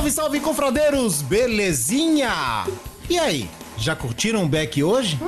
Salve, 0.00 0.12
salve, 0.12 0.40
confradeiros! 0.40 1.20
Belezinha? 1.20 2.66
E 3.06 3.18
aí, 3.18 3.50
já 3.76 3.94
curtiram 3.94 4.44
o 4.44 4.48
Beck 4.48 4.82
hoje? 4.82 5.18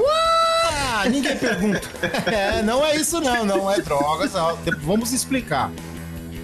Ah, 0.64 1.04
ninguém 1.10 1.36
pergunta. 1.36 1.82
É, 2.24 2.62
não 2.62 2.82
é 2.82 2.96
isso 2.96 3.20
não, 3.20 3.44
não 3.44 3.70
é 3.70 3.78
drogas. 3.82 4.32
Vamos 4.80 5.12
explicar. 5.12 5.70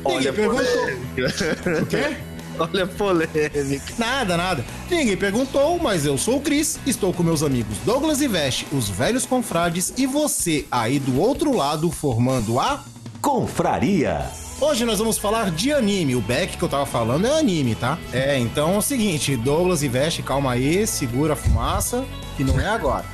Olha, 0.05 0.31
ninguém 0.31 0.33
perguntou. 0.35 1.83
O 1.83 1.87
quê? 1.87 2.17
Olha 2.59 2.85
a 2.85 2.87
polêmica. 2.87 3.95
Nada, 3.97 4.37
nada. 4.37 4.65
Ninguém 4.91 5.17
perguntou, 5.17 5.79
mas 5.79 6.05
eu 6.05 6.19
sou 6.19 6.37
o 6.37 6.41
Cris, 6.43 6.79
estou 6.85 7.15
com 7.15 7.23
meus 7.23 7.43
amigos 7.43 7.79
Douglas 7.79 8.21
e 8.21 8.29
Veste, 8.29 8.67
os 8.73 8.91
velhos 8.91 9.25
confrades, 9.25 9.95
e 9.97 10.07
você 10.07 10.67
aí 10.71 10.99
do 10.99 11.19
outro 11.19 11.57
lado 11.57 11.91
formando 11.91 12.61
a 12.61 12.85
Confraria. 13.23 14.48
Hoje 14.61 14.85
nós 14.85 14.99
vamos 14.99 15.19
falar 15.19 15.53
de 15.53 15.73
anime. 15.73 16.17
O 16.17 16.21
Beck 16.21 16.57
que 16.57 16.65
eu 16.65 16.69
tava 16.69 16.85
falando 16.85 17.29
é 17.29 17.39
anime, 17.39 17.77
tá? 17.77 17.97
É, 18.13 18.37
então 18.37 18.75
é 18.75 18.79
o 18.79 18.83
seguinte, 18.83 19.37
Douglas 19.37 19.85
e 19.85 19.89
Veste, 19.89 20.21
calma 20.21 20.51
aí, 20.51 20.85
segura 20.85 21.35
a 21.35 21.37
fumaça, 21.37 22.05
que 22.37 22.43
não 22.43 22.59
é 22.59 22.67
agora. 22.67 23.05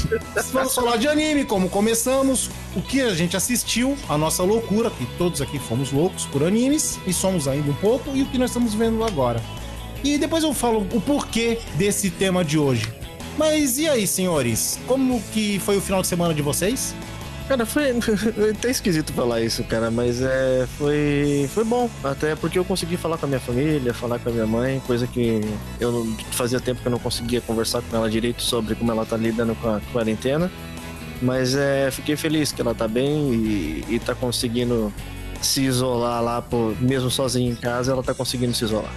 vamos 0.50 0.74
falar 0.74 0.96
de 0.96 1.06
anime, 1.06 1.44
como 1.44 1.68
começamos, 1.68 2.48
o 2.74 2.80
que 2.80 3.02
a 3.02 3.12
gente 3.12 3.36
assistiu, 3.36 3.98
a 4.08 4.16
nossa 4.16 4.42
loucura, 4.42 4.90
que 4.90 5.04
todos 5.18 5.42
aqui 5.42 5.58
fomos 5.58 5.92
loucos 5.92 6.24
por 6.24 6.42
animes, 6.42 6.98
e 7.06 7.12
somos 7.12 7.46
ainda 7.46 7.70
um 7.70 7.74
pouco, 7.74 8.16
e 8.16 8.22
o 8.22 8.26
que 8.26 8.38
nós 8.38 8.48
estamos 8.48 8.72
vendo 8.72 9.04
agora. 9.04 9.42
E 10.02 10.16
depois 10.16 10.42
eu 10.42 10.54
falo 10.54 10.86
o 10.90 11.00
porquê 11.02 11.58
desse 11.74 12.10
tema 12.10 12.42
de 12.42 12.58
hoje. 12.58 12.90
Mas 13.36 13.76
e 13.76 13.86
aí, 13.86 14.06
senhores? 14.06 14.80
Como 14.86 15.20
que 15.34 15.58
foi 15.58 15.76
o 15.76 15.82
final 15.82 16.00
de 16.00 16.06
semana 16.06 16.32
de 16.32 16.40
vocês? 16.40 16.94
Cara, 17.46 17.66
foi 17.66 17.90
até 18.50 18.70
esquisito 18.70 19.12
falar 19.12 19.42
isso, 19.42 19.62
cara, 19.64 19.90
mas 19.90 20.22
é, 20.22 20.66
foi, 20.78 21.48
foi 21.52 21.64
bom. 21.64 21.90
Até 22.02 22.34
porque 22.34 22.58
eu 22.58 22.64
consegui 22.64 22.96
falar 22.96 23.18
com 23.18 23.26
a 23.26 23.28
minha 23.28 23.40
família, 23.40 23.92
falar 23.92 24.18
com 24.18 24.30
a 24.30 24.32
minha 24.32 24.46
mãe, 24.46 24.80
coisa 24.86 25.06
que 25.06 25.40
eu 25.78 26.06
fazia 26.30 26.58
tempo 26.58 26.80
que 26.80 26.86
eu 26.86 26.92
não 26.92 26.98
conseguia 26.98 27.40
conversar 27.42 27.82
com 27.82 27.96
ela 27.96 28.08
direito 28.08 28.42
sobre 28.42 28.74
como 28.74 28.90
ela 28.90 29.04
tá 29.04 29.16
lidando 29.16 29.54
com 29.56 29.68
a 29.68 29.80
quarentena. 29.92 30.50
Mas 31.20 31.54
é, 31.54 31.90
fiquei 31.90 32.16
feliz 32.16 32.50
que 32.50 32.60
ela 32.60 32.74
tá 32.74 32.88
bem 32.88 33.32
e, 33.32 33.84
e 33.88 33.98
tá 33.98 34.14
conseguindo 34.14 34.92
se 35.40 35.62
isolar 35.62 36.22
lá, 36.22 36.42
por, 36.42 36.74
mesmo 36.80 37.10
sozinha 37.10 37.50
em 37.50 37.54
casa, 37.54 37.92
ela 37.92 38.02
tá 38.02 38.14
conseguindo 38.14 38.54
se 38.54 38.64
isolar. 38.64 38.92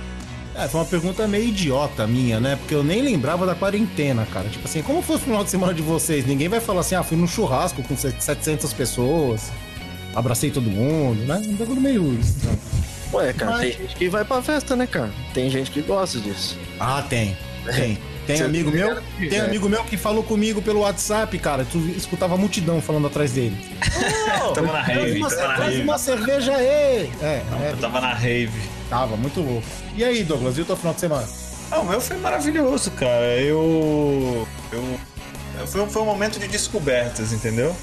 É, 0.58 0.68
foi 0.68 0.80
uma 0.80 0.86
pergunta 0.88 1.28
meio 1.28 1.46
idiota 1.46 2.08
minha, 2.08 2.40
né? 2.40 2.56
Porque 2.56 2.74
eu 2.74 2.84
nem 2.84 3.04
lembrava 3.04 3.46
da 3.46 3.54
quarentena, 3.54 4.26
cara. 4.26 4.50
Tipo 4.50 4.68
assim, 4.68 4.82
como 4.82 5.04
foi 5.04 5.18
o 5.18 5.20
final 5.20 5.44
de 5.44 5.52
semana 5.52 5.72
de 5.72 5.84
vocês? 5.84 6.26
Ninguém 6.26 6.50
vai 6.50 6.60
falar 6.60 6.80
assim, 6.80 6.96
ah, 6.96 7.04
fui 7.04 7.16
num 7.16 7.28
churrasco 7.28 7.84
com 7.84 7.96
700 7.96 8.74
pessoas, 8.74 9.52
abracei 10.16 10.50
todo 10.50 10.68
mundo, 10.68 11.24
né? 11.26 11.40
Um 11.46 11.56
bagulho 11.56 11.80
meio 11.80 12.12
estranho. 12.20 12.60
Ué, 13.14 13.34
cara, 13.34 13.52
Mas... 13.52 13.62
tem 13.62 13.72
gente 13.72 13.96
que 13.96 14.10
vai 14.10 14.26
pra 14.26 14.42
festa, 14.42 14.76
né, 14.76 14.88
cara? 14.88 15.12
Tem 15.32 15.48
gente 15.50 15.70
que 15.70 15.82
gosta 15.82 16.20
disso. 16.20 16.58
Ah, 16.80 17.04
tem. 17.08 17.38
Tem. 17.76 17.98
Tem 18.26 18.42
amigo 18.44 18.72
meu, 18.72 19.00
tem 19.30 19.40
amigo 19.40 19.70
meu 19.70 19.84
que 19.84 19.96
falou 19.96 20.24
comigo 20.24 20.60
pelo 20.62 20.82
WhatsApp, 20.82 21.38
cara. 21.38 21.66
Tu 21.66 21.78
escutava 21.96 22.34
a 22.34 22.38
multidão 22.38 22.82
falando 22.82 23.06
atrás 23.06 23.32
dele. 23.32 23.56
Oh, 24.44 24.52
tava 24.54 24.74
na 24.74 24.82
rave. 24.82 25.20
Uma, 25.20 25.30
tava 25.30 25.48
na 25.48 25.54
rave. 25.54 25.82
uma 25.84 25.98
cerveja 26.00 26.56
aí. 26.56 26.66
É, 26.66 27.10
é, 27.22 27.70
eu 27.72 27.78
tava 27.78 28.02
na 28.02 28.14
rave. 28.14 28.77
Tava, 28.90 29.18
muito 29.18 29.42
louco. 29.42 29.68
E 29.96 30.04
aí, 30.04 30.24
Douglas, 30.24 30.58
e 30.58 30.62
o 30.62 30.66
teu 30.66 30.78
final 30.78 30.94
de 30.94 31.00
semana? 31.00 31.28
Ah, 31.70 31.80
o 31.80 31.86
meu 31.86 32.00
foi 32.00 32.18
maravilhoso, 32.18 32.92
cara. 32.92 33.40
Eu. 33.42 34.48
Eu. 34.72 35.00
Foi, 35.68 35.86
foi 35.88 36.02
um 36.02 36.06
momento 36.06 36.40
de 36.40 36.48
descobertas, 36.48 37.34
entendeu? 37.34 37.76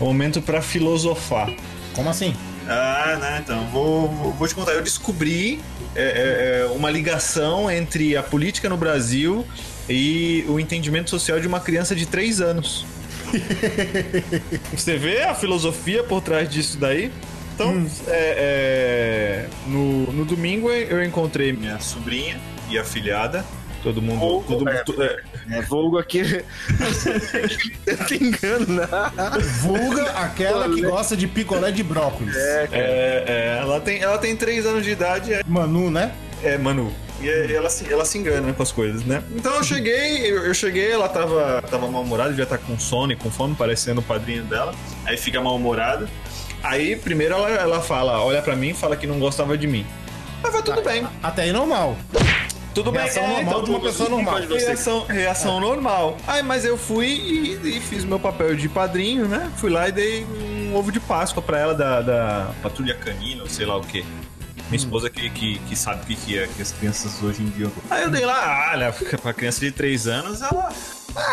Um 0.00 0.04
momento 0.04 0.42
para 0.42 0.60
filosofar. 0.60 1.50
Como 1.94 2.10
assim? 2.10 2.34
Ah, 2.68 3.16
né? 3.20 3.40
Então, 3.42 3.66
vou, 3.68 4.08
vou 4.32 4.46
te 4.46 4.54
contar. 4.54 4.72
Eu 4.72 4.82
descobri 4.82 5.60
é, 5.94 6.64
é, 6.64 6.72
uma 6.74 6.90
ligação 6.90 7.70
entre 7.70 8.16
a 8.16 8.22
política 8.22 8.68
no 8.68 8.76
Brasil 8.76 9.46
e 9.88 10.44
o 10.48 10.60
entendimento 10.60 11.10
social 11.10 11.40
de 11.40 11.46
uma 11.46 11.60
criança 11.60 11.94
de 11.94 12.06
3 12.06 12.40
anos. 12.40 12.84
Você 14.76 14.96
vê 14.96 15.22
a 15.22 15.34
filosofia 15.34 16.02
por 16.02 16.20
trás 16.20 16.48
disso 16.48 16.76
daí? 16.78 17.10
Então, 17.62 17.74
hum. 17.74 17.88
é, 18.08 19.46
é, 19.46 19.48
no, 19.66 20.12
no 20.12 20.24
domingo 20.24 20.70
eu 20.70 21.02
encontrei 21.02 21.52
minha 21.52 21.78
sobrinha 21.80 22.38
e 22.68 22.78
afilhada. 22.78 23.44
Todo 23.82 24.00
mundo. 24.00 24.20
Vulgo, 24.20 24.46
todo, 24.46 24.68
é, 24.68 24.84
todo, 24.84 25.02
é, 25.02 25.22
é, 25.50 25.62
vulgo 25.62 25.98
aqui. 25.98 26.22
Te 28.06 28.22
engano, 28.22 28.66
né? 28.66 28.88
Vulga 29.60 30.04
aquela 30.12 30.72
que 30.72 30.82
gosta 30.82 31.16
de 31.16 31.26
picolé 31.26 31.72
de 31.72 31.82
brócolis. 31.82 32.36
É, 32.36 32.68
é, 32.70 33.24
é, 33.26 33.58
ela, 33.60 33.80
tem, 33.80 34.00
ela 34.00 34.18
tem 34.18 34.36
3 34.36 34.66
anos 34.66 34.84
de 34.84 34.90
idade. 34.90 35.34
É... 35.34 35.42
Manu, 35.44 35.90
né? 35.90 36.12
É, 36.44 36.56
Manu. 36.56 36.92
E 37.20 37.54
ela 37.54 37.70
se, 37.70 37.92
ela 37.92 38.04
se 38.04 38.18
engana 38.18 38.52
com 38.52 38.62
as 38.62 38.72
coisas, 38.72 39.04
né? 39.04 39.22
Então 39.34 39.54
eu 39.54 39.62
cheguei, 39.62 40.28
eu, 40.28 40.44
eu 40.44 40.54
cheguei, 40.54 40.90
ela 40.90 41.08
tava, 41.08 41.62
tava 41.70 41.88
mal-humorada, 41.88 42.30
devia 42.30 42.42
estar 42.42 42.58
tá 42.58 42.64
com 42.64 42.76
sono 42.78 43.12
e 43.12 43.16
com 43.16 43.30
fome, 43.30 43.54
parecendo 43.54 44.00
o 44.00 44.04
padrinho 44.04 44.42
dela. 44.42 44.74
Aí 45.04 45.16
fica 45.16 45.40
mal-humorada. 45.40 46.08
Aí, 46.62 46.96
primeiro 46.96 47.34
ela, 47.34 47.50
ela 47.50 47.80
fala, 47.80 48.22
olha 48.22 48.40
para 48.40 48.54
mim 48.54 48.70
e 48.70 48.74
fala 48.74 48.96
que 48.96 49.06
não 49.06 49.18
gostava 49.18 49.58
de 49.58 49.66
mim. 49.66 49.86
Mas 50.42 50.52
vai 50.52 50.62
tudo 50.62 50.82
bem. 50.82 51.06
Até 51.22 51.42
aí 51.42 51.52
normal. 51.52 51.96
Tudo 52.74 52.90
reação 52.90 53.22
bem, 53.22 53.32
é, 53.32 53.34
normal 53.36 53.52
então, 53.52 53.64
de 53.64 53.70
uma 53.70 53.80
pessoa 53.80 54.08
normal. 54.08 54.40
Reação, 54.40 55.04
reação 55.06 55.56
é. 55.58 55.60
normal. 55.60 56.16
Aí, 56.26 56.42
mas 56.42 56.64
eu 56.64 56.78
fui 56.78 57.06
e, 57.06 57.76
e, 57.76 57.80
fiz 57.80 58.04
meu 58.04 58.18
papel 58.18 58.54
de 58.56 58.68
padrinho, 58.68 59.28
né? 59.28 59.50
Fui 59.56 59.70
lá 59.70 59.88
e 59.88 59.92
dei 59.92 60.24
um 60.24 60.74
ovo 60.74 60.90
de 60.90 60.98
Páscoa 60.98 61.42
pra 61.42 61.58
ela 61.58 61.74
da, 61.74 62.00
da 62.00 62.50
patrulha 62.62 62.94
canina, 62.94 63.42
ou 63.42 63.48
sei 63.48 63.66
lá 63.66 63.76
o 63.76 63.82
quê. 63.82 64.04
Minha 64.70 64.76
esposa 64.76 65.10
que, 65.10 65.28
que, 65.28 65.58
que 65.58 65.76
sabe 65.76 66.02
o 66.02 66.06
que, 66.06 66.16
que 66.16 66.38
é 66.38 66.46
que 66.48 66.62
as 66.62 66.72
crianças 66.72 67.22
hoje 67.22 67.42
em 67.42 67.50
dia. 67.50 67.70
Aí 67.90 68.04
eu 68.04 68.10
dei 68.10 68.24
lá, 68.24 68.70
olha, 68.72 68.90
pra 69.20 69.34
criança 69.34 69.60
de 69.60 69.70
3 69.70 70.06
anos, 70.06 70.40
ela 70.40 70.72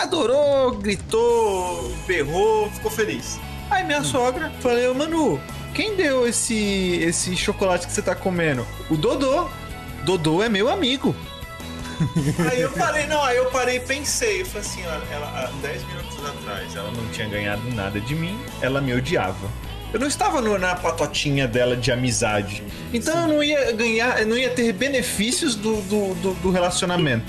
adorou, 0.02 0.74
gritou, 0.74 1.96
berrou, 2.06 2.70
ficou 2.72 2.92
feliz. 2.92 3.40
Aí 3.70 3.84
minha 3.84 4.04
sogra, 4.04 4.52
falei, 4.62 4.92
Manu, 4.94 5.40
quem 5.74 5.96
deu 5.96 6.28
esse, 6.28 7.00
esse 7.02 7.36
chocolate 7.36 7.86
que 7.88 7.94
você 7.94 8.02
tá 8.02 8.16
comendo? 8.16 8.66
O 8.90 8.98
Dodô. 8.98 9.48
Dodô 10.04 10.42
é 10.42 10.50
meu 10.50 10.70
amigo. 10.70 11.16
Aí 12.50 12.62
eu 12.62 12.72
parei, 12.72 13.06
não, 13.08 13.22
aí 13.24 13.36
eu 13.38 13.46
parei 13.48 13.76
e 13.78 13.80
pensei. 13.82 14.42
Eu 14.42 14.46
falei 14.46 14.62
assim, 14.68 14.82
ó, 14.88 15.14
ela, 15.14 15.28
há 15.28 15.52
10 15.62 15.84
minutos 15.86 16.18
atrás 16.26 16.76
ela 16.76 16.92
não 16.92 17.06
tinha 17.10 17.28
ganhado 17.28 17.62
nada 17.76 18.00
de 18.00 18.16
mim, 18.16 18.40
ela 18.62 18.80
me 18.80 18.94
odiava. 18.94 19.50
Eu 19.92 20.00
não 20.00 20.08
estava 20.08 20.40
no- 20.40 20.58
na 20.58 20.76
patotinha 20.76 21.48
dela 21.48 21.76
de 21.76 21.92
amizade. 21.92 22.64
Então 22.94 23.22
eu 23.24 23.28
não 23.28 23.44
ia 23.44 23.72
ganhar, 23.74 24.22
eu 24.22 24.28
não 24.28 24.38
ia 24.38 24.50
ter 24.50 24.72
benefícios 24.72 25.56
do, 25.56 25.82
do, 25.82 26.14
do- 26.16 26.34
do 26.36 26.52
relacionamento. 26.52 27.26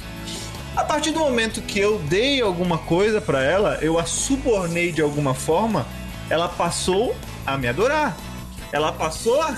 A 0.76 0.84
partir 0.84 1.10
do 1.10 1.18
momento 1.18 1.60
que 1.62 1.80
eu 1.80 1.98
dei 1.98 2.40
alguma 2.40 2.78
coisa 2.78 3.20
pra 3.20 3.42
ela, 3.42 3.78
eu 3.82 3.98
a 3.98 4.04
subornei 4.04 4.92
de 4.92 5.02
alguma 5.02 5.34
forma, 5.34 5.84
ela 6.30 6.48
passou 6.48 7.14
a 7.46 7.58
me 7.58 7.68
adorar. 7.68 8.16
Ela 8.72 8.92
passou 8.92 9.42
a. 9.42 9.54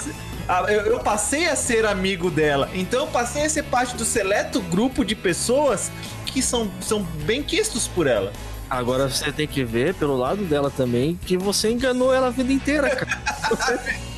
a- 0.48 0.72
eu, 0.72 0.80
eu 0.86 0.98
passei 1.00 1.46
a 1.48 1.54
ser 1.54 1.84
amigo 1.86 2.30
dela. 2.30 2.68
Então 2.74 3.00
eu 3.00 3.06
passei 3.06 3.44
a 3.44 3.48
ser 3.50 3.64
parte 3.64 3.94
do 3.94 4.04
seleto 4.04 4.60
grupo 4.60 5.04
de 5.04 5.14
pessoas 5.14 5.92
que 6.26 6.40
são, 6.42 6.70
são 6.80 7.02
bem 7.02 7.42
quistos 7.42 7.86
por 7.86 8.06
ela. 8.06 8.32
Agora 8.70 9.06
você 9.08 9.30
tem 9.30 9.46
que 9.46 9.62
ver 9.62 9.92
pelo 9.94 10.16
lado 10.16 10.44
dela 10.44 10.70
também 10.70 11.18
que 11.26 11.36
você 11.36 11.70
enganou 11.70 12.12
ela 12.14 12.28
a 12.28 12.30
vida 12.30 12.52
inteira, 12.52 12.88
cara. 12.96 13.22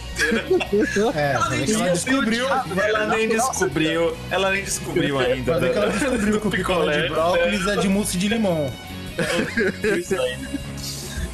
É, 1.12 1.36
ver 1.50 1.66
que 1.66 1.72
ela 1.74 1.88
descobriu. 1.90 2.46
Ela 2.48 3.06
nem 3.08 3.28
descobriu. 3.28 4.16
Ela 4.30 4.50
nem 4.52 4.62
descobriu 4.62 5.18
ainda. 5.18 5.54
Ela 5.54 5.88
descobriu 5.90 6.40
que 6.40 6.46
o 6.46 6.50
picolé 6.52 7.02
de 7.02 7.08
brócolis 7.08 7.66
é 7.66 7.76
de 7.76 7.88
mousse 7.88 8.16
de 8.16 8.28
limão. 8.28 8.70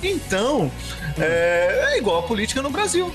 Então, 0.02 0.70
é, 1.18 1.92
é 1.94 1.98
igual 1.98 2.20
a 2.20 2.22
política 2.22 2.62
no 2.62 2.70
Brasil. 2.70 3.12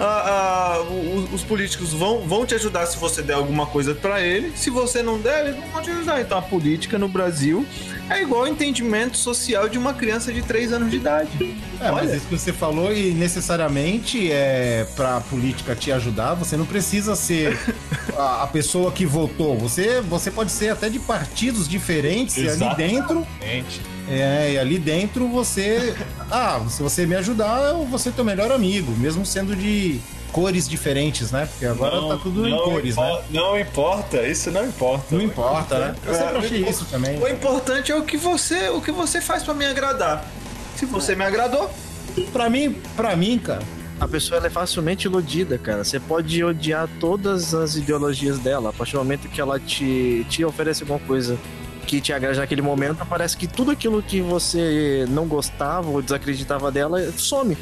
Ah, 0.00 0.76
ah, 0.78 0.80
os, 0.80 1.34
os 1.34 1.42
políticos 1.42 1.92
vão, 1.92 2.20
vão 2.20 2.46
te 2.46 2.54
ajudar 2.54 2.86
se 2.86 2.96
você 2.96 3.20
der 3.20 3.34
alguma 3.34 3.66
coisa 3.66 3.94
pra 3.94 4.20
ele. 4.20 4.52
Se 4.56 4.70
você 4.70 5.02
não 5.02 5.18
der, 5.18 5.46
eles 5.46 5.56
não 5.58 5.66
vão 5.68 5.82
te 5.82 5.90
ajudar. 5.90 6.20
Então 6.20 6.38
a 6.38 6.42
política 6.42 6.96
no 6.98 7.08
Brasil 7.08 7.66
é 8.08 8.22
igual 8.22 8.42
ao 8.42 8.48
entendimento 8.48 9.16
social 9.16 9.68
de 9.68 9.76
uma 9.76 9.92
criança 9.92 10.32
de 10.32 10.40
3 10.40 10.72
anos 10.72 10.90
de 10.90 10.96
idade. 10.96 11.56
É, 11.80 11.90
mas 11.90 12.08
Olha. 12.08 12.16
isso 12.16 12.26
que 12.28 12.38
você 12.38 12.52
falou 12.52 12.92
e 12.92 13.10
necessariamente 13.12 14.30
é 14.30 14.86
pra 14.94 15.20
política 15.22 15.74
te 15.74 15.90
ajudar, 15.90 16.34
você 16.34 16.56
não 16.56 16.64
precisa 16.64 17.16
ser 17.16 17.58
a, 18.16 18.44
a 18.44 18.46
pessoa 18.46 18.92
que 18.92 19.04
votou. 19.04 19.58
Você, 19.58 20.00
você 20.00 20.30
pode 20.30 20.52
ser 20.52 20.68
até 20.68 20.88
de 20.88 21.00
partidos 21.00 21.68
diferentes 21.68 22.36
e 22.36 22.40
ali 22.42 22.50
Exatamente. 22.50 22.94
dentro. 22.94 23.26
É, 24.10 24.52
e 24.52 24.58
ali 24.58 24.78
dentro 24.78 25.28
você. 25.28 25.94
Ah, 26.30 26.60
se 26.68 26.82
você 26.82 27.06
me 27.06 27.14
ajudar, 27.16 27.70
eu 27.70 27.86
vou 27.86 27.98
ser 27.98 28.12
teu 28.12 28.22
melhor 28.22 28.52
amigo, 28.52 28.92
mesmo 28.98 29.24
sendo 29.24 29.56
de 29.56 29.98
cores 30.30 30.68
diferentes, 30.68 31.30
né? 31.32 31.46
Porque 31.46 31.64
agora 31.64 32.02
tá 32.06 32.18
tudo 32.22 32.46
em 32.46 32.54
cores, 32.54 32.96
né? 32.96 33.22
Não 33.30 33.58
importa, 33.58 34.20
isso 34.26 34.50
não 34.50 34.66
importa. 34.66 35.14
Não 35.14 35.22
importa, 35.22 35.78
né? 35.78 35.94
Eu 36.06 36.12
sempre 36.14 36.34
É, 36.34 36.38
achei 36.38 36.62
o- 36.64 36.68
isso 36.68 36.84
também. 36.90 37.18
O 37.18 37.26
importante 37.26 37.90
é 37.90 37.96
o 37.96 38.02
que 38.02 38.18
você, 38.18 38.68
o 38.68 38.78
que 38.82 38.92
você 38.92 39.22
faz 39.22 39.42
pra 39.42 39.54
me 39.54 39.64
agradar. 39.64 40.22
Se 40.76 40.84
você 40.84 41.14
me 41.14 41.24
agradou, 41.24 41.70
Pra 42.32 42.50
mim, 42.50 42.76
pra 42.96 43.14
mim, 43.16 43.38
cara, 43.38 43.62
A 44.00 44.06
pessoa 44.06 44.36
ela 44.38 44.46
é 44.48 44.50
facilmente 44.50 45.06
iludida, 45.06 45.56
cara. 45.56 45.82
Você 45.82 45.98
pode 45.98 46.44
odiar 46.44 46.88
todas 47.00 47.54
as 47.54 47.74
ideologias 47.76 48.38
dela. 48.38 48.68
A 48.70 48.72
partir 48.72 48.92
do 48.92 48.98
momento 48.98 49.28
que 49.28 49.40
ela 49.40 49.58
te, 49.58 50.26
te 50.28 50.44
oferece 50.44 50.82
alguma 50.82 50.98
coisa 51.00 51.38
que 51.88 52.02
te 52.02 52.12
agrade 52.12 52.38
naquele 52.38 52.60
momento, 52.60 53.04
parece 53.06 53.34
que 53.34 53.46
tudo 53.46 53.70
aquilo 53.70 54.02
que 54.02 54.20
você 54.20 55.06
não 55.08 55.26
gostava 55.26 55.88
ou 55.88 56.02
desacreditava 56.02 56.70
dela 56.70 57.00
some. 57.16 57.56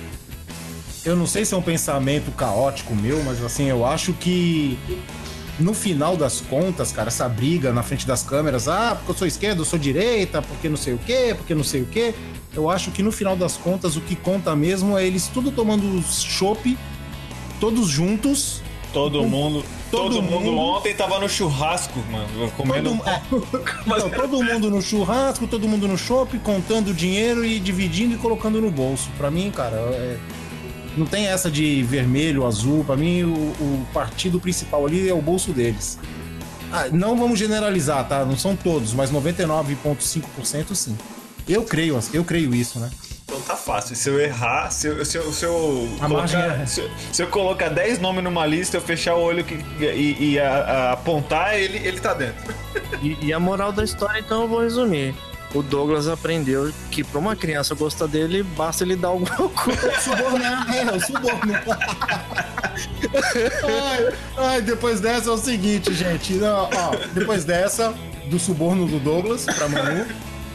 eu 1.05 1.15
não 1.15 1.29
sei 1.29 1.45
se 1.45 1.55
é 1.55 1.57
um 1.57 1.63
pensamento 1.63 2.33
caótico 2.33 2.93
meu, 2.97 3.23
mas 3.23 3.43
assim, 3.43 3.69
eu 3.69 3.87
acho 3.87 4.13
que 4.15 4.77
no 5.61 5.73
final 5.73 6.17
das 6.17 6.41
contas, 6.41 6.91
cara, 6.91 7.07
essa 7.07 7.29
briga 7.29 7.73
na 7.73 7.85
frente 7.85 8.05
das 8.05 8.25
câmeras, 8.25 8.67
ah, 8.67 8.97
porque 8.97 9.13
eu 9.13 9.17
sou 9.17 9.27
esquerda, 9.29 9.61
eu 9.61 9.65
sou 9.65 9.79
direita, 9.79 10.43
porque 10.43 10.69
não 10.69 10.77
sei 10.77 10.95
o 10.95 10.99
quê, 10.99 11.33
porque 11.37 11.55
não 11.55 11.65
sei 11.65 11.83
o 11.83 11.87
quê. 11.87 12.13
Eu 12.53 12.69
acho 12.69 12.91
que 12.91 13.05
no 13.05 13.13
final 13.13 13.37
das 13.37 13.57
contas 13.57 13.97
o 13.97 14.01
que 14.01 14.17
conta 14.17 14.57
mesmo 14.57 14.99
é 14.99 15.07
eles 15.07 15.29
tudo 15.29 15.53
tomando 15.53 16.03
chopp, 16.03 16.77
todos 17.61 17.87
juntos. 17.87 18.61
Todo 18.97 19.23
mundo, 19.25 19.63
todo, 19.91 20.15
todo 20.15 20.23
mundo, 20.23 20.45
mundo- 20.53 20.59
ontem 20.59 20.95
tava 20.95 21.19
no 21.19 21.29
churrasco, 21.29 21.99
mano, 22.11 22.51
comendo 22.57 22.97
Todo, 22.97 23.07
é, 23.07 23.21
não, 24.01 24.09
todo 24.09 24.43
mundo 24.43 24.71
no 24.71 24.81
churrasco, 24.81 25.47
todo 25.47 25.69
mundo 25.69 25.87
no 25.87 25.99
shopping, 25.99 26.39
contando 26.39 26.95
dinheiro 26.95 27.45
e 27.45 27.61
dividindo 27.61 28.15
e 28.15 28.17
colocando 28.17 28.59
no 28.59 28.71
bolso. 28.71 29.11
Pra 29.19 29.31
mim, 29.31 29.51
cara, 29.51 29.77
é- 29.77 30.17
não 30.97 31.05
tem 31.05 31.27
essa 31.27 31.51
de 31.51 31.83
vermelho, 31.83 32.47
azul. 32.47 32.85
Pra 32.85 32.97
mim, 32.97 33.23
o, 33.25 33.35
o 33.35 33.87
partido 33.93 34.41
principal 34.41 34.87
ali 34.87 35.07
é 35.07 35.13
o 35.13 35.21
bolso 35.21 35.53
deles. 35.53 35.99
Ah, 36.73 36.89
não 36.91 37.19
vamos 37.19 37.39
generalizar, 37.39 38.09
tá? 38.09 38.25
Não 38.25 38.37
são 38.39 38.57
todos, 38.57 38.95
mas 38.95 39.13
99,5% 39.13 40.75
sim. 40.75 40.97
Eu 41.47 41.65
creio, 41.65 42.01
eu 42.15 42.25
creio 42.25 42.55
isso, 42.55 42.79
né? 42.81 42.91
Então 43.29 43.41
tá 43.41 43.57
fácil. 43.57 43.97
Se 43.97 44.09
eu 44.09 44.21
errar, 44.21 44.71
se 44.71 44.87
eu, 44.87 45.05
se 45.05 45.19
eu, 45.19 45.33
se 45.33 45.45
eu 45.45 45.89
A 46.01 46.09
margem 46.09 46.41
colocar, 46.41 46.63
é- 46.63 46.67
se, 46.67 46.81
eu- 46.81 46.91
se 47.13 47.23
eu 47.23 47.27
colocar 47.27 47.69
10 47.71 47.99
nomes 47.99 48.23
numa 48.23 48.47
lista, 48.47 48.77
eu 48.77 48.81
fechar 48.81 49.17
o 49.17 49.21
olho 49.21 49.43
que- 49.43 49.59
e, 49.81 50.33
e 50.35 50.39
a- 50.39 50.59
a- 50.59 50.93
apontar, 50.93 51.59
ele, 51.59 51.77
ele 51.79 51.99
tá 52.01 52.15
dentro. 52.15 52.55
E, 53.03 53.27
e 53.27 53.33
a 53.33 53.41
moral 53.41 53.73
da 53.73 53.83
história, 53.83 54.21
então, 54.21 54.43
eu 54.43 54.49
vou 54.49 54.61
resumir. 54.61 55.13
O 55.55 55.63
Douglas 55.63 56.07
aprendeu 56.09 56.73
que 56.91 57.03
pra 57.03 57.19
uma 57.19 57.35
criança 57.35 57.75
gostar 57.75 58.07
dele, 58.07 58.43
basta 58.43 58.85
ele 58.85 58.95
dar 58.95 59.09
alguma 59.09 59.49
coisa. 59.51 60.01
Subornar, 60.01 60.67
é, 60.77 60.93
o 60.93 61.01
suborno. 61.01 61.55
ai, 63.65 64.13
ai, 64.37 64.61
depois 64.63 65.01
dessa 65.01 65.31
é 65.31 65.33
o 65.33 65.37
seguinte, 65.39 65.93
gente. 65.95 66.35
Não, 66.35 66.69
ó, 66.73 66.97
depois 67.13 67.45
dessa, 67.45 67.93
do 68.27 68.39
suborno 68.39 68.87
do 68.87 68.99
Douglas 69.01 69.45
pra 69.47 69.69
Manu. 69.69 70.07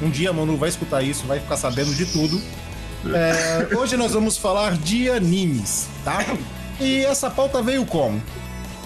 Um 0.01 0.09
dia 0.09 0.29
a 0.31 0.33
Manu 0.33 0.57
vai 0.57 0.69
escutar 0.69 1.01
isso, 1.03 1.25
vai 1.27 1.39
ficar 1.39 1.57
sabendo 1.57 1.93
de 1.93 2.05
tudo. 2.07 2.41
É, 3.05 3.75
hoje 3.75 3.97
nós 3.97 4.13
vamos 4.13 4.37
falar 4.37 4.77
de 4.77 5.09
animes, 5.09 5.87
tá? 6.03 6.23
E 6.79 7.03
essa 7.05 7.29
pauta 7.29 7.61
veio 7.61 7.85
como? 7.85 8.21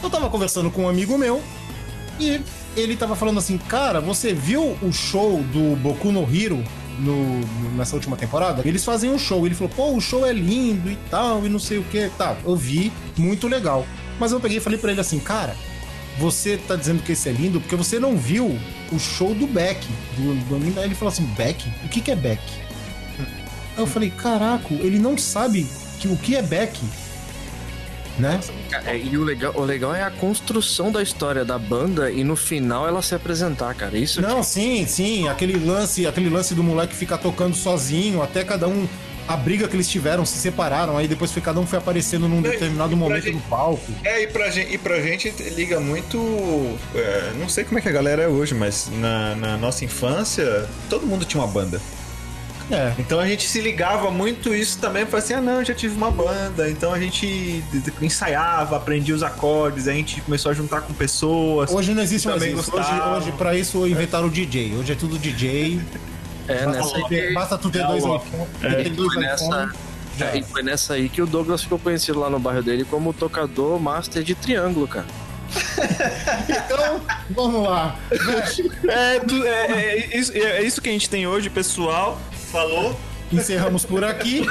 Eu 0.02 0.10
tava 0.10 0.30
conversando 0.30 0.70
com 0.72 0.84
um 0.84 0.90
amigo 0.90 1.18
meu 1.18 1.42
e 2.20 2.42
ele 2.76 2.96
tava 2.96 3.16
falando 3.16 3.40
assim, 3.40 3.58
cara, 3.58 4.00
você 4.00 4.34
viu 4.34 4.78
o 4.82 4.92
show 4.92 5.42
do 5.44 5.76
Boku 5.78 6.12
no 6.12 6.24
Hero 6.24 6.64
no, 7.00 7.40
nessa 7.76 7.96
última 7.96 8.16
temporada? 8.16 8.62
Eles 8.66 8.84
fazem 8.86 9.10
um 9.10 9.18
show. 9.18 9.46
Ele 9.46 9.56
falou, 9.56 9.74
pô, 9.76 9.96
o 9.96 10.02
show 10.02 10.26
é 10.26 10.32
lindo 10.32 10.90
e 10.90 10.98
tal, 11.10 11.46
e 11.46 11.50
não 11.50 11.60
sei 11.60 11.78
o 11.78 11.84
que. 11.84 12.10
Tá, 12.18 12.36
eu 12.46 12.56
vi, 12.56 12.92
muito 13.18 13.48
legal. 13.48 13.86
Mas 14.20 14.32
eu 14.32 14.40
peguei 14.40 14.58
e 14.58 14.62
falei 14.62 14.80
pra 14.80 14.92
ele 14.92 15.02
assim, 15.02 15.20
cara, 15.20 15.56
você 16.18 16.58
tá 16.58 16.76
dizendo 16.76 17.04
que 17.04 17.12
esse 17.12 17.28
é 17.28 17.32
lindo 17.32 17.60
porque 17.60 17.76
você 17.76 18.00
não 18.00 18.16
viu 18.16 18.58
o 18.92 19.00
show 19.00 19.34
do 19.34 19.48
Beck, 19.48 19.86
do, 20.18 20.36
do 20.48 20.56
anime. 20.56 20.78
Aí 20.78 20.86
ele 20.86 20.96
falou 20.96 21.12
assim, 21.12 21.25
Beck? 21.38 21.68
O 21.84 21.89
que 21.89 22.01
que 22.01 22.12
é 22.12 22.16
Beck? 22.16 22.42
Aí 23.75 23.84
eu 23.84 23.88
falei, 23.88 24.10
caraca, 24.10 24.74
ele 24.74 24.98
não 25.00 25.17
sabe 25.17 25.67
que, 26.00 26.08
o 26.08 26.15
que 26.17 26.36
é 26.36 26.41
Beck. 26.41 26.79
Né? 28.17 28.39
É, 28.86 28.98
e 28.98 29.17
o 29.17 29.24
legal, 29.25 29.51
o 29.58 29.62
legal 29.65 29.94
é 29.94 30.01
a 30.01 30.10
construção 30.10 30.89
da 30.89 31.03
história 31.03 31.44
da 31.44 31.60
banda 31.60 32.10
e 32.10 32.24
no 32.24 32.38
final 32.38 32.88
ela 32.88 33.01
se 33.01 33.13
apresentar, 33.13 33.74
cara. 33.75 33.98
Isso 33.98 34.22
Não, 34.22 34.41
sim, 34.41 34.86
sim, 34.88 35.27
aquele 35.27 35.58
lance, 35.60 36.08
aquele 36.08 36.29
lance 36.29 36.55
do 36.55 36.63
moleque 36.63 36.96
ficar 36.96 37.17
tocando 37.17 37.53
sozinho, 37.55 38.22
até 38.24 38.41
cada 38.46 38.70
um 38.70 38.88
a 39.27 39.36
briga 39.36 39.67
que 39.67 39.75
eles 39.75 39.89
tiveram, 39.89 40.24
se 40.24 40.38
separaram, 40.38 40.96
aí 40.98 41.08
depois 41.10 41.34
cada 41.44 41.60
um 41.60 41.65
foi 41.65 41.77
aparecendo 41.79 42.29
num 42.29 42.39
e- 42.39 42.44
determinado 42.44 42.94
e 42.94 42.96
momento 42.96 43.24
gente- 43.24 43.34
no 43.36 43.41
palco. 43.41 43.91
É, 44.03 44.22
e 44.24 44.27
pra 44.27 44.50
gente, 44.50 44.74
e 44.74 44.77
pra 44.77 45.01
gente 45.01 45.29
liga 45.50 45.79
muito. 45.82 46.17
é, 46.96 47.34
não 47.38 47.50
sei 47.50 47.65
como 47.65 47.79
é 47.79 47.82
que 47.82 47.89
a 47.89 47.91
galera 47.91 48.22
é 48.24 48.27
hoje, 48.29 48.53
mas 48.53 48.88
na, 48.94 49.36
na 49.36 49.58
nossa 49.58 49.84
infância, 49.84 50.70
todo 50.89 51.05
mundo 51.05 51.25
tinha 51.25 51.41
uma 51.44 51.51
banda. 51.51 51.82
É. 52.72 52.93
Então 52.98 53.19
a 53.19 53.27
gente 53.27 53.48
se 53.48 53.62
ligava 53.62 54.10
muito 54.10 54.53
isso 54.53 54.79
também, 54.79 55.05
falava 55.05 55.19
assim, 55.24 55.34
ah 55.36 55.41
não, 55.41 55.60
eu 55.60 55.65
já 55.65 55.74
tive 55.75 55.95
uma 55.95 56.10
banda, 56.10 56.67
então 56.69 56.91
a 56.91 57.00
gente 57.00 57.63
ensaiava, 58.01 58.77
aprendia 58.77 59.13
os 59.13 59.22
acordes, 59.22 59.88
a 59.88 59.93
gente 59.93 60.19
começou 60.22 60.51
a 60.51 60.55
juntar 60.55 60.81
com 60.81 60.91
pessoas. 60.93 61.72
Hoje 61.72 61.93
não 61.93 62.01
existe 62.01 62.27
mais 62.27 62.41
isso. 62.41 62.75
Hoje, 62.75 62.89
hoje, 63.17 63.31
pra 63.34 63.53
isso, 63.55 63.88
inventaram 63.88 64.27
o 64.27 64.31
DJ. 64.31 64.75
Hoje 64.77 64.93
é 64.93 64.95
tudo 64.95 65.19
DJ. 65.19 65.79
é 66.48 66.65
Basta, 66.65 66.72
nessa 66.72 66.93
tu 67.00 67.07
ter, 67.07 67.34
basta 67.34 67.57
tu 67.57 67.69
ter 67.69 67.79
É, 67.79 68.84
dois 68.89 69.13
ter 69.13 69.19
nessa, 69.19 69.45
iPhones, 69.45 69.75
já 70.17 70.25
é, 70.27 70.38
e 70.38 70.43
foi 70.43 70.63
nessa 70.63 70.93
aí 70.95 71.07
que 71.07 71.22
o 71.22 71.27
Douglas 71.27 71.62
ficou 71.62 71.77
conhecido 71.77 72.19
lá 72.19 72.29
no 72.31 72.39
bairro 72.39 72.63
dele 72.63 72.84
como 72.89 73.13
tocador 73.13 73.79
master 73.79 74.24
de 74.24 74.34
triângulo, 74.34 74.88
cara. 74.88 75.05
Então, 76.50 77.01
vamos 77.29 77.63
lá. 77.67 77.95
É, 78.88 79.19
tu- 79.19 79.43
é- 79.43 79.72
é 80.12 80.17
isso, 80.17 80.31
é 80.36 80.63
isso 80.63 80.81
que 80.81 80.89
a 80.89 80.91
gente 80.91 81.10
tem 81.10 81.27
hoje, 81.27 81.50
pessoal. 81.50 82.19
Falou. 82.52 82.98
Encerramos 83.32 83.86
por 83.86 84.04
aqui. 84.04 84.46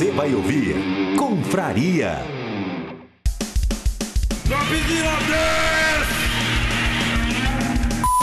Você 0.02 0.10
vai 0.10 0.34
ouvir 0.34 0.74
Confraria. 1.16 2.18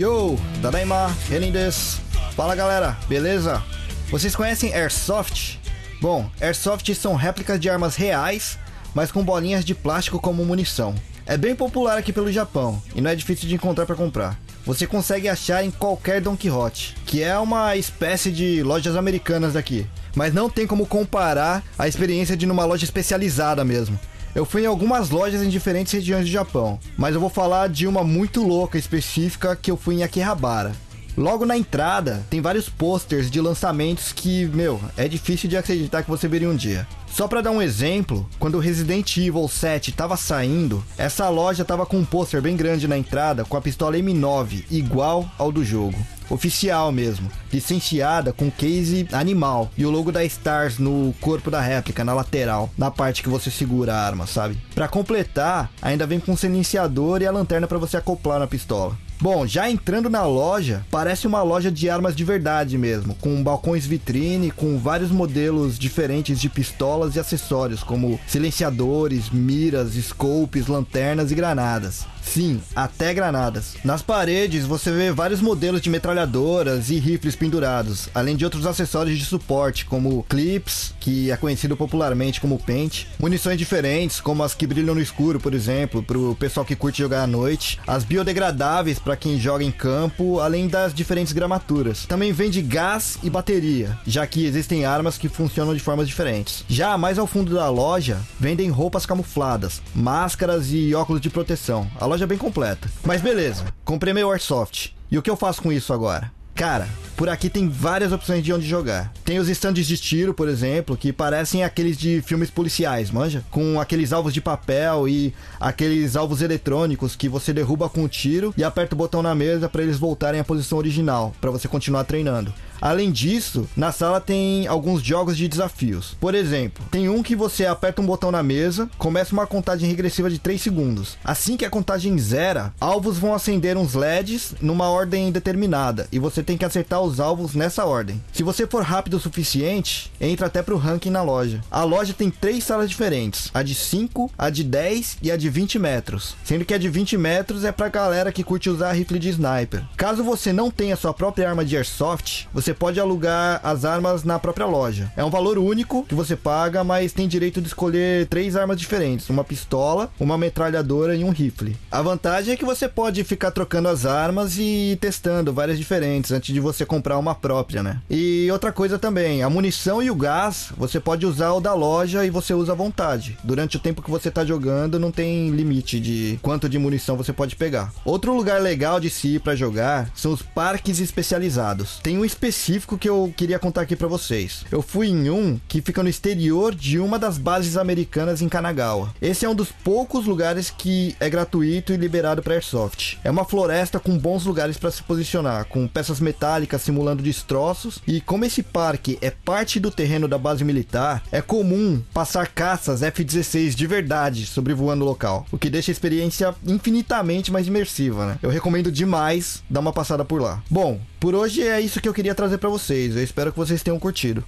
Yo, 0.01 0.35
Tadaima, 0.61 1.15
Renin 1.29 1.53
desu. 1.53 2.01
Fala 2.35 2.53
galera, 2.53 2.97
beleza? 3.07 3.63
Vocês 4.11 4.35
conhecem 4.35 4.73
Airsoft? 4.73 5.57
Bom, 6.01 6.29
Airsoft 6.41 6.93
são 6.95 7.15
réplicas 7.15 7.57
de 7.57 7.69
armas 7.69 7.95
reais, 7.95 8.59
mas 8.93 9.09
com 9.09 9.23
bolinhas 9.23 9.63
de 9.63 9.73
plástico 9.73 10.19
como 10.19 10.43
munição. 10.43 10.93
É 11.25 11.37
bem 11.37 11.55
popular 11.55 11.97
aqui 11.97 12.11
pelo 12.11 12.29
Japão 12.29 12.83
e 12.93 12.99
não 12.99 13.09
é 13.09 13.15
difícil 13.15 13.47
de 13.47 13.55
encontrar 13.55 13.85
para 13.85 13.95
comprar. 13.95 14.37
Você 14.69 14.85
consegue 14.85 15.27
achar 15.27 15.65
em 15.65 15.71
qualquer 15.71 16.21
Don 16.21 16.37
Quixote, 16.37 16.95
que 17.03 17.23
é 17.23 17.35
uma 17.39 17.75
espécie 17.75 18.29
de 18.29 18.61
lojas 18.61 18.95
americanas 18.95 19.53
daqui. 19.53 19.87
Mas 20.15 20.31
não 20.31 20.47
tem 20.47 20.67
como 20.67 20.85
comparar 20.85 21.63
a 21.75 21.87
experiência 21.87 22.37
de 22.37 22.45
numa 22.45 22.65
loja 22.65 22.85
especializada 22.85 23.65
mesmo. 23.65 23.99
Eu 24.35 24.45
fui 24.45 24.61
em 24.61 24.67
algumas 24.67 25.09
lojas 25.09 25.41
em 25.41 25.49
diferentes 25.49 25.91
regiões 25.91 26.25
do 26.25 26.31
Japão, 26.31 26.79
mas 26.95 27.15
eu 27.15 27.19
vou 27.19 27.31
falar 27.31 27.67
de 27.67 27.87
uma 27.87 28.03
muito 28.03 28.43
louca 28.43 28.77
específica 28.77 29.55
que 29.55 29.71
eu 29.71 29.75
fui 29.75 29.95
em 29.95 30.03
Akihabara. 30.03 30.71
Logo 31.17 31.47
na 31.47 31.57
entrada, 31.57 32.23
tem 32.29 32.39
vários 32.39 32.69
posters 32.69 33.31
de 33.31 33.41
lançamentos 33.41 34.13
que, 34.13 34.45
meu, 34.53 34.79
é 34.95 35.07
difícil 35.07 35.49
de 35.49 35.57
acreditar 35.57 36.03
que 36.03 36.09
você 36.11 36.27
veria 36.27 36.47
um 36.47 36.55
dia. 36.55 36.87
Só 37.11 37.27
pra 37.27 37.41
dar 37.41 37.51
um 37.51 37.61
exemplo, 37.61 38.27
quando 38.39 38.55
o 38.55 38.59
Resident 38.59 39.17
Evil 39.17 39.47
7 39.47 39.91
tava 39.91 40.15
saindo, 40.15 40.83
essa 40.97 41.27
loja 41.27 41.65
tava 41.65 41.85
com 41.85 41.97
um 41.97 42.05
pôster 42.05 42.41
bem 42.41 42.55
grande 42.55 42.87
na 42.87 42.97
entrada 42.97 43.43
com 43.43 43.57
a 43.57 43.61
pistola 43.61 43.97
M9, 43.97 44.63
igual 44.71 45.29
ao 45.37 45.51
do 45.51 45.65
jogo. 45.65 45.97
Oficial 46.29 46.91
mesmo, 46.91 47.29
licenciada 47.51 48.31
com 48.31 48.51
case 48.51 49.07
animal 49.11 49.69
e 49.75 49.85
o 49.85 49.89
logo 49.89 50.11
da 50.11 50.23
Stars 50.23 50.77
no 50.77 51.13
corpo 51.19 51.49
da 51.49 51.59
réplica, 51.59 52.03
na 52.03 52.13
lateral, 52.13 52.69
na 52.77 52.91
parte 52.91 53.23
que 53.23 53.29
você 53.29 53.49
segura 53.49 53.95
a 53.95 54.05
arma, 54.05 54.27
sabe? 54.27 54.55
Pra 54.75 54.87
completar, 54.87 55.71
ainda 55.81 56.05
vem 56.05 56.19
com 56.19 56.33
um 56.33 56.37
silenciador 56.37 57.21
e 57.21 57.25
a 57.25 57.31
lanterna 57.31 57.67
pra 57.67 57.79
você 57.79 57.97
acoplar 57.97 58.39
na 58.39 58.47
pistola. 58.47 58.95
Bom, 59.21 59.45
já 59.45 59.69
entrando 59.69 60.09
na 60.09 60.23
loja, 60.25 60.85
parece 60.89 61.27
uma 61.27 61.43
loja 61.43 61.69
de 61.69 61.89
armas 61.89 62.15
de 62.15 62.23
verdade 62.23 62.77
mesmo, 62.77 63.13
com 63.15 63.43
balcões 63.43 63.85
vitrine, 63.85 64.49
com 64.49 64.77
vários 64.77 65.11
modelos 65.11 65.77
diferentes 65.77 66.39
de 66.39 66.47
pistolas 66.47 67.17
e 67.17 67.19
acessórios, 67.19 67.83
como 67.83 68.17
silenciadores, 68.25 69.29
miras, 69.29 69.91
scopes, 69.95 70.67
lanternas 70.67 71.33
e 71.33 71.35
granadas. 71.35 72.07
Sim, 72.21 72.61
até 72.75 73.13
granadas. 73.13 73.75
Nas 73.83 74.01
paredes 74.01 74.65
você 74.65 74.91
vê 74.91 75.11
vários 75.11 75.41
modelos 75.41 75.81
de 75.81 75.89
metralhadoras 75.89 76.89
e 76.89 76.99
rifles 76.99 77.35
pendurados, 77.35 78.09
além 78.13 78.35
de 78.35 78.45
outros 78.45 78.65
acessórios 78.65 79.17
de 79.17 79.25
suporte, 79.25 79.85
como 79.85 80.23
clips, 80.23 80.93
que 80.99 81.31
é 81.31 81.37
conhecido 81.37 81.75
popularmente 81.75 82.39
como 82.39 82.59
pente, 82.59 83.07
munições 83.19 83.57
diferentes, 83.57 84.21
como 84.21 84.43
as 84.43 84.53
que 84.53 84.67
brilham 84.67 84.95
no 84.95 85.01
escuro, 85.01 85.39
por 85.39 85.53
exemplo, 85.53 86.03
pro 86.03 86.35
pessoal 86.35 86.65
que 86.65 86.75
curte 86.75 86.99
jogar 86.99 87.23
à 87.23 87.27
noite, 87.27 87.79
as 87.87 88.03
biodegradáveis 88.03 88.99
para 88.99 89.17
quem 89.17 89.39
joga 89.39 89.63
em 89.63 89.71
campo, 89.71 90.39
além 90.39 90.67
das 90.67 90.93
diferentes 90.93 91.33
gramaturas. 91.33 92.05
Também 92.05 92.31
vende 92.31 92.61
gás 92.61 93.17
e 93.23 93.29
bateria, 93.29 93.97
já 94.05 94.25
que 94.27 94.45
existem 94.45 94.85
armas 94.85 95.17
que 95.17 95.29
funcionam 95.29 95.73
de 95.73 95.79
formas 95.79 96.07
diferentes. 96.07 96.63
Já 96.67 96.97
mais 96.97 97.17
ao 97.17 97.27
fundo 97.27 97.55
da 97.55 97.69
loja, 97.69 98.19
vendem 98.39 98.69
roupas 98.69 99.05
camufladas, 99.05 99.81
máscaras 99.95 100.71
e 100.71 100.93
óculos 100.93 101.21
de 101.21 101.29
proteção. 101.29 101.89
Loja 102.09 102.25
bem 102.25 102.39
completa. 102.39 102.89
Mas 103.05 103.21
beleza, 103.21 103.65
comprei 103.85 104.11
meu 104.15 104.31
Airsoft. 104.31 104.95
E 105.11 105.17
o 105.19 105.21
que 105.21 105.29
eu 105.29 105.37
faço 105.37 105.61
com 105.61 105.71
isso 105.71 105.93
agora? 105.93 106.31
Cara, 106.55 106.89
por 107.15 107.29
aqui 107.29 107.51
tem 107.51 107.69
várias 107.69 108.11
opções 108.11 108.43
de 108.43 108.51
onde 108.51 108.67
jogar. 108.67 109.13
Tem 109.23 109.37
os 109.37 109.47
estandes 109.47 109.85
de 109.85 109.95
tiro, 109.95 110.33
por 110.33 110.49
exemplo, 110.49 110.97
que 110.97 111.13
parecem 111.13 111.63
aqueles 111.63 111.95
de 111.95 112.19
filmes 112.23 112.49
policiais, 112.49 113.11
manja? 113.11 113.45
Com 113.51 113.79
aqueles 113.79 114.11
alvos 114.11 114.33
de 114.33 114.41
papel 114.41 115.07
e 115.07 115.35
aqueles 115.59 116.15
alvos 116.15 116.41
eletrônicos 116.41 117.15
que 117.15 117.29
você 117.29 117.53
derruba 117.53 117.87
com 117.87 118.03
o 118.03 118.09
tiro 118.09 118.55
e 118.57 118.63
aperta 118.63 118.95
o 118.95 118.97
botão 118.97 119.21
na 119.21 119.35
mesa 119.35 119.69
para 119.69 119.83
eles 119.83 119.99
voltarem 119.99 120.39
à 120.39 120.43
posição 120.43 120.79
original, 120.79 121.31
para 121.39 121.51
você 121.51 121.67
continuar 121.67 122.05
treinando. 122.05 122.51
Além 122.81 123.11
disso, 123.11 123.67
na 123.75 123.91
sala 123.91 124.21
tem 124.21 124.67
alguns 124.67 125.01
jogos 125.01 125.37
de 125.37 125.47
desafios. 125.47 126.15
Por 126.19 126.33
exemplo, 126.33 126.83
tem 126.89 127.09
um 127.09 127.21
que 127.21 127.35
você 127.35 127.65
aperta 127.65 128.01
um 128.01 128.05
botão 128.05 128.31
na 128.31 128.43
mesa, 128.43 128.89
começa 128.97 129.33
uma 129.33 129.47
contagem 129.47 129.89
regressiva 129.89 130.29
de 130.29 130.39
3 130.39 130.61
segundos. 130.61 131.17
Assim 131.23 131.57
que 131.57 131.65
a 131.65 131.69
contagem 131.69 132.17
zera, 132.17 132.73
alvos 132.79 133.17
vão 133.17 133.33
acender 133.33 133.77
uns 133.77 133.93
LEDs 133.93 134.55
numa 134.61 134.89
ordem 134.89 135.31
determinada 135.31 136.07
e 136.11 136.19
você 136.19 136.43
tem 136.43 136.57
que 136.57 136.65
acertar 136.65 137.01
os 137.01 137.19
alvos 137.19 137.55
nessa 137.55 137.85
ordem. 137.85 138.21
Se 138.31 138.43
você 138.43 138.65
for 138.65 138.83
rápido 138.83 139.15
o 139.15 139.19
suficiente, 139.19 140.11
entra 140.19 140.47
até 140.47 140.61
pro 140.61 140.77
ranking 140.77 141.09
na 141.09 141.21
loja. 141.21 141.61
A 141.69 141.83
loja 141.83 142.13
tem 142.13 142.29
três 142.29 142.63
salas 142.63 142.89
diferentes: 142.89 143.49
a 143.53 143.61
de 143.61 143.75
5, 143.75 144.31
a 144.37 144.49
de 144.49 144.63
10 144.63 145.17
e 145.21 145.31
a 145.31 145.37
de 145.37 145.49
20 145.49 145.79
metros. 145.79 146.35
Sendo 146.43 146.65
que 146.65 146.73
a 146.73 146.77
de 146.77 146.89
20 146.89 147.17
metros 147.17 147.63
é 147.63 147.71
pra 147.71 147.89
galera 147.89 148.31
que 148.31 148.43
curte 148.43 148.69
usar 148.69 148.93
rifle 148.93 149.19
de 149.19 149.29
sniper. 149.29 149.83
Caso 149.97 150.23
você 150.23 150.53
não 150.53 150.71
tenha 150.71 150.95
sua 150.95 151.13
própria 151.13 151.49
arma 151.49 151.65
de 151.65 151.75
airsoft, 151.75 152.47
você 152.53 152.68
pode 152.73 152.99
alugar 152.99 153.59
as 153.63 153.85
armas 153.85 154.23
na 154.23 154.39
própria 154.39 154.65
loja. 154.65 155.11
É 155.15 155.23
um 155.23 155.29
valor 155.29 155.57
único 155.57 156.03
que 156.05 156.15
você 156.15 156.35
paga, 156.35 156.83
mas 156.83 157.13
tem 157.13 157.27
direito 157.27 157.61
de 157.61 157.67
escolher 157.67 158.27
três 158.27 158.55
armas 158.55 158.79
diferentes: 158.79 159.29
uma 159.29 159.43
pistola, 159.43 160.09
uma 160.19 160.37
metralhadora 160.37 161.15
e 161.15 161.23
um 161.23 161.29
rifle. 161.29 161.77
A 161.91 162.01
vantagem 162.01 162.53
é 162.53 162.57
que 162.57 162.65
você 162.65 162.87
pode 162.87 163.23
ficar 163.23 163.51
trocando 163.51 163.89
as 163.89 164.05
armas 164.05 164.57
e 164.57 164.97
testando 165.01 165.53
várias 165.53 165.77
diferentes 165.77 166.31
antes 166.31 166.53
de 166.53 166.59
você 166.59 166.85
comprar 166.85 167.17
uma 167.17 167.35
própria, 167.35 167.83
né? 167.83 167.99
E 168.09 168.49
outra 168.51 168.71
coisa 168.71 168.97
também, 168.97 169.43
a 169.43 169.49
munição 169.49 170.01
e 170.01 170.11
o 170.11 170.15
gás, 170.15 170.71
você 170.77 170.99
pode 170.99 171.25
usar 171.25 171.51
o 171.53 171.61
da 171.61 171.73
loja 171.73 172.25
e 172.25 172.29
você 172.29 172.53
usa 172.53 172.73
à 172.73 172.75
vontade. 172.75 173.37
Durante 173.43 173.77
o 173.77 173.79
tempo 173.79 174.01
que 174.01 174.11
você 174.11 174.29
tá 174.29 174.45
jogando, 174.45 174.99
não 174.99 175.11
tem 175.11 175.49
limite 175.49 175.99
de 175.99 176.39
quanto 176.41 176.69
de 176.69 176.77
munição 176.77 177.17
você 177.17 177.33
pode 177.33 177.55
pegar. 177.55 177.91
Outro 178.05 178.33
lugar 178.33 178.61
legal 178.61 178.99
de 178.99 179.09
se 179.09 179.35
ir 179.35 179.39
para 179.39 179.55
jogar 179.55 180.09
são 180.15 180.31
os 180.31 180.41
parques 180.41 180.99
especializados. 180.99 181.99
Tem 182.01 182.17
um 182.17 182.25
específico 182.25 182.58
que 182.97 183.09
eu 183.09 183.33
queria 183.35 183.57
contar 183.57 183.81
aqui 183.81 183.95
para 183.95 184.07
vocês. 184.07 184.65
Eu 184.71 184.81
fui 184.81 185.07
em 185.07 185.29
um 185.29 185.59
que 185.67 185.81
fica 185.81 186.03
no 186.03 186.09
exterior 186.09 186.75
de 186.75 186.99
uma 186.99 187.17
das 187.17 187.37
bases 187.37 187.77
americanas 187.77 188.41
em 188.41 188.49
Kanagawa. 188.49 189.13
Esse 189.21 189.45
é 189.45 189.49
um 189.49 189.55
dos 189.55 189.71
poucos 189.71 190.25
lugares 190.25 190.69
que 190.69 191.15
é 191.19 191.29
gratuito 191.29 191.93
e 191.93 191.97
liberado 191.97 192.43
para 192.43 192.55
airsoft. 192.55 193.17
É 193.23 193.31
uma 193.31 193.45
floresta 193.45 193.99
com 193.99 194.17
bons 194.17 194.45
lugares 194.45 194.77
para 194.77 194.91
se 194.91 195.01
posicionar, 195.03 195.65
com 195.65 195.87
peças 195.87 196.19
metálicas 196.19 196.81
simulando 196.81 197.23
destroços. 197.23 197.99
E 198.05 198.21
como 198.21 198.45
esse 198.45 198.61
parque 198.61 199.17
é 199.21 199.31
parte 199.31 199.79
do 199.79 199.89
terreno 199.89 200.27
da 200.27 200.37
base 200.37 200.63
militar, 200.63 201.23
é 201.31 201.41
comum 201.41 202.01
passar 202.13 202.47
caças 202.47 203.01
F-16 203.01 203.73
de 203.73 203.87
verdade 203.87 204.45
sobrevoando 204.45 205.03
o 205.03 205.07
local, 205.07 205.45
o 205.51 205.57
que 205.57 205.69
deixa 205.69 205.91
a 205.91 205.93
experiência 205.93 206.53
infinitamente 206.65 207.51
mais 207.51 207.67
imersiva, 207.67 208.25
né? 208.25 208.39
Eu 208.41 208.49
recomendo 208.49 208.91
demais 208.91 209.63
dar 209.69 209.79
uma 209.79 209.93
passada 209.93 210.25
por 210.25 210.41
lá. 210.41 210.61
Bom, 210.69 210.99
por 211.19 211.35
hoje 211.35 211.61
é 211.61 211.81
isso 211.81 211.99
que 211.99 212.07
eu 212.07 212.13
queria 212.13 212.33
trazer 212.33 212.57
para 212.57 212.69
vocês. 212.69 213.15
Eu 213.15 213.23
espero 213.23 213.51
que 213.51 213.57
vocês 213.57 213.83
tenham 213.83 213.99
curtido. 213.99 214.43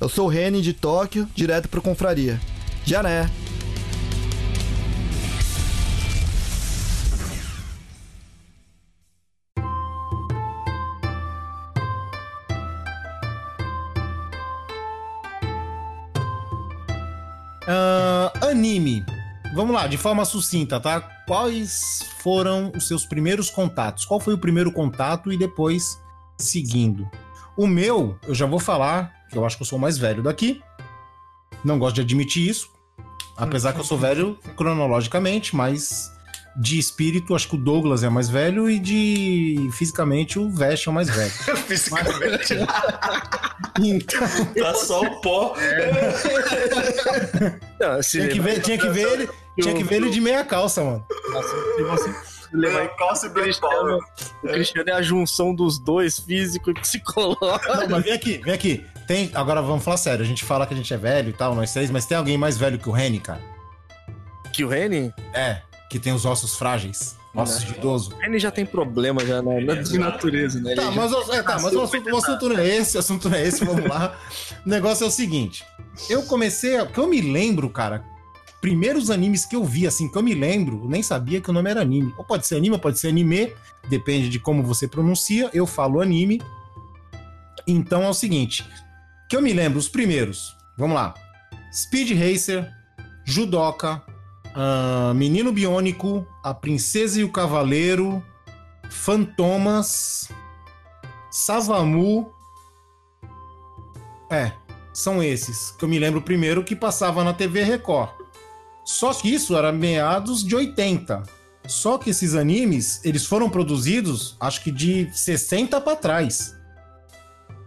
Eu 0.00 0.08
sou 0.08 0.26
o 0.26 0.28
Reni 0.28 0.62
de 0.62 0.72
Tóquio, 0.72 1.28
direto 1.34 1.68
pro 1.68 1.82
Confraria. 1.82 2.40
Já 2.84 3.02
né? 3.02 3.28
Ah, 17.66 18.32
anime. 18.42 19.04
Vamos 19.54 19.74
lá, 19.74 19.86
de 19.86 19.98
forma 19.98 20.24
sucinta, 20.24 20.80
tá? 20.80 21.00
Quais 21.26 22.00
foram 22.22 22.72
os 22.74 22.88
seus 22.88 23.04
primeiros 23.04 23.50
contatos? 23.50 24.04
Qual 24.04 24.18
foi 24.18 24.34
o 24.34 24.38
primeiro 24.38 24.72
contato 24.72 25.32
e 25.32 25.36
depois 25.36 26.01
seguindo? 26.42 27.08
O 27.56 27.66
meu, 27.66 28.18
eu 28.26 28.34
já 28.34 28.46
vou 28.46 28.58
falar, 28.58 29.12
que 29.30 29.36
eu 29.36 29.44
acho 29.44 29.56
que 29.56 29.62
eu 29.62 29.66
sou 29.66 29.78
o 29.78 29.80
mais 29.80 29.98
velho 29.98 30.22
daqui. 30.22 30.62
Não 31.64 31.78
gosto 31.78 31.96
de 31.96 32.00
admitir 32.00 32.48
isso. 32.48 32.70
Apesar 33.36 33.72
que 33.72 33.80
eu 33.80 33.84
sou 33.84 33.98
velho 33.98 34.38
cronologicamente, 34.56 35.54
mas 35.56 36.10
de 36.56 36.78
espírito, 36.78 37.34
acho 37.34 37.48
que 37.48 37.54
o 37.54 37.58
Douglas 37.58 38.04
é 38.04 38.08
mais 38.08 38.28
velho 38.28 38.68
e 38.68 38.78
de 38.78 39.70
fisicamente 39.72 40.38
o 40.38 40.50
Vest 40.50 40.86
é 40.86 40.90
o 40.90 40.92
mais 40.92 41.08
velho. 41.08 41.30
Fisicamente. 41.66 42.54
Então, 43.80 44.20
tá 44.58 44.74
só 44.74 45.00
o 45.00 45.20
pó. 45.22 45.56
Não, 47.80 48.02
se 48.02 48.18
tinha 48.18 48.28
que 48.28 48.40
ver, 48.40 48.60
tinha 48.60 48.76
que 48.76 48.88
ver 48.90 49.12
ele, 49.12 49.30
tinha 49.58 49.74
que 49.74 49.82
ver 49.82 49.96
ele 49.96 50.10
de 50.10 50.20
meia 50.20 50.44
calça, 50.44 50.84
mano. 50.84 51.06
se 51.08 51.82
você 51.82 52.14
levar 52.52 52.84
em 52.84 52.96
calça 52.96 53.26
e 53.26 53.28
o 53.30 53.32
Cristiano, 53.32 53.98
o 54.42 54.48
Cristiano 54.48 54.90
é 54.90 54.92
a 54.92 55.02
junção 55.02 55.54
dos 55.54 55.78
dois, 55.78 56.18
físico 56.18 56.70
e 56.70 56.74
psicológico. 56.74 57.76
Não, 57.76 57.88
mas 57.88 58.04
vem 58.04 58.12
aqui, 58.12 58.38
vem 58.38 58.54
aqui. 58.54 58.84
Tem, 59.06 59.30
agora 59.34 59.60
vamos 59.60 59.82
falar 59.84 59.96
sério. 59.96 60.24
A 60.24 60.28
gente 60.28 60.44
fala 60.44 60.66
que 60.66 60.74
a 60.74 60.76
gente 60.76 60.92
é 60.92 60.96
velho 60.96 61.30
e 61.30 61.32
tal, 61.32 61.54
nós 61.54 61.72
três, 61.72 61.90
mas 61.90 62.06
tem 62.06 62.16
alguém 62.16 62.38
mais 62.38 62.56
velho 62.56 62.78
que 62.78 62.88
o 62.88 62.92
Reni, 62.92 63.18
cara? 63.20 63.40
Que 64.52 64.64
o 64.64 64.68
Reni? 64.68 65.12
É, 65.34 65.60
que 65.90 65.98
tem 65.98 66.12
os 66.12 66.24
ossos 66.24 66.56
frágeis. 66.56 67.16
Ossos 67.34 67.64
de 67.64 67.72
idoso. 67.72 68.12
O 68.14 68.18
Reni 68.18 68.38
já 68.38 68.50
tem 68.50 68.66
problema 68.66 69.24
já 69.24 69.40
na, 69.40 69.58
na 69.58 69.74
de 69.76 69.98
natureza, 69.98 70.60
né? 70.60 70.74
Tá, 70.74 70.90
mas, 70.90 71.10
o- 71.12 71.32
é, 71.32 71.42
tá, 71.42 71.58
mas 71.58 71.72
o, 71.74 71.80
assunto, 71.80 72.10
o 72.10 72.16
assunto 72.18 72.48
não 72.50 72.58
é 72.58 72.68
esse, 72.68 72.96
o 72.96 73.00
assunto 73.00 73.30
não 73.30 73.36
é 73.38 73.46
esse, 73.46 73.64
vamos 73.64 73.88
lá. 73.88 74.14
O 74.66 74.68
negócio 74.68 75.04
é 75.04 75.06
o 75.06 75.10
seguinte. 75.10 75.64
Eu 76.10 76.22
comecei, 76.24 76.76
a- 76.76 76.84
que 76.84 76.98
eu 77.00 77.06
me 77.06 77.22
lembro, 77.22 77.70
cara, 77.70 78.04
primeiros 78.62 79.10
animes 79.10 79.44
que 79.44 79.56
eu 79.56 79.64
vi, 79.64 79.88
assim, 79.88 80.08
que 80.08 80.16
eu 80.16 80.22
me 80.22 80.34
lembro, 80.34 80.88
nem 80.88 81.02
sabia 81.02 81.40
que 81.40 81.50
o 81.50 81.52
nome 81.52 81.68
era 81.68 81.82
anime. 81.82 82.14
Ou 82.16 82.24
pode 82.24 82.46
ser 82.46 82.56
anime, 82.56 82.76
ou 82.76 82.80
pode 82.80 82.98
ser 82.98 83.08
anime, 83.08 83.52
depende 83.88 84.28
de 84.28 84.38
como 84.38 84.62
você 84.62 84.86
pronuncia. 84.86 85.50
Eu 85.52 85.66
falo 85.66 86.00
anime. 86.00 86.40
Então 87.66 88.04
é 88.04 88.08
o 88.08 88.14
seguinte, 88.14 88.64
que 89.28 89.36
eu 89.36 89.42
me 89.42 89.52
lembro, 89.52 89.80
os 89.80 89.88
primeiros, 89.88 90.56
vamos 90.78 90.94
lá. 90.94 91.12
Speed 91.74 92.12
Racer, 92.16 92.70
Judoka, 93.24 94.00
ah, 94.54 95.12
Menino 95.14 95.52
Biônico, 95.52 96.24
A 96.42 96.54
Princesa 96.54 97.20
e 97.20 97.24
o 97.24 97.32
Cavaleiro, 97.32 98.24
Fantomas, 98.88 100.28
Savamu. 101.32 102.32
É, 104.30 104.52
são 104.94 105.20
esses 105.20 105.72
que 105.72 105.84
eu 105.84 105.88
me 105.88 105.98
lembro 105.98 106.22
primeiro 106.22 106.62
que 106.62 106.76
passava 106.76 107.24
na 107.24 107.32
TV 107.32 107.64
Record. 107.64 108.21
Só 108.84 109.12
que 109.14 109.32
isso 109.32 109.56
era 109.56 109.72
meados 109.72 110.44
de 110.44 110.54
80. 110.56 111.22
Só 111.66 111.96
que 111.96 112.10
esses 112.10 112.34
animes, 112.34 113.00
eles 113.04 113.24
foram 113.24 113.48
produzidos, 113.48 114.36
acho 114.40 114.62
que 114.62 114.70
de 114.72 115.08
60 115.12 115.80
pra 115.80 115.94
trás. 115.94 116.56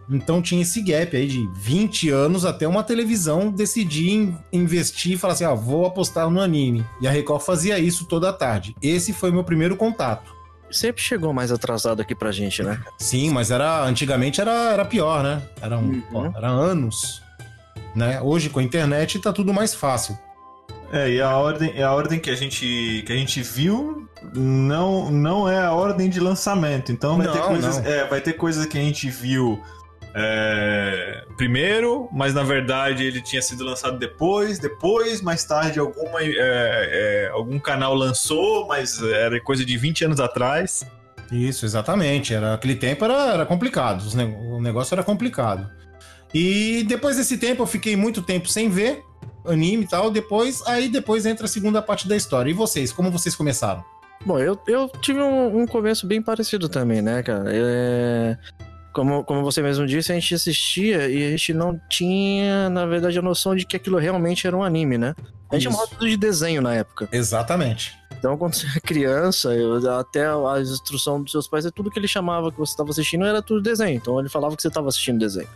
Então 0.08 0.40
tinha 0.40 0.62
esse 0.62 0.80
gap 0.82 1.16
aí 1.16 1.26
de 1.26 1.48
20 1.56 2.10
anos 2.10 2.44
até 2.44 2.68
uma 2.68 2.84
televisão 2.84 3.50
decidir 3.50 4.10
in- 4.10 4.38
investir 4.52 5.12
e 5.14 5.16
falar 5.18 5.32
assim: 5.32 5.44
ah, 5.44 5.54
vou 5.54 5.84
apostar 5.84 6.30
no 6.30 6.40
anime. 6.40 6.84
E 7.00 7.08
a 7.08 7.10
Record 7.10 7.42
fazia 7.42 7.78
isso 7.78 8.04
toda 8.04 8.28
a 8.28 8.32
tarde. 8.32 8.74
Esse 8.80 9.12
foi 9.12 9.32
meu 9.32 9.42
primeiro 9.42 9.76
contato. 9.76 10.30
sempre 10.70 11.02
chegou 11.02 11.32
mais 11.32 11.50
atrasado 11.50 12.00
aqui 12.02 12.14
pra 12.14 12.30
gente, 12.30 12.62
né? 12.62 12.80
Sim, 12.98 13.30
mas 13.30 13.50
era 13.50 13.82
antigamente 13.84 14.40
era, 14.40 14.72
era 14.72 14.84
pior, 14.84 15.24
né? 15.24 15.42
Era, 15.60 15.76
um, 15.78 15.88
Uhum. 15.88 16.00
pô, 16.02 16.26
era 16.26 16.48
anos. 16.48 17.20
Né? 17.94 18.20
Hoje 18.20 18.48
com 18.50 18.60
a 18.60 18.62
internet 18.62 19.18
tá 19.18 19.32
tudo 19.32 19.52
mais 19.54 19.74
fácil. 19.74 20.16
É, 20.92 21.10
e 21.10 21.20
a 21.20 21.36
ordem, 21.36 21.82
a 21.82 21.92
ordem 21.92 22.18
que 22.18 22.30
a 22.30 22.34
gente 22.36 23.02
que 23.06 23.12
a 23.12 23.16
gente 23.16 23.42
viu 23.42 24.08
não 24.34 25.10
não 25.10 25.48
é 25.48 25.58
a 25.58 25.72
ordem 25.72 26.08
de 26.08 26.20
lançamento. 26.20 26.92
Então 26.92 27.16
vai 27.16 27.26
ter 27.28 27.38
Não, 27.38 27.48
coisas, 27.48 27.78
não. 27.82 27.90
é, 27.90 28.04
vai 28.06 28.20
ter 28.20 28.34
coisas 28.34 28.64
que 28.66 28.78
a 28.78 28.80
gente 28.80 29.10
viu 29.10 29.60
é, 30.14 31.24
primeiro, 31.36 32.08
mas 32.12 32.32
na 32.32 32.42
verdade 32.42 33.04
ele 33.04 33.20
tinha 33.20 33.42
sido 33.42 33.64
lançado 33.64 33.98
depois, 33.98 34.58
depois, 34.58 35.20
mais 35.20 35.44
tarde 35.44 35.78
alguma 35.78 36.22
é, 36.22 36.34
é, 36.36 37.30
algum 37.32 37.58
canal 37.58 37.94
lançou, 37.94 38.66
mas 38.66 39.02
era 39.02 39.38
coisa 39.40 39.64
de 39.64 39.76
20 39.76 40.04
anos 40.06 40.20
atrás. 40.20 40.86
Isso, 41.30 41.66
exatamente. 41.66 42.32
Era, 42.32 42.54
aquele 42.54 42.76
tempo 42.76 43.04
era, 43.04 43.34
era 43.34 43.44
complicado. 43.46 44.02
ne- 44.16 44.36
o 44.48 44.60
negócio 44.60 44.94
era 44.94 45.02
complicado. 45.02 45.68
E 46.32 46.84
depois 46.88 47.16
desse 47.16 47.36
tempo 47.36 47.62
eu 47.62 47.66
fiquei 47.66 47.96
muito 47.96 48.22
tempo 48.22 48.48
sem 48.48 48.68
ver 48.70 49.02
anime 49.48 49.84
e 49.84 49.88
tal. 49.88 50.10
Depois, 50.10 50.62
aí 50.66 50.88
depois 50.88 51.26
entra 51.26 51.46
a 51.46 51.48
segunda 51.48 51.80
parte 51.82 52.06
da 52.08 52.16
história. 52.16 52.50
E 52.50 52.54
vocês, 52.54 52.92
como 52.92 53.10
vocês 53.10 53.34
começaram? 53.34 53.84
Bom, 54.24 54.38
eu, 54.38 54.58
eu 54.66 54.88
tive 55.00 55.20
um, 55.20 55.60
um 55.62 55.66
começo 55.66 56.06
bem 56.06 56.20
parecido 56.22 56.68
também, 56.68 57.00
né, 57.02 57.22
cara? 57.22 57.44
É, 57.52 58.36
Como, 58.92 59.22
como 59.24 59.42
você 59.42 59.60
mesmo 59.62 59.86
disse, 59.86 60.10
a 60.10 60.14
gente 60.14 60.34
assistia 60.34 61.08
e 61.08 61.26
a 61.26 61.30
gente 61.30 61.52
não 61.52 61.78
tinha, 61.88 62.68
na 62.70 62.86
verdade, 62.86 63.18
a 63.18 63.22
noção 63.22 63.54
de 63.54 63.66
que 63.66 63.76
aquilo 63.76 63.98
realmente 63.98 64.46
era 64.46 64.56
um 64.56 64.62
anime, 64.64 64.96
né? 64.98 65.14
A 65.50 65.54
gente 65.56 65.68
Isso. 65.68 65.72
chamava 65.76 65.90
tudo 65.90 66.08
de 66.08 66.16
desenho 66.16 66.60
na 66.62 66.74
época. 66.74 67.08
Exatamente. 67.12 67.94
Então, 68.18 68.36
quando 68.38 68.54
você 68.54 68.66
é 68.74 68.80
criança, 68.80 69.54
eu- 69.54 69.76
até 69.98 70.26
a 70.26 70.60
instrução 70.60 71.22
dos 71.22 71.30
seus 71.30 71.46
pais, 71.46 71.66
é 71.66 71.70
tudo 71.70 71.90
que 71.90 71.98
ele 71.98 72.08
chamava 72.08 72.50
que 72.50 72.58
você 72.58 72.72
estava 72.72 72.88
assistindo 72.90 73.24
era 73.26 73.42
tudo 73.42 73.60
desenho. 73.60 73.94
Então, 73.96 74.18
ele 74.18 74.30
falava 74.30 74.56
que 74.56 74.62
você 74.62 74.68
estava 74.68 74.88
assistindo 74.88 75.18
desenho. 75.18 75.46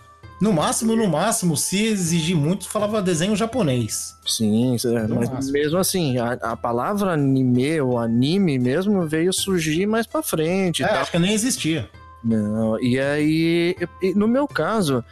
No 0.40 0.52
máximo, 0.52 0.96
no 0.96 1.06
máximo, 1.06 1.56
se 1.56 1.84
exigir 1.84 2.34
muito, 2.36 2.68
falava 2.68 3.02
desenho 3.02 3.36
japonês. 3.36 4.16
Sim, 4.26 4.76
é, 4.84 5.06
No 5.06 5.16
mas 5.16 5.28
máximo. 5.28 5.52
mesmo 5.52 5.78
assim, 5.78 6.16
a, 6.18 6.32
a 6.32 6.56
palavra 6.56 7.12
anime 7.12 7.80
ou 7.80 7.98
anime 7.98 8.58
mesmo 8.58 9.06
veio 9.06 9.32
surgir 9.32 9.86
mais 9.86 10.06
pra 10.06 10.22
frente 10.22 10.82
É, 10.82 10.88
tal. 10.88 11.02
acho 11.02 11.10
que 11.10 11.18
nem 11.18 11.32
existia. 11.34 11.90
Não, 12.24 12.80
e 12.80 12.98
aí, 12.98 13.76
no 14.14 14.26
meu 14.28 14.46
caso, 14.48 15.04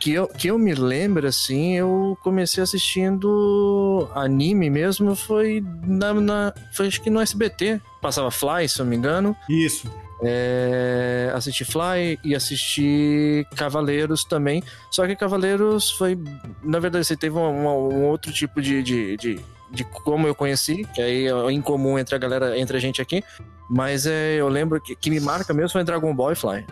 que 0.00 0.12
eu, 0.12 0.28
que 0.28 0.48
eu 0.48 0.56
me 0.58 0.74
lembro, 0.74 1.26
assim, 1.26 1.74
eu 1.74 2.16
comecei 2.22 2.62
assistindo 2.62 4.08
anime 4.14 4.70
mesmo, 4.70 5.14
foi 5.16 5.62
na, 5.84 6.14
na- 6.14 6.54
foi 6.72 6.86
acho 6.86 7.00
que 7.00 7.10
no 7.10 7.20
SBT, 7.20 7.80
passava 8.00 8.30
Fly, 8.30 8.68
se 8.68 8.80
eu 8.80 8.84
não 8.84 8.90
me 8.90 8.96
engano, 8.96 9.36
Isso. 9.48 9.90
É, 10.22 11.30
assisti 11.34 11.64
Fly 11.64 12.18
e 12.24 12.34
assisti 12.34 13.46
Cavaleiros 13.56 14.24
também, 14.24 14.62
só 14.90 15.06
que 15.06 15.14
Cavaleiros 15.16 15.90
foi, 15.92 16.18
na 16.62 16.78
verdade, 16.78 17.04
você 17.06 17.16
teve 17.16 17.36
um, 17.36 17.66
um 17.66 18.04
outro 18.06 18.32
tipo 18.32 18.60
de, 18.60 18.82
de, 18.82 19.16
de, 19.16 19.40
de 19.70 19.84
como 19.84 20.26
eu 20.26 20.34
conheci, 20.34 20.86
que 20.94 21.00
aí 21.00 21.26
é 21.26 21.52
incomum 21.52 21.98
entre 21.98 22.14
a 22.14 22.18
galera, 22.18 22.58
entre 22.58 22.76
a 22.76 22.80
gente 22.80 23.00
aqui, 23.00 23.22
mas 23.70 24.06
é, 24.06 24.34
eu 24.34 24.48
lembro 24.48 24.80
que, 24.80 24.96
que 24.96 25.10
me 25.10 25.20
marca 25.20 25.52
mesmo 25.54 25.70
foi 25.70 25.84
Dragon 25.84 26.14
Ball 26.14 26.32
e 26.32 26.36
Fly. 26.36 26.66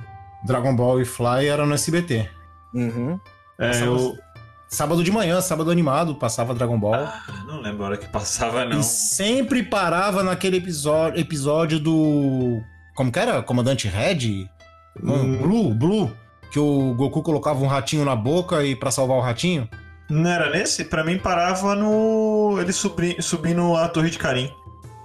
Dragon 0.44 0.74
Ball 0.74 1.00
e 1.00 1.04
Fly 1.04 1.46
era 1.46 1.64
no 1.66 1.74
SBT. 1.74 2.28
Uhum. 2.74 3.18
É, 3.58 3.68
Passava- 3.68 3.86
eu 3.86 4.26
Sábado 4.68 5.04
de 5.04 5.12
manhã, 5.12 5.40
sábado 5.40 5.70
animado, 5.70 6.16
passava 6.16 6.52
Dragon 6.52 6.78
Ball. 6.78 7.08
não 7.46 7.60
lembro 7.60 7.84
a 7.84 7.86
hora 7.86 7.96
que 7.96 8.08
passava, 8.08 8.64
não. 8.64 8.80
E 8.80 8.82
sempre 8.82 9.62
parava 9.62 10.24
naquele 10.24 10.56
episódio, 10.56 11.20
episódio 11.20 11.78
do. 11.78 12.60
Como 12.96 13.12
que 13.12 13.18
era? 13.18 13.42
Comandante 13.42 13.86
Red? 13.88 14.48
Não, 15.00 15.14
Hum. 15.14 15.36
Blue, 15.38 15.74
Blue. 15.74 16.12
Que 16.50 16.58
o 16.58 16.94
Goku 16.94 17.22
colocava 17.22 17.62
um 17.62 17.66
ratinho 17.66 18.04
na 18.04 18.16
boca 18.16 18.64
e 18.64 18.74
pra 18.74 18.90
salvar 18.90 19.18
o 19.18 19.20
ratinho. 19.20 19.68
Não 20.08 20.30
era 20.30 20.48
nesse? 20.50 20.84
Pra 20.84 21.04
mim 21.04 21.18
parava 21.18 21.74
no. 21.74 22.56
Ele 22.60 22.72
subi, 22.72 23.16
subindo 23.20 23.74
a 23.76 23.88
Torre 23.88 24.08
de 24.10 24.18
Carim. 24.18 24.50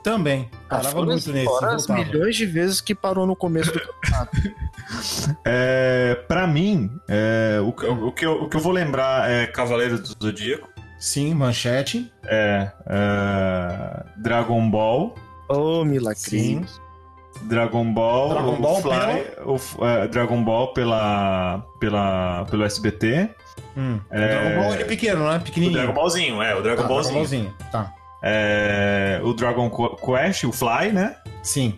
Também. 0.03 0.49
Parava 0.69 1.03
muito 1.03 1.31
nesse. 1.31 1.45
fora 1.45 1.73
as 1.75 1.87
milhões 1.87 2.35
de 2.35 2.45
vezes 2.45 2.79
que 2.81 2.95
parou 2.95 3.25
no 3.27 3.35
começo 3.35 3.71
do 3.71 3.79
campeonato. 3.79 4.37
É, 5.45 6.15
pra 6.27 6.45
mim, 6.47 6.91
é, 7.07 7.59
o, 7.63 7.71
que- 7.71 7.85
o, 7.85 8.11
que 8.11 8.25
eu, 8.25 8.43
o 8.43 8.49
que 8.49 8.57
eu 8.57 8.61
vou 8.61 8.71
lembrar 8.73 9.29
é 9.29 9.47
Cavaleiro 9.47 9.97
do 9.99 10.07
Zodíaco, 10.21 10.67
Sim, 10.99 11.33
manchete. 11.33 12.11
é, 12.25 12.71
é, 12.87 14.03
Dragon 14.17 14.69
Ball, 14.69 15.15
Ô, 15.49 15.83
milagrinho. 15.85 16.65
Dragon 17.43 17.91
Ball, 17.93 18.29
Dragon 18.29 18.53
o 18.53 18.57
Ball 18.57 18.81
Fly, 18.81 19.25
o, 19.45 19.55
F- 19.55 19.77
é, 19.83 20.07
Dragon 20.07 20.43
Ball 20.43 20.73
pela, 20.73 21.63
pela, 21.79 22.45
pelo 22.49 22.63
SBT. 22.63 23.29
Hum. 23.77 23.99
É. 24.09 24.15
O 24.15 24.27
Dragon 24.27 24.61
Ball 24.61 24.73
ele 24.73 24.83
é 24.83 24.85
pequeno, 24.85 25.29
né? 25.29 25.37
O 25.37 25.41
Pequenininho. 25.41 25.77
Dragon 25.79 25.93
Ballzinho, 25.93 26.41
é, 26.41 26.55
o 26.55 26.61
Dragon 26.61 26.81
Tá, 26.83 26.87
Ballzinho. 26.87 27.15
Ballzinho. 27.15 27.53
Tá. 27.71 27.93
É, 28.23 29.19
o 29.23 29.33
Dragon 29.33 29.69
Qu- 29.69 29.95
Quest, 29.97 30.43
o 30.43 30.51
Fly, 30.51 30.91
né? 30.91 31.15
Sim. 31.41 31.77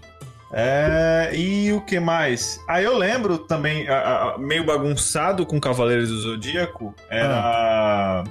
É, 0.56 1.32
e 1.34 1.74
o 1.74 1.82
que 1.82 2.00
mais? 2.00 2.60
Aí 2.68 2.84
eu 2.84 2.96
lembro 2.98 3.40
também, 3.40 3.88
a- 3.88 4.34
a- 4.36 4.38
meio 4.38 4.64
bagunçado 4.66 5.46
com 5.48 5.60
Cavaleiros 5.60 6.10
do 6.10 6.18
Zodíaco, 6.20 6.94
era 7.10 8.24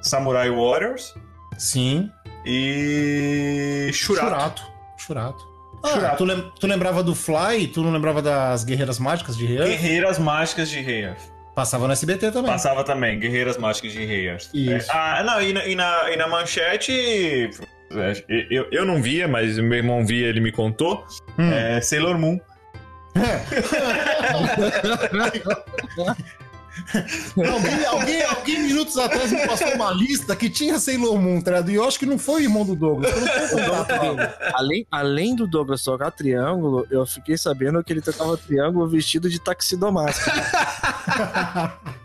Samurai 0.00 0.48
Warriors 0.50 1.14
Sim. 1.58 2.10
e 2.46 3.90
Shurato. 3.92 4.26
Churato. 4.28 4.62
Churato. 4.96 5.49
Ah. 5.82 6.14
Tu, 6.16 6.24
lem- 6.24 6.52
tu 6.60 6.66
lembrava 6.66 7.02
do 7.02 7.14
Fly? 7.14 7.66
Tu 7.68 7.82
não 7.82 7.90
lembrava 7.92 8.20
das 8.20 8.64
Guerreiras 8.64 8.98
Mágicas 8.98 9.36
de 9.36 9.46
Rei? 9.46 9.58
Guerreiras 9.58 10.18
Mágicas 10.18 10.68
de 10.70 10.80
Reias. 10.80 11.32
Passava 11.54 11.86
no 11.86 11.92
SBT 11.92 12.30
também. 12.30 12.50
Passava 12.52 12.84
também, 12.84 13.18
Guerreiras 13.18 13.56
Mágicas 13.58 13.92
de 13.92 14.04
Reias. 14.04 14.50
Isso. 14.54 14.90
É, 14.90 14.94
ah, 14.94 15.22
não, 15.24 15.42
e 15.42 15.52
na, 15.52 15.64
e 15.66 15.74
na, 15.74 16.10
e 16.10 16.16
na 16.16 16.28
manchete. 16.28 16.92
é, 17.92 18.12
Eu, 18.50 18.66
eu 18.70 18.84
não 18.84 19.02
via, 19.02 19.26
mas 19.26 19.58
meu 19.58 19.78
irmão 19.78 20.06
via, 20.06 20.26
ele 20.28 20.40
me 20.40 20.52
contou. 20.52 21.04
Hum. 21.38 21.50
É 21.52 21.80
Sailor 21.80 22.18
Moon. 22.18 22.38
alguém, 27.36 27.84
alguém, 27.84 28.22
alguém 28.22 28.62
minutos 28.62 28.96
atrás 28.98 29.30
me 29.30 29.46
passou 29.46 29.68
uma 29.74 29.90
lista 29.92 30.34
que 30.36 30.48
tinha 30.48 30.78
Sailor 30.78 31.18
Moon, 31.18 31.40
tá 31.40 31.50
ligado? 31.52 31.70
E 31.70 31.74
eu 31.74 31.84
acho 31.84 31.98
que 31.98 32.06
não 32.06 32.18
foi 32.18 32.42
o 32.42 32.44
irmão 32.44 32.64
do 32.64 32.74
Douglas. 32.74 33.12
Eu 33.12 33.20
não 33.20 33.28
tenho 33.28 33.48
contato 33.50 34.00
dele. 34.00 34.30
Além, 34.54 34.86
além 34.90 35.36
do 35.36 35.46
Douglas 35.46 35.82
tocar 35.82 36.10
triângulo, 36.10 36.86
eu 36.90 37.04
fiquei 37.06 37.36
sabendo 37.36 37.82
que 37.82 37.92
ele 37.92 38.00
tocava 38.00 38.36
triângulo 38.36 38.88
vestido 38.88 39.28
de 39.28 39.38
taxidomástico. 39.40 40.30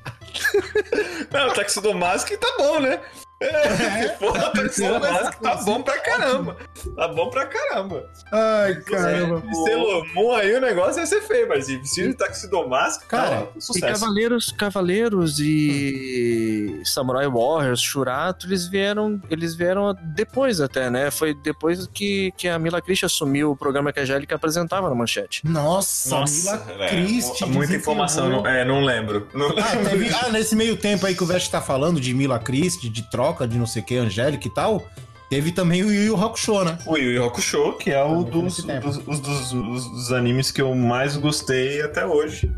Não, 1.32 1.48
o 1.48 1.54
Taxidomask 1.54 2.30
tá 2.38 2.56
bom, 2.58 2.80
né? 2.80 3.00
É, 3.46 4.08
porra, 4.10 4.48
o 4.48 4.52
Taxidomask 4.54 5.40
tá 5.42 5.56
bom 5.58 5.82
pra 5.82 6.00
caramba. 6.00 6.56
Tá 6.96 7.08
bom 7.10 7.30
pra 7.30 7.46
caramba. 7.46 8.10
Ai, 8.32 8.76
caramba. 8.82 9.44
E 9.52 9.56
Sailor 9.56 10.06
Moon 10.14 10.32
aí 10.34 10.56
o 10.56 10.62
negócio 10.62 11.00
ia 11.02 11.06
ser 11.06 11.22
feio, 11.22 11.48
mas 11.50 11.68
e 11.68 11.78
vestido 11.78 12.10
de 12.10 12.14
Taxidomask, 12.16 13.06
Cara, 13.08 13.30
cara, 13.30 13.48
E 13.56 13.62
sucesso. 13.62 14.00
Cavaleiros, 14.02 14.52
Cavaleiros 14.58 15.40
e 15.40 16.82
Samurai 16.86 17.28
Warriors, 17.28 17.82
Shurato, 17.82 18.48
eles 18.48 18.68
vieram, 18.68 19.22
eles 19.30 19.54
vieram 19.56 19.96
depois 20.16 20.62
até, 20.62 20.90
né? 20.90 21.12
Foi 21.12 21.34
depois 21.34 21.88
que, 21.88 22.32
que 22.38 22.48
a 22.48 22.58
Mila 22.58 22.82
Christie 22.82 23.06
assumiu 23.06 23.52
o 23.52 23.56
programa 23.56 23.92
que 23.92 24.00
a 24.00 24.04
Angélica 24.04 24.36
apresentava 24.36 24.88
na 24.90 24.96
manchete. 24.96 25.42
Nossa, 25.46 26.10
Nossa, 26.22 26.58
Mila 26.66 26.86
é, 26.86 26.90
Christie. 26.90 27.46
muita 27.48 27.76
informação. 27.76 28.30
Não, 28.30 28.48
é, 28.48 28.64
não 28.64 28.82
lembro. 28.84 29.28
Não 29.34 29.48
Ah, 29.50 29.74
lembro. 29.74 29.90
teve- 29.90 30.10
ah, 30.16 30.30
nesse 30.30 30.56
meio 30.56 30.78
tempo 30.78 31.06
aí 31.06 31.14
que 31.16 31.24
o 31.24 31.28
Vest 31.28 31.52
tá 31.52 31.62
falando 31.62 32.00
de 32.00 32.14
Mila 32.14 32.40
Christie, 32.40 32.90
de 32.90 33.02
troca, 33.10 33.25
de 33.48 33.58
não 33.58 33.66
sei 33.66 33.82
o 33.82 33.86
que, 33.86 33.98
Angélica 33.98 34.48
e 34.48 34.52
tal, 34.52 34.86
teve 35.30 35.52
também 35.52 35.84
o 35.84 35.92
Yu 35.92 36.04
Yu 36.06 36.24
Hakusho, 36.24 36.64
né? 36.64 36.78
O 36.86 36.98
Yu 36.98 37.12
Yu 37.12 37.26
Hakusho, 37.26 37.74
que 37.78 37.92
é 37.92 38.04
o 38.04 38.24
Também 38.24 38.42
dos, 38.44 38.64
dos, 38.64 38.98
os 39.08 39.20
dos, 39.20 39.54
os 39.54 39.86
dos 39.92 40.12
animes 40.14 40.52
que 40.52 40.62
eu 40.62 40.74
mais 40.76 41.16
gostei 41.18 41.82
até 41.82 42.06
hoje. 42.06 42.52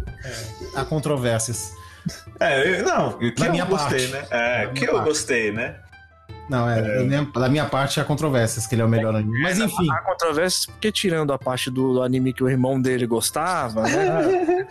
Há 0.75 0.83
controvérsias. 0.85 1.71
É, 2.39 2.79
eu- 2.81 2.85
não, 2.85 3.13
que 3.17 3.31
Da 3.31 3.45
eu 3.47 3.51
minha 3.51 3.65
gostei, 3.65 4.07
parte. 4.07 4.13
né? 4.13 4.27
É, 4.63 4.65
Da 4.67 4.71
que 4.73 4.85
eu 4.85 4.93
parte. 4.93 5.05
gostei, 5.07 5.51
né? 5.51 5.75
Não, 6.49 6.69
é, 6.69 6.81
da 6.81 7.03
minha- 7.03 7.23
da 7.25 7.49
minha 7.49 7.65
parte 7.65 7.99
há 7.99 8.05
controvérsias, 8.05 8.65
que 8.65 8.73
ele 8.75 8.81
é 8.81 8.85
o 8.85 8.87
melhor 8.87 9.13
anime. 9.13 9.41
Mas 9.41 9.59
enfim. 9.59 9.85
Há 9.91 9.97
controvérsias 9.99 10.65
porque 10.65 10.89
tirando 10.93 11.33
a 11.33 11.37
parte 11.37 11.69
do, 11.69 11.95
do 11.95 12.01
anime 12.01 12.31
que 12.31 12.41
o 12.41 12.49
irmão 12.49 12.81
dele 12.81 13.05
gostava, 13.05 13.81
né? 13.83 14.65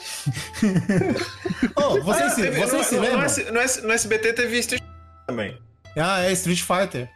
Oh, 1.76 2.00
vocês, 2.02 2.26
Ah, 2.26 2.30
se, 2.30 2.42
teve- 2.42 2.58
vocês 2.60 2.72
no, 2.82 2.84
se 2.84 2.94
no- 2.96 3.00
lembram? 3.02 3.20
No, 3.20 3.52
no 3.52 3.88
no 3.88 3.92
SBT 3.92 4.32
teve 4.32 4.58
Street 4.58 4.82
também. 5.26 5.58
Ah, 5.96 6.20
é 6.22 6.32
Street 6.32 6.60
Fighter. 6.62 7.08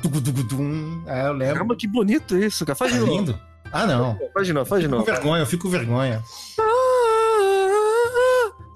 Tugudugudum. 0.00 1.04
É, 1.06 1.26
eu 1.26 1.32
lembro. 1.32 1.54
Caramba, 1.54 1.76
que 1.76 1.86
bonito 1.86 2.36
isso, 2.36 2.64
cara. 2.64 2.76
Faz 2.76 2.92
Tá 2.92 2.98
de 2.98 3.04
novo. 3.04 3.16
lindo. 3.18 3.40
Ah, 3.72 3.86
não. 3.86 4.18
Faz 4.32 4.46
de 4.46 4.52
novo, 4.52 4.66
faz 4.66 4.82
de 4.82 4.88
novo. 4.88 5.04
vergonha, 5.04 5.42
eu 5.42 5.46
fico 5.46 5.64
com 5.64 5.68
vergonha. 5.70 6.22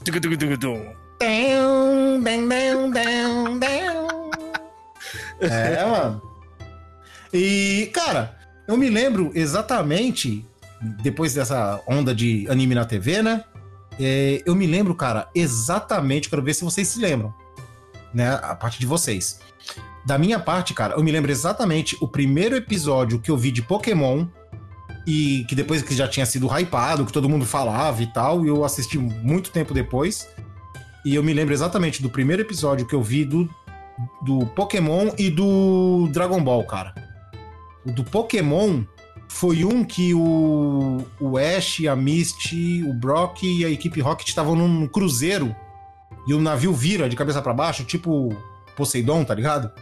Tugudugudugudum. 0.04 0.92
Down, 1.20 2.20
down, 2.22 2.48
down, 2.48 2.90
down, 2.90 3.58
down. 3.58 4.30
É, 5.40 5.84
mano. 5.86 6.20
E, 7.32 7.90
cara, 7.94 8.36
eu 8.68 8.76
me 8.76 8.90
lembro 8.90 9.30
exatamente, 9.34 10.44
depois 11.02 11.32
dessa 11.34 11.80
onda 11.86 12.14
de 12.14 12.46
anime 12.50 12.74
na 12.74 12.84
TV, 12.84 13.22
né? 13.22 13.44
É, 14.00 14.42
eu 14.46 14.54
me 14.54 14.66
lembro, 14.66 14.94
cara, 14.94 15.28
exatamente, 15.34 16.28
quero 16.28 16.42
ver 16.42 16.54
se 16.54 16.64
vocês 16.64 16.88
se 16.88 16.98
lembram, 16.98 17.34
né? 18.12 18.34
A 18.42 18.54
parte 18.54 18.78
de 18.78 18.86
vocês. 18.86 19.40
Da 20.04 20.18
minha 20.18 20.40
parte, 20.40 20.74
cara, 20.74 20.94
eu 20.94 21.02
me 21.02 21.12
lembro 21.12 21.30
exatamente 21.30 21.96
o 22.00 22.08
primeiro 22.08 22.56
episódio 22.56 23.20
que 23.20 23.30
eu 23.30 23.36
vi 23.36 23.52
de 23.52 23.62
Pokémon 23.62 24.26
e 25.06 25.44
que 25.48 25.54
depois 25.54 25.82
que 25.82 25.94
já 25.94 26.08
tinha 26.08 26.26
sido 26.26 26.46
hypado, 26.46 27.06
que 27.06 27.12
todo 27.12 27.28
mundo 27.28 27.44
falava 27.44 28.02
e 28.02 28.06
tal, 28.12 28.44
e 28.44 28.48
eu 28.48 28.64
assisti 28.64 28.98
muito 28.98 29.50
tempo 29.50 29.72
depois. 29.72 30.28
E 31.04 31.14
eu 31.14 31.22
me 31.22 31.32
lembro 31.32 31.52
exatamente 31.52 32.02
do 32.02 32.10
primeiro 32.10 32.42
episódio 32.42 32.86
que 32.86 32.94
eu 32.94 33.02
vi 33.02 33.24
do, 33.24 33.48
do 34.22 34.46
Pokémon 34.46 35.10
e 35.18 35.30
do 35.30 36.08
Dragon 36.12 36.42
Ball, 36.42 36.64
cara. 36.64 36.94
O 37.84 37.92
do 37.92 38.04
Pokémon 38.04 38.84
foi 39.32 39.64
um 39.64 39.82
que 39.82 40.12
o, 40.14 41.04
o 41.18 41.38
Ash, 41.38 41.80
a 41.86 41.96
Misty, 41.96 42.84
o 42.84 42.92
Brock 42.92 43.42
e 43.42 43.64
a 43.64 43.70
equipe 43.70 43.98
Rocket 43.98 44.28
estavam 44.28 44.54
num 44.54 44.86
cruzeiro 44.86 45.56
e 46.28 46.34
o 46.34 46.40
navio 46.40 46.72
vira 46.72 47.08
de 47.08 47.16
cabeça 47.16 47.40
pra 47.40 47.54
baixo, 47.54 47.82
tipo 47.82 48.28
Poseidon, 48.76 49.24
tá 49.24 49.34
ligado? 49.34 49.72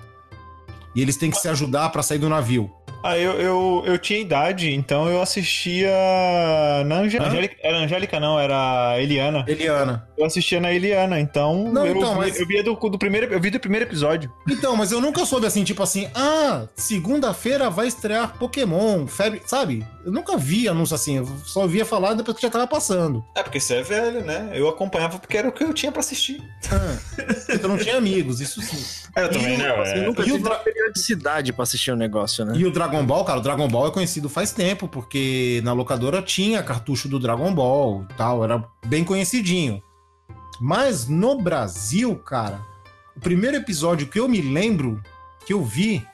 E 0.95 1.03
eles 1.03 1.17
têm 1.17 1.33
que 1.33 1.37
se 1.37 1.49
ajudar 1.49 1.91
pra 1.91 2.03
sair 2.03 2.19
do 2.19 2.29
navio. 2.29 2.71
Ah, 3.03 3.17
eu, 3.17 3.33
eu, 3.41 3.83
eu 3.87 3.99
tinha 3.99 4.19
idade, 4.21 4.73
então 4.75 5.09
eu 5.09 5.23
assistia 5.23 5.91
na? 6.87 7.01
Angélica. 7.01 7.57
Era 7.63 7.79
Angélica, 7.79 8.21
não, 8.21 8.39
era 8.39 8.97
Eliana. 9.01 9.45
Eliana. 9.49 10.07
Eu 10.17 10.27
assistia 10.27 10.61
na 10.61 10.73
Eliana, 10.73 11.19
então. 11.19 11.73
Não, 11.73 11.87
eu, 11.87 11.97
então, 11.97 12.15
mas- 12.15 12.39
eu 12.39 12.47
via 12.47 12.63
do, 12.63 12.75
do 12.75 12.99
primeiro. 12.99 13.33
Eu 13.33 13.41
vi 13.41 13.51
do 13.51 13.59
primeiro 13.59 13.87
episódio. 13.87 14.31
Então, 14.49 14.77
mas 14.77 14.93
eu 14.93 15.01
nunca 15.01 15.25
soube 15.25 15.47
assim, 15.47 15.65
tipo 15.65 15.83
assim, 15.83 16.09
ah, 16.15 16.67
segunda-feira 16.75 17.71
vai 17.71 17.87
estrear 17.87 18.37
Pokémon, 18.39 19.07
febre, 19.07 19.41
sabe? 19.47 19.87
Eu 20.05 20.13
nunca 20.13 20.37
vi 20.37 20.69
anúncio 20.69 20.95
assim, 20.95 21.19
eu 21.19 21.27
só 21.45 21.67
via 21.67 21.85
falar 21.85 22.15
depois 22.15 22.37
que 22.37 22.43
já 22.43 22.51
tava 22.51 22.67
passando. 22.67 23.25
É, 23.35 23.43
porque 23.43 23.61
você 23.61 23.75
é 23.77 23.83
velho, 23.83 24.25
né? 24.25 24.51
Eu 24.55 24.69
acompanhava 24.69 25.19
porque 25.19 25.37
era 25.37 25.49
o 25.49 25.53
que 25.53 25.63
eu 25.63 25.75
tinha 25.75 25.93
pra 25.93 26.01
assistir. 26.01 26.43
Eu 27.49 27.69
não 27.69 27.77
tinha 27.77 27.97
amigos, 27.97 28.41
isso 28.41 28.63
sim. 28.63 29.01
Eu 29.17 29.29
também, 29.29 29.59
né? 29.59 29.69
Eu 29.97 30.05
nunca 30.05 30.23
E 30.23 30.33
o 30.33 30.37
tive 30.37 30.49
uma 30.49 30.57
periodicidade 30.57 31.53
pra 31.53 31.65
assistir 31.65 31.91
o 31.91 31.97
negócio, 31.97 32.45
né? 32.45 32.55
E 32.57 32.65
o 32.65 32.71
Dragon 32.71 33.05
Ball, 33.05 33.25
cara, 33.25 33.41
o 33.41 33.43
Dragon 33.43 33.69
Ball 33.69 33.89
é 33.89 33.91
conhecido 33.91 34.29
faz 34.29 34.53
tempo, 34.53 34.89
porque 34.89 35.61
na 35.65 35.73
locadora 35.73 36.23
tinha 36.23 36.63
cartucho 36.63 37.09
do 37.09 37.19
Dragon 37.19 37.53
Ball 37.53 38.07
e 38.09 38.15
tal, 38.15 38.45
era 38.45 38.65
bem 38.87 39.05
conhecidinho. 39.05 39.83
Mas 40.61 41.09
no 41.09 41.37
Brasil, 41.41 42.17
cara, 42.17 42.61
o 43.17 43.21
primeiro 43.21 43.57
episódio 43.57 44.07
que 44.07 44.21
eu 44.21 44.29
me 44.29 44.41
lembro, 44.41 45.03
que 45.45 45.53
eu 45.53 45.65
vi, 45.65 46.07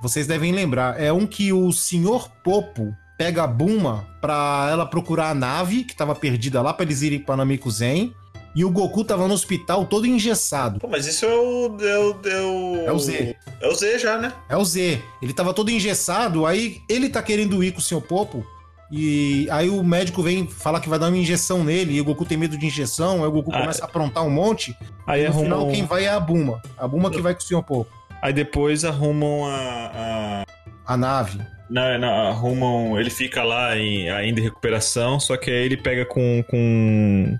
vocês 0.00 0.26
devem 0.26 0.52
lembrar, 0.52 1.00
é 1.00 1.12
um 1.12 1.26
que 1.26 1.52
o 1.52 1.72
Senhor 1.72 2.28
Popo 2.44 2.92
pega 3.22 3.44
a 3.44 3.46
Buma 3.46 4.04
pra 4.20 4.66
ela 4.68 4.84
procurar 4.84 5.30
a 5.30 5.34
nave 5.34 5.84
que 5.84 5.94
tava 5.94 6.12
perdida 6.12 6.60
lá 6.60 6.74
pra 6.74 6.84
eles 6.84 7.02
irem 7.02 7.20
pra 7.20 7.36
Namekuzen. 7.36 8.12
E 8.54 8.64
o 8.64 8.70
Goku 8.70 9.04
tava 9.04 9.28
no 9.28 9.32
hospital 9.32 9.86
todo 9.86 10.06
engessado. 10.06 10.80
Pô, 10.80 10.88
mas 10.88 11.06
isso 11.06 11.24
é 11.24 11.28
o. 11.32 11.76
É 11.80 11.98
o, 11.98 12.16
é 12.28 12.40
o, 12.42 12.84
É 12.88 12.92
o 12.92 12.98
Z. 12.98 13.36
É 13.60 13.68
o 13.68 13.74
Z 13.74 13.98
já, 14.00 14.18
né? 14.18 14.32
É 14.48 14.56
o 14.56 14.64
Z. 14.64 15.00
Ele 15.22 15.32
tava 15.32 15.54
todo 15.54 15.70
engessado, 15.70 16.44
aí 16.44 16.82
ele 16.88 17.08
tá 17.08 17.22
querendo 17.22 17.62
ir 17.62 17.70
com 17.72 17.78
o 17.78 17.82
seu 17.82 18.00
Popo. 18.00 18.44
E 18.90 19.48
aí 19.50 19.70
o 19.70 19.82
médico 19.84 20.20
vem 20.22 20.46
falar 20.46 20.80
que 20.80 20.88
vai 20.88 20.98
dar 20.98 21.06
uma 21.08 21.16
injeção 21.16 21.62
nele, 21.64 21.94
e 21.94 22.00
o 22.00 22.04
Goku 22.04 22.26
tem 22.26 22.36
medo 22.36 22.58
de 22.58 22.66
injeção, 22.66 23.22
aí 23.22 23.28
o 23.28 23.32
Goku 23.32 23.50
Ah. 23.54 23.60
começa 23.60 23.84
a 23.84 23.86
aprontar 23.86 24.22
um 24.26 24.30
monte. 24.30 24.76
Aí 25.06 25.24
e 25.24 25.28
no 25.28 25.34
final 25.38 25.68
quem 25.68 25.86
vai 25.86 26.04
é 26.04 26.10
a 26.10 26.20
Buma. 26.20 26.60
A 26.76 26.86
Buma 26.88 27.08
que 27.08 27.22
vai 27.22 27.34
com 27.34 27.40
o 27.40 27.44
Sr. 27.44 27.62
Popo. 27.62 27.86
Aí 28.20 28.32
depois 28.32 28.84
arrumam 28.84 29.46
a. 29.46 29.54
a... 29.94 30.44
A 30.84 30.96
nave. 30.96 31.38
Não, 31.70 31.98
não, 31.98 32.28
arrumam. 32.28 32.98
Ele 32.98 33.10
fica 33.10 33.42
lá 33.42 33.76
em, 33.76 34.10
ainda 34.10 34.40
em 34.40 34.42
recuperação, 34.42 35.18
só 35.18 35.36
que 35.36 35.50
aí 35.50 35.64
ele 35.64 35.76
pega 35.76 36.04
com. 36.04 36.44
com 36.48 37.38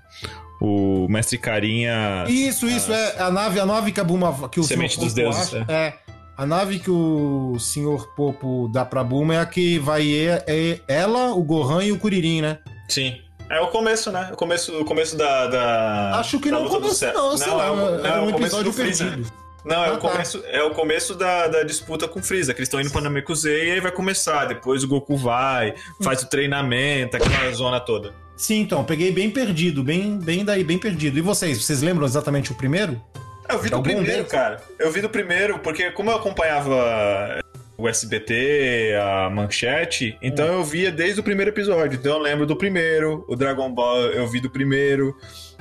o 0.61 1.07
mestre 1.09 1.37
Carinha. 1.37 2.25
Isso, 2.27 2.67
isso, 2.67 2.91
é 2.93 3.21
a 3.21 3.29
nave, 3.29 3.59
a 3.59 3.65
nave 3.65 3.91
que 3.91 3.99
a 3.99 4.03
Buma. 4.03 4.47
Que 4.49 4.59
o 4.59 4.63
Semente 4.63 4.97
dos 4.97 5.13
Popo 5.13 5.15
deuses, 5.15 5.53
acha, 5.53 5.65
é. 5.69 5.93
A 6.35 6.45
nave 6.47 6.79
que 6.79 6.89
o 6.89 7.57
Sr. 7.59 8.07
Popo 8.15 8.67
dá 8.73 8.83
pra 8.83 9.03
Buma 9.03 9.35
é 9.35 9.39
a 9.39 9.45
que 9.45 9.77
vai 9.77 10.11
é, 10.11 10.43
é 10.47 10.79
ela, 10.87 11.31
o 11.31 11.43
Gohan 11.43 11.83
e 11.83 11.91
o 11.91 11.99
Kuririn, 11.99 12.41
né? 12.41 12.57
Sim. 12.89 13.19
É 13.49 13.59
o 13.59 13.67
começo, 13.67 14.11
né? 14.11 14.29
O 14.33 14.35
começo, 14.35 14.79
o 14.79 14.85
começo 14.85 15.15
da. 15.15 15.47
da 15.47 16.19
Acho 16.19 16.39
que 16.39 16.49
não 16.49 16.67
começou, 16.67 16.95
céu. 16.95 17.13
não, 17.13 17.37
sei 17.37 17.53
lá. 17.53 17.67
é 17.67 17.69
Era 17.69 18.17
é 18.17 18.21
um 18.21 18.31
começo 18.31 18.37
episódio 18.37 18.71
do 18.71 18.73
Freeza. 18.73 19.19
Não, 19.65 19.83
é, 19.83 19.89
Ah, 19.89 19.93
o 19.93 19.97
tá. 19.97 20.09
começo, 20.09 20.43
é 20.47 20.63
o 20.63 20.71
começo 20.71 21.15
da, 21.15 21.47
da 21.47 21.63
disputa 21.63 22.07
com 22.07 22.19
o 22.19 22.23
Freeza, 22.23 22.53
que 22.53 22.59
eles 22.59 22.67
estão 22.67 22.81
indo 22.81 22.91
pra 22.91 23.01
Namekusei 23.01 23.69
e 23.69 23.71
aí 23.73 23.79
vai 23.79 23.91
começar. 23.91 24.45
Depois 24.45 24.83
o 24.83 24.87
Goku 24.87 25.15
vai, 25.15 25.73
faz 26.01 26.21
o 26.21 26.29
treinamento, 26.29 27.15
aquela 27.17 27.51
zona 27.51 27.79
toda. 27.79 28.13
Sim, 28.35 28.61
então, 28.61 28.83
peguei 28.83 29.11
bem 29.11 29.29
perdido, 29.29 29.83
bem, 29.83 30.17
bem 30.17 30.43
daí, 30.43 30.63
bem 30.63 30.77
perdido. 30.77 31.17
E 31.17 31.21
vocês, 31.21 31.63
vocês 31.63 31.81
lembram 31.81 32.05
exatamente 32.05 32.51
o 32.51 32.55
primeiro? 32.55 33.01
Eu 33.49 33.59
vi 33.59 33.69
do 33.69 33.75
Algum 33.75 33.83
primeiro, 33.83 34.11
deles? 34.11 34.31
cara. 34.31 34.61
Eu 34.79 34.91
vi 34.91 35.01
do 35.01 35.09
primeiro, 35.09 35.59
porque 35.59 35.91
como 35.91 36.09
eu 36.09 36.15
acompanhava 36.15 37.39
o 37.77 37.87
SBT, 37.89 38.95
a 39.01 39.29
manchete, 39.29 40.17
então 40.21 40.45
eu 40.45 40.63
via 40.63 40.91
desde 40.91 41.19
o 41.19 41.23
primeiro 41.23 41.51
episódio. 41.51 41.97
Então 41.99 42.13
eu 42.13 42.19
lembro 42.19 42.45
do 42.45 42.55
primeiro, 42.55 43.25
o 43.27 43.35
Dragon 43.35 43.69
Ball 43.71 44.01
eu 44.11 44.27
vi 44.27 44.39
do 44.39 44.49
primeiro, 44.49 45.15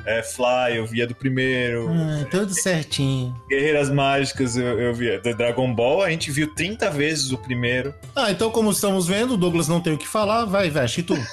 é, 0.05 0.23
Fly 0.23 0.77
eu 0.77 0.87
via 0.87 1.07
do 1.07 1.15
primeiro, 1.15 1.89
Ah, 1.91 2.25
tudo 2.31 2.53
certinho. 2.55 3.35
Guerreiras 3.49 3.91
Mágicas 3.91 4.57
eu, 4.57 4.79
eu 4.81 4.95
via. 4.95 5.21
Do 5.21 5.35
Dragon 5.35 5.75
Ball 5.75 6.03
a 6.03 6.11
gente 6.11 6.31
viu 6.31 6.53
30 6.55 6.91
vezes 6.91 7.33
o 7.33 7.39
primeiro. 7.39 7.95
Ah, 8.15 8.31
então 8.31 8.51
como 8.51 8.71
estamos 8.71 9.07
vendo, 9.07 9.35
o 9.35 9.37
Douglas 9.37 9.69
não 9.69 9.81
tem 9.81 9.93
o 9.95 9.99
que 9.99 10.09
falar, 10.09 10.45
vai, 10.45 10.71
veste 10.71 11.01
e 11.01 11.03
tu. 11.03 11.15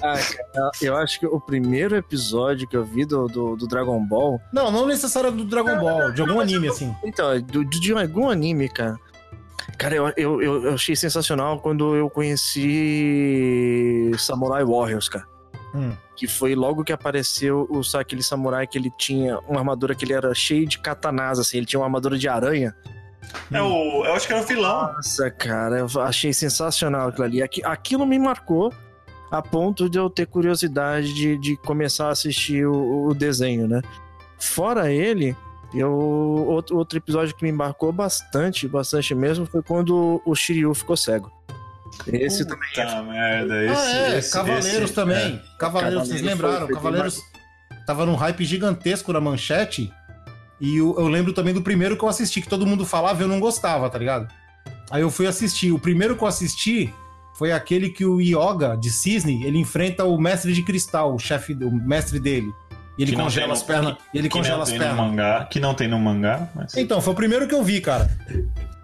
Ah, 0.00 0.14
cara, 0.54 0.70
eu 0.80 0.96
acho 0.96 1.18
que 1.18 1.26
o 1.26 1.40
primeiro 1.40 1.96
episódio 1.96 2.68
que 2.68 2.76
eu 2.76 2.84
vi 2.84 3.04
do, 3.04 3.26
do, 3.26 3.56
do 3.56 3.66
Dragon 3.66 3.98
Ball. 4.00 4.40
Não, 4.52 4.70
não 4.70 4.86
necessário 4.86 5.32
do 5.32 5.44
Dragon 5.44 5.76
Ball, 5.76 6.12
de 6.12 6.20
algum 6.20 6.38
anime 6.38 6.68
assim. 6.68 6.94
Então, 7.02 7.32
é 7.32 7.40
do, 7.40 7.64
de 7.64 7.92
algum 7.92 8.30
anime, 8.30 8.68
cara. 8.68 8.96
Cara, 9.76 9.96
eu, 9.96 10.12
eu 10.16 10.40
eu 10.64 10.74
achei 10.74 10.94
sensacional 10.96 11.58
quando 11.60 11.96
eu 11.96 12.08
conheci 12.08 12.70
Samurai 14.18 14.64
Warriors, 14.64 15.08
cara. 15.08 15.26
Hum. 15.74 15.92
Que 16.16 16.26
foi 16.26 16.54
logo 16.54 16.82
que 16.84 16.92
apareceu 16.92 17.68
o, 17.70 17.80
aquele 17.96 18.22
samurai 18.22 18.66
que 18.66 18.78
ele 18.78 18.90
tinha 18.98 19.38
uma 19.40 19.60
armadura 19.60 19.94
que 19.94 20.04
ele 20.04 20.12
era 20.14 20.34
cheio 20.34 20.66
de 20.66 20.78
katanas, 20.78 21.38
assim, 21.38 21.58
ele 21.58 21.66
tinha 21.66 21.78
uma 21.80 21.86
armadura 21.86 22.16
de 22.18 22.28
aranha. 22.28 22.74
É 23.52 23.60
o, 23.60 24.04
eu 24.06 24.14
acho 24.14 24.26
que 24.26 24.32
era 24.32 24.42
o 24.42 24.46
vilão. 24.46 24.92
Nossa, 24.94 25.30
cara, 25.30 25.78
eu 25.78 26.00
achei 26.00 26.32
sensacional 26.32 27.08
aquilo 27.08 27.24
ali. 27.24 27.42
Aqui- 27.42 27.62
Aquilo 27.64 28.06
me 28.06 28.18
marcou 28.18 28.72
a 29.30 29.42
ponto 29.42 29.90
de 29.90 29.98
eu 29.98 30.08
ter 30.08 30.26
curiosidade 30.26 31.12
de, 31.12 31.36
de 31.36 31.56
começar 31.58 32.06
a 32.06 32.12
assistir 32.12 32.66
o, 32.66 33.08
o 33.08 33.14
desenho, 33.14 33.68
né? 33.68 33.82
Fora 34.38 34.90
ele, 34.90 35.36
eu, 35.74 35.92
outro, 35.92 36.78
outro 36.78 36.96
episódio 36.96 37.34
que 37.36 37.44
me 37.44 37.52
marcou 37.52 37.92
bastante, 37.92 38.66
bastante 38.66 39.14
mesmo, 39.14 39.44
foi 39.44 39.62
quando 39.62 40.22
o 40.24 40.34
Shiryu 40.34 40.72
ficou 40.72 40.96
cego. 40.96 41.30
Esse 42.06 42.44
também 42.46 42.68
Puta 42.74 43.02
merda, 43.02 43.64
esse, 43.64 43.74
ah, 43.80 43.90
é, 44.14 44.18
esse- 44.18 44.32
Cavaleiros 44.32 44.72
esse- 44.84 44.92
também. 44.94 45.16
é. 45.36 45.42
Cavaleiros, 45.58 46.08
vocês 46.08 46.20
Cavaleiros 46.20 46.24
lembraram? 46.42 46.58
foi- 46.58 46.66
foi 46.66 46.74
Cavaleiros 46.74 47.20
tava 47.86 48.06
num 48.06 48.14
hype 48.14 48.44
gigantesco 48.44 49.12
na 49.12 49.20
manchete. 49.20 49.92
E 50.60 50.76
eu, 50.78 50.94
eu 50.98 51.06
lembro 51.08 51.32
também 51.32 51.54
do 51.54 51.62
primeiro 51.62 51.96
que 51.96 52.02
eu 52.04 52.08
assisti, 52.08 52.40
que 52.40 52.48
todo 52.48 52.66
mundo 52.66 52.84
falava 52.84 53.20
e 53.22 53.24
eu 53.24 53.28
não 53.28 53.38
gostava, 53.40 53.88
tá 53.88 53.98
ligado? 53.98 54.28
Aí 54.90 55.02
eu 55.02 55.10
fui 55.10 55.26
assistir. 55.26 55.70
O 55.72 55.78
primeiro 55.78 56.16
que 56.16 56.22
eu 56.24 56.28
assisti 56.28 56.92
foi 57.36 57.52
aquele 57.52 57.90
que 57.90 58.04
o 58.04 58.20
Yoga 58.20 58.76
de 58.76 58.90
Cisne, 58.90 59.44
ele 59.44 59.58
enfrenta 59.58 60.04
o 60.04 60.18
mestre 60.18 60.52
de 60.52 60.62
cristal, 60.64 61.14
o 61.14 61.18
chefe, 61.18 61.52
o 61.54 61.70
mestre 61.70 62.18
dele. 62.18 62.50
E 62.98 63.02
ele 63.04 63.14
congela 63.14 63.46
tem 63.46 63.52
as 63.54 63.62
pernas. 63.62 63.96
E 64.12 64.18
ele 64.18 64.28
que 64.28 64.36
congela 64.36 64.56
não 64.56 64.62
as 64.64 64.70
tem 64.70 64.78
pernas. 64.80 64.96
no 64.96 65.02
mangá, 65.04 65.44
que 65.44 65.60
não 65.60 65.72
tem 65.72 65.86
no 65.86 66.00
mangá, 66.00 66.48
mas... 66.52 66.76
Então, 66.76 67.00
foi 67.00 67.12
o 67.12 67.16
primeiro 67.16 67.46
que 67.46 67.54
eu 67.54 67.62
vi, 67.62 67.80
cara. 67.80 68.10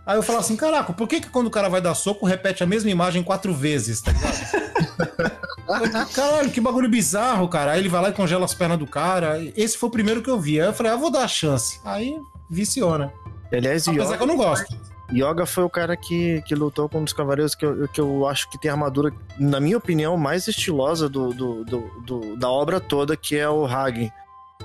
Aí 0.06 0.16
eu 0.16 0.22
falo 0.22 0.38
assim, 0.38 0.54
caraca, 0.56 0.92
por 0.92 1.08
que, 1.08 1.20
que 1.20 1.30
quando 1.30 1.46
o 1.46 1.50
cara 1.50 1.68
vai 1.68 1.80
dar 1.80 1.94
soco, 1.94 2.26
repete 2.26 2.62
a 2.62 2.66
mesma 2.66 2.90
imagem 2.90 3.22
quatro 3.22 3.54
vezes, 3.54 4.00
tá 4.02 4.12
ligado? 4.12 5.34
Caralho, 6.14 6.50
que 6.50 6.60
bagulho 6.60 6.88
bizarro, 6.88 7.48
cara. 7.48 7.72
Aí 7.72 7.80
ele 7.80 7.88
vai 7.88 8.02
lá 8.02 8.08
e 8.10 8.12
congela 8.12 8.44
as 8.44 8.52
pernas 8.54 8.78
do 8.78 8.86
cara. 8.86 9.40
Esse 9.56 9.78
foi 9.78 9.88
o 9.88 9.92
primeiro 9.92 10.22
que 10.22 10.28
eu 10.30 10.38
vi. 10.38 10.60
Aí 10.60 10.66
eu 10.66 10.72
falei, 10.74 10.92
ah, 10.92 10.96
vou 10.96 11.10
dar 11.10 11.24
a 11.24 11.28
chance. 11.28 11.80
Aí 11.84 12.16
viciou, 12.50 12.98
né? 12.98 13.10
Aliás, 13.52 13.88
Apesar 13.88 14.04
Yoga, 14.04 14.16
que 14.18 14.22
eu 14.22 14.26
não 14.26 14.36
gosto. 14.36 14.76
Yoga 15.12 15.46
foi 15.46 15.64
o 15.64 15.70
cara 15.70 15.96
que, 15.96 16.42
que 16.42 16.54
lutou 16.54 16.88
com 16.88 16.98
um 17.00 17.04
dos 17.04 17.12
cavaleiros 17.12 17.54
que 17.54 17.64
eu, 17.64 17.88
que 17.88 18.00
eu 18.00 18.26
acho 18.26 18.50
que 18.50 18.58
tem 18.58 18.70
a 18.70 18.74
armadura, 18.74 19.12
na 19.38 19.60
minha 19.60 19.76
opinião, 19.76 20.16
mais 20.16 20.46
estilosa 20.48 21.08
do, 21.08 21.32
do, 21.32 21.64
do- 21.64 21.90
do- 22.04 22.36
da 22.36 22.50
obra 22.50 22.80
toda, 22.80 23.16
que 23.16 23.36
é 23.36 23.48
o 23.48 23.64
Hagen. 23.66 24.10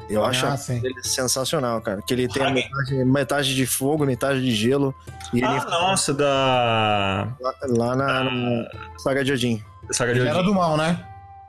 Eu 0.09 0.23
acho 0.25 0.45
Ah, 0.45 0.57
ele 0.69 1.03
sensacional, 1.03 1.81
cara. 1.81 2.01
Que 2.01 2.13
ele 2.13 2.27
tem 2.27 2.41
Hagen? 2.43 2.53
metade, 2.55 3.05
metade 3.05 3.55
de 3.55 3.65
fogo, 3.65 4.05
metade 4.05 4.41
de 4.41 4.51
gelo. 4.55 4.93
E 5.33 5.37
ele 5.37 5.45
Ah, 5.45 5.65
nossa, 5.69 6.13
da... 6.13 7.27
lá, 7.39 7.53
lá 7.67 7.95
na, 7.95 8.23
na 8.23 8.67
Saga 8.97 9.23
de 9.23 9.31
Odin. 9.33 9.63
Saga 9.91 10.13
de 10.13 10.19
Ele 10.19 10.29
era 10.29 10.39
Odin. 10.39 10.47
do 10.47 10.53
mal, 10.55 10.77
né? 10.77 11.05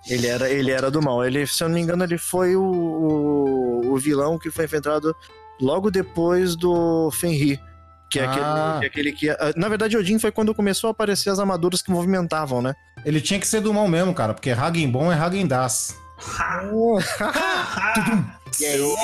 Ele 0.09 0.27
era, 0.27 0.49
ele 0.51 0.71
era 0.71 0.91
do 0.91 1.01
mal. 1.03 1.25
Ele, 1.25 1.47
se 1.47 1.63
eu 1.63 1.69
não 1.69 1.75
me 1.75 1.81
engano, 1.83 2.05
ele 2.05 2.17
foi 2.19 2.57
o, 2.57 2.63
o, 2.63 3.93
o 3.93 3.97
vilão 3.99 4.39
que 4.39 4.51
foi 4.51 4.65
enfrentado 4.65 5.15
logo 5.61 5.91
depois 5.91 6.57
do 6.57 7.11
Fenrir. 7.13 7.61
Que 8.11 8.19
é, 8.19 8.25
Ah. 8.25 8.79
aquele, 8.79 8.81
que 8.81 8.85
é 8.85 8.89
aquele 8.89 9.13
que. 9.13 9.31
ah, 9.31 9.53
Na 9.57 9.69
verdade, 9.69 9.97
Odin 9.97 10.19
foi 10.19 10.33
quando 10.33 10.55
começou 10.55 10.89
a 10.89 10.91
aparecer 10.91 11.31
as 11.31 11.39
armaduras 11.39 11.81
que 11.83 11.91
movimentavam, 11.91 12.61
né? 12.63 12.75
Ele 13.05 13.21
tinha 13.21 13.39
que 13.39 13.47
ser 13.47 13.61
do 13.61 13.73
mal 13.73 13.87
mesmo, 13.89 14.13
cara. 14.15 14.35
Porque 14.35 14.51
Hagen 14.51 14.91
bom 14.91 15.13
é 15.13 15.15
Hagen 15.15 15.47
Das. 15.47 15.95
Eu, 18.61 18.97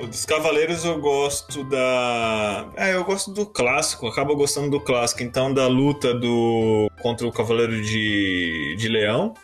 eu- 0.00 0.06
dos 0.06 0.24
Cavaleiros 0.26 0.84
eu 0.84 1.00
gosto 1.00 1.64
da. 1.64 2.66
É, 2.76 2.94
eu 2.94 3.02
gosto 3.04 3.32
do 3.32 3.46
clássico, 3.46 4.06
acabo 4.06 4.36
gostando 4.36 4.70
do 4.70 4.80
clássico. 4.80 5.22
Então, 5.22 5.52
da 5.52 5.66
luta 5.66 6.14
do 6.14 6.90
contra 7.02 7.26
o 7.26 7.32
Cavaleiro 7.32 7.80
de, 7.82 8.76
de 8.78 8.88
Leão, 8.88 9.34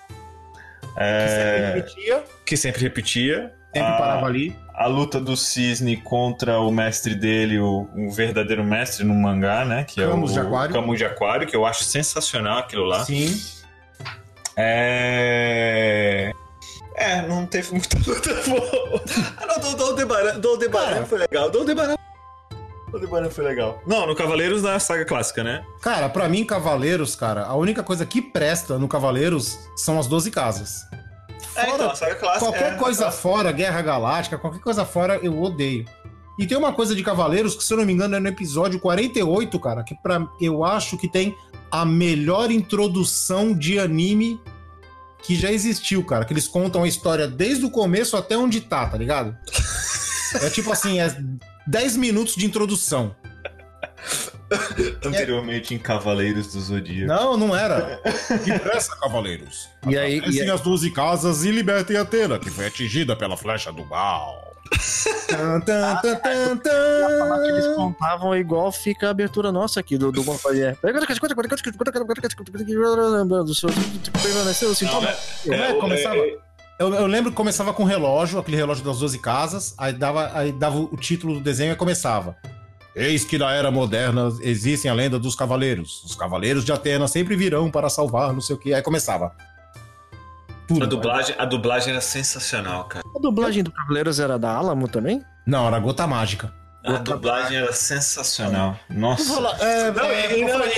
é, 0.96 1.72
repetia, 1.76 2.22
que 2.44 2.56
sempre 2.56 2.82
repetia. 2.82 3.52
sempre 3.74 3.88
a, 3.90 3.96
parava 3.96 4.26
ali. 4.26 4.54
a 4.74 4.86
luta 4.86 5.18
do 5.18 5.36
Cisne 5.36 5.96
contra 5.96 6.60
o 6.60 6.70
mestre 6.70 7.14
dele, 7.14 7.58
o, 7.58 7.88
o 7.96 8.10
verdadeiro 8.10 8.62
mestre 8.62 9.04
no 9.04 9.14
mangá, 9.14 9.64
né? 9.64 9.84
Que 9.84 10.02
Camus 10.02 10.32
é 10.32 10.34
de 10.34 10.40
o 10.40 10.46
Aquário. 10.46 10.74
Camus 10.74 10.98
de 10.98 11.04
Aquário, 11.06 11.46
que 11.48 11.56
eu 11.56 11.64
acho 11.66 11.84
sensacional 11.84 12.58
aquilo 12.58 12.84
lá. 12.84 13.02
Sim. 13.04 13.34
É. 14.56 16.30
É, 16.96 17.26
não 17.28 17.46
teve 17.46 17.72
muita 17.72 17.98
luta 17.98 18.34
boa. 18.48 19.02
Ah, 19.36 19.46
não, 19.46 19.60
do, 19.60 19.76
do 19.76 19.84
Aldebaran, 19.84 20.40
do 20.40 20.48
Aldebaran 20.48 21.04
foi 21.04 21.18
legal. 21.18 21.50
Do 21.50 21.58
Aldebaran. 21.58 21.94
Aldebaran 22.92 23.30
foi 23.30 23.44
legal. 23.44 23.82
Não, 23.86 24.06
no 24.06 24.16
Cavaleiros 24.16 24.62
da 24.62 24.78
saga 24.78 25.04
clássica, 25.04 25.44
né? 25.44 25.64
Cara, 25.82 26.08
pra 26.08 26.28
mim, 26.28 26.44
Cavaleiros, 26.44 27.14
cara, 27.14 27.44
a 27.44 27.54
única 27.54 27.82
coisa 27.82 28.06
que 28.06 28.22
presta 28.22 28.78
no 28.78 28.88
Cavaleiros 28.88 29.58
são 29.76 29.98
as 29.98 30.06
12 30.06 30.30
casas. 30.30 30.86
É, 31.54 31.68
então, 31.68 31.90
a 31.90 31.94
saga 31.94 32.14
clássica. 32.14 32.46
Qualquer 32.46 32.72
é, 32.72 32.76
coisa 32.76 33.10
fora, 33.10 33.52
Guerra 33.52 33.82
Galáctica, 33.82 34.38
qualquer 34.38 34.60
coisa 34.60 34.84
fora, 34.86 35.20
eu 35.22 35.40
odeio. 35.42 35.84
E 36.38 36.46
tem 36.46 36.56
uma 36.56 36.72
coisa 36.72 36.94
de 36.94 37.02
Cavaleiros 37.02 37.54
que, 37.54 37.64
se 37.64 37.72
eu 37.72 37.78
não 37.78 37.84
me 37.84 37.92
engano, 37.92 38.16
é 38.16 38.20
no 38.20 38.28
episódio 38.28 38.80
48, 38.80 39.58
cara, 39.58 39.82
que 39.82 39.94
pra, 39.94 40.26
eu 40.40 40.64
acho 40.64 40.96
que 40.96 41.08
tem 41.08 41.36
a 41.70 41.84
melhor 41.84 42.50
introdução 42.50 43.52
de 43.52 43.78
anime 43.78 44.40
que 45.26 45.34
já 45.34 45.50
existiu, 45.50 46.04
cara. 46.04 46.24
Que 46.24 46.32
eles 46.32 46.46
contam 46.48 46.82
a 46.84 46.88
história 46.88 47.26
desde 47.26 47.64
o 47.64 47.70
começo 47.70 48.16
até 48.16 48.36
onde 48.36 48.60
tá, 48.60 48.86
tá 48.86 48.96
ligado? 48.96 49.36
É 50.42 50.50
tipo 50.50 50.70
assim, 50.72 51.00
é 51.00 51.16
10 51.68 51.96
minutos 51.96 52.34
de 52.34 52.44
introdução. 52.44 53.14
Anteriormente 55.04 55.74
em 55.74 55.78
Cavaleiros 55.78 56.52
do 56.52 56.60
Zodíaco. 56.60 57.06
Não, 57.06 57.36
não 57.36 57.56
era. 57.56 58.00
Que 58.44 58.58
pressa, 58.58 58.94
Cavaleiros. 58.96 59.68
E 59.86 59.96
aí- 59.96 60.18
Atravessem 60.18 60.40
e 60.40 60.44
aí- 60.44 60.50
as 60.50 60.60
12 60.60 60.90
casas 60.90 61.44
e 61.44 61.50
libertem 61.50 61.96
Atena, 61.96 62.38
que 62.38 62.50
foi 62.50 62.66
atingida 62.66 63.16
pela 63.16 63.36
flecha 63.36 63.72
do 63.72 63.84
mal. 63.86 64.45
Tan, 65.28 65.60
tan, 65.60 65.96
tan, 66.00 66.56
tan, 66.56 67.18
Falar 67.18 67.42
que 67.42 67.48
eles 67.48 67.66
contavam 67.74 68.36
igual 68.36 68.70
fica 68.72 69.08
a 69.08 69.10
abertura 69.10 69.50
nossa 69.50 69.80
aqui 69.80 69.96
do, 69.98 70.12
do 70.12 70.22
Bonfire. 70.22 70.76
Do 73.44 73.54
seu. 74.54 74.70
Assim, 74.70 74.86
é- 75.50 75.54
é 75.54 75.74
começava? 75.74 76.16
Eu, 76.78 76.92
eu 76.94 77.06
lembro 77.06 77.30
que 77.30 77.36
começava 77.36 77.72
com 77.72 77.84
relógio, 77.84 78.38
aquele 78.38 78.56
relógio 78.56 78.84
das 78.84 78.98
12 78.98 79.18
casas, 79.18 79.74
aí 79.78 79.92
dava, 79.94 80.30
aí 80.34 80.52
dava 80.52 80.78
o 80.78 80.96
título 80.96 81.34
do 81.34 81.40
desenho 81.40 81.72
e 81.72 81.76
começava. 81.76 82.36
Eis 82.94 83.24
que 83.24 83.36
na 83.38 83.52
era 83.52 83.70
moderna 83.70 84.30
existem 84.40 84.90
a 84.90 84.94
lenda 84.94 85.18
dos 85.18 85.34
cavaleiros. 85.34 86.02
Os 86.04 86.14
cavaleiros 86.14 86.64
de 86.64 86.72
Atena 86.72 87.06
sempre 87.08 87.36
virão 87.36 87.70
para 87.70 87.88
salvar, 87.90 88.32
não 88.32 88.40
sei 88.40 88.56
o 88.56 88.58
que. 88.58 88.72
Aí 88.72 88.82
começava. 88.82 89.32
Tudo. 90.66 90.84
A 90.84 90.86
dublagem, 90.86 91.34
a 91.38 91.44
dublagem 91.44 91.92
era 91.92 92.00
sensacional, 92.00 92.84
cara. 92.84 93.04
A 93.14 93.18
dublagem 93.18 93.62
do 93.62 93.70
Cavaleiros 93.70 94.18
era 94.18 94.38
da 94.38 94.50
Alamo 94.50 94.88
também? 94.88 95.22
Não, 95.46 95.66
era 95.66 95.78
gota 95.78 96.06
mágica. 96.06 96.52
A 96.84 96.98
dublagem 96.98 97.58
era 97.58 97.72
sensacional. 97.72 98.78
Nossa. 98.88 99.24
Vou 99.24 99.36
falar, 99.36 99.60
é, 99.60 99.90
Não, 99.90 100.04
é, 100.04 100.28
vou 100.28 100.40
não, 100.42 100.48
falar, 100.50 100.70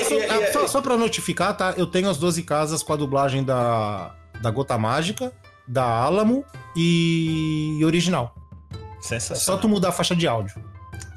só, 0.53 0.61
só, 0.61 0.69
só 0.69 0.81
pra 0.81 0.97
notificar, 0.97 1.55
tá? 1.55 1.75
Eu 1.77 1.87
tenho 1.87 2.09
as 2.09 2.17
12 2.17 2.43
casas 2.45 2.83
com 2.83 2.93
a 2.95 2.97
dublagem 2.97 3.45
da, 3.45 4.15
da 4.41 4.51
Gota 4.51 4.79
Mágica, 4.79 5.33
da 5.67 5.85
Alamo 5.85 6.45
e 6.75 7.79
original. 7.85 8.35
É 8.73 8.77
só 9.01 9.01
Sensacional. 9.01 9.61
tu 9.61 9.69
mudar 9.69 9.91
a 9.91 9.93
faixa 9.93 10.17
de 10.17 10.27
áudio. 10.27 10.55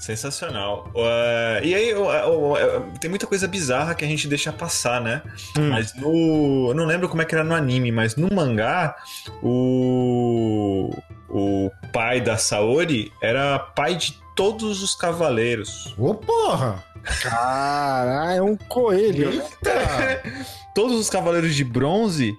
Sensacional. 0.02 0.90
Uh, 0.96 1.64
e 1.64 1.76
aí, 1.76 1.90
eu- 1.92 2.10
eu- 2.10 2.92
tem 3.00 3.08
muita 3.08 3.28
coisa 3.28 3.48
bizarra 3.48 3.94
que 3.94 4.04
a 4.04 4.08
gente 4.08 4.28
deixa 4.28 4.52
passar, 4.52 5.00
né? 5.00 5.22
Hum. 5.58 5.70
Mas 5.70 5.94
no. 5.96 6.70
Eu 6.70 6.74
não 6.74 6.86
lembro 6.86 7.08
como 7.08 7.22
é 7.22 7.26
que 7.26 7.36
era 7.36 7.44
no 7.44 7.54
anime, 7.54 7.92
mas 7.92 8.16
no 8.16 8.28
mangá, 8.34 8.96
o. 9.44 10.90
o 11.30 11.70
pai 11.94 12.20
da 12.20 12.36
Saori 12.36 13.12
era 13.22 13.60
pai 13.60 13.96
de 13.96 14.18
todos 14.36 14.82
os 14.82 14.96
cavaleiros. 14.96 15.94
Ô, 16.00 16.16
porra! 16.16 16.84
Caralho, 17.22 18.38
é 18.38 18.42
um 18.42 18.56
coelho. 18.58 19.30
Eita! 19.32 20.22
Todos 20.74 20.98
os 21.00 21.10
cavaleiros 21.10 21.54
de 21.56 21.64
bronze 21.64 22.34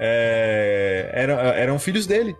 é, 0.00 1.10
eram, 1.12 1.38
eram 1.38 1.78
filhos 1.78 2.06
dele. 2.06 2.36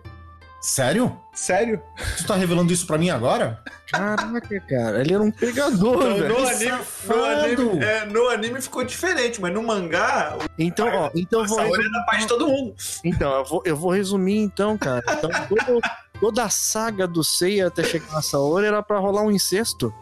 Sério? 0.61 1.17
Sério? 1.33 1.81
Tu 2.17 2.27
tá 2.27 2.35
revelando 2.35 2.73
isso 2.73 2.85
pra 2.85 2.97
mim 2.97 3.09
agora? 3.09 3.63
Caraca, 3.91 4.59
cara, 4.67 4.99
ele 5.01 5.13
era 5.13 5.23
um 5.23 5.31
pegador, 5.31 5.95
Então, 6.03 6.17
velho. 6.17 6.27
no, 6.37 6.45
anime, 6.47 6.77
no, 7.05 7.23
anime, 7.25 7.83
é, 7.85 8.05
no 8.05 8.27
anime 8.29 8.61
ficou 8.61 8.83
diferente, 8.83 9.39
mas 9.41 9.53
no 9.53 9.63
mangá, 9.63 10.37
Então, 10.57 10.87
ó, 10.93 11.09
então 11.15 11.45
vou 11.47 11.55
Saori 11.57 11.71
resumir, 11.71 11.95
era 11.95 12.05
pai 12.05 12.19
de 12.19 12.27
todo 12.27 12.47
mundo. 12.47 12.75
então, 13.05 13.31
eu 13.37 13.45
vou, 13.45 13.61
eu 13.65 13.75
vou 13.75 13.91
resumir 13.91 14.37
então, 14.39 14.77
cara. 14.77 15.01
Então, 15.09 15.29
todo- 15.47 15.81
toda 16.19 16.43
a 16.43 16.49
saga 16.49 17.07
do 17.07 17.23
Seiya 17.23 17.67
até 17.67 17.81
chegar 17.83 18.11
na 18.11 18.21
Saori 18.21 18.67
era 18.67 18.83
pra 18.83 18.99
rolar 18.99 19.21
um 19.21 19.31
incesto. 19.31 19.93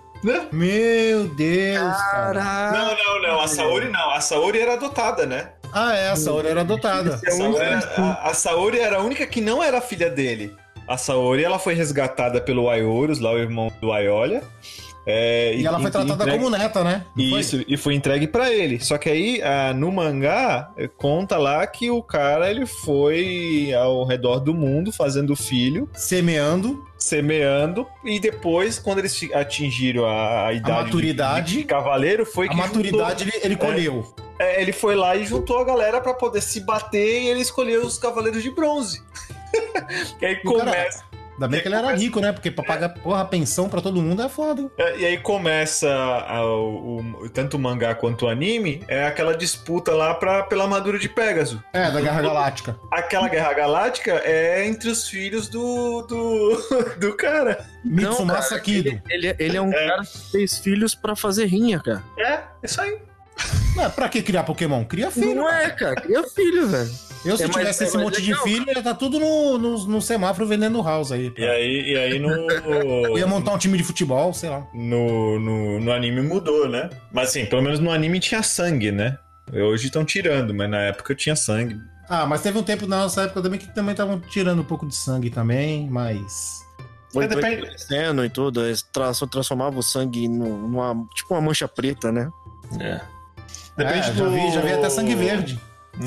Meu 0.52 1.28
Deus, 1.28 1.96
cara. 1.96 2.42
Caraca. 2.42 2.72
Não, 2.72 2.98
não, 2.98 3.22
não. 3.22 3.40
A 3.42 3.48
Saori 3.48 3.90
não. 3.92 4.10
A 4.10 4.20
Saori 4.20 4.60
era 4.60 4.74
adotada, 4.74 5.28
né? 5.28 5.52
Ah, 5.80 5.96
é, 5.96 6.10
a 6.10 6.16
Saori 6.16 6.48
era 6.48 6.62
adotada. 6.62 7.16
A 7.26 7.32
Saori, 7.32 7.58
era, 7.58 7.80
a, 7.98 8.30
a 8.30 8.34
Saori 8.34 8.80
era 8.80 8.98
a 8.98 9.02
única 9.02 9.26
que 9.28 9.42
não 9.42 9.62
era 9.64 9.80
filha 9.82 10.10
dele. 10.10 10.54
A 10.88 10.98
Saori, 10.98 11.44
ela 11.44 11.60
foi 11.60 11.74
resgatada 11.74 12.40
pelo 12.42 12.70
Aiorus, 12.70 13.20
lá 13.20 13.32
o 13.34 13.38
irmão 13.38 13.72
do 13.82 13.92
Aiolia. 13.92 14.42
É, 15.10 15.56
E 15.56 15.66
ela 15.66 15.80
foi 15.80 15.90
tratada 15.90 16.16
entregue- 16.24 16.38
como 16.44 16.50
neta, 16.50 16.84
né? 16.84 17.06
Não 17.16 17.30
foi? 17.30 17.40
Isso, 17.40 17.64
e 17.66 17.78
foi 17.78 17.94
entregue 17.94 18.28
pra 18.28 18.52
ele. 18.52 18.78
Só 18.82 18.98
que 18.98 19.10
aí, 19.10 19.42
ah, 19.42 19.74
no 19.74 19.90
mangá, 19.90 20.70
conta 20.98 21.38
lá 21.38 21.66
que 21.66 21.90
o 21.90 22.04
cara 22.04 22.50
ele 22.52 22.66
foi 22.66 23.74
ao 23.74 24.06
redor 24.06 24.40
do 24.40 24.54
mundo 24.54 24.92
fazendo 24.92 25.34
filho, 25.34 25.90
Semeando. 25.94 26.86
Semeando, 27.08 27.88
e 28.04 28.20
depois, 28.20 28.78
quando 28.80 29.00
eles 29.00 29.20
atingiram 29.34 30.06
a, 30.06 30.48
a 30.48 30.54
idade 30.54 30.78
de- 30.80 30.86
maturidade. 30.86 31.58
de, 31.58 31.64
cavaleiro, 31.64 32.26
foi 32.26 32.48
A 32.48 32.50
que 32.50 32.56
maturidade 32.56 33.24
ele, 33.24 33.32
ele 33.44 33.56
colheu. 33.56 33.94
juntou- 34.04 34.26
é, 34.40 34.62
ele 34.62 34.72
foi 34.72 34.96
lá 34.96 35.16
e 35.16 35.26
juntou 35.26 35.60
a 35.60 35.64
galera 35.64 36.00
pra 36.02 36.14
poder 36.14 36.42
se 36.42 36.60
bater 36.62 37.24
e 37.24 37.28
ele 37.30 37.40
escolheu 37.42 37.86
os 37.86 37.98
cavaleiros 37.98 38.44
de 38.44 38.52
bronze. 38.52 39.02
que 40.20 40.26
aí 40.26 40.34
E 40.34 40.44
cara- 40.44 40.60
começa. 40.60 41.04
Ainda 41.38 41.48
bem 41.48 41.62
que 41.62 41.68
ele 41.68 41.76
era 41.76 41.94
rico, 41.96 42.20
né? 42.20 42.32
Porque 42.32 42.50
pra 42.50 42.64
pagar 42.66 42.90
porra, 42.90 43.24
pensão 43.24 43.70
pra 43.70 43.80
todo 43.80 44.02
mundo 44.02 44.24
é 44.24 44.28
foda, 44.30 44.62
hein? 44.62 44.72
É, 44.78 44.98
E 45.00 45.06
aí 45.06 45.18
começa 45.18 45.88
a- 45.88 46.44
o, 46.44 46.98
o- 47.24 47.30
tanto 47.30 47.58
o 47.58 47.60
mangá 47.60 47.94
quanto 47.94 48.26
o 48.26 48.28
anime, 48.30 48.84
é 48.88 49.06
aquela 49.06 49.36
disputa 49.38 49.92
lá 49.94 50.14
pra, 50.16 50.44
pela 50.44 50.64
armadura 50.64 50.98
de 50.98 51.08
Pégaso. 51.08 51.64
É, 51.74 51.92
da 51.92 52.02
Guerra 52.02 52.22
Galáctica. 52.24 52.80
Aquela 52.92 53.28
guerra 53.30 53.54
galáctica 53.54 54.14
é 54.26 54.66
entre 54.68 54.90
os 54.90 55.08
filhos 55.08 55.48
do, 55.48 56.02
do, 56.04 56.58
do 57.00 57.16
cara. 57.16 57.64
Mitsumasa 57.86 58.50
cara, 58.50 58.62
Kido. 58.62 59.02
Ele, 59.10 59.36
ele 59.38 59.58
é 59.58 59.62
um 59.62 59.72
cara 59.72 60.02
que 60.02 60.32
fez 60.32 60.58
filhos 60.58 60.96
pra 60.96 61.16
fazer 61.16 61.46
rinha, 61.46 61.80
cara. 61.80 62.04
É, 62.18 62.40
isso 62.64 62.82
aí. 62.82 62.98
Ué, 63.78 63.90
pra 63.90 64.10
que 64.10 64.22
criar 64.22 64.44
Pokémon? 64.44 64.84
Cria 64.86 65.12
filho. 65.12 65.36
Não 65.36 65.50
é, 65.50 65.70
cara. 65.70 65.96
Cria 65.96 66.24
filho, 66.30 66.68
velho. 66.68 66.90
Eu, 67.26 67.36
se 67.36 67.44
É 67.44 67.48
mais- 67.48 67.58
tivesse 67.58 67.84
é 67.84 67.88
esse 67.88 67.98
monte 67.98 68.22
legal, 68.22 68.44
de 68.44 68.50
filho, 68.52 68.66
ia 68.70 68.82
tá 68.84 68.94
tudo 68.94 69.20
no, 69.20 69.58
no, 69.58 69.88
no 69.88 70.02
semáforo 70.02 70.48
vendendo 70.48 70.82
house 70.82 71.12
aí. 71.12 71.32
E 71.38 71.44
aí, 71.46 71.92
e 71.92 71.98
aí 71.98 72.20
no, 72.20 72.30
Eu 72.32 73.18
ia 73.18 73.28
montar 73.28 73.52
um 73.54 73.58
time 73.58 73.78
de 73.78 73.84
futebol, 73.84 74.34
sei 74.34 74.50
lá. 74.50 74.66
no, 74.74 75.40
no, 75.40 75.80
no 75.80 75.92
anime 75.92 76.22
mudou, 76.22 76.70
né? 76.70 76.90
Mas 77.12 77.30
assim, 77.30 77.46
pelo 77.46 77.62
menos 77.62 77.80
no 77.80 77.92
anime 77.92 78.20
tinha 78.20 78.42
sangue, 78.44 78.92
né? 78.92 79.18
Hoje 79.52 79.88
estão 79.88 80.06
tirando, 80.06 80.54
mas 80.54 80.70
na 80.70 80.80
época 80.82 81.14
tinha 81.16 81.36
sangue. 81.36 81.78
Ah, 82.10 82.26
mas 82.26 82.42
teve 82.42 82.58
um 82.58 82.64
tempo 82.64 82.88
na 82.88 82.98
nossa 83.00 83.24
época 83.24 83.42
também 83.42 83.60
que 83.60 83.74
também 83.74 83.92
estavam 83.92 84.20
tirando 84.20 84.60
um 84.62 84.66
pouco 84.66 84.88
de 84.88 84.96
sangue 84.96 85.30
também, 85.30 85.90
mas. 85.90 86.62
Foi 87.12 87.26
Mas 87.26 87.36
depende- 87.36 87.62
crescendo 87.64 88.24
e 88.24 88.30
tudo. 88.30 88.66
Eles 88.66 88.82
tra- 88.84 89.12
transformavam 89.30 89.80
o 89.80 89.84
sangue 89.84 90.28
num- 90.28 90.68
numa. 90.68 90.96
Tipo 91.16 91.34
uma 91.34 91.42
mancha 91.42 91.68
preta, 91.68 92.12
né? 92.12 92.30
É. 92.80 93.02
é, 93.78 94.04
já, 94.04 94.28
vi, 94.28 94.52
já 94.52 94.62
vi 94.62 94.74
até 94.74 94.90
sangue 94.90 95.16
verde. 95.16 95.60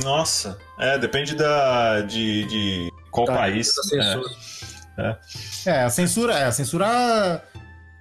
Nossa. 0.05 0.59
É, 0.79 0.99
depende 0.99 1.35
da. 1.35 2.01
de. 2.03 2.45
de 2.47 2.93
qual 3.11 3.27
Tá, 3.27 3.35
país. 3.35 3.73
da 3.75 3.83
censura. 3.83 5.19
É, 5.67 5.83
a 5.83 5.91
censura. 5.91 6.35
É, 6.35 6.45
a 6.45 6.53
censura. 6.53 7.45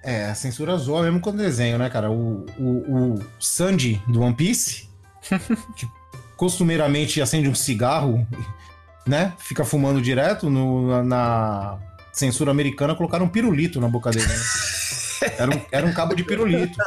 É, 0.02 0.24
a 0.26 0.34
censura 0.34 0.76
zoa 0.76 1.02
mesmo 1.02 1.20
com 1.20 1.30
o 1.30 1.36
desenho, 1.36 1.76
né, 1.76 1.90
cara? 1.90 2.10
O, 2.10 2.46
o, 2.58 3.14
o 3.14 3.24
Sandy 3.38 4.00
do 4.08 4.22
One 4.22 4.34
Piece, 4.34 4.88
que 5.76 5.86
costumeiramente 6.36 7.20
acende 7.20 7.48
um 7.48 7.54
cigarro, 7.54 8.26
né? 9.06 9.34
Fica 9.38 9.62
fumando 9.64 10.00
direto 10.00 10.48
no, 10.48 10.88
na, 10.88 11.02
na 11.02 11.78
censura 12.12 12.50
americana, 12.50 12.94
colocaram 12.94 13.26
um 13.26 13.28
pirulito 13.28 13.78
na 13.80 13.88
boca 13.88 14.10
dele. 14.10 14.26
Né? 14.26 14.34
Era, 15.38 15.50
um, 15.54 15.60
era 15.70 15.86
um 15.86 15.92
cabo 15.92 16.14
de 16.14 16.24
pirulito. 16.24 16.78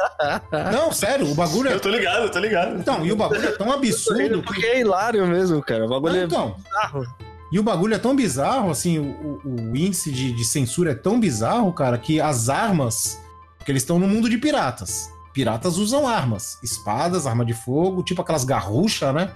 Não, 0.72 0.92
sério, 0.92 1.30
o 1.30 1.34
bagulho 1.34 1.68
é. 1.70 1.74
Eu 1.74 1.80
tô 1.80 1.88
ligado, 1.88 2.24
eu 2.24 2.30
tô 2.30 2.38
ligado. 2.38 2.78
Então, 2.78 3.04
e 3.06 3.12
o 3.12 3.16
bagulho 3.16 3.46
é 3.46 3.52
tão 3.52 3.70
absurdo 3.72 4.40
que. 4.40 4.46
Porque 4.46 4.66
é 4.66 4.80
hilário 4.80 5.26
mesmo, 5.26 5.62
cara. 5.62 5.84
O 5.86 5.88
bagulho 5.88 6.16
é 6.16 6.24
Então, 6.24 6.56
bizarro. 6.56 7.04
E 7.52 7.58
o 7.58 7.62
bagulho 7.62 7.94
é 7.94 7.98
tão 7.98 8.16
bizarro, 8.16 8.70
assim, 8.70 8.98
o, 8.98 9.40
o- 9.44 9.76
índice 9.76 10.10
de, 10.10 10.32
de 10.32 10.44
censura 10.44 10.90
é 10.90 10.94
tão 10.94 11.20
bizarro, 11.20 11.72
cara, 11.72 11.96
que 11.96 12.20
as 12.20 12.48
armas. 12.48 13.20
Porque 13.58 13.70
eles 13.70 13.82
estão 13.82 13.98
no 13.98 14.08
mundo 14.08 14.28
de 14.28 14.36
piratas. 14.38 15.08
Piratas 15.32 15.76
usam 15.78 16.06
armas. 16.08 16.58
Espadas, 16.62 17.26
arma 17.26 17.44
de 17.44 17.54
fogo, 17.54 18.02
tipo 18.02 18.20
aquelas 18.22 18.44
garruchas, 18.44 19.14
né? 19.14 19.30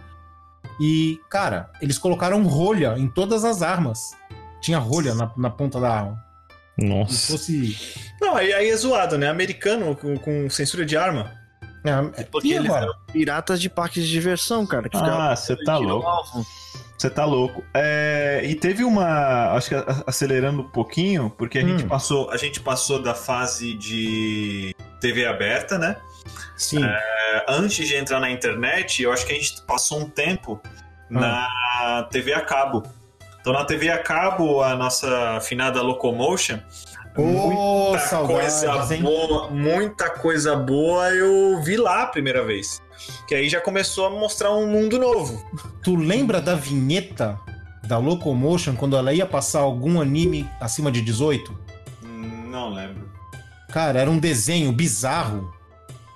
E, 0.80 1.20
cara, 1.30 1.70
eles 1.80 1.98
colocaram 1.98 2.42
rolha 2.44 2.94
em 2.98 3.08
todas 3.08 3.44
as 3.44 3.62
armas. 3.62 4.10
Tinha 4.60 4.78
rolha 4.78 5.14
na, 5.14 5.30
na 5.36 5.50
ponta 5.50 5.80
da 5.80 5.92
arma. 5.92 6.18
Se 6.78 6.84
Nossa. 6.86 7.32
fosse. 7.32 7.76
Não, 8.28 8.36
aí, 8.36 8.52
aí 8.52 8.68
é 8.68 8.76
zoado, 8.76 9.16
né? 9.16 9.26
Americano 9.28 9.96
com, 9.96 10.18
com 10.18 10.50
censura 10.50 10.84
de 10.84 10.96
arma. 10.98 11.32
É, 12.14 12.24
Porque 12.24 12.48
e 12.48 12.52
eles 12.52 12.66
agora? 12.68 12.84
eram 12.84 12.94
piratas 13.10 13.58
de 13.58 13.70
parques 13.70 14.04
de 14.04 14.10
diversão, 14.10 14.66
cara. 14.66 14.90
Ah, 14.92 15.34
você 15.34 15.56
tá 15.64 15.78
louco. 15.78 16.46
Você 16.98 17.08
tá 17.08 17.24
louco. 17.24 17.64
É, 17.72 18.42
e 18.44 18.54
teve 18.54 18.84
uma. 18.84 19.52
Acho 19.54 19.70
que 19.70 19.74
acelerando 20.06 20.60
um 20.62 20.68
pouquinho, 20.68 21.30
porque 21.38 21.58
a, 21.58 21.62
Hum. 21.64 21.68
gente 21.68 21.84
passou, 21.86 22.30
a 22.30 22.36
gente 22.36 22.60
passou 22.60 23.00
da 23.00 23.14
fase 23.14 23.72
de 23.74 24.74
TV 25.00 25.24
aberta, 25.24 25.78
né? 25.78 25.96
Sim. 26.56 26.84
É, 26.84 27.44
antes 27.48 27.88
de 27.88 27.94
entrar 27.94 28.20
na 28.20 28.30
internet, 28.30 29.02
eu 29.02 29.10
acho 29.10 29.24
que 29.24 29.32
a 29.32 29.36
gente 29.36 29.62
passou 29.62 30.00
um 30.00 30.10
tempo 30.10 30.60
na 31.08 32.06
TV 32.10 32.34
a 32.34 32.42
cabo. 32.42 32.82
Então 33.40 33.52
na 33.54 33.64
TV 33.64 33.88
a 33.88 33.96
cabo, 33.98 34.60
a 34.62 34.74
nossa 34.74 35.36
afinada 35.36 35.80
Locomotion. 35.80 36.58
Ô, 37.18 37.90
muita 37.90 37.98
saudades, 38.06 38.60
coisa 38.60 38.94
hein? 38.94 39.02
boa, 39.02 39.50
muita 39.50 40.08
coisa 40.08 40.54
boa 40.54 41.10
eu 41.10 41.60
vi 41.62 41.76
lá 41.76 42.04
a 42.04 42.06
primeira 42.06 42.44
vez. 42.44 42.80
Que 43.26 43.34
aí 43.34 43.48
já 43.48 43.60
começou 43.60 44.06
a 44.06 44.10
mostrar 44.10 44.52
um 44.54 44.68
mundo 44.68 44.98
novo. 44.98 45.44
Tu 45.82 45.96
lembra 45.96 46.40
da 46.40 46.54
vinheta 46.54 47.38
da 47.82 47.98
Locomotion 47.98 48.76
quando 48.76 48.96
ela 48.96 49.12
ia 49.12 49.26
passar 49.26 49.60
algum 49.60 50.00
anime 50.00 50.48
acima 50.60 50.92
de 50.92 51.02
18? 51.02 51.58
Não 52.04 52.72
lembro. 52.72 53.10
Cara, 53.72 53.98
era 53.98 54.10
um 54.10 54.18
desenho 54.18 54.70
bizarro 54.70 55.52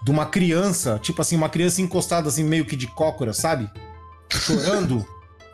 de 0.05 0.11
uma 0.11 0.27
criança, 0.27 1.01
tipo 1.03 1.21
assim, 1.21 1.37
uma 1.37 1.49
criança 1.49 1.83
encostada 1.83 2.29
assim, 2.29 2.45
meio 2.45 2.65
que 2.65 2.77
de 2.77 2.87
cócora, 2.87 3.33
sabe? 3.33 3.69
Chorando. 4.31 5.05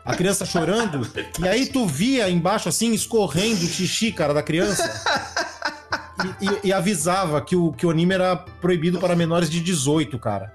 A 0.05 0.15
criança 0.15 0.45
chorando. 0.45 1.07
E 1.39 1.47
aí 1.47 1.67
tu 1.67 1.85
via 1.85 2.29
embaixo 2.29 2.67
assim, 2.67 2.93
escorrendo 2.93 3.63
o 3.63 3.67
xixi, 3.67 4.11
cara, 4.11 4.33
da 4.33 4.41
criança. 4.41 4.83
E, 6.41 6.67
e- 6.67 6.73
avisava 6.73 7.41
que 7.41 7.55
o, 7.55 7.71
que 7.71 7.85
o 7.85 7.89
anime 7.89 8.13
era 8.13 8.35
proibido 8.35 8.99
para 8.99 9.15
menores 9.15 9.49
de 9.49 9.59
18, 9.61 10.17
cara. 10.19 10.53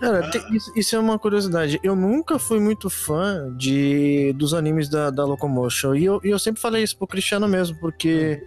Cara, 0.00 0.30
tem- 0.30 0.44
isso, 0.54 0.72
isso 0.76 0.94
é 0.96 0.98
uma 0.98 1.18
curiosidade. 1.18 1.78
Eu 1.82 1.94
nunca 1.96 2.38
fui 2.38 2.60
muito 2.60 2.90
fã 2.90 3.52
de, 3.56 4.32
dos 4.36 4.52
animes 4.54 4.88
da, 4.88 5.10
da 5.10 5.24
Locomotion. 5.24 5.94
E 5.94 6.04
eu, 6.04 6.20
e 6.24 6.28
eu 6.30 6.38
sempre 6.38 6.60
falei 6.60 6.82
isso 6.82 6.96
pro 6.96 7.06
Cristiano 7.06 7.46
mesmo, 7.48 7.76
porque 7.78 8.42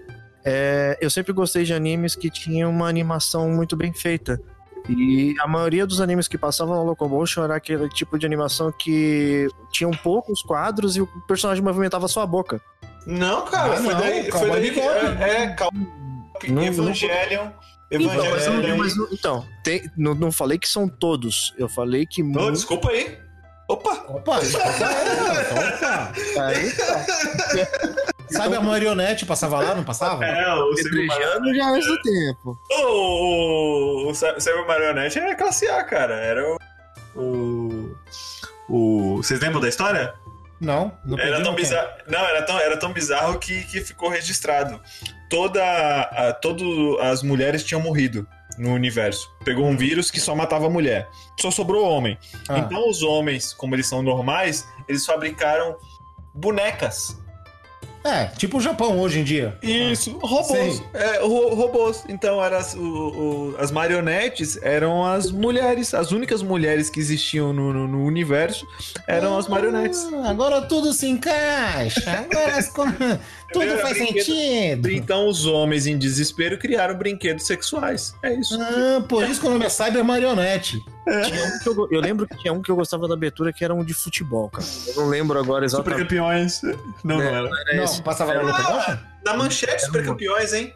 é, 0.45 0.97
eu 1.01 1.09
sempre 1.09 1.33
gostei 1.33 1.63
de 1.63 1.73
animes 1.73 2.15
que 2.15 2.29
tinham 2.29 2.69
uma 2.69 2.87
animação 2.87 3.49
muito 3.49 3.75
bem 3.75 3.93
feita. 3.93 4.39
E 4.89 5.35
a 5.41 5.47
maioria 5.47 5.85
dos 5.85 5.99
animes 5.99 6.27
que 6.29 6.37
passavam 6.37 6.75
na 6.75 6.81
Locomotion 6.83 7.43
era 7.43 7.55
aquele 7.55 7.89
tipo 7.89 8.17
de 8.17 8.25
animação 8.25 8.71
que 8.71 9.47
tinham 9.71 9.91
poucos 9.91 10.41
quadros 10.41 10.95
e 10.95 11.01
o 11.01 11.07
personagem 11.27 11.61
movimentava 11.63 12.07
só 12.07 12.21
a 12.21 12.25
boca. 12.27 12.61
Não, 13.05 13.45
cara, 13.45 13.73
Ah, 13.73 13.77
foi 13.77 13.93
não, 13.93 13.99
daí. 14.01 14.31
Foi 14.31 14.49
daí 14.49 14.71
que, 14.71 14.79
é, 14.79 15.43
é 15.43 15.47
Cowboy 15.55 15.87
Não- 16.47 16.63
Evangelion. 16.63 17.49
Então, 17.89 18.07
mas, 18.13 18.45
Evangelion. 18.47 18.77
mas 18.77 18.97
não- 18.97 19.07
então 19.11 19.45
tem- 19.63 19.89
não, 19.97 20.13
não 20.13 20.31
falei 20.31 20.57
que 20.57 20.67
são 20.67 20.87
todos. 20.89 21.53
Eu 21.57 21.69
falei 21.69 22.05
que 22.05 22.21
Ô, 22.21 22.25
muitos. 22.25 22.59
desculpa 22.59 22.89
aí. 22.89 23.17
Opa! 23.69 23.91
Opa, 24.07 24.39
opa. 24.39 26.11
Aí, 26.41 26.71
Sabe 28.29 28.55
a 28.55 28.61
marionete 28.61 29.25
passava 29.25 29.59
lá, 29.61 29.73
não 29.73 29.83
passava? 29.83 30.25
É, 30.25 30.53
o 30.53 30.73
Pedrejando 30.75 31.53
já 31.55 31.69
antes 31.69 31.87
do 31.87 32.01
tempo. 32.01 32.57
O, 32.71 34.07
o, 34.07 34.09
o 34.09 34.13
Cyber 34.13 34.67
Marionette 34.67 35.17
é 35.19 35.33
classe 35.35 35.67
A, 35.69 35.83
cara. 35.83 36.13
Era 36.15 36.43
o. 36.45 36.57
O. 37.15 37.95
o- 38.69 39.17
Vocês 39.17 39.39
lembram 39.39 39.61
da 39.61 39.69
história? 39.69 40.13
Não, 40.59 40.91
não 41.05 41.17
Era 41.19 41.41
tão 41.43 41.53
bizarro. 41.55 41.87
Não, 42.07 42.19
era 42.19 42.41
tão, 42.43 42.59
era 42.59 42.77
tão 42.77 42.91
bizarro 42.91 43.37
que, 43.39 43.63
que 43.65 43.79
ficou 43.81 44.09
registrado. 44.09 44.81
Toda. 45.29 45.61
A, 45.63 46.33
todo, 46.33 46.97
as 47.01 47.21
mulheres 47.23 47.63
tinham 47.63 47.81
morrido 47.81 48.25
no 48.57 48.73
universo. 48.73 49.29
Pegou 49.45 49.65
um 49.65 49.77
vírus 49.77 50.09
que 50.09 50.19
só 50.19 50.35
matava 50.35 50.69
mulher. 50.69 51.07
Só 51.39 51.51
sobrou 51.51 51.85
homem. 51.85 52.17
Ah, 52.49 52.59
Então 52.59 52.89
os 52.89 53.03
homens, 53.03 53.53
como 53.53 53.75
eles 53.75 53.87
são 53.87 54.01
normais, 54.01 54.65
eles 54.87 55.05
fabricaram 55.05 55.75
bonecas. 56.33 57.15
É, 58.03 58.27
tipo 58.27 58.57
o 58.57 58.61
Japão 58.61 58.99
hoje 59.01 59.19
em 59.19 59.23
dia. 59.23 59.57
Isso, 59.61 60.17
robôs. 60.19 60.81
É, 60.93 61.19
ro- 61.19 61.53
robôs. 61.53 62.05
Então 62.07 62.41
eram 62.41 62.57
as, 62.57 62.73
o- 62.73 62.79
o- 62.79 63.55
as 63.59 63.69
marionetes 63.69 64.57
eram 64.63 65.03
as 65.05 65.29
mulheres, 65.29 65.93
as 65.93 66.11
únicas 66.13 66.41
mulheres 66.41 66.89
que 66.89 67.01
existiam 67.01 67.51
no, 67.51 67.73
no- 67.73 67.87
no 67.87 68.05
universo 68.05 68.65
eram 69.07 69.37
as 69.37 69.49
marionetes. 69.49 70.07
Ah, 70.13 70.29
agora 70.29 70.61
tudo 70.61 70.93
se 70.93 71.05
encaixa. 71.09 72.09
Agora 72.31 72.55
as 72.55 72.69
tudo 73.53 73.63
Era 73.65 73.81
faz 73.81 73.97
brinquedo. 73.97 74.23
sentido. 74.25 74.91
Então 74.91 75.27
os 75.27 75.45
homens 75.45 75.87
em 75.87 75.97
desespero 75.97 76.57
criaram 76.57 76.95
brinquedos 76.95 77.45
sexuais. 77.47 78.13
É 78.23 78.33
isso. 78.33 78.57
Ah, 78.61 79.01
por 79.07 79.23
isso 79.23 79.39
que 79.41 79.47
o 79.47 79.49
nome 79.49 79.65
é 79.65 79.69
Cyber 79.69 80.03
Marionete. 80.03 80.77
Tinha 81.05 81.45
um 81.45 81.59
que 81.59 81.69
eu, 81.69 81.87
eu 81.91 82.01
lembro 82.01 82.27
que 82.27 82.37
tinha 82.37 82.51
um 82.51 82.61
que 82.61 82.69
eu 82.69 82.75
gostava 82.75 83.07
da 83.07 83.13
abertura 83.13 83.53
que 83.53 83.63
era 83.63 83.73
um 83.73 83.83
de 83.83 83.93
futebol, 83.93 84.49
cara. 84.49 84.65
Eu 84.87 84.95
não 85.03 85.09
lembro 85.09 85.39
agora 85.39 85.67
Super 85.69 85.91
exatamente. 85.91 86.09
campeões. 86.09 86.61
Não, 87.03 87.17
não 87.17 87.21
É, 87.21 87.27
era. 87.27 87.47
Era 87.47 87.75
Não, 87.77 87.83
esse. 87.83 88.01
passava 88.01 88.33
na 88.33 88.41
Locomotion? 88.41 88.97
Na 89.25 89.33
manchete, 89.37 89.81
super 89.85 90.03
campeões, 90.05 90.53
hein? 90.53 90.73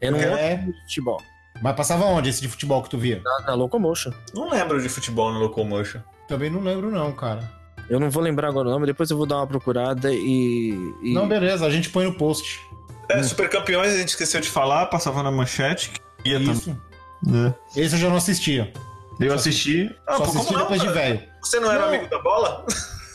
Era 0.00 0.16
um 0.16 0.18
É. 0.20 0.52
outro 0.52 0.72
de 0.72 0.80
futebol. 0.82 1.22
Mas 1.60 1.74
passava 1.76 2.04
onde 2.06 2.28
esse 2.30 2.40
de 2.40 2.48
futebol 2.48 2.82
que 2.82 2.88
tu 2.90 2.96
via? 2.96 3.20
Na, 3.24 3.46
na 3.48 3.54
Locomotion. 3.54 4.12
Não 4.34 4.48
lembro 4.48 4.80
de 4.80 4.88
futebol 4.88 5.32
no 5.32 5.40
Locomotion. 5.40 6.00
Também 6.28 6.48
não 6.48 6.60
lembro 6.60 6.90
não, 6.90 7.12
cara. 7.12 7.50
Eu 7.88 7.98
não 7.98 8.10
vou 8.10 8.22
lembrar 8.22 8.48
agora 8.48 8.68
o 8.68 8.70
nome, 8.70 8.86
depois 8.86 9.10
eu 9.10 9.16
vou 9.16 9.26
dar 9.26 9.36
uma 9.36 9.46
procurada 9.46 10.12
e. 10.12 10.92
e- 11.02 11.14
Não, 11.14 11.26
beleza, 11.26 11.64
a 11.66 11.70
gente 11.70 11.88
põe 11.90 12.04
no 12.04 12.12
post. 12.14 12.60
É, 13.08 13.22
super 13.22 13.48
campeões, 13.48 13.94
a 13.94 13.96
gente 13.98 14.08
esqueceu 14.08 14.40
de 14.40 14.48
falar, 14.50 14.86
passava 14.86 15.22
na 15.22 15.30
manchete. 15.30 15.90
que 16.22 16.30
Ia 16.30 16.38
Isso. 16.38 16.76
também. 17.24 17.54
Esse 17.74 17.94
eu 17.94 17.98
já 17.98 18.08
não 18.10 18.16
assistia. 18.16 18.72
Eu 19.18 19.34
assisti. 19.34 19.90
Ah, 20.06 20.12
Só 20.12 20.18
pô, 20.18 20.24
assisti 20.24 20.46
como 20.46 20.58
não, 20.58 20.62
depois 20.66 20.80
de 20.82 20.88
velho. 20.90 21.22
Você 21.42 21.58
não 21.58 21.70
era 21.72 21.80
Não. 21.80 21.88
amigo 21.88 22.08
da 22.08 22.18
bola? 22.20 22.66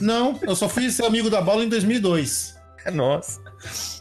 Não, 0.02 0.38
eu 0.42 0.56
só 0.56 0.68
fui 0.68 0.90
ser 0.90 1.06
amigo 1.06 1.30
da 1.30 1.42
bola 1.42 1.64
em 1.64 1.70
2002. 1.70 2.56
É 2.86 2.92
nossa. 2.92 3.40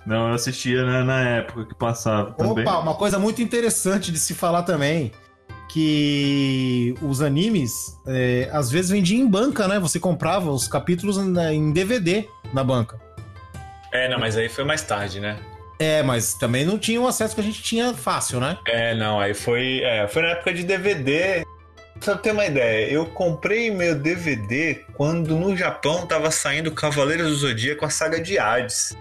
Não, 0.04 0.28
eu 0.28 0.34
assistia 0.34 0.82
na, 0.84 1.04
na 1.04 1.20
época 1.20 1.66
que 1.66 1.74
passava 1.74 2.32
também. 2.32 2.64
Opa, 2.64 2.78
uma 2.78 2.94
coisa 2.94 3.18
muito 3.20 3.40
interessante 3.40 4.10
de 4.10 4.18
se 4.18 4.34
falar 4.34 4.64
também. 4.64 5.12
Que 5.72 6.94
os 7.02 7.20
animes 7.22 7.98
é, 8.06 8.48
às 8.52 8.70
vezes 8.70 8.90
vendiam 8.90 9.20
em 9.20 9.26
banca, 9.28 9.66
né? 9.66 9.78
Você 9.78 9.98
comprava 9.98 10.50
os 10.50 10.68
capítulos 10.68 11.16
na- 11.16 11.52
em 11.52 11.72
DVD 11.72 12.26
na 12.52 12.62
banca. 12.62 13.00
É, 13.92 14.08
não, 14.08 14.18
mas 14.18 14.36
aí 14.36 14.48
foi 14.48 14.64
mais 14.64 14.82
tarde, 14.82 15.20
né? 15.20 15.38
É, 15.78 16.02
mas 16.02 16.34
também 16.34 16.64
não 16.64 16.78
tinha 16.78 17.00
o 17.00 17.06
acesso 17.08 17.34
que 17.34 17.40
a 17.40 17.44
gente 17.44 17.62
tinha 17.62 17.92
fácil, 17.94 18.38
né? 18.40 18.56
É, 18.66 18.94
não, 18.94 19.18
aí 19.18 19.34
foi. 19.34 19.80
É, 19.82 20.06
foi 20.06 20.22
na 20.22 20.28
época 20.28 20.52
de 20.54 20.62
DVD. 20.64 21.44
Pra 22.04 22.16
ter 22.16 22.32
uma 22.32 22.44
ideia, 22.46 22.90
eu 22.90 23.06
comprei 23.06 23.70
meu 23.70 23.94
DVD 23.94 24.80
quando 24.94 25.36
no 25.36 25.56
Japão 25.56 26.04
tava 26.06 26.30
saindo 26.32 26.72
Cavaleiros 26.72 27.28
do 27.28 27.34
Zodíaco, 27.36 27.84
a 27.84 27.90
saga 27.90 28.20
de 28.20 28.38
Hades. 28.38 28.96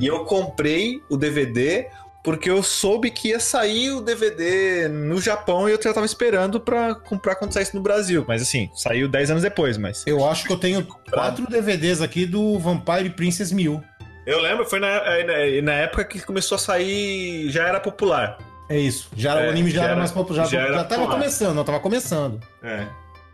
E 0.00 0.06
eu 0.06 0.24
comprei 0.24 1.02
o 1.10 1.16
DVD 1.18 1.86
porque 2.28 2.50
eu 2.50 2.62
soube 2.62 3.10
que 3.10 3.28
ia 3.28 3.40
sair 3.40 3.90
o 3.90 4.02
DVD 4.02 4.86
no 4.86 5.18
Japão 5.18 5.66
e 5.66 5.72
eu 5.72 5.80
já 5.82 5.94
tava 5.94 6.04
esperando 6.04 6.60
pra 6.60 6.94
comprar 6.94 7.36
quando 7.36 7.54
saísse 7.54 7.74
no 7.74 7.80
Brasil. 7.80 8.22
Mas 8.28 8.42
assim, 8.42 8.68
saiu 8.74 9.08
10 9.08 9.30
anos 9.30 9.42
depois, 9.42 9.78
mas. 9.78 10.04
Eu 10.06 10.28
acho 10.28 10.44
que 10.44 10.52
eu 10.52 10.58
tenho 10.58 10.86
quatro 11.10 11.46
DVDs 11.46 12.02
aqui 12.02 12.26
do 12.26 12.58
Vampire 12.58 13.08
Princess 13.08 13.50
Mil. 13.50 13.82
Eu 14.26 14.42
lembro, 14.42 14.66
foi 14.66 14.78
na, 14.78 15.00
na, 15.24 15.62
na 15.62 15.72
época 15.72 16.04
que 16.04 16.20
começou 16.20 16.56
a 16.56 16.58
sair, 16.58 17.48
já 17.50 17.66
era 17.66 17.80
popular. 17.80 18.36
É 18.68 18.78
isso. 18.78 19.08
Já, 19.16 19.40
É, 19.40 19.46
o 19.46 19.50
anime 19.50 19.70
já, 19.70 19.76
já 19.76 19.82
era 19.84 19.90
era- 19.92 19.98
mais 19.98 20.12
popular. 20.12 20.44
Já, 20.44 20.50
já 20.50 20.60
era 20.66 20.74
já 20.74 20.84
tava 20.84 21.00
popular. 21.00 21.18
começando, 21.18 21.54
não, 21.56 21.64
tava 21.64 21.80
começando. 21.80 22.40
É. 22.62 22.84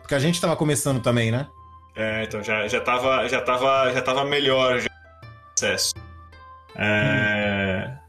Porque 0.03 0.15
a 0.15 0.21
gente 0.21 0.41
tava 0.41 0.55
começando 0.55 1.03
também, 1.03 1.33
né? 1.33 1.49
É, 1.97 2.23
então 2.23 2.41
já, 2.45 2.69
já, 2.69 2.81
tava, 2.81 3.27
já, 3.29 3.41
tava, 3.41 3.93
já 3.93 4.01
tava 4.03 4.25
melhor 4.25 4.79
já, 4.79 4.89
acesso. 5.59 5.95
É... 6.77 8.04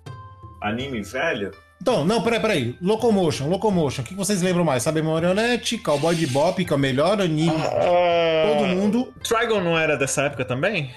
Anime 0.62 1.01
velho? 1.01 1.51
Então, 1.82 2.06
não, 2.06 2.22
peraí, 2.22 2.39
peraí. 2.39 2.78
Locomotion, 2.82 3.47
Locomotion. 3.49 4.01
O 4.01 4.06
que 4.06 4.16
vocês 4.16 4.41
lembram 4.41 4.64
mais? 4.64 4.82
Sabe 4.82 5.01
Marionette, 5.01 5.78
Cowboy 5.78 6.16
Bebop, 6.16 6.64
que 6.64 6.72
é 6.72 6.76
o 6.76 6.80
melhor 6.80 7.22
anime 7.22 7.51
de 7.51 7.64
todo 8.47 8.68
mundo. 8.68 9.14
Trigon 9.24 9.62
não 9.62 9.78
era 9.78 9.97
dessa 9.97 10.24
época 10.24 10.45
também? 10.45 10.91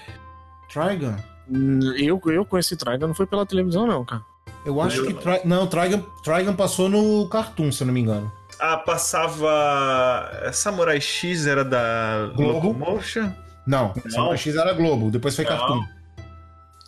Trigun? 0.71 1.15
Hum, 1.51 1.79
Eu, 1.97 2.19
eu 2.27 2.45
conheci 2.45 2.75
Trigon, 2.77 3.07
não 3.07 3.13
foi 3.13 3.25
pela 3.27 3.45
televisão, 3.45 3.85
não, 3.85 4.05
cara. 4.05 4.21
Eu 4.65 4.79
acho 4.81 4.97
Eu- 5.01 5.07
que... 5.07 5.13
Tri... 5.15 5.41
Não, 5.45 5.67
Trigun, 5.67 6.01
Trigun 6.23 6.53
passou 6.53 6.87
no 6.89 7.27
Cartoon, 7.29 7.71
se 7.71 7.83
eu 7.83 7.87
não 7.87 7.93
me 7.93 7.99
engano. 8.01 8.31
Ah, 8.59 8.77
passava. 8.77 10.49
Samurai 10.51 10.99
X 10.99 11.45
era 11.47 11.63
da 11.63 12.31
Globo. 12.35 12.67
Locomotion? 12.69 13.31
Não, 13.67 13.93
Não? 14.03 14.11
Samurai 14.11 14.37
X 14.37 14.55
era 14.55 14.73
Globo, 14.73 15.11
depois 15.11 15.35
foi 15.35 15.45
Não. 15.45 15.51
Cartoon. 15.57 15.83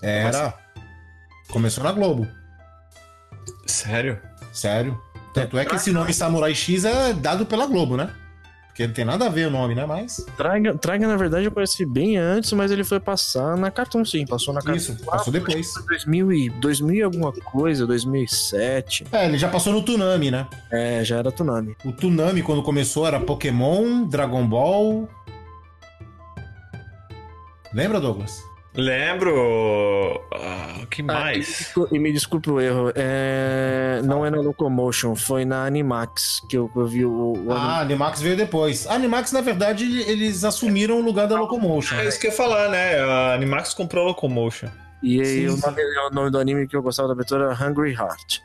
Era. 0.02 0.54
Começou 1.50 1.84
na 1.84 1.92
Globo. 1.92 2.28
Sério? 3.66 4.20
Sério. 4.54 5.00
Tanto 5.34 5.58
é 5.58 5.66
que 5.66 5.76
esse 5.76 5.92
nome 5.92 6.14
Samurai 6.14 6.54
X 6.54 6.84
é 6.84 7.14
dado 7.14 7.46
pela 7.46 7.66
Globo, 7.66 7.96
né? 7.96 8.14
Porque 8.68 8.88
não 8.88 8.94
tem 8.94 9.04
nada 9.04 9.26
a 9.26 9.30
ver 9.30 9.48
o 9.48 9.52
nome, 9.52 9.76
né? 9.76 9.86
Mas. 9.86 10.26
Trigon, 10.38 10.78
Trigon, 10.78 11.08
na 11.08 11.18
verdade, 11.18 11.46
eu 11.46 11.52
conheci 11.52 11.86
bem 11.86 12.18
antes, 12.18 12.52
mas 12.54 12.72
ele 12.72 12.86
foi 12.86 13.02
passar 13.02 13.58
na 13.58 13.70
Cartoon, 13.70 14.06
sim. 14.06 14.26
Passou 14.26 14.54
na 14.54 14.62
Cartoon. 14.62 14.78
Isso, 14.78 14.96
passou 15.06 15.32
depois. 15.32 15.74
2000 15.88 16.32
e, 16.32 16.50
2000 16.50 16.96
e 16.96 17.02
alguma 17.04 17.34
coisa, 17.34 17.86
2007. 17.86 19.06
É, 19.12 19.26
ele 19.26 19.38
já 19.38 19.50
passou 19.50 19.74
no 19.74 19.84
Toonami, 19.84 20.32
né? 20.32 20.48
É, 20.72 21.04
já 21.04 21.18
era 21.18 21.32
Tsunami. 21.32 21.76
O 21.84 21.92
Toonami, 21.92 22.42
quando 22.42 22.64
começou, 22.64 23.06
era 23.06 23.20
Pokémon, 23.20 24.06
Dragon 24.06 24.48
Ball. 24.48 25.08
Lembra, 27.74 28.00
Douglas? 28.00 28.42
Lembro. 28.74 30.22
Ah, 30.34 30.80
O 30.84 30.88
que 30.88 31.02
Ah, 31.02 31.06
mais? 31.06 31.74
E 31.92 32.00
me 32.00 32.12
desculpe 32.14 32.50
o 32.50 32.60
erro, 32.60 32.92
é... 32.96 34.02
não 34.04 34.26
é 34.26 34.30
na 34.30 34.38
Locomotion, 34.40 35.16
foi 35.16 35.44
na 35.46 35.66
Animax 35.66 36.42
que 36.50 36.58
eu, 36.58 36.72
eu 36.76 36.88
vi 36.88 37.06
o, 37.06 37.34
o 37.34 37.52
Ah, 37.52 37.78
a 37.78 37.82
Animax 37.82 38.22
veio 38.22 38.38
depois. 38.38 38.88
A 38.88 38.94
Animax, 38.94 39.32
na 39.32 39.42
verdade, 39.42 39.84
eles 40.04 40.44
assumiram 40.44 41.00
o 41.00 41.02
lugar 41.02 41.28
da 41.28 41.40
Locomotion. 41.40 41.96
É 41.98 42.08
isso 42.08 42.20
que 42.20 42.28
eu 42.28 42.32
ia 42.32 42.38
falar, 42.38 42.70
né? 42.70 43.00
A 43.00 43.34
Animax 43.34 43.74
comprou 43.74 44.04
a 44.06 44.08
Locomotion. 44.10 44.70
E 45.04 45.20
aí 45.20 45.26
Sim, 45.26 45.48
o, 45.50 45.58
nome, 45.58 45.82
o 45.84 46.14
nome 46.14 46.30
do 46.32 46.38
anime 46.40 46.68
que 46.68 46.76
eu 46.76 46.82
gostava 46.82 47.08
da 47.08 47.14
abertura 47.14 47.46
era 47.46 47.54
Hungry 47.70 47.94
Heart. 47.94 48.40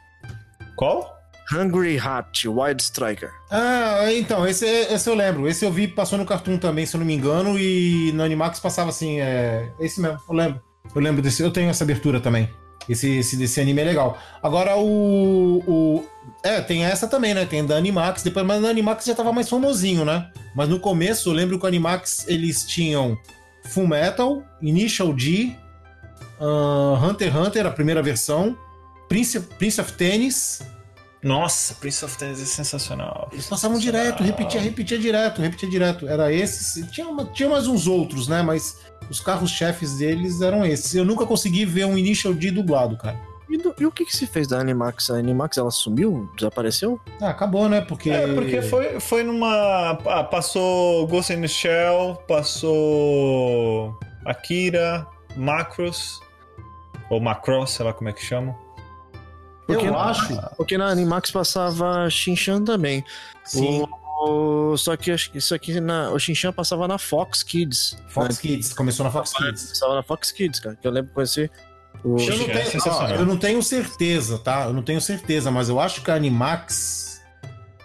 Qual? 0.75 1.16
Hungry 1.53 1.97
Heart, 1.97 2.47
Wild 2.47 2.83
Striker. 2.83 3.31
Ah, 3.51 4.13
então, 4.13 4.47
esse, 4.47 4.67
esse 4.67 5.09
eu 5.09 5.15
lembro. 5.15 5.49
Esse 5.49 5.65
eu 5.65 5.73
vi, 5.73 5.87
passou 5.89 6.19
no 6.19 6.27
Cartoon 6.27 6.59
também, 6.59 6.87
se 6.87 6.97
eu 6.97 6.99
não 6.99 7.07
me 7.07 7.15
engano, 7.15 7.59
e 7.59 8.13
no 8.13 8.23
Animax 8.23 8.59
passava 8.59 8.91
assim, 8.91 9.21
é... 9.21 9.71
Esse 9.79 10.01
mesmo, 10.01 10.19
eu 10.29 10.35
lembro. 10.35 10.61
Eu 10.95 11.01
lembro 11.01 11.23
desse, 11.23 11.43
eu 11.43 11.51
tenho 11.51 11.71
essa 11.71 11.85
abertura 11.85 12.21
também. 12.21 12.49
Esse, 12.89 13.19
esse 13.19 13.37
desse 13.37 13.61
anime 13.61 13.81
é 13.81 13.85
legal. 13.85 14.19
Agora 14.43 14.77
o, 14.77 15.63
o. 15.67 16.05
É, 16.43 16.61
tem 16.61 16.85
essa 16.85 17.09
também, 17.09 17.35
né? 17.35 17.45
Tem 17.45 17.67
da 17.67 17.77
Animax, 17.77 18.23
depois, 18.23 18.47
mas 18.47 18.63
na 18.63 18.69
Animax 18.69 19.05
já 19.05 19.15
tava 19.15 19.33
mais 19.33 19.49
famosinho, 19.49 20.05
né? 20.05 20.31
Mas 20.55 20.69
no 20.69 20.79
começo 20.79 21.29
eu 21.29 21.33
lembro 21.33 21.59
que 21.59 21.65
o 21.65 21.69
Animax 21.69 22.27
eles 22.29 22.65
tinham 22.65 23.19
Full 23.65 23.89
Metal, 23.89 24.43
Initial 24.63 25.13
D, 25.13 25.53
ah, 26.41 27.01
Hunter 27.03 27.29
x 27.29 27.37
Hunter, 27.37 27.67
a 27.67 27.71
primeira 27.71 28.03
versão, 28.03 28.57
Prince, 29.09 29.41
Prince 29.41 29.81
of 29.81 29.93
Tennis. 29.95 30.63
Nossa, 31.27 31.75
Prince 31.75 32.05
of 32.05 32.17
Tennis 32.17 32.41
é 32.41 32.45
sensacional. 32.45 33.29
Eles 33.33 33.47
passavam 33.47 33.79
direto, 33.79 34.23
repetia, 34.23 34.61
repetia 34.61 34.99
direto, 34.99 35.43
repetia 35.43 35.69
direto. 35.69 36.07
Era 36.07 36.33
esses. 36.33 36.89
Tinha, 36.91 37.09
uma- 37.09 37.25
tinha 37.25 37.49
mais 37.49 37.67
uns 37.67 37.87
outros, 37.89 38.29
né? 38.29 38.43
Mas 38.43 38.79
os 39.11 39.19
carros-chefes 39.21 39.99
deles 39.99 40.41
eram 40.41 40.65
esses. 40.65 40.95
Eu 40.95 41.05
nunca 41.05 41.27
consegui 41.27 41.65
ver 41.65 41.85
um 41.85 41.99
Initial 41.99 42.33
D 42.33 42.51
dublado, 42.53 42.97
cara. 42.97 43.19
E, 43.49 43.57
do- 43.59 43.75
e 43.79 43.87
o 43.87 43.93
que 43.93 44.05
que 44.05 44.17
se 44.17 44.27
fez 44.27 44.47
da 44.49 44.59
Animax? 44.59 45.11
A 45.11 45.15
Animax, 45.19 45.57
ela 45.57 45.71
sumiu? 45.71 46.29
Desapareceu? 46.37 47.01
Ah, 47.21 47.31
acabou, 47.31 47.69
né? 47.69 47.81
Porque. 47.81 48.11
É, 48.11 48.33
porque 48.35 48.63
foi, 48.63 48.99
foi 49.01 49.23
numa. 49.23 49.91
Ah, 50.07 50.25
passou 50.25 51.07
Ghost 51.07 51.33
in 51.33 51.41
the 51.41 51.49
Shell, 51.49 52.21
passou 52.27 53.99
Akira, 54.25 55.07
Macros, 55.37 56.21
ou 57.11 57.21
Macross, 57.21 57.71
sei 57.73 57.85
lá 57.85 57.93
como 57.93 58.09
é 58.09 58.13
que 58.13 58.25
chama. 58.25 58.55
Eu 59.69 59.75
Porque- 59.81 59.87
acho. 59.89 60.41
Porque 60.57 60.79
na 60.79 60.87
Animax 60.89 61.31
passava 61.31 62.09
Shinchan 62.09 62.63
também. 62.65 63.05
Sim. 63.45 63.85
O- 64.23 64.77
só 64.79 64.97
que 64.97 65.15
que 65.15 65.39
isso 65.39 65.55
aqui, 65.55 65.79
na, 65.81 66.11
o 66.11 66.19
Shinchan 66.19 66.53
passava 66.53 66.89
na 66.89 66.97
Fox 66.99 67.43
Kids. 67.43 67.97
Fox 68.09 68.37
né? 68.37 68.41
Kids. 68.43 68.73
Começou 68.73 69.05
na 69.05 69.11
Fox 69.11 69.33
Kids. 69.33 69.69
Passava 69.71 69.95
na 69.97 70.03
Fox 70.03 70.33
Kids, 70.33 70.61
cara. 70.61 70.77
Que 70.81 70.87
eu 70.87 70.91
lembro 70.93 71.09
de 71.09 71.15
conhecer. 71.15 71.51
O... 72.05 72.17
Eu 72.19 72.37
não, 72.37 72.45
É 72.47 72.63
tenho, 72.65 72.83
ó, 72.87 73.09
eu 73.09 73.27
não 73.27 73.37
tenho 73.37 73.63
certeza, 73.63 74.39
tá? 74.39 74.65
Eu 74.65 74.73
não 74.73 74.83
tenho 74.83 75.01
certeza, 75.01 75.51
mas 75.51 75.69
eu 75.69 75.81
acho 75.81 76.03
que 76.03 76.11
a 76.11 76.15
Animax 76.15 77.23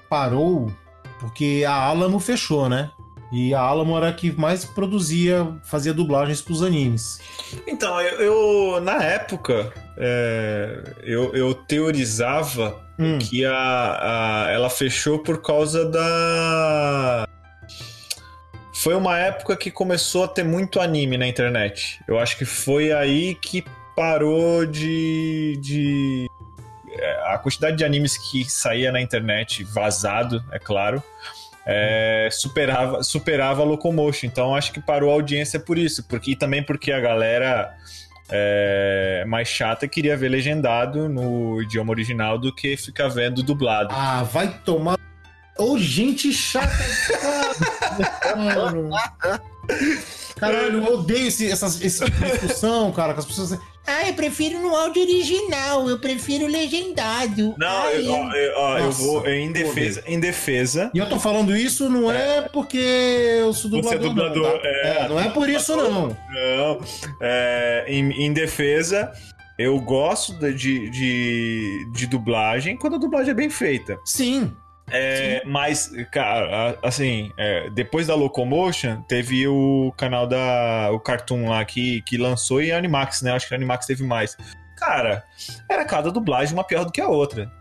parou 0.10 0.72
porque 1.20 1.64
a 1.68 1.74
Alamo 1.74 2.20
fechou, 2.20 2.68
né? 2.70 2.90
E 3.32 3.54
a 3.54 3.60
Alamo 3.62 3.96
era 3.96 4.10
a 4.10 4.14
que 4.14 4.32
mais 4.34 4.66
produzia, 4.66 5.48
fazia 5.64 5.94
dublagens 5.94 6.42
pros 6.42 6.62
animes. 6.62 7.20
Então, 7.66 8.00
eu, 8.02 8.20
eu, 8.74 8.82
na 8.82 9.02
época, 9.04 9.72
é, 9.98 10.84
eu, 11.04 11.34
eu 11.34 11.54
teorizava 11.54 12.80
Hum. 13.00 13.18
que 13.18 13.44
a, 13.46 13.52
a- 14.48 14.52
ela 14.52 14.70
fechou 14.70 15.18
por 15.20 15.42
causa 15.42 15.86
da. 15.90 17.28
Foi 18.74 18.94
uma 18.96 19.18
época 19.18 19.56
que 19.56 19.72
começou 19.72 20.24
a 20.24 20.28
ter 20.28 20.44
muito 20.44 20.80
anime 20.80 21.18
na 21.18 21.28
internet. 21.28 22.00
Eu 22.08 22.20
acho 22.20 22.38
que 22.38 22.46
foi 22.46 22.92
aí 22.92 23.34
que 23.36 23.64
parou 23.96 24.66
de. 24.66 25.58
de 25.62 26.28
é, 26.92 27.34
a 27.34 27.38
quantidade 27.38 27.78
de 27.78 27.84
animes 27.86 28.18
que 28.18 28.44
saía 28.50 28.92
na 28.92 29.02
internet, 29.02 29.64
vazado, 29.64 30.44
é 30.52 30.60
claro, 30.60 31.02
é, 31.66 32.30
superava, 32.32 33.04
superava 33.04 33.62
a 33.62 33.66
Locomotion. 33.66 34.28
Então 34.28 34.56
acho 34.56 34.72
que 34.72 34.80
parou 34.80 35.10
a 35.12 35.14
audiência 35.14 35.60
por 35.60 35.78
isso. 35.78 36.04
Porque, 36.08 36.32
e 36.32 36.36
também 36.36 36.64
porque 36.64 36.92
a 36.92 37.00
galera 37.00 37.76
é, 38.30 39.24
mais 39.28 39.48
chata 39.48 39.88
queria 39.88 40.16
ver 40.16 40.30
legendado 40.30 41.10
no 41.10 41.62
idioma 41.62 41.92
original 41.92 42.38
do 42.38 42.54
que 42.54 42.78
ficar 42.78 43.10
vendo 43.10 43.44
dublado. 43.44 43.90
Ah, 43.92 44.24
vai 44.24 44.48
tomar. 44.64 44.98
Ô, 45.58 45.78
gente 45.78 46.32
chata. 46.32 46.72
Caralho. 48.22 48.90
Caralho, 50.38 50.84
eu 50.84 50.94
odeio 50.94 51.28
esse, 51.28 51.54
tipo 51.54 52.18
de 52.20 52.32
discussão, 52.32 52.92
cara, 52.92 53.14
que 53.14 53.20
as 53.20 53.26
pessoas. 53.26 53.60
Ah, 53.86 54.08
eu 54.08 54.14
prefiro 54.14 54.60
no 54.60 54.76
áudio 54.76 55.02
original, 55.02 55.90
eu 55.90 55.98
prefiro 56.00 56.46
legendado. 56.48 57.56
Não, 57.58 57.68
Ai, 57.68 58.06
eu, 58.08 58.12
ó, 58.14 58.32
eu, 58.34 58.54
ó, 58.58 58.78
eu 58.78 58.86
Nossa, 58.86 59.04
vou 59.04 59.28
em 59.28 59.52
defesa, 59.52 60.04
em 60.06 60.20
defesa. 60.20 60.92
E 60.94 61.00
eu 61.00 61.10
tô 61.10 61.20
falando 61.20 61.56
isso 61.56 61.90
não 61.90 62.12
é, 62.12 62.42
porque 62.44 62.78
eu 62.78 63.52
sou 63.54 63.72
Você 63.72 63.96
é 63.96 63.98
dublador. 63.98 64.34
dublador, 64.34 64.54
não, 64.54 64.62
tá? 64.62 64.68
é. 64.68 64.98
É, 65.06 65.08
não 65.10 65.20
é 65.20 65.30
por 65.30 65.50
isso, 65.50 65.76
não. 65.76 66.08
Não, 66.10 66.80
é, 67.20 67.86
em, 67.88 68.12
em 68.26 68.32
defesa, 68.34 69.12
eu 69.58 69.80
gosto 69.80 70.34
de, 70.40 70.54
de, 70.54 70.90
de, 70.90 71.92
de 71.92 72.08
dublagem 72.08 72.78
quando 72.78 72.96
a 72.96 73.00
dublagem 73.00 73.32
é 73.32 73.36
bem 73.36 73.50
feita. 73.50 73.98
Sim. 74.06 74.56
É, 74.92 75.42
mas, 75.46 75.92
cara, 76.12 76.78
assim, 76.84 77.32
é, 77.38 77.70
depois 77.70 78.08
da 78.08 78.16
Locomotion, 78.16 79.02
teve 79.04 79.48
o 79.48 79.94
canal 79.98 80.28
da. 80.28 80.90
o 80.92 81.00
Cartoon 81.00 81.50
lá 81.50 81.64
que, 81.64 82.02
que 82.04 82.18
lançou 82.18 82.62
e 82.62 82.72
a 82.72 82.78
Animax, 82.78 83.22
né? 83.22 83.32
Acho 83.32 83.48
que 83.48 83.54
a 83.54 83.58
Animax 83.58 83.86
teve 83.86 84.04
mais. 84.04 84.38
Cara, 84.78 85.24
era 85.70 85.86
cada 85.86 86.12
dublagem 86.12 86.54
uma 86.54 86.64
pior 86.64 86.84
do 86.86 86.92
que 86.92 87.00
a 87.00 87.08
outra. 87.08 87.52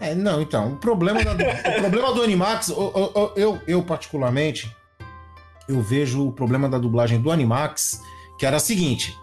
É, 0.00 0.14
não, 0.14 0.40
então, 0.42 0.72
o 0.72 0.76
problema, 0.76 1.22
da, 1.22 1.32
o 1.32 1.80
problema 1.80 2.12
do 2.12 2.22
Animax, 2.22 2.68
o- 2.70 3.32
eu, 3.36 3.60
eu 3.66 3.82
particularmente, 3.82 4.70
eu 5.68 5.80
vejo 5.80 6.26
o 6.26 6.32
problema 6.32 6.68
da 6.68 6.78
dublagem 6.78 7.20
do 7.20 7.30
Animax, 7.30 8.00
que 8.38 8.44
era 8.44 8.56
o 8.56 8.60
seguinte, 8.60 9.16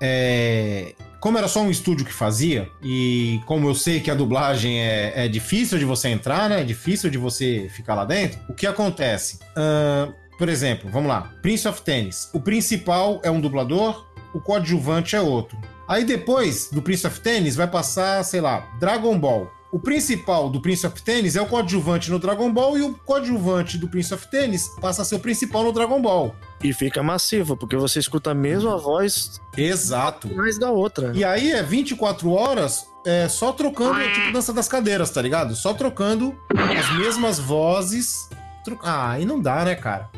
é, 0.00 0.94
como 1.20 1.38
era 1.38 1.48
só 1.48 1.60
um 1.60 1.70
estúdio 1.70 2.04
que 2.06 2.12
fazia, 2.12 2.68
e 2.82 3.40
como 3.46 3.68
eu 3.68 3.74
sei 3.74 4.00
que 4.00 4.10
a 4.10 4.14
dublagem 4.14 4.80
é, 4.80 5.24
é 5.24 5.28
difícil 5.28 5.78
de 5.78 5.84
você 5.84 6.08
entrar, 6.08 6.48
né, 6.48 6.60
é 6.60 6.64
difícil 6.64 7.10
de 7.10 7.18
você 7.18 7.68
ficar 7.74 7.94
lá 7.94 8.04
dentro, 8.04 8.38
o 8.48 8.54
que 8.54 8.66
acontece? 8.66 9.38
Ahn, 9.56 10.12
por 10.38 10.48
exemplo, 10.48 10.88
vamos 10.90 11.08
lá, 11.08 11.32
Prince 11.42 11.66
of 11.66 11.82
Tennis, 11.82 12.30
o 12.32 12.40
principal 12.40 13.20
é 13.24 13.30
um 13.30 13.40
dublador, 13.40 14.06
o 14.32 14.40
coadjuvante 14.40 15.16
é 15.16 15.20
outro. 15.20 15.58
Aí 15.88 16.04
depois 16.04 16.68
do 16.70 16.82
Prince 16.82 17.06
of 17.06 17.20
Tennis 17.20 17.56
vai 17.56 17.66
passar, 17.66 18.22
sei 18.22 18.40
lá, 18.40 18.60
Dragon 18.78 19.18
Ball. 19.18 19.50
O 19.72 19.78
principal 19.78 20.48
do 20.48 20.60
Prince 20.60 20.86
of 20.86 21.02
Tennis 21.02 21.34
é 21.34 21.42
o 21.42 21.46
coadjuvante 21.46 22.10
no 22.10 22.18
Dragon 22.18 22.52
Ball 22.52 22.78
e 22.78 22.82
o 22.82 22.94
coadjuvante 22.94 23.76
do 23.76 23.88
Prince 23.88 24.14
of 24.14 24.30
Tennis 24.30 24.68
passa 24.80 25.02
a 25.02 25.04
ser 25.04 25.16
o 25.16 25.20
principal 25.20 25.64
no 25.64 25.72
Dragon 25.72 26.00
Ball. 26.00 26.34
E 26.62 26.72
fica 26.72 27.02
massivo, 27.02 27.56
porque 27.56 27.76
você 27.76 28.00
escuta 28.00 28.32
a 28.32 28.34
mesma 28.34 28.76
voz 28.76 29.40
Exato. 29.56 30.28
mais 30.34 30.58
da 30.58 30.70
outra. 30.70 31.12
E 31.14 31.24
aí 31.24 31.52
é 31.52 31.62
24 31.62 32.30
horas 32.32 32.88
é, 33.06 33.28
só 33.28 33.52
trocando, 33.52 34.00
é 34.00 34.10
tipo 34.12 34.32
dança 34.32 34.52
das 34.52 34.68
cadeiras, 34.68 35.10
tá 35.10 35.22
ligado? 35.22 35.54
Só 35.54 35.72
trocando 35.72 36.36
as 36.78 36.98
mesmas 36.98 37.38
vozes. 37.38 38.28
Tro... 38.64 38.78
Ah, 38.82 39.10
aí 39.12 39.24
não 39.24 39.40
dá, 39.40 39.64
né, 39.64 39.74
cara? 39.76 40.10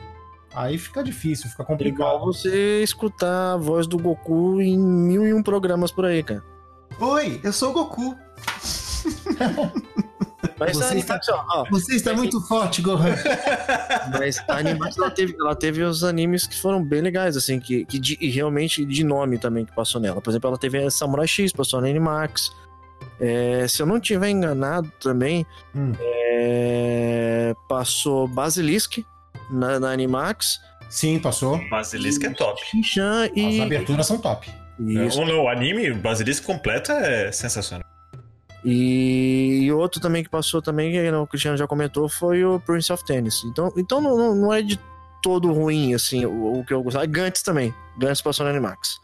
Aí 0.55 0.79
fica 0.79 1.03
difícil, 1.05 1.49
fica 1.51 1.63
É 1.63 1.67
igual 1.87 2.19
complicado. 2.19 2.25
você 2.25 2.83
escutar 2.83 3.55
a 3.55 3.57
voz 3.57 3.87
do 3.87 3.99
Goku 3.99 4.61
em 4.61 4.79
mil 4.79 5.27
e 5.27 5.33
um 5.35 5.43
programas 5.43 5.93
por 5.93 6.05
aí, 6.07 6.23
cara. 6.23 6.43
Oi, 6.99 7.41
eu 7.45 7.53
sou 7.53 7.71
o 7.71 7.73
Goku. 7.73 8.17
Mas 10.59 10.77
Você 10.77 10.95
a 10.95 10.97
está- 10.97 11.21
ó, 11.49 11.65
Você 11.71 11.95
está 11.97 12.13
muito 12.15 12.41
forte, 12.47 12.83
Gohan. 12.83 13.15
mas 14.19 14.39
a 14.47 14.57
Animax 14.59 14.97
ela 14.99 15.11
teve, 15.11 15.35
ela 15.41 15.55
teve 15.57 15.83
os 15.83 16.05
animes 16.05 16.47
que 16.47 16.59
foram 16.61 16.83
bem 16.85 17.01
legais, 17.01 17.37
assim, 17.37 17.59
que, 17.59 17.85
que 17.87 17.99
de- 17.99 18.19
e 18.21 18.29
realmente 18.31 18.85
de 18.85 19.03
nome 19.05 19.39
também 19.39 19.65
que 19.65 19.75
passou 19.75 20.01
nela. 20.01 20.21
Por 20.21 20.29
exemplo, 20.31 20.49
ela 20.49 20.59
teve 20.59 20.79
a 20.85 20.91
Samurai 20.91 21.27
X, 21.27 21.53
passou 21.53 21.81
na 21.81 21.89
Animax. 21.89 22.51
É, 23.19 23.67
se 23.69 23.81
eu 23.83 23.87
não 23.87 23.99
tiver 23.99 24.29
enganado 24.31 24.91
também, 25.01 25.47
Hum. 25.75 25.93
é, 25.99 27.55
passou 27.69 28.29
Basilisk 28.29 28.99
na, 29.51 29.81
na 29.81 29.91
Animax. 29.93 30.59
Sim, 30.91 31.19
passou. 31.19 31.59
Basilisco 31.71 32.27
é 32.27 32.31
top. 32.35 32.61
As 32.63 32.97
e. 33.37 33.61
aberturas 33.61 34.07
são 34.07 34.19
top. 34.19 34.51
Isso. 34.79 35.21
O, 35.23 35.43
o 35.45 35.49
anime, 35.49 35.91
o 35.91 35.97
Basilisco 35.97 36.47
completo 36.47 36.91
é 36.93 37.31
sensacional. 37.33 37.89
E, 38.65 39.61
e 39.65 39.73
outro 39.73 40.01
também 40.01 40.23
que 40.23 40.29
passou 40.29 40.61
também, 40.61 40.93
que 40.93 41.11
o 41.11 41.27
Cristiano 41.27 41.57
já 41.57 41.67
comentou, 41.67 42.09
foi 42.09 42.45
o 42.45 42.61
Prince 42.61 42.93
of 42.93 43.05
Tennis. 43.05 43.43
Então, 43.45 43.73
então 43.77 44.01
não, 44.01 44.35
não, 44.35 44.53
é 44.53 44.61
de 44.63 44.79
todo 45.23 45.53
ruim, 45.53 45.95
assim, 45.95 46.25
o, 46.27 46.61
o 46.61 46.65
que 46.65 46.73
eu 46.75 46.83
gostava. 46.83 47.07
Gantz 47.07 47.43
também. 47.43 47.75
Gantz 47.99 48.21
passou 48.21 48.45
na 48.45 48.51
Animax. 48.51 49.01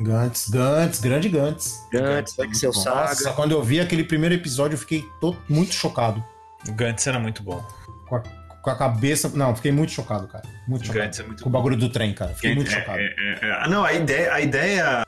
Gantz, 0.00 0.48
Gantz, 0.50 1.00
grande 1.00 1.28
Gantz. 1.28 1.86
Gantz, 1.90 2.38
Excel 2.38 2.70
Nossa, 2.72 3.14
Saga. 3.14 3.34
quando 3.34 3.52
eu 3.52 3.62
vi 3.62 3.80
aquele 3.80 4.04
primeiro 4.04 4.34
episódio, 4.34 4.74
eu 4.74 4.78
fiquei 4.78 5.04
todo, 5.20 5.38
muito 5.48 5.72
chocado. 5.74 6.22
O 6.68 6.72
Gantz 6.72 7.06
era 7.06 7.18
muito 7.18 7.42
bom. 7.42 7.64
Com 8.08 8.16
a, 8.16 8.22
com 8.62 8.70
a 8.70 8.76
cabeça. 8.76 9.30
Não, 9.34 9.54
fiquei 9.56 9.72
muito 9.72 9.92
chocado, 9.92 10.26
cara. 10.28 10.44
Muito 10.68 10.86
chocado. 10.86 11.04
Gantz 11.04 11.20
é 11.20 11.22
muito 11.22 11.42
Com 11.42 11.48
o 11.48 11.52
bagulho 11.52 11.76
do 11.76 11.88
trem, 11.88 12.12
cara. 12.12 12.34
Fiquei 12.34 12.54
muito 12.54 12.70
É, 12.70 12.74
chocado. 12.80 12.98
é, 12.98 13.04
é, 13.04 13.38
é. 13.64 13.68
Não, 13.68 13.84
a 13.84 13.92
ideia. 13.94 14.32
A 14.34 14.40
ideia... 14.40 15.02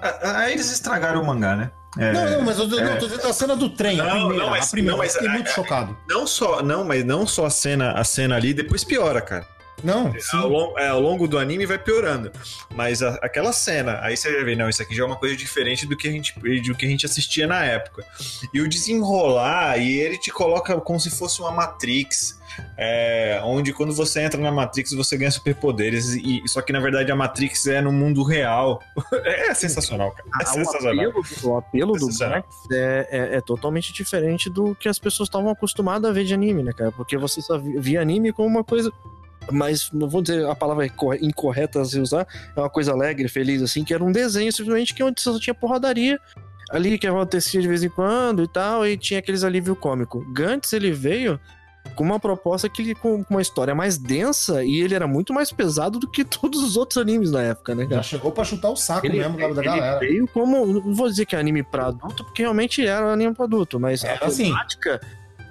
a- 0.00 0.30
a- 0.42 0.50
eles 0.50 0.70
estragaram 0.70 1.22
o 1.22 1.26
mangá, 1.26 1.56
né? 1.56 1.70
É, 1.98 2.12
Não, 2.12 2.30
não, 2.30 2.42
mas 2.42 2.58
eu, 2.58 2.64
é. 2.78 2.84
não, 2.84 2.98
tô 2.98 3.08
dizendo 3.08 3.26
a 3.26 3.32
cena 3.32 3.56
do 3.56 3.68
trem, 3.68 4.00
a 4.00 4.04
Não, 4.04 4.10
primeira. 4.12 4.44
não, 4.44 4.50
mas- 4.50 4.68
a 4.68 4.70
primeira, 4.70 4.96
não, 4.96 4.98
mas- 5.02 5.12
fiquei 5.12 5.28
muito 5.28 5.48
é- 5.48 5.50
é- 5.50 5.54
chocado. 5.54 5.96
Não 6.08 6.24
só, 6.26 6.62
não, 6.62 6.84
mas 6.84 7.04
não 7.04 7.26
só 7.26 7.46
a 7.46 7.50
cena, 7.50 7.92
a 7.92 8.04
cena 8.04 8.36
ali, 8.36 8.54
depois 8.54 8.84
piora, 8.84 9.20
cara. 9.20 9.44
Não, 9.84 10.08
Ao 10.08 10.20
sim. 10.20 10.36
longo, 10.38 10.78
é, 10.78 10.88
ao 10.88 11.00
longo 11.00 11.26
do 11.28 11.38
anime 11.38 11.66
vai 11.66 11.78
piorando. 11.78 12.30
Mas 12.74 13.02
a- 13.02 13.18
aquela 13.22 13.52
cena, 13.52 13.98
aí 14.02 14.16
você 14.16 14.32
vai 14.32 14.44
ver, 14.44 14.56
não, 14.56 14.68
isso 14.68 14.82
aqui 14.82 14.94
já 14.94 15.02
é 15.02 15.06
uma 15.06 15.16
coisa 15.16 15.36
diferente 15.36 15.86
do 15.86 15.96
que 15.96 16.08
a 16.08 16.10
gente, 16.12 16.34
do 16.38 16.74
que 16.74 16.86
a 16.86 16.88
gente 16.88 17.06
assistia 17.06 17.46
na 17.46 17.64
época. 17.64 18.04
E 18.52 18.60
o 18.60 18.68
desenrolar, 18.68 19.78
e 19.78 19.98
ele 20.00 20.18
te 20.18 20.30
coloca 20.30 20.80
como 20.80 20.98
se 21.00 21.10
fosse 21.10 21.40
uma 21.40 21.50
Matrix. 21.50 22.38
é, 22.76 23.40
onde 23.44 23.72
quando 23.72 23.92
você 23.94 24.20
entra 24.22 24.38
na 24.40 24.50
Matrix 24.50 24.92
você 24.92 25.16
ganha 25.16 25.30
superpoderes. 25.30 26.14
E, 26.16 26.42
só 26.48 26.60
que 26.60 26.72
na 26.72 26.80
verdade 26.80 27.10
a 27.12 27.16
Matrix 27.16 27.66
é 27.68 27.80
no 27.80 27.92
mundo 27.92 28.22
real. 28.24 28.80
É 29.24 29.54
sensacional, 29.54 30.10
cara. 30.10 30.28
É 30.28 30.44
Ah, 30.46 30.50
o 30.50 30.54
sensacional. 30.54 31.08
apelo, 31.10 31.24
o 31.44 31.56
apelo 31.56 31.92
do 31.92 32.06
Sensacional. 32.06 32.42
Gantz 32.42 32.70
é, 32.72 33.08
é, 33.10 33.36
é 33.36 33.40
totalmente 33.40 33.92
diferente 33.92 34.50
do 34.50 34.74
que 34.74 34.88
as 34.88 34.98
pessoas 34.98 35.28
estavam 35.28 35.48
acostumadas 35.50 36.10
a 36.10 36.12
ver 36.12 36.24
de 36.24 36.34
anime, 36.34 36.62
né, 36.64 36.72
cara? 36.72 36.90
Porque 36.92 37.16
você 37.16 37.40
só 37.40 37.56
vi- 37.56 37.78
via 37.78 38.00
anime 38.00 38.32
como 38.32 38.48
uma 38.48 38.64
coisa. 38.64 38.92
Mas 39.52 39.90
não 39.92 40.08
vou 40.08 40.22
dizer 40.22 40.46
a 40.46 40.54
palavra 40.54 40.86
incorre- 40.86 41.18
incorreta 41.22 41.80
a 41.80 41.84
se 41.84 41.98
usar, 42.00 42.26
é 42.56 42.60
uma 42.60 42.70
coisa 42.70 42.92
alegre, 42.92 43.28
feliz, 43.28 43.62
assim, 43.62 43.84
que 43.84 43.92
era 43.94 44.02
um 44.04 44.12
desenho 44.12 44.52
simplesmente 44.52 44.94
que 44.94 45.02
onde 45.02 45.20
só 45.20 45.38
tinha 45.38 45.54
porradaria 45.54 46.18
ali 46.70 46.98
que 46.98 47.06
acontecia 47.06 47.60
de 47.60 47.66
vez 47.68 47.82
em 47.82 47.88
quando 47.88 48.44
e 48.44 48.48
tal, 48.48 48.86
e 48.86 48.96
tinha 48.96 49.18
aqueles 49.18 49.42
alívio 49.42 49.74
cômico. 49.74 50.24
Gantz, 50.32 50.72
ele 50.72 50.92
veio 50.92 51.38
com 51.96 52.04
uma 52.04 52.20
proposta 52.20 52.68
que 52.68 52.82
ele, 52.82 52.94
com 52.94 53.24
uma 53.28 53.42
história 53.42 53.74
mais 53.74 53.98
densa 53.98 54.62
e 54.62 54.80
ele 54.80 54.94
era 54.94 55.06
muito 55.08 55.32
mais 55.32 55.50
pesado 55.50 55.98
do 55.98 56.06
que 56.08 56.22
todos 56.24 56.62
os 56.62 56.76
outros 56.76 56.98
animes 56.98 57.30
na 57.32 57.42
época, 57.42 57.74
né, 57.74 57.84
cara? 57.84 57.96
Já 57.96 58.02
chegou 58.02 58.30
pra 58.30 58.44
chutar 58.44 58.70
o 58.70 58.76
saco 58.76 59.04
Ele, 59.06 59.18
mesmo 59.18 59.36
da, 59.36 59.48
da 59.48 59.52
ele 59.52 59.62
galera. 59.62 59.98
veio 59.98 60.28
como. 60.28 60.64
Não 60.66 60.94
vou 60.94 61.08
dizer 61.08 61.24
que 61.26 61.34
é 61.34 61.40
anime 61.40 61.62
pra 61.64 61.86
adulto, 61.86 62.22
porque 62.24 62.42
realmente 62.42 62.86
era 62.86 63.12
anime 63.12 63.34
pra 63.34 63.46
adulto, 63.46 63.80
mas 63.80 64.04
Era 64.04 64.24
a 64.24 64.28
assim. 64.28 64.44
temática 64.44 65.00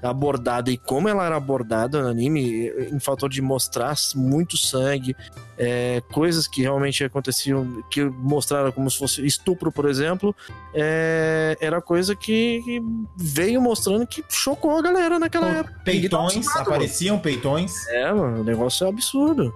abordada 0.01 0.71
e 0.71 0.77
como 0.77 1.09
ela 1.09 1.25
era 1.25 1.35
abordada 1.35 2.01
no 2.01 2.07
anime, 2.07 2.69
em 2.91 2.99
fator 2.99 3.29
de 3.29 3.41
mostrar 3.41 3.95
muito 4.15 4.57
sangue, 4.57 5.15
é, 5.57 6.01
coisas 6.11 6.47
que 6.47 6.61
realmente 6.61 7.03
aconteciam, 7.03 7.83
que 7.89 8.03
mostraram 8.03 8.71
como 8.71 8.89
se 8.89 8.97
fosse 8.97 9.25
estupro, 9.25 9.71
por 9.71 9.89
exemplo, 9.89 10.35
é, 10.73 11.57
era 11.59 11.81
coisa 11.81 12.15
que, 12.15 12.61
que 12.63 12.81
veio 13.17 13.61
mostrando 13.61 14.07
que 14.07 14.23
chocou 14.29 14.77
a 14.77 14.81
galera 14.81 15.19
naquela 15.19 15.49
época. 15.49 15.81
Peitões, 15.83 16.47
apareciam 16.55 17.19
peitões. 17.19 17.87
É, 17.89 18.11
mano, 18.13 18.41
o 18.41 18.43
negócio 18.43 18.85
é 18.85 18.89
absurdo. 18.89 19.53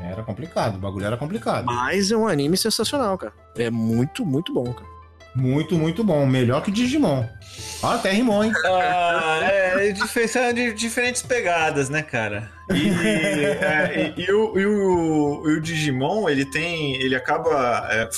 Era 0.00 0.22
complicado, 0.22 0.76
o 0.76 0.78
bagulho 0.78 1.06
era 1.06 1.16
complicado. 1.16 1.64
Mas 1.66 2.10
é 2.10 2.16
um 2.16 2.26
anime 2.26 2.56
sensacional, 2.56 3.16
cara. 3.16 3.32
É 3.56 3.70
muito, 3.70 4.26
muito 4.26 4.52
bom, 4.52 4.72
cara. 4.72 4.91
Muito, 5.34 5.76
muito 5.78 6.04
bom. 6.04 6.26
Melhor 6.26 6.62
que 6.62 6.70
Digimon. 6.70 7.24
Ó, 7.82 7.90
até 7.92 8.10
rimou, 8.12 8.44
hein? 8.44 8.52
Ah, 8.64 9.40
é, 9.42 9.88
é 9.88 10.26
são 10.26 10.52
de 10.52 10.72
diferentes 10.74 11.22
pegadas, 11.22 11.88
né, 11.88 12.02
cara? 12.02 12.50
E, 12.70 12.88
é, 13.44 14.14
e- 14.16 14.20
e 14.22 14.32
o, 14.32 14.58
e 14.58 14.66
o- 14.66 15.42
e 15.50 15.56
o 15.56 15.60
Digimon, 15.60 16.28
ele 16.28 16.44
tem. 16.44 16.96
Ele 17.02 17.14
acaba 17.16 17.86
é, 17.90 18.08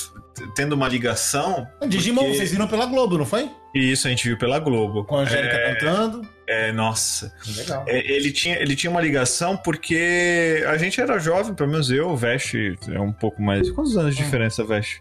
tendo 0.54 0.72
uma 0.74 0.88
ligação. 0.88 1.66
Digimon, 1.86 2.22
porque- 2.22 2.36
vocês 2.36 2.50
viram 2.52 2.66
pela 2.68 2.86
Globo, 2.86 3.16
não 3.18 3.24
foi? 3.26 3.50
E 3.74 3.90
isso 3.92 4.06
a 4.06 4.10
gente 4.10 4.26
viu 4.28 4.36
pela 4.38 4.58
Globo. 4.58 5.04
Com 5.04 5.16
a 5.16 5.20
Angélica 5.22 5.54
É, 5.56 5.74
cantando. 5.74 6.22
é, 6.48 6.70
nossa. 6.72 7.32
Legal. 7.56 7.84
É, 7.88 7.98
Ele 7.98 8.30
tinha, 8.32 8.56
ele 8.60 8.76
tinha 8.76 8.90
uma 8.90 9.00
ligação 9.00 9.56
porque 9.56 10.64
a 10.68 10.76
gente 10.76 11.00
era 11.00 11.18
jovem, 11.18 11.54
pelo 11.54 11.70
menos 11.70 11.90
eu, 11.90 12.08
o 12.10 12.16
Vest 12.16 12.54
é 12.92 13.00
um 13.00 13.12
pouco 13.12 13.40
mais. 13.42 13.70
Quantos 13.70 13.96
anos 13.96 14.14
de 14.16 14.22
diferença, 14.22 14.62
Vest? 14.64 15.00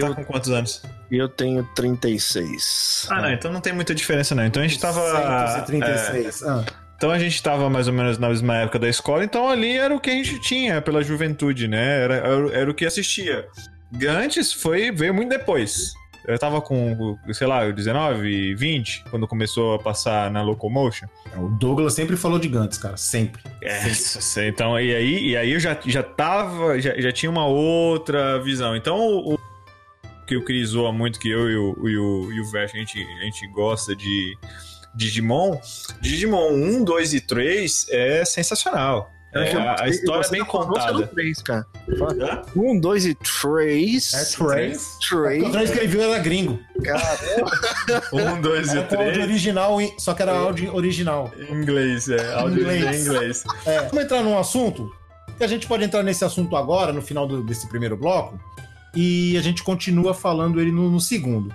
Tá 0.00 0.06
Eu, 0.06 0.14
com 0.14 0.24
quantos 0.24 0.50
anos? 0.50 0.82
eu 1.10 1.28
tenho 1.28 1.62
36. 1.74 3.06
Ah, 3.10 3.22
não, 3.22 3.32
então 3.32 3.52
não 3.52 3.60
tem 3.60 3.72
muita 3.72 3.94
diferença, 3.94 4.34
não. 4.34 4.44
Então 4.44 4.62
a 4.62 4.66
gente 4.66 4.80
tava. 4.80 5.00
136. 5.66 6.42
Ah. 6.42 6.64
Então 6.96 7.10
a 7.10 7.18
gente 7.18 7.42
tava 7.42 7.68
mais 7.68 7.86
ou 7.88 7.92
menos 7.92 8.18
na 8.18 8.28
mesma 8.28 8.56
época 8.56 8.78
da 8.78 8.88
escola, 8.88 9.24
então 9.24 9.48
ali 9.48 9.76
era 9.76 9.94
o 9.94 10.00
que 10.00 10.10
a 10.10 10.14
gente 10.14 10.38
tinha 10.40 10.80
pela 10.80 11.02
juventude, 11.02 11.68
né? 11.68 12.02
Era, 12.02 12.14
era, 12.14 12.52
era 12.52 12.70
o 12.70 12.74
que 12.74 12.86
assistia. 12.86 13.46
Antes 14.08 14.52
foi, 14.52 14.90
veio 14.90 15.12
muito 15.12 15.28
depois. 15.28 15.92
Eu 16.26 16.38
tava 16.38 16.60
com, 16.62 17.18
sei 17.32 17.46
lá, 17.46 17.70
19, 17.70 18.54
20, 18.54 19.04
quando 19.10 19.28
começou 19.28 19.74
a 19.74 19.78
passar 19.78 20.30
na 20.30 20.40
Locomotion. 20.40 21.06
O 21.36 21.48
Douglas 21.48 21.92
sempre 21.92 22.16
falou 22.16 22.38
de 22.38 22.48
Gantz, 22.48 22.78
cara. 22.78 22.96
Sempre. 22.96 23.42
É, 23.60 23.80
sei, 23.90 24.48
então, 24.48 24.80
e 24.80 24.94
aí, 24.94 25.26
e 25.26 25.36
aí 25.36 25.52
eu 25.52 25.60
já, 25.60 25.76
já 25.84 26.02
tava, 26.02 26.80
já, 26.80 26.98
já 26.98 27.12
tinha 27.12 27.28
uma 27.28 27.46
outra 27.46 28.38
visão. 28.40 28.74
Então, 28.74 28.96
o 28.98 29.38
que 30.26 30.36
o 30.36 30.44
Cris 30.44 30.70
zoa 30.70 30.92
muito, 30.92 31.18
que 31.20 31.28
eu 31.30 31.50
e 31.50 31.56
o, 31.56 31.88
e 31.88 31.98
o, 31.98 32.32
e 32.32 32.40
o 32.40 32.50
Vesh, 32.50 32.72
a 32.74 32.78
gente, 32.78 32.98
a 33.20 33.24
gente 33.24 33.46
gosta 33.48 33.94
de 33.94 34.36
Digimon, 34.94 35.58
Digimon 36.00 36.50
1, 36.52 36.84
2 36.84 37.14
e 37.14 37.20
3 37.20 37.86
é 37.90 38.24
sensacional. 38.24 39.10
É, 39.34 39.50
que 39.50 39.56
eu- 39.56 39.60
a, 39.60 39.82
a 39.82 39.88
história 39.88 40.24
é 40.24 40.30
bem 40.30 40.44
contada. 40.44 40.92
do 40.92 41.06
três, 41.08 41.42
cara. 41.42 41.66
Hã? 41.88 42.42
Um, 42.54 42.78
dois 42.78 43.04
e 43.04 43.14
três. 43.16 44.14
É 44.14 44.18
Trace. 44.18 44.36
Três. 45.10 45.44
O 45.44 45.50
Trace 45.50 45.72
escreveu 45.72 46.02
era 46.12 46.22
gringo. 46.22 46.60
Um, 48.12 48.40
dois 48.40 48.68
e 48.72 48.78
Era 48.78 48.86
com 48.86 48.94
áudio 48.96 49.12
três. 49.12 49.28
original, 49.28 49.76
só 49.98 50.14
que 50.14 50.22
era 50.22 50.32
áudio 50.32 50.74
original. 50.74 51.32
Em 51.36 51.52
inglês, 51.54 52.08
é. 52.08 52.32
Áudio 52.34 52.60
Inglês. 52.62 52.96
em 52.96 53.00
inglês. 53.00 53.44
É, 53.66 53.80
vamos 53.88 54.04
entrar 54.04 54.22
num 54.22 54.38
assunto 54.38 54.90
que 55.36 55.42
a 55.42 55.48
gente 55.48 55.66
pode 55.66 55.82
entrar 55.84 56.02
nesse 56.04 56.24
assunto 56.24 56.54
agora, 56.56 56.92
no 56.92 57.02
final 57.02 57.26
do- 57.26 57.42
desse 57.42 57.68
primeiro 57.68 57.96
bloco, 57.96 58.38
e 58.94 59.36
a 59.36 59.42
gente 59.42 59.62
continua 59.62 60.14
falando 60.14 60.60
ele 60.60 60.70
no, 60.72 60.90
no 60.90 61.00
segundo. 61.00 61.54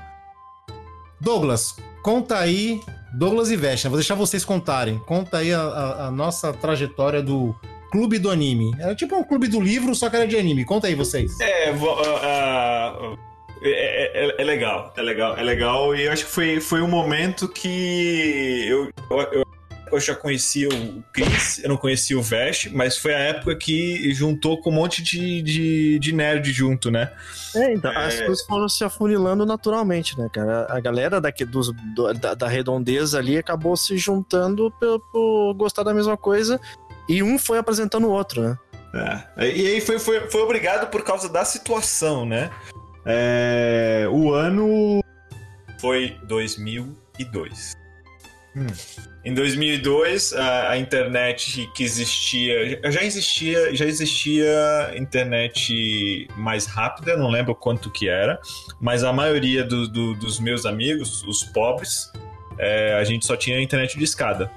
Douglas, 1.19 1.75
conta 2.01 2.37
aí, 2.39 2.81
Douglas 3.13 3.51
e 3.51 3.55
Vesna, 3.57 3.89
vou 3.89 3.97
deixar 3.99 4.15
vocês 4.15 4.45
contarem. 4.45 4.97
Conta 4.99 5.37
aí 5.39 5.53
a, 5.53 5.61
a- 5.61 6.07
a 6.07 6.11
nossa 6.11 6.53
trajetória 6.53 7.21
do 7.21 7.53
Clube 7.91 8.19
do 8.19 8.29
Anime. 8.29 8.73
Era 8.79 8.95
tipo 8.95 9.15
um 9.15 9.23
clube 9.23 9.47
do 9.47 9.59
livro, 9.59 9.93
só 9.95 10.09
que 10.09 10.15
era 10.15 10.27
de 10.27 10.37
anime. 10.37 10.63
Conta 10.63 10.87
aí 10.87 10.95
vocês. 10.95 11.37
É, 11.41 11.71
ah, 11.71 11.75
ah, 12.23 13.15
é, 13.61 14.27
é- 14.27 14.41
é 14.41 14.43
legal, 14.43 14.93
é 14.95 15.01
legal, 15.01 15.37
é 15.37 15.43
legal. 15.43 15.95
E 15.95 16.03
eu 16.05 16.11
acho 16.13 16.25
que 16.25 16.31
foi, 16.31 16.59
foi 16.61 16.81
um 16.81 16.87
momento 16.87 17.47
que 17.49 18.65
eu, 18.67 18.89
eu, 19.09 19.19
eu, 19.33 19.45
eu 19.95 19.99
já 19.99 20.15
conhecia 20.15 20.67
o 20.69 21.03
Chris, 21.13 21.59
eu 21.63 21.69
não 21.69 21.77
conhecia 21.77 22.17
o 22.17 22.21
Vesh, 22.21 22.69
mas 22.71 22.97
foi 22.97 23.13
a 23.13 23.19
época 23.19 23.55
que 23.55 24.13
juntou 24.13 24.61
com 24.61 24.69
um 24.69 24.73
monte 24.73 25.01
de, 25.01 25.41
de, 25.41 25.99
de 25.99 26.11
nerd 26.13 26.51
junto, 26.51 26.89
né? 26.91 27.11
É, 27.55 27.73
então, 27.73 27.91
É. 27.91 28.05
as 28.07 28.19
coisas 28.21 28.45
foram 28.45 28.69
se 28.69 28.83
afunilando 28.83 29.45
naturalmente, 29.45 30.17
né, 30.17 30.29
cara? 30.33 30.67
A 30.69 30.79
galera 30.79 31.19
daqui 31.21 31.43
dos, 31.45 31.71
do- 31.95 32.13
da, 32.13 32.33
da 32.33 32.47
redondeza 32.47 33.17
ali 33.19 33.37
acabou 33.37 33.75
se 33.77 33.97
juntando 33.97 34.71
por, 34.79 34.99
por 35.11 35.53
gostar 35.55 35.83
da 35.83 35.93
mesma 35.93 36.15
coisa 36.17 36.59
e 37.07 37.23
um 37.23 37.39
foi 37.39 37.57
apresentando 37.57 38.07
o 38.07 38.11
outro, 38.11 38.41
né? 38.41 38.57
É. 39.37 39.47
E 39.55 39.67
aí 39.67 39.81
foi, 39.81 39.99
foi, 39.99 40.29
foi 40.29 40.41
obrigado 40.41 40.89
por 40.89 41.03
causa 41.03 41.29
da 41.29 41.45
situação, 41.45 42.25
né? 42.25 42.49
É, 43.05 44.07
o 44.11 44.33
ano 44.33 45.01
foi 45.79 46.17
2002. 46.27 47.73
Hum. 48.59 48.67
Em 49.23 49.33
2002, 49.33 50.33
a, 50.33 50.69
a 50.71 50.77
internet 50.77 51.69
que 51.75 51.83
existia 51.83 52.79
já 52.91 53.03
existia 53.03 53.75
já 53.75 53.85
existia 53.85 54.93
internet 54.95 56.27
mais 56.37 56.65
rápida, 56.65 57.15
não 57.17 57.29
lembro 57.29 57.53
quanto 57.55 57.89
que 57.91 58.07
era, 58.09 58.39
mas 58.81 59.03
a 59.03 59.11
maioria 59.13 59.63
do- 59.63 59.87
do- 59.87 60.13
dos 60.15 60.39
meus 60.39 60.65
amigos, 60.65 61.23
os 61.23 61.43
pobres, 61.43 62.11
é, 62.57 62.95
a 62.99 63.03
gente 63.03 63.25
só 63.25 63.35
tinha 63.35 63.61
internet 63.61 63.97
de 63.97 64.03
escada. 64.03 64.51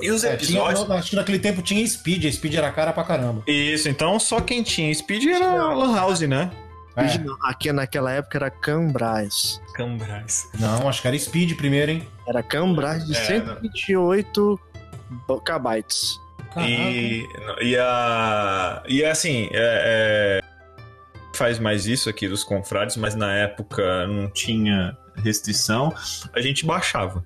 E 0.00 0.10
os 0.10 0.22
É, 0.24 0.36
tinha- 0.36 0.60
episódios 0.60 0.90
acho 0.90 1.10
que 1.10 1.16
naquele 1.16 1.38
tempo 1.38 1.60
tinha 1.60 1.84
Speed, 1.86 2.24
a 2.26 2.32
Speed 2.32 2.54
era 2.54 2.70
cara 2.72 2.92
pra 2.92 3.04
caramba. 3.04 3.42
isso, 3.46 3.88
então 3.88 4.18
só 4.18 4.40
quem 4.40 4.62
tinha 4.62 4.92
Speed 4.94 5.24
era 5.26 5.44
a 5.60 5.74
Lan 5.74 5.94
House, 5.94 6.20
né? 6.20 6.50
É. 6.98 7.24
Aqui 7.42 7.72
naquela 7.72 8.12
época 8.12 8.38
era 8.38 8.50
Cambrais. 8.50 9.60
Cambrais. 9.74 10.48
Não, 10.58 10.88
acho 10.88 11.00
que 11.00 11.08
era 11.08 11.18
Speed 11.18 11.56
primeiro, 11.56 11.92
hein? 11.92 12.08
Era 12.26 12.42
Cambrais 12.42 13.06
de 13.06 13.16
É, 13.16 13.24
128 13.24 14.60
kbytes. 15.44 16.18
Caraca. 16.52 16.70
E, 16.70 17.26
e 17.62 17.76
a. 17.76 18.82
E 18.88 19.04
assim, 19.04 19.48
é, 19.52 20.40
é, 20.42 20.44
faz 21.34 21.58
mais 21.58 21.86
isso 21.86 22.08
aqui 22.08 22.26
dos 22.28 22.42
confrades, 22.42 22.96
mas 22.96 23.14
na 23.14 23.32
época 23.32 24.06
não 24.06 24.28
tinha 24.28 24.96
restrição, 25.22 25.94
a 26.32 26.40
gente 26.40 26.66
baixava. 26.66 27.24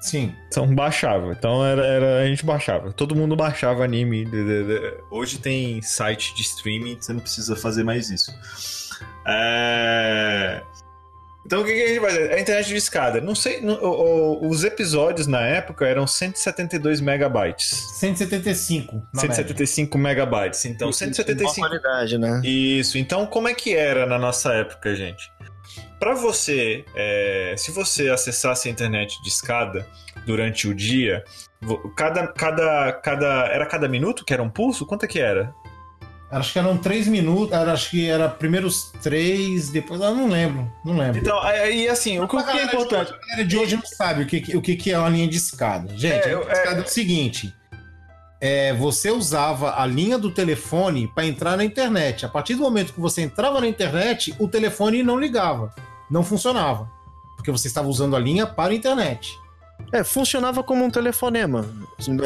Sim. 0.00 0.34
Então 0.46 0.72
baixava. 0.74 1.32
Então 1.32 1.64
era, 1.64 1.84
era- 1.84 2.22
a 2.22 2.26
gente 2.26 2.44
baixava. 2.44 2.92
Todo 2.92 3.16
mundo 3.16 3.34
baixava 3.34 3.82
anime. 3.84 4.26
Hoje 5.10 5.38
tem 5.38 5.82
site 5.82 6.34
de 6.34 6.42
streaming, 6.42 6.96
você 7.00 7.12
não 7.12 7.20
precisa 7.20 7.56
fazer 7.56 7.82
mais 7.82 8.08
isso. 8.10 8.32
É, 9.26 10.62
Então 11.46 11.62
o 11.62 11.64
que, 11.64 11.72
que 11.72 11.82
a 11.82 11.88
gente 11.88 12.00
vai 12.00 12.10
fazer? 12.10 12.32
A 12.32 12.40
internet 12.40 12.68
de 12.68 12.76
escada. 12.76 13.20
Não 13.22 13.34
sei. 13.34 13.60
no- 13.62 13.74
o- 13.82 14.42
o- 14.44 14.48
os 14.50 14.64
episódios 14.64 15.26
na 15.26 15.40
época 15.40 15.86
eram 15.86 16.06
172 16.06 17.00
megabytes. 17.00 17.68
175. 17.98 18.96
na 19.14 19.22
média. 19.22 19.34
175 19.36 19.96
megabytes. 19.98 20.64
Então, 20.66 20.88
Boa 20.88 20.92
175 20.92 21.54
qualidade, 21.66 22.18
né? 22.18 22.40
isso. 22.44 22.98
Então, 22.98 23.26
como 23.26 23.48
é 23.48 23.54
que 23.54 23.74
era 23.74 24.04
na 24.06 24.18
nossa 24.18 24.52
época, 24.52 24.94
gente? 24.94 25.30
Para 25.98 26.14
você, 26.14 26.84
é, 26.94 27.54
se 27.56 27.72
você 27.72 28.08
acessasse 28.08 28.68
a 28.68 28.70
internet 28.70 29.20
de 29.22 29.28
escada 29.28 29.86
durante 30.24 30.68
o 30.68 30.74
dia, 30.74 31.24
cada, 31.96 32.28
cada, 32.28 32.92
cada, 32.92 33.46
era 33.46 33.66
cada 33.66 33.88
minuto 33.88 34.24
que 34.24 34.32
era 34.32 34.42
um 34.42 34.50
pulso? 34.50 34.86
Quanto 34.86 35.04
é 35.04 35.08
que 35.08 35.18
era? 35.18 35.52
Acho 36.30 36.52
que 36.52 36.58
eram 36.58 36.76
três 36.76 37.08
minutos. 37.08 37.52
Acho 37.54 37.90
que 37.90 38.08
era 38.08 38.28
primeiros 38.28 38.92
três, 39.02 39.70
depois. 39.70 40.00
Eu 40.00 40.14
não 40.14 40.28
lembro. 40.28 40.70
Não 40.84 40.96
lembro. 40.96 41.18
Então, 41.18 41.40
aí 41.40 41.88
assim, 41.88 42.18
o 42.20 42.28
que, 42.28 42.36
é 42.36 42.64
importante? 42.64 43.12
A 43.12 43.18
galera 43.18 43.44
de 43.44 43.56
hoje 43.56 43.76
não 43.76 43.86
sabe 43.86 44.22
o 44.22 44.26
que, 44.26 44.56
o 44.56 44.60
que, 44.60 44.92
é 44.92 44.98
uma 44.98 45.08
linha 45.08 45.26
de 45.26 45.36
escada. 45.36 45.96
Gente, 45.96 46.28
É, 46.28 46.34
a 46.34 46.38
linha 46.38 46.44
de 46.44 46.52
escada 46.52 46.80
é, 46.80 46.84
o 46.84 46.88
seguinte: 46.88 47.54
é, 48.40 48.72
você 48.72 49.10
usava 49.10 49.80
a 49.80 49.86
linha 49.86 50.18
do 50.18 50.30
telefone 50.30 51.08
para 51.08 51.26
entrar 51.26 51.56
na 51.56 51.64
internet. 51.64 52.24
A 52.24 52.28
partir 52.28 52.54
do 52.54 52.62
momento 52.62 52.92
que 52.92 53.00
você 53.00 53.22
entrava 53.22 53.60
na 53.60 53.66
internet, 53.66 54.34
o 54.38 54.46
telefone 54.46 55.02
não 55.02 55.18
ligava, 55.18 55.74
não 56.10 56.22
funcionava, 56.22 56.88
porque 57.36 57.50
você 57.50 57.66
estava 57.66 57.88
usando 57.88 58.14
a 58.14 58.18
linha 58.18 58.46
para 58.46 58.72
a 58.72 58.76
internet. 58.76 59.38
É, 59.92 60.04
funcionava 60.04 60.62
como 60.62 60.84
um 60.84 60.90
telefonema. 60.90 61.66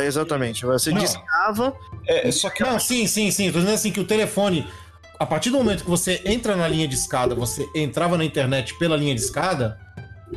Exatamente. 0.05 0.65
Você 0.65 0.91
Não. 0.91 1.01
discava, 1.01 1.75
É, 2.07 2.31
só 2.33 2.51
que 2.51 2.63
Não, 2.63 2.79
sim, 2.79 3.07
sim, 3.07 3.31
sim. 3.31 3.53
Tô 3.53 3.59
dizendo 3.59 3.75
assim 3.75 3.93
que 3.93 4.01
o 4.01 4.05
telefone, 4.05 4.67
a 5.19 5.27
partir 5.27 5.51
do 5.51 5.59
momento 5.59 5.85
que 5.85 5.91
você 5.91 6.21
entra 6.25 6.57
na 6.57 6.67
linha 6.67 6.89
de 6.89 6.95
escada, 6.95 7.35
você 7.35 7.69
entrava 7.75 8.19
na 8.19 8.25
internet 8.25 8.75
pela 8.79 8.97
linha 8.97 9.15
de 9.15 9.21
escada, 9.21 9.79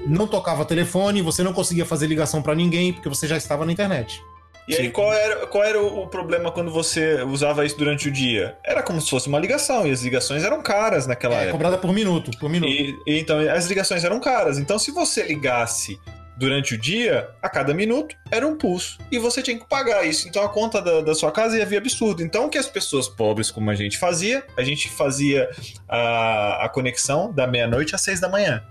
não 0.05 0.27
tocava 0.27 0.63
telefone, 0.65 1.21
você 1.21 1.41
não 1.41 1.53
conseguia 1.53 1.85
fazer 1.85 2.07
ligação 2.07 2.41
para 2.41 2.53
ninguém, 2.53 2.93
porque 2.93 3.09
você 3.09 3.27
já 3.27 3.37
estava 3.37 3.65
na 3.65 3.71
internet. 3.71 4.21
E 4.67 4.75
aí, 4.75 4.89
qual 4.89 5.13
era, 5.13 5.45
qual 5.47 5.63
era 5.63 5.79
o 5.81 6.03
o 6.03 6.07
problema 6.07 6.51
quando 6.51 6.71
você 6.71 7.21
usava 7.23 7.65
isso 7.65 7.77
durante 7.77 8.07
o 8.07 8.11
dia? 8.11 8.57
Era 8.63 8.81
como 8.81 8.99
se 8.99 9.09
fosse 9.09 9.27
uma 9.27 9.39
ligação, 9.39 9.85
e 9.87 9.91
as 9.91 10.01
ligações 10.01 10.43
eram 10.43 10.61
caras 10.61 11.05
naquela 11.07 11.35
É, 11.35 11.37
época. 11.43 11.51
cobrada 11.51 11.77
por 11.77 11.93
minuto, 11.93 12.31
por 12.39 12.49
minuto. 12.49 12.71
E, 12.71 12.97
e 13.05 13.19
então, 13.19 13.39
as 13.39 13.65
ligações 13.67 14.03
eram 14.03 14.19
caras. 14.19 14.57
Então, 14.57 14.77
se 14.79 14.91
você 14.91 15.23
ligasse 15.23 15.99
durante 16.37 16.73
o 16.73 16.77
dia, 16.77 17.29
a 17.41 17.47
cada 17.47 17.73
minuto 17.73 18.15
era 18.29 18.45
um 18.45 18.57
pulso. 18.57 18.97
E 19.11 19.17
você 19.17 19.41
tinha 19.41 19.57
que 19.57 19.65
pagar 19.69 20.05
isso. 20.05 20.27
Então, 20.27 20.43
a 20.43 20.49
conta 20.49 20.81
da, 20.81 20.99
da 21.01 21.15
sua 21.15 21.31
casa 21.31 21.57
ia 21.57 21.65
vir 21.65 21.77
absurdo. 21.77 22.21
Então, 22.23 22.45
o 22.45 22.49
que 22.49 22.57
as 22.57 22.67
pessoas 22.67 23.07
pobres, 23.07 23.49
como 23.51 23.69
a 23.71 23.75
gente 23.75 23.97
fazia, 23.97 24.43
a 24.57 24.63
gente 24.63 24.89
fazia 24.89 25.49
a, 25.87 26.65
a 26.65 26.69
conexão 26.69 27.31
da 27.31 27.47
meia-noite 27.47 27.95
às 27.95 28.01
seis 28.01 28.19
da 28.19 28.27
manhã. 28.27 28.63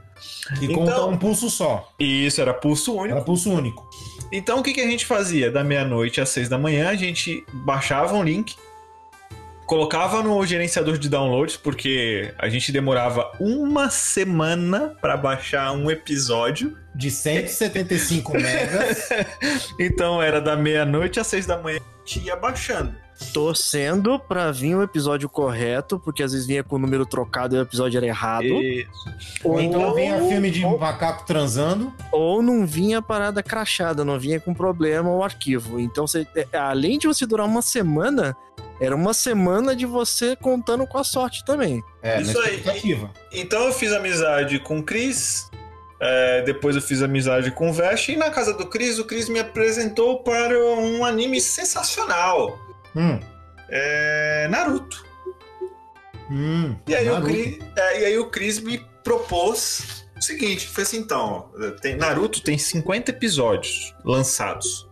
E 0.60 0.64
então- 0.66 0.76
conta 0.76 1.04
um 1.06 1.16
pulso 1.16 1.48
só. 1.48 1.88
E 1.98 2.26
isso 2.26 2.40
era 2.40 2.52
pulso 2.52 2.94
único. 2.94 3.14
Era 3.16 3.24
pulso 3.24 3.50
único. 3.50 3.88
Então, 4.36 4.58
o 4.58 4.62
que, 4.64 4.72
que 4.72 4.80
a 4.80 4.86
gente 4.90 5.06
fazia? 5.06 5.48
Da 5.48 5.62
meia-noite 5.62 6.20
às 6.20 6.28
seis 6.28 6.48
da 6.48 6.58
manhã, 6.58 6.88
a 6.88 6.96
gente 6.96 7.46
baixava 7.52 8.16
um 8.16 8.24
link 8.24 8.56
colocava 9.66 10.22
no 10.22 10.44
gerenciador 10.44 10.98
de 10.98 11.08
downloads, 11.08 11.56
porque 11.56 12.32
a 12.38 12.48
gente 12.48 12.70
demorava 12.70 13.32
uma 13.40 13.90
semana 13.90 14.96
pra 15.00 15.16
baixar 15.16 15.72
um 15.72 15.90
episódio. 15.90 16.76
De 16.94 17.10
175 17.10 18.32
megas. 18.34 19.08
Então 19.80 20.22
era 20.22 20.40
da 20.40 20.56
meia-noite 20.56 21.18
às 21.18 21.26
seis 21.26 21.44
da 21.44 21.58
manhã 21.58 21.80
a 21.80 22.06
gente 22.06 22.26
ia 22.26 22.36
baixando. 22.36 22.94
Torcendo 23.32 24.18
pra 24.18 24.50
vir 24.50 24.74
o 24.74 24.82
episódio 24.82 25.28
correto, 25.28 25.98
porque 25.98 26.22
às 26.22 26.32
vezes 26.32 26.46
vinha 26.46 26.64
com 26.64 26.76
o 26.76 26.78
número 26.78 27.06
trocado 27.06 27.54
e 27.54 27.58
o 27.58 27.62
episódio 27.62 27.96
era 27.96 28.06
errado. 28.06 28.60
Ou 29.44 29.60
então 29.60 29.94
vinha 29.94 30.18
filme 30.28 30.50
de 30.50 30.66
macaco 30.66 31.24
transando. 31.24 31.92
Ou 32.10 32.42
não 32.42 32.66
vinha 32.66 33.00
parada 33.00 33.42
crachada, 33.42 34.04
não 34.04 34.18
vinha 34.18 34.40
com 34.40 34.52
problema 34.52 35.10
o 35.10 35.22
arquivo. 35.22 35.78
Então, 35.78 36.06
você, 36.06 36.26
é, 36.34 36.58
além 36.58 36.98
de 36.98 37.06
você 37.06 37.24
durar 37.24 37.46
uma 37.46 37.62
semana, 37.62 38.36
era 38.80 38.94
uma 38.94 39.14
semana 39.14 39.74
de 39.74 39.86
você 39.86 40.36
contando 40.36 40.86
com 40.86 40.98
a 40.98 41.04
sorte 41.04 41.44
também. 41.44 41.82
É, 42.02 42.20
Isso 42.20 42.38
aí. 42.40 42.62
Então 43.32 43.64
eu 43.66 43.72
fiz 43.72 43.92
amizade 43.92 44.58
com 44.58 44.78
o 44.78 44.82
Cris. 44.82 45.48
é, 46.00 46.42
depois 46.42 46.76
eu 46.76 46.82
fiz 46.82 47.02
amizade 47.02 47.50
com 47.50 47.70
o 47.70 47.72
Vest. 47.72 48.08
E 48.08 48.16
na 48.16 48.30
casa 48.30 48.52
do 48.52 48.66
Cris, 48.66 48.98
o 48.98 49.04
Cris 49.04 49.28
me 49.28 49.38
apresentou 49.38 50.22
para 50.22 50.58
um 50.58 51.04
anime 51.04 51.40
sensacional. 51.40 52.58
Hum. 52.94 53.18
É, 53.68 54.48
Naruto. 54.50 55.04
Hum. 56.30 56.76
E 56.86 56.94
aí, 56.94 57.08
o 57.08 57.14
Naruto. 57.14 57.32
Cris, 57.32 57.58
é, 57.76 58.00
e 58.00 58.04
aí 58.04 58.18
o 58.18 58.30
Chris 58.30 58.60
me 58.60 58.78
propôs 59.02 60.04
o 60.16 60.22
seguinte, 60.22 60.66
foi 60.66 60.84
assim 60.84 60.98
então, 60.98 61.50
ó, 61.54 61.70
tem, 61.80 61.96
Naruto 61.96 62.40
tem 62.40 62.56
50 62.56 63.10
episódios 63.10 63.94
lançados. 64.04 64.88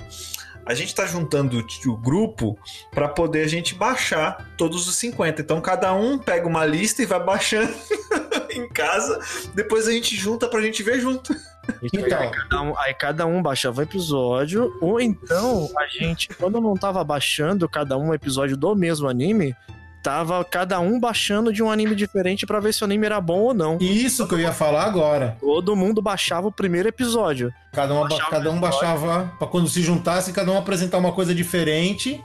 A 0.64 0.74
gente 0.74 0.94
tá 0.94 1.06
juntando 1.06 1.58
o, 1.58 1.90
o 1.90 1.96
grupo 1.96 2.58
pra 2.90 3.08
poder 3.08 3.42
a 3.42 3.48
gente 3.48 3.74
baixar 3.74 4.52
todos 4.56 4.86
os 4.86 4.96
50. 4.96 5.42
Então 5.42 5.60
cada 5.60 5.92
um 5.92 6.18
pega 6.18 6.46
uma 6.46 6.64
lista 6.64 7.02
e 7.02 7.06
vai 7.06 7.22
baixando 7.22 7.72
em 8.50 8.68
casa, 8.68 9.20
depois 9.54 9.88
a 9.88 9.92
gente 9.92 10.14
junta 10.16 10.48
pra 10.48 10.60
gente 10.60 10.82
ver 10.82 11.00
junto. 11.00 11.34
Então. 11.82 12.20
Aí, 12.20 12.30
cada 12.30 12.62
um, 12.62 12.78
aí 12.78 12.94
cada 12.94 13.26
um 13.26 13.42
baixava 13.42 13.80
um 13.80 13.84
episódio, 13.84 14.76
ou 14.80 15.00
então 15.00 15.70
a 15.78 15.86
gente, 15.86 16.28
quando 16.28 16.60
não 16.60 16.74
tava 16.74 17.02
baixando 17.04 17.68
cada 17.68 17.96
um 17.96 18.12
episódio 18.12 18.56
do 18.56 18.74
mesmo 18.74 19.08
anime, 19.08 19.54
tava 20.02 20.44
cada 20.44 20.80
um 20.80 20.98
baixando 20.98 21.52
de 21.52 21.62
um 21.62 21.70
anime 21.70 21.94
diferente 21.94 22.44
pra 22.44 22.58
ver 22.58 22.74
se 22.74 22.82
o 22.82 22.84
anime 22.84 23.06
era 23.06 23.20
bom 23.20 23.38
ou 23.38 23.54
não. 23.54 23.78
Isso 23.80 24.26
que 24.26 24.34
eu 24.34 24.40
ia 24.40 24.52
falar 24.52 24.84
agora. 24.84 25.36
Todo 25.40 25.76
mundo 25.76 26.02
baixava 26.02 26.48
o 26.48 26.52
primeiro 26.52 26.88
episódio. 26.88 27.52
Cada, 27.72 27.94
uma, 27.94 28.08
Baixava 28.08 28.30
cada 28.30 28.50
um 28.50 28.60
baixava 28.60 29.32
pra 29.38 29.46
quando 29.46 29.68
se 29.68 29.80
juntasse, 29.80 30.32
cada 30.32 30.50
um 30.50 30.58
apresentar 30.58 30.98
uma 30.98 31.12
coisa 31.12 31.34
diferente. 31.34 32.22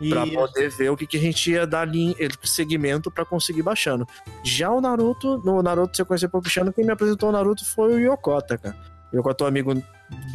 E 0.00 0.10
Pra 0.10 0.26
poder 0.26 0.70
ver 0.70 0.90
o 0.90 0.96
que, 0.96 1.06
que 1.06 1.16
a 1.16 1.20
gente 1.20 1.50
ia 1.52 1.66
dar 1.66 1.86
linha, 1.86 2.14
segmento 2.42 3.10
pra 3.10 3.24
conseguir 3.24 3.62
baixando. 3.62 4.06
Já 4.42 4.70
o 4.70 4.80
Naruto, 4.80 5.40
no 5.44 5.62
Naruto 5.62 5.96
você 5.96 6.04
conheceu 6.04 6.28
pouco 6.28 6.44
Cristiano, 6.44 6.72
quem 6.72 6.84
me 6.84 6.90
apresentou 6.90 7.28
o 7.28 7.32
Naruto 7.32 7.64
foi 7.64 7.94
o 7.94 7.98
Yokota, 8.00 8.58
cara. 8.58 8.76
Yokota 9.14 9.44
um 9.44 9.46
amigo 9.46 9.72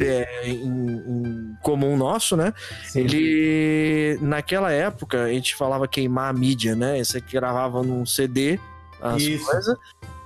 é, 0.00 0.48
em, 0.48 0.66
em 0.66 1.56
comum 1.62 1.96
nosso, 1.96 2.36
né? 2.36 2.52
Ele, 2.94 4.18
naquela 4.20 4.70
época, 4.72 5.24
a 5.24 5.32
gente 5.32 5.54
falava 5.54 5.86
queimar 5.86 6.30
a 6.30 6.32
mídia, 6.32 6.74
né? 6.74 7.02
Você 7.02 7.20
gravava 7.20 7.82
num 7.82 8.04
CD 8.06 8.58
as 9.00 9.22
Isso. 9.22 9.44
coisas. 9.44 9.76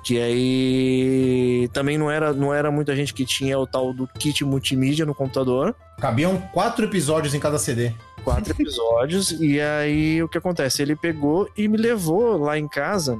Que 0.03 0.21
aí 0.21 1.69
também 1.73 1.97
não 1.97 2.11
era, 2.11 2.33
não 2.33 2.53
era 2.53 2.71
muita 2.71 2.95
gente 2.95 3.15
que 3.15 3.25
tinha 3.25 3.59
o 3.59 3.67
tal 3.67 3.95
do 3.95 4.07
kit 4.07 4.45
multimídia 4.45 5.07
no 5.07 5.15
computador 5.15 5.75
cabiam 5.99 6.39
quatro 6.53 6.85
episódios 6.85 7.35
em 7.35 7.41
cada 7.41 7.59
CD. 7.59 7.93
quatro 8.23 8.53
episódios. 8.53 9.31
e 9.41 9.61
aí 9.61 10.23
o 10.23 10.29
que 10.29 10.37
acontece? 10.37 10.83
Ele 10.83 10.95
pegou 10.95 11.49
e 11.57 11.67
me 11.69 11.79
levou 11.79 12.37
lá 12.37 12.59
em 12.59 12.69
casa. 12.69 13.19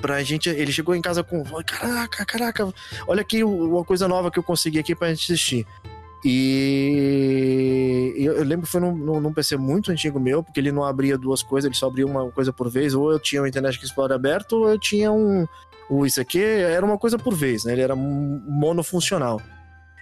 Pra 0.00 0.22
gente, 0.22 0.48
ele 0.48 0.70
chegou 0.72 0.94
em 0.94 1.00
casa 1.00 1.22
com. 1.24 1.42
Caraca, 1.64 2.24
caraca, 2.26 2.72
olha 3.06 3.22
aqui 3.22 3.42
uma 3.42 3.82
coisa 3.84 4.06
nova 4.06 4.30
que 4.30 4.38
eu 4.38 4.42
consegui 4.42 4.78
aqui 4.78 4.94
pra 4.94 5.08
gente 5.08 5.32
assistir. 5.32 5.66
E 6.92 8.12
eu, 8.16 8.34
eu 8.34 8.44
lembro 8.44 8.66
que 8.66 8.72
foi 8.72 8.80
num, 8.80 8.94
num- 8.94 9.32
PC 9.32 9.56
muito 9.56 9.90
antigo 9.90 10.20
meu, 10.20 10.42
porque 10.42 10.60
ele 10.60 10.70
não 10.72 10.84
abria 10.84 11.16
duas 11.16 11.42
coisas, 11.42 11.66
ele 11.66 11.74
só 11.78 11.86
abria 11.86 12.06
uma 12.06 12.30
coisa 12.30 12.52
por 12.52 12.68
vez. 12.70 12.94
Ou 12.94 13.10
eu 13.12 13.18
tinha 13.18 13.40
o 13.42 13.46
Internet 13.46 13.82
Explorer 13.82 14.14
aberto, 14.14 14.52
ou 14.56 14.68
eu 14.70 14.78
tinha 14.78 15.10
um. 15.10 15.46
O 15.88 16.04
isso 16.06 16.20
aqui 16.20 16.42
era 16.42 16.84
uma 16.84 16.98
coisa 16.98 17.18
por 17.18 17.34
vez, 17.34 17.64
né? 17.64 17.72
Ele 17.72 17.80
era 17.82 17.96
monofuncional. 17.96 19.40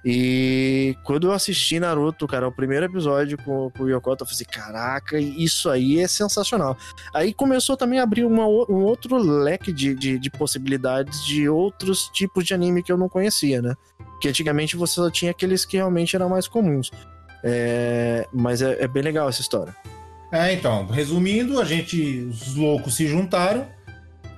E 0.05 0.97
quando 1.05 1.27
eu 1.27 1.33
assisti 1.33 1.81
Naruto, 1.81 2.27
cara, 2.27 2.49
o 2.49 2.53
primeiro 2.53 2.87
episódio 2.87 3.37
com, 3.39 3.71
com 3.71 3.83
o 3.85 3.89
Yokota, 3.89 4.23
eu 4.23 4.27
falei 4.27 4.35
assim, 4.35 4.45
caraca, 4.45 5.19
isso 5.19 5.69
aí 5.69 6.01
é 6.01 6.09
sensacional. 6.09 6.77
Aí 7.13 7.35
começou 7.35 7.77
também 7.77 7.99
a 7.99 8.03
abrir 8.03 8.25
uma 8.25 8.47
um 8.47 8.83
outro 8.85 9.17
leque 9.17 9.73
de, 9.73 9.95
de, 9.95 10.19
de 10.19 10.31
possibilidades 10.31 11.25
de 11.25 11.49
outros 11.49 12.09
tipos 12.13 12.45
de 12.45 12.55
anime 12.55 12.83
que 12.83 12.93
eu 12.93 12.99
não 12.99 13.09
conhecia, 13.09 13.61
né? 13.61 13.75
Que 14.21 14.29
antigamente 14.29 14.77
você 14.77 14.95
só 14.95 15.11
tinha 15.11 15.31
aqueles 15.31 15.65
que 15.65 15.77
realmente 15.77 16.15
eram 16.15 16.29
mais 16.29 16.47
comuns. 16.47 16.91
É, 17.43 18.27
mas 18.33 18.63
é, 18.63 18.83
é 18.83 18.89
bem 18.89 19.03
legal 19.03 19.29
essa 19.29 19.41
história. 19.41 19.75
É, 20.31 20.53
então, 20.53 20.87
resumindo, 20.87 21.61
a 21.61 21.65
gente, 21.65 22.21
os 22.31 22.55
loucos 22.55 22.97
se 22.97 23.07
juntaram, 23.07 23.67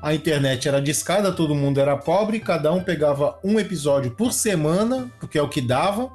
a 0.02 0.14
internet 0.14 0.66
era 0.66 0.80
discada, 0.80 1.32
todo 1.32 1.54
mundo 1.54 1.80
era 1.80 1.96
pobre, 1.96 2.40
cada 2.40 2.72
um 2.72 2.82
pegava 2.82 3.38
um 3.44 3.58
episódio 3.58 4.10
por 4.10 4.32
semana, 4.32 5.10
porque 5.18 5.38
é 5.38 5.42
o 5.42 5.48
que 5.48 5.60
dava, 5.60 6.10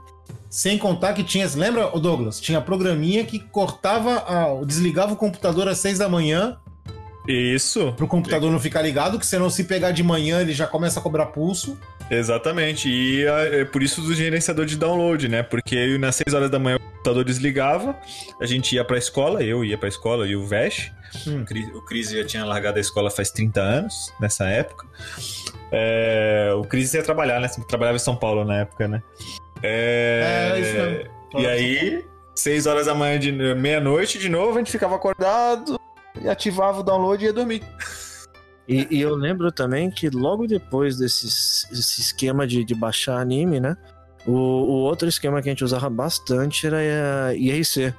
sem 0.50 0.78
contar 0.78 1.14
que 1.14 1.24
tinha, 1.24 1.48
lembra, 1.56 1.88
Douglas, 2.00 2.40
tinha 2.40 2.62
programinha 2.62 3.24
que 3.26 3.40
cortava, 3.40 4.24
a, 4.28 4.66
desligava 4.66 5.14
o 5.14 5.18
computador 5.18 5.68
às 5.68 5.78
seis 5.78 6.00
da 6.00 6.10
manhã, 6.10 6.58
Isso. 7.28 7.94
pro 7.94 8.08
computador 8.08 8.52
não 8.52 8.60
ficar 8.60 8.82
ligado, 8.82 9.20
que 9.20 9.26
senão 9.26 9.50
se 9.50 9.66
pegar 9.66 9.92
de 9.92 10.04
manhã 10.04 10.42
ele 10.42 10.54
já 10.54 10.66
começa 10.66 11.00
a 11.00 11.04
cobrar 11.04 11.28
pulso. 11.28 11.78
Exatamente. 12.10 12.90
E 12.90 13.28
a- 13.28 13.40
é 13.62 13.66
por 13.66 13.82
isso 13.82 14.02
do 14.02 14.14
gerenciador 14.14 14.66
de 14.66 14.78
download, 14.78 15.28
né? 15.28 15.42
Porque 15.44 15.98
nas 15.98 16.16
6 16.16 16.34
horas 16.34 16.50
da 16.50 16.60
manhã 16.60 16.78
o 16.78 16.80
computador 16.80 17.24
desligava, 17.24 17.96
a 18.40 18.46
gente 18.46 18.76
ia 18.76 18.84
pra 18.84 18.98
escola, 18.98 19.44
eu 19.44 19.64
ia 19.66 19.78
pra 19.78 19.90
escola 19.90 20.28
e 20.28 20.36
o 20.36 20.46
Vesh. 20.46 20.92
Hum. 21.28 21.46
O 21.74 21.82
Cris- 21.82 22.10
já 22.12 22.26
tinha 22.26 22.44
largado 22.46 22.78
a 22.78 22.82
escola 22.82 23.10
faz 23.10 23.32
30 23.32 23.62
anos, 23.62 24.14
nessa 24.20 24.46
época. 24.50 24.86
É, 25.72 26.52
o 26.56 26.64
Cris 26.64 26.94
ia 26.94 27.02
trabalhar, 27.04 27.40
né? 27.40 27.50
Trabalhava 27.68 27.96
em 27.96 28.00
São 28.00 28.16
Paulo 28.16 28.44
na 28.46 28.58
época, 28.62 28.88
né? 28.88 29.02
É, 29.64 30.52
É, 30.54 30.60
isso 30.60 30.74
mesmo. 30.74 31.42
E 31.42 31.48
aí, 31.48 32.06
6 32.36 32.66
horas 32.68 32.86
da 32.86 32.94
manhã, 32.94 33.18
de 33.20 33.32
meia-noite, 33.32 34.20
de 34.20 34.30
novo, 34.30 34.56
a 34.56 34.58
gente 34.60 34.72
ficava 34.72 34.96
acordado 34.96 35.80
e 36.22 36.30
ativava 36.30 36.80
o 36.80 36.84
download 36.84 37.24
e 37.24 37.28
ia 37.28 37.34
dormir. 37.34 37.64
E, 38.68 38.88
e 38.90 39.02
eu 39.02 39.16
lembro 39.16 39.52
também 39.52 39.92
que 39.92 40.10
logo 40.10 40.48
depois 40.48 40.98
desse, 40.98 41.26
desse 41.70 42.02
esquema 42.02 42.48
de, 42.48 42.64
de 42.64 42.74
baixar 42.74 43.20
anime, 43.20 43.60
né? 43.60 43.78
O, 44.26 44.32
o 44.32 44.74
outro 44.82 45.08
esquema 45.08 45.42
que 45.42 45.50
a 45.50 45.52
gente 45.52 45.64
usava 45.64 45.90
bastante 45.90 46.66
era 46.66 47.28
a 47.28 47.36
IRC. 47.36 47.94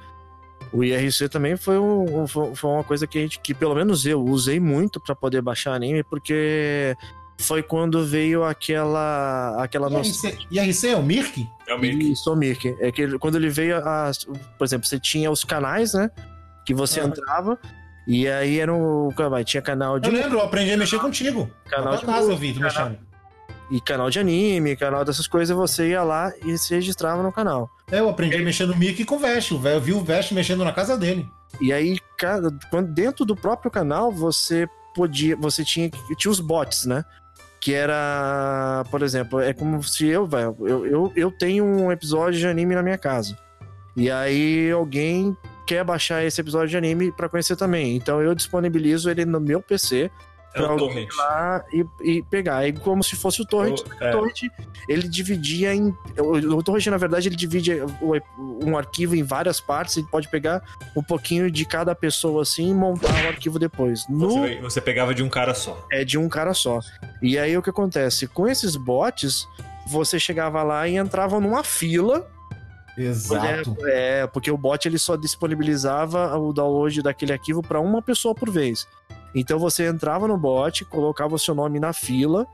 O 0.73 0.83
IRC 0.83 1.29
também 1.29 1.55
foi, 1.55 1.79
um, 1.79 2.27
foi 2.27 2.69
uma 2.69 2.83
coisa 2.83 3.07
que, 3.07 3.17
a 3.17 3.21
gente, 3.21 3.39
que 3.39 3.53
pelo 3.53 3.73
menos 3.73 4.05
eu 4.05 4.21
usei 4.21 4.59
muito 4.59 4.99
para 4.99 5.15
poder 5.15 5.41
baixar 5.41 5.73
anime, 5.73 6.03
porque 6.03 6.95
foi 7.39 7.63
quando 7.63 8.03
veio 8.05 8.43
aquela 8.43 9.63
aquela 9.63 9.89
noção 9.89 10.29
IRC, 10.29 10.47
IRC 10.51 10.87
é 10.87 10.95
o 10.97 11.03
Mirk? 11.03 11.47
É 11.67 11.75
o 11.75 11.85
Isso, 11.85 12.33
o 12.33 12.35
Mirk. 12.35 12.75
É 12.79 12.91
que 12.91 13.17
quando 13.19 13.35
ele 13.35 13.49
veio, 13.49 13.77
as, 13.77 14.25
por 14.57 14.65
exemplo, 14.65 14.87
você 14.87 14.99
tinha 14.99 15.31
os 15.31 15.43
canais, 15.43 15.93
né? 15.93 16.09
Que 16.65 16.73
você 16.73 16.99
entrava, 16.99 17.57
e 18.07 18.27
aí 18.27 18.59
era 18.59 18.73
um. 18.73 19.09
Tinha 19.45 19.61
canal 19.61 19.99
de 19.99 20.07
Eu 20.09 20.13
lembro, 20.15 20.37
eu 20.39 20.43
aprendi 20.43 20.71
a 20.71 20.77
mexer 20.77 20.97
contigo. 20.99 21.49
Canal 21.69 21.91
Na 21.91 21.95
de 21.97 22.05
tua 22.05 22.13
casa 22.13 22.31
eu 22.31 22.37
vi 22.37 22.53
tu 22.53 22.59
canal- 22.61 22.89
mexendo. 22.89 23.07
e 23.69 23.81
canal 23.81 24.09
de 24.09 24.19
anime, 24.19 24.75
canal 24.77 25.03
dessas 25.03 25.27
coisas, 25.27 25.55
você 25.55 25.89
ia 25.89 26.01
lá 26.03 26.31
e 26.45 26.57
se 26.57 26.73
registrava 26.73 27.21
no 27.21 27.31
canal. 27.33 27.69
É, 27.91 27.99
eu 27.99 28.09
aprendi 28.09 28.35
a 28.37 28.39
mexer 28.39 28.65
no 28.65 28.75
Mirk 28.75 29.03
com 29.05 29.15
o 29.15 29.19
Vest. 29.19 29.51
Eu 29.51 29.81
vi 29.81 29.91
o 29.93 30.01
Vest 30.03 30.31
mexendo 30.31 30.63
na 30.63 30.71
casa 30.71 30.97
dele. 30.97 31.27
E 31.59 31.71
aí, 31.73 31.97
dentro 32.93 33.25
do 33.25 33.35
próprio 33.35 33.69
canal, 33.71 34.11
você 34.11 34.67
podia. 34.95 35.35
Você 35.35 35.63
tinha. 35.65 35.89
Tinha 36.17 36.31
os 36.31 36.39
bots, 36.39 36.85
né? 36.85 37.03
Que 37.59 37.73
era, 37.73 38.83
por 38.91 39.01
exemplo, 39.01 39.39
é 39.41 39.51
como 39.51 39.81
se 39.83 40.05
eu, 40.07 40.25
velho, 40.27 40.55
eu, 40.61 40.85
eu, 40.85 41.13
eu 41.15 41.31
tenho 41.31 41.65
um 41.65 41.91
episódio 41.91 42.39
de 42.39 42.47
anime 42.47 42.75
na 42.75 42.83
minha 42.83 42.97
casa. 42.97 43.37
E 43.95 44.11
aí 44.11 44.69
alguém 44.71 45.35
quer 45.67 45.83
baixar 45.83 46.23
esse 46.23 46.41
episódio 46.41 46.69
de 46.69 46.77
anime 46.77 47.11
pra 47.11 47.29
conhecer 47.29 47.55
também. 47.55 47.95
Então 47.95 48.21
eu 48.21 48.33
disponibilizo 48.33 49.09
ele 49.11 49.25
no 49.25 49.39
meu 49.39 49.61
PC 49.61 50.09
alguém 50.55 50.77
torrent. 51.05 51.09
ir 51.13 51.15
lá 51.17 51.65
e, 51.71 51.85
e 52.01 52.23
pegar. 52.23 52.67
É 52.67 52.71
como 52.71 53.03
se 53.03 53.15
fosse 53.15 53.39
o 53.43 53.45
torrent. 53.45 53.79
O- 53.81 54.03
é. 54.03 54.11
Torrent, 54.11 54.41
ele 54.89 55.07
dividia 55.07 55.75
em. 55.75 55.95
O, 56.17 56.31
o 56.55 56.63
torrent, 56.63 56.87
na 56.87 56.97
verdade, 56.97 57.27
ele 57.29 57.35
divide 57.35 57.73
um 58.63 58.75
arquivo 58.75 59.15
em 59.15 59.21
várias 59.21 59.59
partes. 59.59 59.97
Ele 59.97 60.07
pode 60.09 60.27
pegar 60.29 60.63
um 60.95 61.03
pouquinho 61.03 61.51
de 61.51 61.63
cada 61.63 61.93
pessoa 61.93 62.41
assim 62.41 62.71
e 62.71 62.73
montar 62.73 63.13
o 63.23 63.27
arquivo 63.27 63.59
depois. 63.59 64.07
No, 64.09 64.31
Você, 64.31 64.55
você 64.61 64.81
pegava 64.81 65.13
de 65.13 65.21
um 65.21 65.29
cara 65.29 65.53
só. 65.53 65.85
é 65.91 66.03
de 66.03 66.17
um 66.17 66.27
cara 66.27 66.55
só. 66.55 66.79
E 67.21 67.37
aí 67.37 67.55
o 67.55 67.61
que 67.61 67.69
acontece? 67.69 68.25
Com 68.25 68.47
esses 68.47 68.75
bots, 68.75 69.47
você 69.85 70.19
chegava 70.19 70.63
lá 70.63 70.87
e 70.87 70.95
entrava 70.95 71.39
numa 71.39 71.63
fila 71.63 72.27
Exato. 72.97 73.77
É, 73.81 74.21
é, 74.21 74.27
porque 74.27 74.49
o 74.49 74.57
bot 74.57 74.87
ele 74.87 74.97
só 74.97 75.15
disponibilizava 75.15 76.35
o 76.37 76.51
download 76.51 77.01
daquele 77.01 77.33
arquivo 77.33 77.61
para 77.61 77.79
uma 77.79 78.01
pessoa 78.01 78.33
por 78.33 78.49
vez. 78.49 78.87
Então 79.35 79.59
você 79.59 79.87
entrava 79.87 80.27
no 80.27 80.37
bot, 80.37 80.83
colocava 80.85 81.35
o 81.35 81.39
seu 81.39 81.53
nome 81.53 81.79
na 81.79 81.93
fila, 81.93 82.47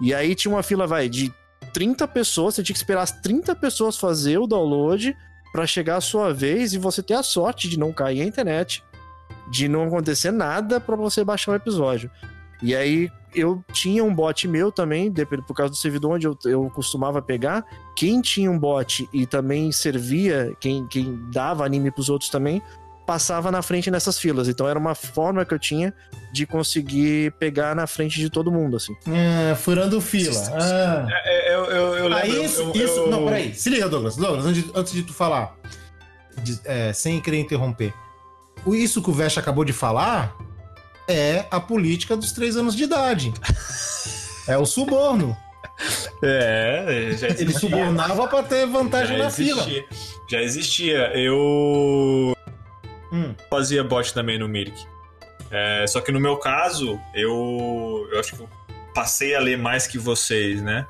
e 0.00 0.14
aí 0.14 0.34
tinha 0.34 0.52
uma 0.52 0.62
fila, 0.62 0.86
vai, 0.86 1.08
de 1.08 1.32
30 1.74 2.08
pessoas, 2.08 2.54
você 2.54 2.62
tinha 2.62 2.74
que 2.74 2.78
esperar 2.78 3.02
as 3.02 3.12
30 3.12 3.54
pessoas 3.56 3.98
fazer 3.98 4.38
o 4.38 4.46
download 4.46 5.14
para 5.52 5.66
chegar 5.66 5.96
a 5.96 6.00
sua 6.00 6.32
vez 6.32 6.72
e 6.72 6.78
você 6.78 7.02
ter 7.02 7.14
a 7.14 7.22
sorte 7.22 7.68
de 7.68 7.78
não 7.78 7.92
cair 7.92 8.22
a 8.22 8.24
internet, 8.24 8.82
de 9.50 9.68
não 9.68 9.84
acontecer 9.84 10.30
nada 10.30 10.80
para 10.80 10.96
você 10.96 11.22
baixar 11.24 11.52
o 11.52 11.56
episódio. 11.56 12.10
E 12.62 12.74
aí 12.74 13.10
eu 13.34 13.62
tinha 13.72 14.02
um 14.04 14.14
bot 14.14 14.46
meu 14.48 14.72
também, 14.72 15.12
por 15.46 15.54
causa 15.54 15.70
do 15.70 15.76
servidor 15.76 16.12
onde 16.12 16.26
eu, 16.26 16.36
eu 16.44 16.70
costumava 16.70 17.22
pegar. 17.22 17.64
Quem 17.96 18.20
tinha 18.20 18.50
um 18.50 18.58
bot 18.58 19.08
e 19.12 19.24
também 19.26 19.70
servia, 19.72 20.54
quem, 20.60 20.86
quem 20.88 21.18
dava 21.32 21.64
anime 21.64 21.90
pros 21.90 22.08
outros 22.08 22.28
também, 22.30 22.60
passava 23.06 23.50
na 23.50 23.60
frente 23.62 23.90
nessas 23.90 24.18
filas. 24.18 24.46
Então 24.48 24.68
era 24.68 24.78
uma 24.78 24.94
forma 24.94 25.44
que 25.44 25.52
eu 25.54 25.58
tinha 25.58 25.92
de 26.32 26.46
conseguir 26.46 27.32
pegar 27.38 27.74
na 27.74 27.86
frente 27.86 28.20
de 28.20 28.28
todo 28.30 28.52
mundo, 28.52 28.76
assim. 28.76 28.94
É, 29.08 29.54
furando 29.56 30.00
fila. 30.00 30.40
Ah. 30.54 31.06
É, 31.24 31.54
eu, 31.54 31.64
eu, 31.64 31.94
eu 32.06 32.14
Aí 32.14 32.30
lembro. 32.30 32.44
isso, 32.44 32.60
eu- 32.62 32.70
isso- 32.72 32.98
eu- 33.00 33.10
Não, 33.10 33.24
peraí. 33.24 33.54
Se 33.54 33.68
liga, 33.70 33.88
Douglas. 33.88 34.16
Douglas, 34.16 34.44
antes 34.46 34.62
de, 34.64 34.70
antes 34.74 34.92
de 34.92 35.02
tu 35.02 35.12
falar, 35.12 35.56
de- 36.42 36.60
é, 36.64 36.92
sem 36.92 37.20
querer 37.20 37.40
interromper. 37.40 37.92
O, 38.64 38.74
isso 38.74 39.02
que 39.02 39.10
o 39.10 39.12
Vesh 39.12 39.38
acabou 39.38 39.64
de 39.64 39.72
falar 39.72 40.36
é 41.10 41.46
a 41.50 41.60
política 41.60 42.16
dos 42.16 42.32
três 42.32 42.56
anos 42.56 42.74
de 42.74 42.84
idade. 42.84 43.32
É 44.48 44.56
o 44.56 44.64
suborno. 44.66 45.36
É, 46.22 47.12
já 47.18 47.28
Ele 47.28 47.52
subornava 47.52 48.26
pra 48.28 48.42
ter 48.42 48.66
vantagem 48.66 49.16
já 49.16 49.24
na 49.24 49.30
fila. 49.30 49.62
existia. 49.62 49.84
Já 50.30 50.42
existia. 50.42 50.98
Eu 51.14 52.34
Hum. 53.12 53.34
fazia 53.48 53.82
bot 53.82 54.12
também 54.14 54.38
no 54.38 54.48
Mirk. 54.48 54.74
É, 55.50 55.84
só 55.88 56.00
que 56.00 56.12
no 56.12 56.20
meu 56.20 56.36
caso, 56.36 57.00
eu, 57.14 58.08
eu 58.12 58.20
acho 58.20 58.36
que 58.36 58.40
eu 58.42 58.48
passei 58.94 59.34
a 59.34 59.40
ler 59.40 59.58
mais 59.58 59.86
que 59.86 59.98
vocês, 59.98 60.62
né? 60.62 60.86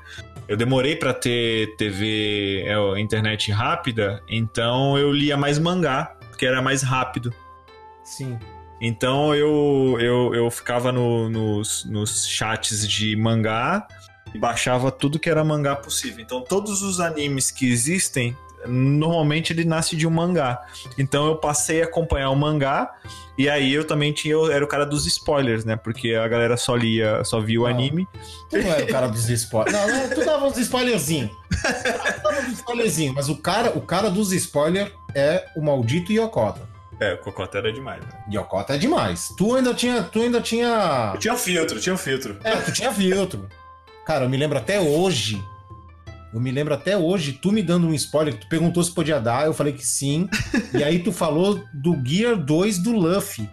Eu 0.47 0.55
demorei 0.57 0.95
pra 0.95 1.13
ter 1.13 1.75
TV, 1.77 2.63
é, 2.67 2.99
internet 2.99 3.51
rápida, 3.51 4.21
então 4.27 4.97
eu 4.97 5.11
lia 5.11 5.37
mais 5.37 5.57
mangá, 5.57 6.15
porque 6.29 6.45
era 6.45 6.61
mais 6.61 6.83
rápido. 6.83 7.33
Sim. 8.03 8.37
Então 8.81 9.33
eu, 9.35 9.95
eu, 9.99 10.33
eu 10.33 10.49
ficava 10.51 10.91
no- 10.91 11.29
nos, 11.29 11.85
nos 11.85 12.25
chats 12.27 12.87
de 12.87 13.15
mangá 13.15 13.87
e 14.33 14.39
baixava 14.39 14.91
tudo 14.91 15.19
que 15.19 15.29
era 15.29 15.43
mangá 15.43 15.75
possível. 15.75 16.19
Então 16.23 16.41
todos 16.41 16.81
os 16.81 16.99
animes 16.99 17.51
que 17.51 17.69
existem, 17.71 18.35
normalmente 18.67 19.53
ele 19.53 19.65
nasce 19.65 19.95
de 19.95 20.07
um 20.07 20.09
mangá. 20.09 20.61
Então 20.97 21.27
eu 21.27 21.35
passei 21.35 21.81
a 21.81 21.85
acompanhar 21.85 22.29
o 22.31 22.35
mangá 22.35 22.91
e 23.37 23.49
aí 23.49 23.73
eu 23.73 23.85
também 23.85 24.11
tinha, 24.13 24.33
eu 24.33 24.51
era 24.51 24.63
o 24.63 24.67
cara 24.67 24.85
dos 24.85 25.05
spoilers, 25.05 25.63
né? 25.65 25.75
Porque 25.75 26.13
a 26.15 26.27
galera 26.27 26.57
só 26.57 26.75
lia, 26.75 27.23
só 27.23 27.39
via 27.39 27.61
o 27.61 27.65
anime. 27.67 28.07
Tu 28.49 28.57
não 28.57 28.71
era 28.71 28.83
o 28.83 28.87
cara 28.87 29.07
dos 29.07 29.29
spoilers. 29.29 29.73
Não, 29.77 29.87
não, 29.87 30.09
tu 30.09 30.25
dava 30.25 30.45
uns 30.47 30.57
spoilerzinhos. 30.57 31.29
Tu 31.51 32.23
dava 32.23 32.39
uns 32.41 32.53
spoilerzinhos, 32.53 33.13
mas 33.15 33.29
o 33.29 33.35
cara, 33.35 33.71
o 33.77 33.81
cara 33.81 34.09
dos 34.09 34.31
spoilers 34.31 34.91
é 35.13 35.45
o 35.55 35.61
maldito 35.61 36.11
Yokota. 36.11 36.70
É, 37.01 37.15
o 37.15 37.17
Cocota 37.17 37.57
era 37.57 37.73
demais, 37.73 37.99
né? 38.05 38.11
Yokota 38.31 38.75
é 38.75 38.77
demais. 38.77 39.33
Tu 39.35 39.55
ainda 39.55 39.73
tinha. 39.73 40.03
Tu 40.03 40.21
ainda 40.21 40.39
tinha. 40.39 41.15
Tinha 41.19 41.33
um 41.33 41.37
filtro, 41.37 41.79
tinha 41.79 41.97
filtro. 41.97 42.37
É, 42.43 42.55
tu 42.57 42.71
tinha 42.71 42.93
filtro. 42.93 43.49
Cara, 44.05 44.25
eu 44.25 44.29
me 44.29 44.37
lembro 44.37 44.59
até 44.59 44.79
hoje. 44.79 45.43
Eu 46.31 46.39
me 46.39 46.51
lembro 46.51 46.75
até 46.75 46.95
hoje, 46.95 47.33
tu 47.33 47.51
me 47.51 47.63
dando 47.63 47.87
um 47.87 47.93
spoiler, 47.93 48.39
tu 48.39 48.47
perguntou 48.47 48.81
se 48.81 48.91
podia 48.91 49.19
dar, 49.19 49.47
eu 49.47 49.53
falei 49.53 49.73
que 49.73 49.85
sim. 49.85 50.29
e 50.73 50.81
aí 50.81 50.99
tu 50.99 51.11
falou 51.11 51.61
do 51.73 51.99
Gear 52.05 52.37
2 52.37 52.77
do 52.77 52.93
Luffy. 52.93 53.49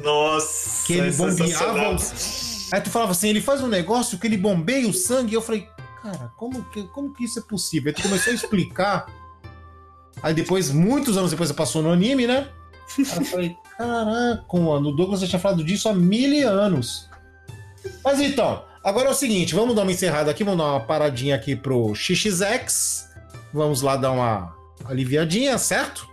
Nossa, 0.00 0.84
Que 0.86 0.94
ele 0.94 1.08
é 1.08 1.12
bombeava. 1.12 1.96
Aí 2.72 2.80
tu 2.80 2.90
falava 2.90 3.12
assim, 3.12 3.28
ele 3.28 3.40
faz 3.40 3.62
um 3.62 3.68
negócio 3.68 4.18
que 4.18 4.26
ele 4.26 4.36
bombeia 4.36 4.88
o 4.88 4.92
sangue. 4.92 5.32
E 5.32 5.34
eu 5.34 5.40
falei, 5.40 5.68
cara, 6.02 6.32
como 6.36 6.64
que, 6.64 6.82
como 6.88 7.14
que 7.14 7.24
isso 7.24 7.38
é 7.38 7.42
possível? 7.42 7.90
Aí 7.90 7.94
tu 7.94 8.02
começou 8.02 8.32
a 8.32 8.34
explicar. 8.34 9.06
Aí 10.20 10.34
depois, 10.34 10.70
muitos 10.70 11.16
anos 11.16 11.30
depois, 11.30 11.50
passou 11.52 11.80
no 11.80 11.92
anime, 11.92 12.26
né? 12.26 12.48
Eu 12.98 13.24
falei, 13.24 13.56
caraca, 13.76 14.58
mano, 14.58 14.90
o 14.90 14.92
Douglas 14.92 15.20
já 15.20 15.26
tinha 15.26 15.38
falado 15.38 15.64
disso 15.64 15.88
há 15.88 15.94
mil 15.94 16.48
anos. 16.48 17.08
Mas 18.04 18.20
então, 18.20 18.64
agora 18.84 19.08
é 19.08 19.10
o 19.10 19.14
seguinte, 19.14 19.54
vamos 19.54 19.74
dar 19.74 19.82
uma 19.82 19.92
encerrada 19.92 20.30
aqui, 20.30 20.44
vamos 20.44 20.58
dar 20.58 20.72
uma 20.72 20.80
paradinha 20.80 21.34
aqui 21.34 21.56
pro 21.56 21.94
XXX. 21.94 23.08
Vamos 23.52 23.82
lá 23.82 23.96
dar 23.96 24.12
uma 24.12 24.54
aliviadinha, 24.84 25.58
certo? 25.58 26.08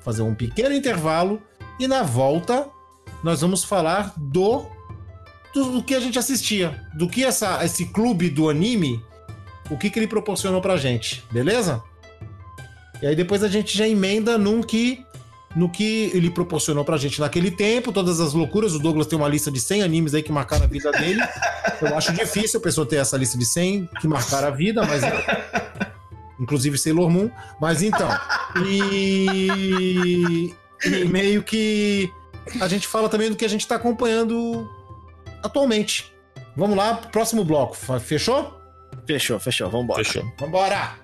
Fazer 0.00 0.22
um 0.22 0.34
pequeno 0.34 0.74
intervalo. 0.74 1.40
E 1.78 1.86
na 1.86 2.02
volta, 2.02 2.68
nós 3.22 3.40
vamos 3.40 3.62
falar 3.62 4.12
do, 4.16 4.66
do, 5.54 5.72
do 5.72 5.82
que 5.82 5.94
a 5.94 6.00
gente 6.00 6.18
assistia. 6.18 6.82
Do 6.94 7.08
que 7.08 7.24
essa, 7.24 7.64
esse 7.64 7.86
clube 7.86 8.30
do 8.30 8.48
anime, 8.48 9.02
o 9.70 9.76
que, 9.76 9.90
que 9.90 9.98
ele 9.98 10.06
proporcionou 10.06 10.60
pra 10.60 10.76
gente, 10.76 11.24
beleza? 11.30 11.82
E 13.00 13.06
aí 13.06 13.14
depois 13.14 13.42
a 13.42 13.48
gente 13.48 13.76
já 13.76 13.86
emenda 13.86 14.38
num 14.38 14.62
que, 14.62 15.04
no 15.56 15.70
que 15.70 16.10
ele 16.12 16.30
proporcionou 16.30 16.84
pra 16.84 16.98
gente 16.98 17.18
naquele 17.18 17.50
tempo, 17.50 17.90
todas 17.90 18.20
as 18.20 18.34
loucuras. 18.34 18.74
O 18.74 18.78
Douglas 18.78 19.06
tem 19.06 19.18
uma 19.18 19.26
lista 19.26 19.50
de 19.50 19.58
100 19.58 19.82
animes 19.82 20.12
aí 20.12 20.22
que 20.22 20.30
marcaram 20.30 20.64
a 20.64 20.66
vida 20.66 20.92
dele. 20.92 21.22
Eu 21.80 21.96
acho 21.96 22.12
difícil 22.12 22.60
a 22.60 22.62
pessoa 22.62 22.86
ter 22.86 22.96
essa 22.96 23.16
lista 23.16 23.38
de 23.38 23.46
100 23.46 23.88
que 24.00 24.06
marcaram 24.06 24.48
a 24.48 24.50
vida, 24.50 24.84
mas... 24.84 25.02
Inclusive 26.38 26.76
Sailor 26.76 27.08
Moon. 27.08 27.30
Mas 27.58 27.82
então... 27.82 28.08
E... 28.66 30.54
e 30.84 31.04
meio 31.06 31.42
que 31.42 32.12
a 32.60 32.68
gente 32.68 32.86
fala 32.86 33.08
também 33.08 33.30
do 33.30 33.36
que 33.36 33.44
a 33.44 33.48
gente 33.48 33.66
tá 33.66 33.76
acompanhando 33.76 34.70
atualmente. 35.42 36.12
Vamos 36.54 36.76
lá, 36.76 36.94
próximo 36.94 37.42
bloco. 37.44 37.74
Fechou? 38.00 38.60
Fechou, 39.06 39.40
fechou, 39.40 39.70
vambora. 39.70 40.04
Fechou. 40.04 40.22
Vambora! 40.38 40.94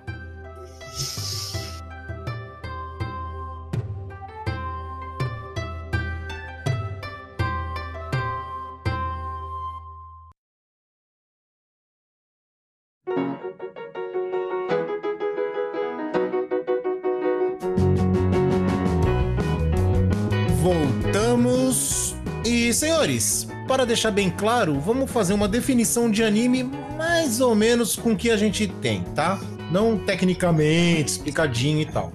Voltamos. 20.73 22.17
E, 22.47 22.73
senhores, 22.73 23.47
para 23.69 23.85
deixar 23.85 24.11
bem 24.11 24.31
claro, 24.31 24.81
vamos 24.81 25.11
fazer 25.11 25.35
uma 25.35 25.47
definição 25.47 26.11
de 26.11 26.25
anime 26.25 26.63
mais 26.97 27.43
ou 27.43 27.55
menos 27.55 27.95
com 27.95 28.13
o 28.13 28.17
que 28.17 28.31
a 28.31 28.39
gente 28.39 28.67
tem, 28.67 29.03
tá? 29.15 29.39
Não 29.71 29.99
tecnicamente, 29.99 31.13
explicadinho 31.13 31.83
e 31.83 31.85
tal. 31.85 32.11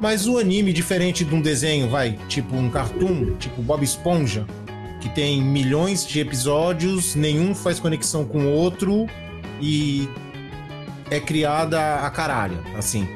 Mas 0.00 0.26
o 0.26 0.38
anime, 0.38 0.72
diferente 0.72 1.22
de 1.22 1.34
um 1.34 1.42
desenho, 1.42 1.90
vai, 1.90 2.18
tipo 2.28 2.56
um 2.56 2.70
cartoon, 2.70 3.36
tipo 3.38 3.60
Bob 3.60 3.84
Esponja, 3.84 4.46
que 4.98 5.10
tem 5.10 5.42
milhões 5.42 6.06
de 6.06 6.18
episódios, 6.18 7.14
nenhum 7.14 7.54
faz 7.54 7.78
conexão 7.78 8.24
com 8.24 8.46
o 8.46 8.52
outro 8.52 9.06
e 9.60 10.08
é 11.10 11.20
criada 11.20 11.96
a 11.96 12.10
caralho, 12.10 12.58
assim. 12.74 13.06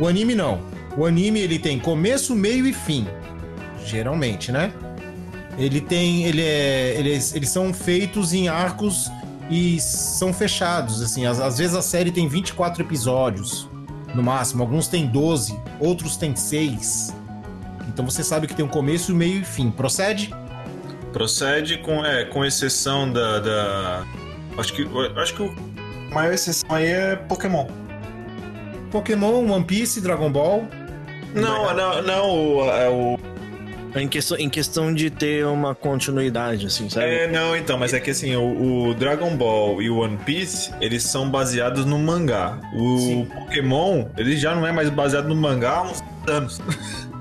O 0.00 0.08
anime 0.08 0.34
não. 0.34 0.60
O 0.96 1.04
anime 1.04 1.40
ele 1.40 1.58
tem 1.58 1.78
começo, 1.78 2.34
meio 2.34 2.66
e 2.66 2.72
fim. 2.72 3.06
Geralmente, 3.84 4.50
né? 4.50 4.72
Ele 5.58 5.80
tem. 5.80 6.24
Ele 6.24 6.42
é, 6.42 6.94
eles, 6.98 7.34
eles 7.34 7.50
são 7.50 7.72
feitos 7.72 8.32
em 8.32 8.48
arcos 8.48 9.10
e 9.50 9.78
são 9.80 10.32
fechados. 10.32 11.00
Assim, 11.02 11.26
às, 11.26 11.38
às 11.38 11.58
vezes 11.58 11.76
a 11.76 11.82
série 11.82 12.10
tem 12.10 12.26
24 12.26 12.82
episódios, 12.82 13.68
no 14.14 14.22
máximo. 14.22 14.62
Alguns 14.62 14.88
tem 14.88 15.06
12, 15.06 15.56
outros 15.78 16.16
tem 16.16 16.34
6. 16.34 17.14
Então 17.88 18.04
você 18.04 18.24
sabe 18.24 18.46
que 18.48 18.54
tem 18.54 18.64
um 18.64 18.68
começo, 18.68 19.14
meio 19.14 19.42
e 19.42 19.44
fim. 19.44 19.70
Procede? 19.70 20.34
Procede 21.12 21.78
com, 21.78 22.04
é, 22.04 22.24
com 22.24 22.44
exceção 22.44 23.12
da. 23.12 23.38
da- 23.38 24.04
Acho 24.58 24.72
que. 24.72 24.88
Acho 25.16 25.34
que 25.34 25.42
a 26.10 26.14
maior 26.14 26.32
exceção 26.32 26.68
aí 26.74 26.86
é 26.86 27.14
Pokémon. 27.16 27.66
Pokémon, 28.90 29.50
One 29.50 29.64
Piece, 29.64 30.00
Dragon 30.00 30.30
Ball. 30.30 30.66
Não, 31.34 31.74
não, 31.74 32.02
não, 32.02 32.30
o, 32.30 32.70
é 32.70 32.88
o. 32.88 33.18
Em 33.94 34.08
questão, 34.08 34.36
em 34.38 34.48
questão 34.48 34.92
de 34.92 35.08
ter 35.08 35.46
uma 35.46 35.74
continuidade, 35.74 36.66
assim, 36.66 36.90
sabe? 36.90 37.06
É, 37.06 37.30
não, 37.30 37.56
então, 37.56 37.78
mas 37.78 37.92
é 37.92 38.00
que 38.00 38.10
assim, 38.10 38.34
o, 38.34 38.88
o 38.88 38.94
Dragon 38.94 39.36
Ball 39.36 39.80
e 39.80 39.88
o 39.88 39.98
One 39.98 40.16
Piece, 40.18 40.72
eles 40.80 41.04
são 41.04 41.30
baseados 41.30 41.84
no 41.84 41.98
mangá. 41.98 42.58
O 42.74 42.98
Sim. 42.98 43.28
Pokémon, 43.32 44.06
ele 44.16 44.36
já 44.36 44.54
não 44.54 44.66
é 44.66 44.72
mais 44.72 44.90
baseado 44.90 45.28
no 45.28 45.36
mangá 45.36 45.76
há 45.76 45.82
uns 45.82 46.02
anos. 46.26 46.60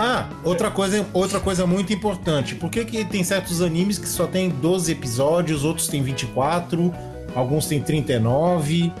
Ah, 0.00 0.28
outra 0.44 0.70
coisa, 0.70 1.04
outra 1.12 1.40
coisa 1.40 1.66
muito 1.66 1.92
importante. 1.92 2.54
Por 2.54 2.70
que, 2.70 2.84
que 2.84 3.04
tem 3.04 3.24
certos 3.24 3.60
animes 3.60 3.98
que 3.98 4.08
só 4.08 4.28
tem 4.28 4.48
12 4.48 4.92
episódios, 4.92 5.64
outros 5.64 5.88
tem 5.88 6.00
24, 6.00 6.94
alguns 7.34 7.66
tem 7.66 7.82
39? 7.82 8.92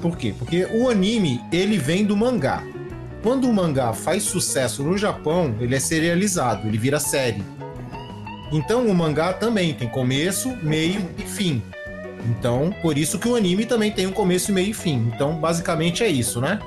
Por 0.00 0.16
quê? 0.16 0.32
Porque 0.38 0.64
o 0.66 0.88
anime, 0.88 1.40
ele 1.50 1.78
vem 1.78 2.04
do 2.04 2.16
mangá. 2.16 2.62
Quando 3.22 3.48
o 3.48 3.52
mangá 3.52 3.92
faz 3.92 4.22
sucesso 4.22 4.82
no 4.82 4.96
Japão, 4.96 5.54
ele 5.60 5.74
é 5.74 5.80
serializado, 5.80 6.66
ele 6.68 6.78
vira 6.78 7.00
série. 7.00 7.42
Então 8.52 8.86
o 8.86 8.94
mangá 8.94 9.32
também 9.32 9.74
tem 9.74 9.88
começo, 9.88 10.56
meio 10.62 11.08
e 11.18 11.22
fim. 11.22 11.62
Então, 12.28 12.74
por 12.82 12.96
isso 12.98 13.18
que 13.18 13.28
o 13.28 13.36
anime 13.36 13.64
também 13.66 13.90
tem 13.90 14.06
um 14.06 14.12
começo, 14.12 14.52
meio 14.52 14.70
e 14.70 14.74
fim. 14.74 15.10
Então, 15.14 15.36
basicamente 15.36 16.02
é 16.02 16.08
isso, 16.08 16.40
né? 16.40 16.58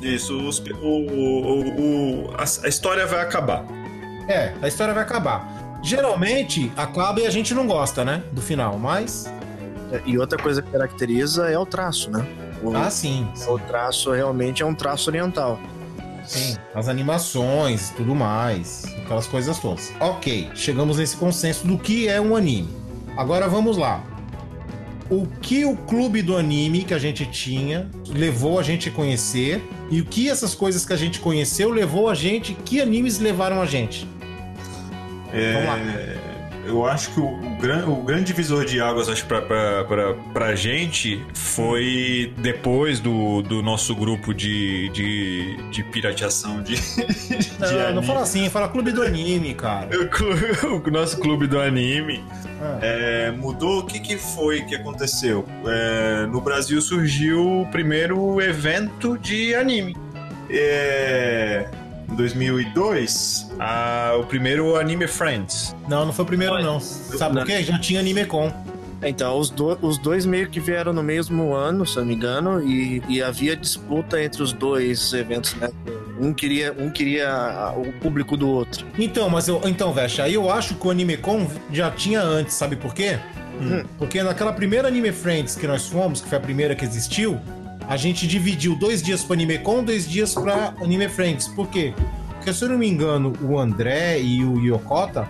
Isso, 0.00 0.36
os- 0.48 0.58
o, 0.58 0.86
o- 0.86 1.80
o- 2.26 2.30
a, 2.36 2.42
a 2.42 2.68
história 2.68 3.06
vai 3.06 3.20
acabar. 3.20 3.64
É, 4.28 4.52
a 4.62 4.68
história 4.68 4.92
vai 4.94 5.02
acabar. 5.02 5.78
Geralmente 5.82 6.70
acaba 6.76 7.20
e 7.20 7.26
a 7.26 7.30
gente 7.30 7.54
não 7.54 7.66
gosta, 7.66 8.04
né? 8.04 8.22
Do 8.32 8.40
final, 8.40 8.78
mas. 8.78 9.32
E 10.06 10.16
outra 10.18 10.38
coisa 10.38 10.62
que 10.62 10.70
caracteriza 10.70 11.50
é 11.50 11.58
o 11.58 11.66
traço, 11.66 12.10
né? 12.10 12.24
O, 12.62 12.74
Ah, 12.76 12.88
sim. 12.90 13.26
o 13.48 13.58
traço 13.58 14.10
realmente 14.12 14.62
é 14.62 14.66
um 14.66 14.74
traço 14.74 15.10
oriental. 15.10 15.58
Sim, 16.32 16.56
as 16.74 16.88
animações 16.88 17.90
e 17.90 17.94
tudo 17.94 18.14
mais, 18.14 18.84
aquelas 19.04 19.26
coisas 19.26 19.58
todas. 19.58 19.92
Ok, 20.00 20.50
chegamos 20.54 20.96
nesse 20.96 21.14
consenso 21.16 21.66
do 21.66 21.76
que 21.76 22.08
é 22.08 22.18
um 22.18 22.34
anime. 22.34 22.70
Agora 23.18 23.48
vamos 23.48 23.76
lá. 23.76 24.02
O 25.10 25.26
que 25.26 25.66
o 25.66 25.76
clube 25.76 26.22
do 26.22 26.34
anime 26.34 26.84
que 26.84 26.94
a 26.94 26.98
gente 26.98 27.26
tinha 27.26 27.90
levou 28.08 28.58
a 28.58 28.62
gente 28.62 28.88
a 28.88 28.92
conhecer 28.92 29.62
e 29.90 30.00
o 30.00 30.06
que 30.06 30.30
essas 30.30 30.54
coisas 30.54 30.86
que 30.86 30.92
a 30.94 30.96
gente 30.96 31.20
conheceu 31.20 31.70
levou 31.70 32.08
a 32.08 32.14
gente, 32.14 32.54
que 32.54 32.80
animes 32.80 33.18
levaram 33.18 33.60
a 33.60 33.66
gente? 33.66 34.08
É, 35.34 35.52
Vamos 35.52 35.68
lá. 35.68 36.21
Eu 36.64 36.86
acho 36.86 37.10
que 37.12 37.20
o, 37.20 37.24
o 37.26 37.56
gran- 37.60 37.86
o 37.86 38.02
grande 38.04 38.24
divisor 38.24 38.64
de 38.64 38.80
águas, 38.80 39.08
acho, 39.08 39.26
pra, 39.26 39.42
pra, 39.42 39.84
pra, 39.84 40.14
pra 40.32 40.54
gente 40.54 41.20
foi 41.34 42.32
depois 42.38 43.00
do, 43.00 43.42
do 43.42 43.62
nosso 43.62 43.94
grupo 43.94 44.32
de, 44.32 44.88
de, 44.90 45.56
de 45.70 45.82
pirateação 45.84 46.62
de, 46.62 46.74
de 47.36 47.58
Não, 47.58 47.72
não 47.72 47.86
anime. 47.88 48.06
fala 48.06 48.20
assim, 48.22 48.48
fala 48.48 48.68
clube 48.68 48.92
do 48.92 49.02
anime, 49.02 49.54
cara. 49.54 49.88
O, 49.96 50.76
o 50.86 50.90
nosso 50.90 51.18
clube 51.18 51.46
do 51.48 51.58
anime 51.60 52.22
Ah. 52.60 52.78
é, 52.80 53.30
mudou. 53.32 53.80
O 53.80 53.86
que, 53.86 53.98
que 53.98 54.16
foi 54.16 54.62
que 54.62 54.74
aconteceu? 54.76 55.44
É, 55.66 56.26
no 56.26 56.40
Brasil 56.40 56.80
surgiu 56.80 57.62
o 57.62 57.66
primeiro 57.72 58.40
evento 58.40 59.18
de 59.18 59.52
anime. 59.54 59.96
É, 60.48 61.66
em 62.12 62.16
2002, 62.16 63.50
a- 63.58 64.14
o 64.18 64.24
primeiro 64.24 64.76
Anime 64.76 65.06
Friends. 65.06 65.74
Não, 65.88 66.04
não 66.06 66.12
foi 66.12 66.24
o 66.24 66.28
primeiro, 66.28 66.62
não. 66.62 66.78
Sabe 66.80 67.36
por 67.38 67.46
quê? 67.46 67.62
Já 67.62 67.78
tinha 67.78 68.00
Anime 68.00 68.24
Com. 68.26 68.52
Então, 69.04 69.36
os, 69.36 69.50
do- 69.50 69.76
os 69.82 69.98
dois 69.98 70.24
meio 70.24 70.48
que 70.48 70.60
vieram 70.60 70.92
no 70.92 71.02
mesmo 71.02 71.52
ano, 71.54 71.84
se 71.84 71.96
eu 71.96 72.02
não 72.02 72.08
me 72.08 72.14
engano, 72.14 72.62
e, 72.62 73.02
e 73.08 73.20
havia 73.20 73.56
disputa 73.56 74.22
entre 74.22 74.42
os 74.42 74.52
dois 74.52 75.12
eventos, 75.12 75.54
né? 75.56 75.70
Um 76.20 76.32
queria, 76.32 76.72
um 76.78 76.88
queria 76.88 77.72
o 77.76 77.92
público 77.94 78.36
do 78.36 78.48
outro. 78.48 78.86
Então, 78.96 79.28
mas 79.28 79.48
eu. 79.48 79.60
Então, 79.64 79.92
Vecha, 79.92 80.22
aí 80.22 80.34
eu 80.34 80.48
acho 80.50 80.76
que 80.76 80.86
o 80.86 80.90
AnimeCon 80.90 81.48
já 81.72 81.90
tinha 81.90 82.20
antes, 82.22 82.54
sabe 82.54 82.76
por 82.76 82.94
quê? 82.94 83.18
Hum. 83.60 83.82
Porque 83.98 84.22
naquela 84.22 84.52
primeira 84.52 84.86
Anime 84.86 85.10
Friends 85.10 85.56
que 85.56 85.66
nós 85.66 85.88
fomos, 85.88 86.20
que 86.20 86.28
foi 86.28 86.38
a 86.38 86.40
primeira 86.40 86.74
que 86.76 86.84
existiu, 86.84 87.40
a 87.88 87.96
gente 87.96 88.26
dividiu 88.26 88.74
dois 88.74 89.02
dias 89.02 89.22
pro 89.22 89.34
AnimeCon, 89.34 89.84
dois 89.84 90.08
dias 90.08 90.34
pra 90.34 90.74
Anime 90.80 91.08
Friends. 91.08 91.48
Por 91.48 91.68
quê? 91.68 91.92
Porque, 92.34 92.52
se 92.52 92.64
eu 92.64 92.70
não 92.70 92.78
me 92.78 92.88
engano, 92.88 93.32
o 93.42 93.58
André 93.58 94.20
e 94.20 94.44
o 94.44 94.58
Yokota, 94.58 95.28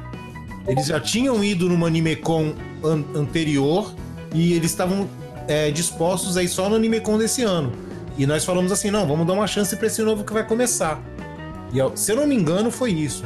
eles 0.67 0.87
já 0.87 0.99
tinham 1.01 1.43
ido 1.45 1.69
numa 1.69 1.89
AnimeCon 1.89 2.55
an 2.85 3.05
anterior 3.15 3.93
e 4.35 4.55
eles 4.55 4.71
estavam 4.71 5.09
é, 5.49 5.71
dispostos 5.71 6.37
aí 6.37 6.49
só 6.49 6.69
no 6.69 6.77
AnimeCon 6.77 7.19
desse 7.19 7.43
ano. 7.43 7.73
E 8.17 8.27
nós 8.27 8.45
falamos 8.45 8.71
assim, 8.73 8.91
não, 8.91 9.07
vamos 9.07 9.27
dar 9.27 9.33
uma 9.35 9.47
chance 9.47 9.75
pra 9.77 9.87
esse 9.87 10.03
novo 10.03 10.25
que 10.25 10.33
vai 10.33 10.47
começar. 10.47 11.01
E 11.73 11.99
se 11.99 12.13
eu 12.13 12.17
não 12.17 12.27
me 12.27 12.35
engano, 12.35 12.71
foi 12.71 12.93
isso. 12.93 13.25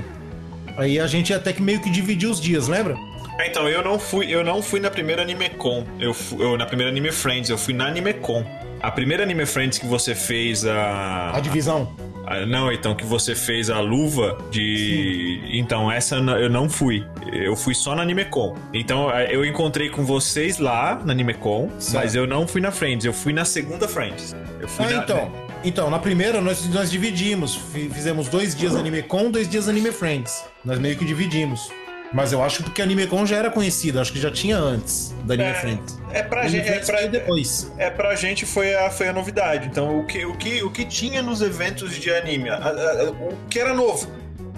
Aí 0.77 0.99
a 1.01 1.07
gente 1.07 1.33
até 1.35 1.53
que 1.53 1.63
meio 1.63 1.81
que 1.81 1.91
dividiu 1.91 2.31
os 2.31 2.41
dias, 2.41 2.69
lembra? 2.69 2.95
Ah, 3.39 3.47
Então, 3.47 3.69
eu 3.69 3.83
não 3.85 3.99
fui, 3.99 4.27
eu 4.33 4.43
não 4.45 4.63
fui 4.63 4.79
na 4.81 4.91
primeira 4.91 5.23
AnimeCon. 5.23 5.85
Eu, 5.99 6.15
fu- 6.15 6.41
eu 6.43 6.57
na 6.57 6.67
primeira 6.67 6.91
Anime 6.91 7.11
Friends, 7.13 7.51
eu 7.51 7.59
fui 7.59 7.75
na 7.75 7.87
AnimeCon. 7.87 8.45
A 8.83 8.91
primeira 8.91 9.23
Anime 9.23 9.47
Friends 9.47 9.79
que 9.79 9.87
você 9.87 10.15
fez 10.15 10.65
a. 10.65 11.33
A 11.35 11.41
divisão. 11.41 11.95
a- 12.27 12.45
não, 12.47 12.71
então, 12.71 12.95
que 12.95 13.05
você 13.05 13.35
fez 13.35 13.69
a 13.71 13.81
luva 13.81 14.37
de. 14.51 15.41
Então, 15.53 15.91
essa 15.91 16.17
eu 16.17 16.51
não 16.51 16.69
fui. 16.69 17.05
Eu 17.33 17.57
fui 17.57 17.75
só 17.75 17.95
na 17.95 18.03
AnimeCon. 18.03 18.55
Então, 18.73 19.11
eu 19.11 19.45
encontrei 19.45 19.89
com 19.91 20.05
vocês 20.05 20.59
lá 20.59 21.01
na 21.05 21.13
AnimeCon, 21.13 21.71
mas 21.93 22.15
eu 22.15 22.27
não 22.27 22.47
fui 22.47 22.61
na 22.61 22.71
Friends, 22.71 23.05
eu 23.05 23.13
fui 23.13 23.33
na 23.33 23.45
segunda 23.45 23.89
Friends. 23.89 24.37
Eu 24.61 24.69
fui 24.69 24.85
Ah, 24.87 24.91
na- 24.91 25.03
então. 25.03 25.33
Então, 25.65 25.91
na 25.91 25.99
primeira 25.99 26.41
nós, 26.41 26.65
nós 26.69 26.91
dividimos. 26.91 27.57
Fi- 27.57 27.89
Fizemos 27.93 28.29
dois 28.29 28.55
dias 28.55 28.75
Anime 28.77 29.03
Con, 29.03 29.31
dois 29.31 29.49
dias 29.49 29.69
Anime 29.69 29.91
Friends. 29.91 30.45
Nós 30.65 30.79
meio 30.79 30.97
que 30.97 31.05
dividimos. 31.05 31.71
Mas 32.13 32.33
eu 32.33 32.43
acho 32.43 32.59
que 32.59 32.63
porque 32.65 32.81
Anime 32.81 33.07
Con 33.07 33.27
já 33.27 33.37
era 33.37 33.51
conhecido, 33.51 34.01
acho 34.01 34.13
que 34.13 34.21
já 34.21 34.31
tinha 34.31 34.57
antes 34.57 35.15
da 35.25 35.35
Anime 35.35 35.51
É, 35.51 35.55
Friends. 35.55 35.99
É 36.13 36.23
pra 36.23 36.41
Anime 36.43 36.59
gente. 36.59 36.69
É 36.71 36.79
pra, 36.81 37.07
depois. 37.07 37.73
é 37.79 37.91
pra 37.91 38.15
gente 38.15 38.47
foi 38.47 38.75
a, 38.75 38.91
foi 38.91 39.09
a 39.09 39.13
novidade. 39.13 39.67
Então, 39.69 39.99
o 40.01 40.07
que, 40.07 40.25
o, 40.25 40.35
que, 40.35 40.63
o 40.63 40.71
que 40.71 40.85
tinha 40.85 41.21
nos 41.23 41.43
eventos 41.43 41.95
de 41.97 42.11
anime? 42.13 42.49
A- 42.49 42.55
a- 42.57 42.69
a- 43.09 43.11
o 43.11 43.37
que 43.51 43.59
era 43.59 43.75
novo? 43.75 44.09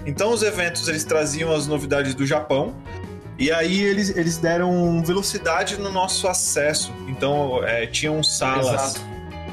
Então, 0.05 0.31
os 0.31 0.43
eventos 0.43 0.87
eles 0.87 1.03
traziam 1.03 1.51
as 1.53 1.67
novidades 1.67 2.13
do 2.15 2.25
Japão. 2.25 2.73
E 3.37 3.51
aí 3.51 3.81
eles, 3.81 4.15
eles 4.15 4.37
deram 4.37 5.01
velocidade 5.03 5.77
no 5.77 5.91
nosso 5.91 6.27
acesso. 6.27 6.93
Então, 7.07 7.63
é, 7.63 7.85
tinham 7.87 8.21
salas. 8.21 8.67
Exato. 8.95 9.09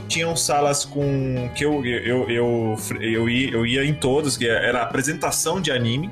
Tinham 0.08 0.36
salas 0.36 0.84
com. 0.84 1.50
que 1.54 1.64
eu, 1.64 1.84
eu, 1.84 2.30
eu, 2.30 2.76
eu, 3.00 3.28
ia, 3.28 3.50
eu 3.50 3.66
ia 3.66 3.84
em 3.84 3.94
todas, 3.94 4.36
que 4.36 4.46
era 4.48 4.82
apresentação 4.82 5.60
de 5.60 5.70
anime. 5.72 6.10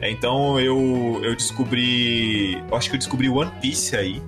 É, 0.00 0.10
Então 0.10 0.58
eu, 0.60 1.20
eu 1.22 1.34
descobri. 1.34 2.62
eu 2.70 2.76
Acho 2.76 2.88
que 2.90 2.96
eu 2.96 2.98
descobri 2.98 3.28
One 3.28 3.50
Piece 3.60 3.96
aí. 3.96 4.22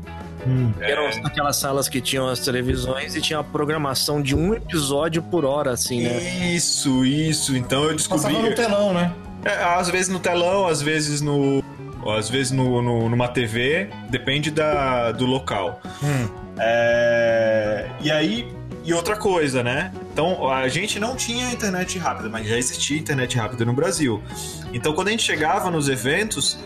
Hum. 0.47 0.73
Eram 0.81 1.09
aquelas 1.25 1.57
salas 1.57 1.89
que 1.89 2.01
tinham 2.01 2.29
as 2.29 2.39
televisões 2.41 3.15
e 3.17 3.21
tinha 3.21 3.41
a 3.41 3.45
programação 3.45 4.23
de 4.23 4.35
um 4.37 4.55
episódio 4.55 5.21
por 5.23 5.45
hora, 5.45 5.73
assim, 5.73 6.03
né? 6.03 6.17
Isso, 6.55 7.05
isso. 7.05 7.57
Então 7.57 7.85
eu 7.85 7.95
descobri. 7.95 8.23
Passava 8.33 8.49
no 8.49 8.55
telão, 8.55 8.95
né? 8.95 9.13
É, 9.45 9.51
às 9.65 9.91
vezes 9.91 10.09
no 10.09 10.19
telão, 10.21 10.67
às 10.67 10.81
vezes 10.81 11.21
no. 11.21 11.63
Às 12.17 12.31
vezes 12.31 12.53
no, 12.53 12.81
no- 12.81 13.09
numa 13.09 13.29
TV, 13.29 13.91
depende 14.09 14.51
da, 14.51 15.11
do 15.13 15.27
local. 15.27 15.81
Hum. 16.03 16.29
É, 16.61 17.87
e 18.01 18.11
aí, 18.11 18.49
e 18.89 18.95
outra 18.95 19.17
coisa, 19.17 19.63
né? 19.63 19.93
Então, 20.11 20.51
a 20.51 20.67
gente 20.67 20.99
não 20.99 21.15
tinha 21.15 21.53
internet 21.53 21.99
rápida, 21.99 22.31
mas 22.31 22.49
já 22.49 22.57
existia 22.57 22.97
internet 22.97 23.37
rápida 23.37 23.63
no 23.63 23.75
Brasil. 23.75 24.23
Então, 24.73 24.95
quando 24.95 25.09
a 25.09 25.11
gente 25.11 25.25
chegava 25.25 25.71
nos 25.71 25.91
eventos, 25.91 26.59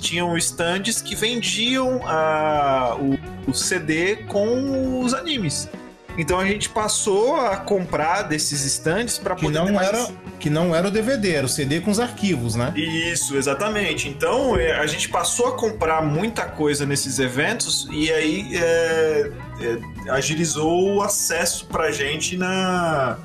tinham 0.00 0.36
stands 0.36 1.00
que 1.00 1.14
vendiam 1.14 2.00
ah, 2.04 2.96
o, 2.98 3.48
o 3.48 3.54
CD 3.54 4.16
com 4.26 5.04
os 5.04 5.14
animes. 5.14 5.70
Então, 6.18 6.38
a 6.40 6.44
gente 6.44 6.68
passou 6.68 7.36
a 7.36 7.56
comprar 7.56 8.22
desses 8.22 8.62
stands 8.64 9.18
para 9.18 9.34
Que 9.36 9.42
poder. 9.42 9.58
ter 9.60 9.64
não, 9.64 9.72
mais- 9.72 9.88
era, 9.88 10.08
que 10.40 10.50
não 10.50 10.74
era 10.74 10.88
o 10.88 10.90
DVD, 10.90 11.32
era 11.34 11.46
o 11.46 11.48
CD 11.48 11.80
com 11.80 11.90
os 11.90 12.00
arquivos, 12.00 12.54
né? 12.56 12.72
isso, 12.76 13.36
exatamente. 13.36 14.08
Então 14.08 14.56
é, 14.56 14.72
a 14.72 14.86
gente 14.86 15.08
passou 15.08 15.46
a 15.46 15.52
comprar 15.56 16.02
muita 16.04 16.44
coisa 16.44 16.84
nesses 16.84 17.18
eventos 17.18 17.86
e 17.92 18.12
aí 18.12 18.50
é, 18.56 19.30
é, 19.60 20.10
agilizou 20.12 20.96
o 20.96 21.02
acesso 21.02 21.66
pra 21.66 21.90
gente 21.92 22.36
na, 22.36 23.16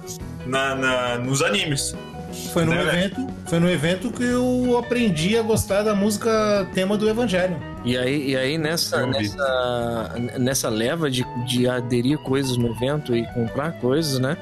na, 0.46 0.76
na- 0.76 1.18
nos 1.18 1.42
animes. 1.42 1.96
Foi 2.52 2.66
no 2.66 2.72
Né, 2.72 2.82
evento, 2.82 3.28
foi 3.46 3.60
no 3.60 3.70
evento 3.70 4.12
que 4.12 4.24
eu 4.24 4.78
aprendi 4.78 5.38
a 5.38 5.42
gostar 5.42 5.84
da 5.84 5.94
música 5.96 6.68
tema 6.74 6.98
do 6.98 7.08
Evangelho. 7.10 7.58
E 7.86 7.98
aí, 7.98 8.32
e 8.32 8.38
aí 8.38 8.58
nessa, 8.58 9.06
nessa, 9.06 10.16
nessa 10.40 10.70
leva 10.70 11.12
de, 11.12 11.26
de 11.46 11.68
aderir 11.68 12.18
coisas 12.20 12.58
no 12.58 12.70
evento 12.70 13.16
e 13.16 13.26
comprar 13.34 13.74
coisas, 13.74 14.20
né? 14.20 14.38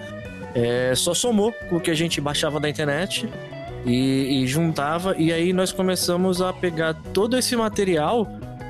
é, 0.54 0.94
só 0.96 1.14
somou 1.14 1.52
com 1.70 1.78
o 1.78 1.82
que 1.82 1.92
a 1.92 1.96
gente 1.96 2.20
baixava 2.20 2.60
da 2.60 2.70
internet 2.70 3.28
e, 3.86 4.44
e 4.44 4.48
juntava. 4.48 5.16
E 5.18 5.32
aí 5.32 5.54
nós 5.54 5.72
começamos 5.72 6.42
a 6.42 6.54
pegar 6.54 6.94
todo 7.14 7.38
esse 7.38 7.56
material 7.56 8.28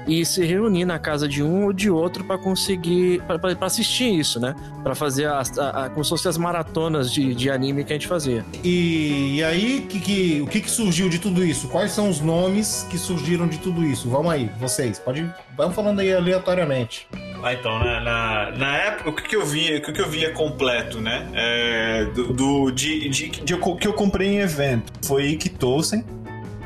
e 0.08 0.26
se 0.26 0.44
reunir 0.46 0.86
na 0.86 0.98
casa 1.00 1.28
de 1.28 1.44
um 1.44 1.66
ou 1.66 1.74
de 1.74 1.90
outro 1.90 2.24
para 2.24 2.38
conseguir 2.38 3.22
para 3.24 3.66
assistir 3.66 4.14
isso, 4.20 4.40
né? 4.40 4.56
Para 4.84 4.96
fazer 4.96 5.28
as, 5.28 5.58
a, 5.58 5.86
a- 5.86 5.90
como 5.90 6.04
se 6.04 6.10
fossem 6.10 6.30
as 6.30 6.38
maratonas 6.38 7.12
de, 7.12 7.34
de 7.36 7.50
anime 7.50 7.84
que 7.84 7.94
a 7.94 7.96
gente 7.96 8.08
fazia. 8.08 8.44
E, 8.64 9.36
e 9.38 9.44
aí, 9.44 9.86
que, 9.88 10.00
que- 10.00 10.42
o 10.42 10.48
que, 10.48 10.62
que 10.62 10.70
surgiu 10.72 11.10
de 11.10 11.20
tudo 11.20 11.44
isso? 11.46 11.68
Quais 11.68 11.92
são 11.92 12.10
os 12.10 12.20
nomes 12.20 12.86
que 12.90 12.98
surgiram 12.98 13.48
de 13.48 13.58
tudo 13.60 13.84
isso? 13.86 14.10
Vamos 14.10 14.32
aí, 14.32 14.50
vocês. 14.60 15.00
Pode, 15.00 15.26
vamos 15.56 15.76
falando 15.76 16.00
aí 16.00 16.14
aleatoriamente. 16.14 17.08
Ah, 17.44 17.54
então, 17.54 17.80
na, 17.80 18.00
na, 18.02 18.52
na 18.52 18.78
época, 18.78 19.10
o 19.10 19.14
que, 19.14 19.24
que 19.30 19.36
eu 19.36 19.46
via, 19.46 19.78
o 19.78 19.82
que, 19.82 19.92
que 19.92 20.02
eu 20.02 20.10
via 20.10 20.32
completo, 20.32 21.02
né? 21.02 21.28
É, 21.34 22.06
do, 22.14 22.34
do- 22.34 22.72
de, 22.72 23.10
de, 23.10 23.30
de- 23.30 23.58
que 23.58 23.88
eu 23.88 23.94
comprei 23.94 24.28
em 24.30 24.38
evento 24.40 24.92
foi 25.06 25.26
Ikitosen. 25.30 26.04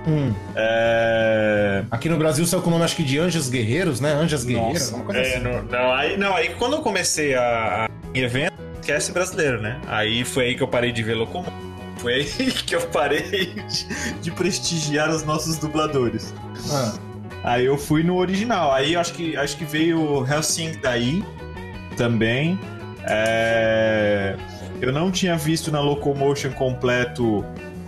Hum, 0.07 0.33
É, 0.55 1.83
aqui 1.89 2.07
no 2.09 2.17
Brasil 2.17 2.45
saiu 2.45 2.61
com 2.61 2.67
o 2.69 2.71
nome, 2.71 2.83
acho 2.85 2.95
que 2.95 3.03
de 3.03 3.17
Anjos 3.19 3.49
Guerreiros, 3.49 3.99
né? 3.99 4.11
Anjas 4.13 4.43
Guerreiras, 4.43 4.91
uma 4.91 5.03
coisa 5.03 5.19
É, 5.21 5.35
assim. 5.35 5.39
não, 5.43 5.63
não, 5.63 5.93
aí, 5.93 6.17
não, 6.17 6.35
aí 6.35 6.49
quando 6.59 6.73
eu 6.73 6.81
comecei 6.81 7.33
a, 7.35 7.85
a 7.85 8.17
evento, 8.17 8.53
esquece 8.79 9.11
brasileiro, 9.11 9.61
né? 9.61 9.79
Aí 9.87 10.23
foi 10.23 10.45
aí 10.45 10.55
que 10.55 10.61
eu 10.61 10.67
parei 10.67 10.91
de 10.91 11.01
ver 11.01 11.15
Locomotion. 11.15 11.51
Foi 11.97 12.13
aí 12.13 12.25
que 12.65 12.75
eu 12.75 12.81
parei 12.81 13.23
de, 13.55 13.87
de 14.21 14.31
prestigiar 14.31 15.09
os 15.09 15.23
nossos 15.23 15.57
dubladores. 15.57 16.33
Ah, 16.71 16.93
Aí 17.43 17.65
eu 17.65 17.77
fui 17.77 18.01
no 18.03 18.15
original. 18.17 18.71
Aí 18.71 18.95
acho 18.95 19.13
que, 19.13 19.35
acho 19.37 19.55
que 19.57 19.65
veio 19.65 19.99
o 20.01 20.25
Helsing 20.27 20.79
daí 20.81 21.23
também. 21.95 22.59
É, 23.07 24.35
Eu 24.81 24.91
não 24.91 25.09
tinha 25.11 25.37
visto 25.37 25.71
na 25.71 25.79
Locomotion 25.79 26.51
completo 26.51 27.45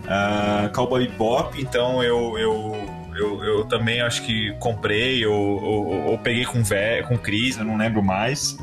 ah, 0.08 0.70
Cowboy 0.74 1.08
Bop, 1.10 1.60
então 1.62 2.04
eu, 2.04 2.38
eu, 2.38 2.76
eu, 3.16 3.44
eu 3.44 3.66
também 3.66 4.02
acho 4.02 4.24
que 4.24 4.52
comprei 4.60 5.26
ou, 5.26 5.36
ou, 5.64 6.06
ou 6.12 6.18
peguei 6.18 6.46
com, 6.46 6.64
Vé, 6.64 7.02
com 7.04 7.18
Cris, 7.18 7.58
eu 7.58 7.66
não 7.66 7.78
lembro 7.78 8.02
mais. 8.04 8.58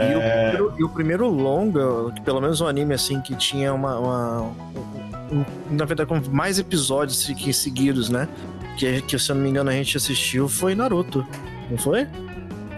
E, 0.00 0.14
o 0.14 0.20
primeiro, 0.20 0.74
e 0.78 0.84
o 0.84 0.88
primeiro 0.88 1.28
longa, 1.28 1.80
pelo 2.24 2.40
menos 2.40 2.60
um 2.60 2.66
anime 2.68 2.94
assim, 2.94 3.20
que 3.20 3.34
tinha 3.34 3.74
uma. 3.74 3.98
uma- 3.98 4.42
um- 5.30 5.44
na 5.70 5.84
verdade, 5.84 6.08
com 6.08 6.20
mais 6.30 6.58
episódios 6.58 7.28
seguidos, 7.52 8.08
né? 8.08 8.28
Que, 8.78 9.02
que, 9.02 9.18
se 9.18 9.30
eu 9.30 9.34
não 9.34 9.42
me 9.42 9.50
engano, 9.50 9.70
a 9.70 9.72
gente 9.72 9.96
assistiu 9.96 10.48
foi 10.48 10.74
Naruto. 10.76 11.26
Não 11.68 11.76
foi? 11.76 12.06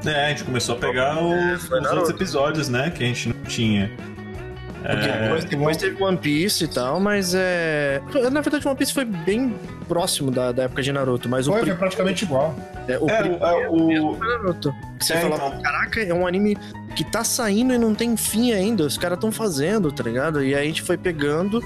É, 0.06 0.26
a 0.26 0.28
gente 0.30 0.44
começou 0.44 0.76
a 0.76 0.78
pegar 0.78 1.22
os, 1.22 1.66
foi 1.66 1.80
os 1.80 1.90
outros 1.90 2.08
episódios, 2.08 2.68
né? 2.70 2.90
Que 2.90 3.04
a 3.04 3.06
gente 3.06 3.28
não 3.28 3.44
tinha. 3.44 3.90
Porque 4.82 5.08
É, 5.08 5.22
depois, 5.22 5.44
depois 5.44 5.76
teve 5.76 6.02
One 6.02 6.16
Piece 6.16 6.64
e 6.64 6.68
tal, 6.68 6.98
mas 7.00 7.34
é. 7.34 8.00
Na 8.32 8.40
verdade, 8.40 8.66
One 8.66 8.76
Piece 8.76 8.92
foi 8.94 9.04
bem 9.04 9.54
próximo 9.86 10.30
da, 10.30 10.52
da 10.52 10.62
época 10.64 10.82
de 10.82 10.90
Naruto, 10.92 11.28
mas 11.28 11.46
o, 11.46 11.52
foi, 11.52 11.60
pri- 11.60 11.70
foi 11.70 11.78
praticamente 11.78 12.24
igual. 12.24 12.54
é, 12.88 12.98
o 12.98 13.08
é, 13.10 13.22
o- 13.22 13.44
é, 13.44 13.68
o- 13.68 13.86
mesmo 13.86 14.14
foi 14.16 14.28
Naruto. 14.28 14.74
Você 14.98 15.12
É, 15.14 15.20
falava, 15.20 15.46
então. 15.48 15.62
caraca, 15.62 16.00
é 16.00 16.14
um 16.14 16.26
anime 16.26 16.56
que 16.96 17.04
tá 17.04 17.22
saindo 17.22 17.74
e 17.74 17.78
não 17.78 17.94
tem 17.94 18.16
fim 18.16 18.52
ainda. 18.52 18.84
Os 18.84 18.96
caras 18.96 19.18
tão 19.18 19.30
fazendo, 19.30 19.92
tá 19.92 20.02
ligado? 20.02 20.42
E 20.42 20.54
aí 20.54 20.62
a 20.62 20.66
gente 20.66 20.82
foi 20.82 20.96
pegando 20.96 21.60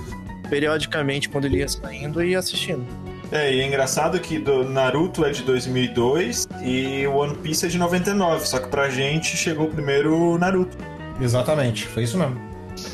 periodicamente 0.50 1.28
quando 1.28 1.46
ele 1.46 1.58
ia 1.58 1.68
saindo 1.68 2.22
e 2.22 2.30
ia 2.30 2.38
assistindo. 2.38 2.84
É, 3.32 3.52
e 3.52 3.60
é 3.60 3.66
engraçado 3.66 4.18
que 4.20 4.38
do 4.38 4.64
Naruto 4.68 5.24
é 5.24 5.30
de 5.30 5.42
2002 5.42 6.46
e 6.62 7.06
o 7.06 7.14
One 7.16 7.34
Piece 7.36 7.66
é 7.66 7.68
de 7.68 7.78
99, 7.78 8.46
só 8.46 8.58
que 8.58 8.68
pra 8.68 8.88
gente 8.90 9.36
chegou 9.36 9.68
primeiro 9.68 10.14
o 10.16 10.38
Naruto. 10.38 10.76
Exatamente, 11.20 11.86
foi 11.86 12.02
isso 12.04 12.18
mesmo. 12.18 12.36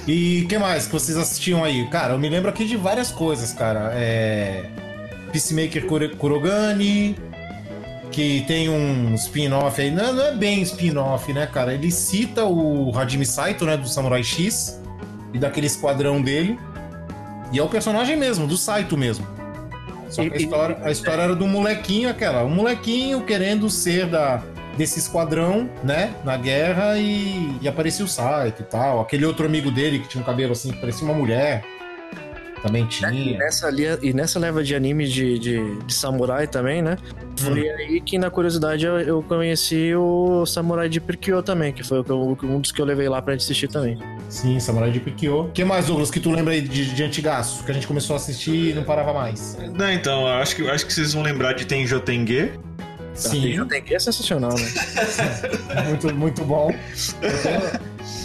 E 0.07 0.43
o 0.45 0.49
que 0.49 0.59
mais 0.59 0.87
que 0.87 0.93
vocês 0.93 1.17
assistiam 1.17 1.65
aí? 1.65 1.87
Cara, 1.89 2.15
eu 2.15 2.19
me 2.19 2.29
lembro 2.29 2.51
aqui 2.51 2.65
de 2.65 2.77
várias 2.77 3.11
coisas, 3.11 3.53
cara. 3.53 3.91
É... 3.95 4.65
Peacemaker 5.33 5.87
Kurogane, 6.17 7.17
que 8.11 8.45
tem 8.47 8.69
um 8.69 9.15
spin-off 9.15 9.81
aí. 9.81 9.91
Não, 9.91 10.13
não 10.13 10.25
é 10.27 10.35
bem 10.35 10.63
spin-off, 10.63 11.33
né, 11.33 11.47
cara? 11.47 11.73
Ele 11.73 11.91
cita 11.91 12.45
o 12.45 12.93
Hajime 12.97 13.25
Saito, 13.25 13.65
né, 13.65 13.77
do 13.77 13.89
Samurai 13.89 14.23
X, 14.23 14.81
e 15.33 15.39
daquele 15.39 15.67
esquadrão 15.67 16.21
dele. 16.21 16.59
E 17.53 17.59
é 17.59 17.63
o 17.63 17.69
personagem 17.69 18.17
mesmo, 18.17 18.47
do 18.47 18.57
Saito 18.57 18.97
mesmo. 18.97 19.27
Só 20.09 20.29
que 20.29 20.35
a 20.35 20.37
história, 20.37 20.79
a 20.83 20.91
história 20.91 21.23
era 21.23 21.37
do 21.37 21.47
molequinho, 21.47 22.09
aquela. 22.09 22.45
Um 22.45 22.51
molequinho 22.51 23.23
querendo 23.23 23.71
ser 23.71 24.07
da, 24.07 24.43
desse 24.81 24.99
esquadrão, 24.99 25.69
né? 25.85 26.15
Na 26.25 26.39
guerra 26.39 26.97
e, 26.99 27.55
e 27.61 27.69
aparecia 27.69 28.03
o 28.03 28.09
Saito 28.09 28.63
e 28.63 28.65
tal. 28.65 28.99
Aquele 29.03 29.27
outro 29.27 29.45
amigo 29.45 29.71
dele 29.71 29.99
que 29.99 30.09
tinha 30.09 30.23
um 30.23 30.25
cabelo 30.25 30.53
assim, 30.53 30.71
que 30.73 30.79
parecia 30.81 31.05
uma 31.07 31.13
mulher. 31.13 31.63
Também 32.63 32.85
E 32.85 32.89
tinha. 32.89 33.39
nessa, 33.39 33.71
li- 33.71 33.99
e 34.03 34.13
nessa 34.15 34.39
leva 34.39 34.63
de 34.63 34.75
anime 34.75 35.07
de, 35.07 35.39
de, 35.39 35.77
de 35.79 35.95
samurai 35.95 36.47
também, 36.47 36.81
né? 36.83 36.97
Foi 37.39 37.69
aí 37.71 38.01
que, 38.03 38.19
na 38.19 38.31
curiosidade, 38.31 38.85
eu, 38.85 38.99
eu 39.01 39.23
conheci 39.23 39.95
o 39.95 40.45
Samurai 40.45 40.87
de 40.87 41.01
Pirkyo 41.01 41.43
também, 41.43 41.73
que 41.73 41.83
foi 41.83 41.99
eu- 42.07 42.39
um 42.43 42.61
dos 42.61 42.71
que 42.73 42.81
eu 42.81 42.85
levei 42.87 43.09
lá 43.09 43.21
pra 43.23 43.33
gente 43.35 43.45
assistir 43.45 43.69
também. 43.69 43.99
Sim, 44.29 44.59
Samurai 44.61 44.91
de 44.91 45.01
Pikyo. 45.01 45.45
O 45.47 45.51
que 45.53 45.65
mais, 45.65 45.87
Douglas, 45.87 46.11
que 46.11 46.21
tu 46.21 46.31
lembra 46.31 46.53
aí 46.53 46.61
de, 46.61 46.95
de 46.95 47.03
antigaço? 47.03 47.65
Que 47.65 47.71
a 47.71 47.75
gente 47.75 47.87
começou 47.87 48.13
a 48.15 48.17
assistir 48.19 48.71
e 48.71 48.75
não 48.75 48.83
parava 48.85 49.13
mais. 49.15 49.57
Não, 49.75 49.91
então, 49.91 50.23
eu 50.23 50.35
acho 50.35 50.57
que, 50.57 50.69
acho 50.69 50.85
que 50.87 50.93
vocês 50.93 51.13
vão 51.15 51.23
lembrar 51.23 51.55
de 51.55 51.65
Tenjo 51.67 51.99
Tenge. 52.01 52.51
Sim, 53.21 53.65
tem 53.67 53.83
que 53.83 53.95
é 53.95 53.99
sensacional, 53.99 54.53
né? 54.53 54.73
muito, 55.89 56.15
muito 56.15 56.45
bom. 56.45 56.73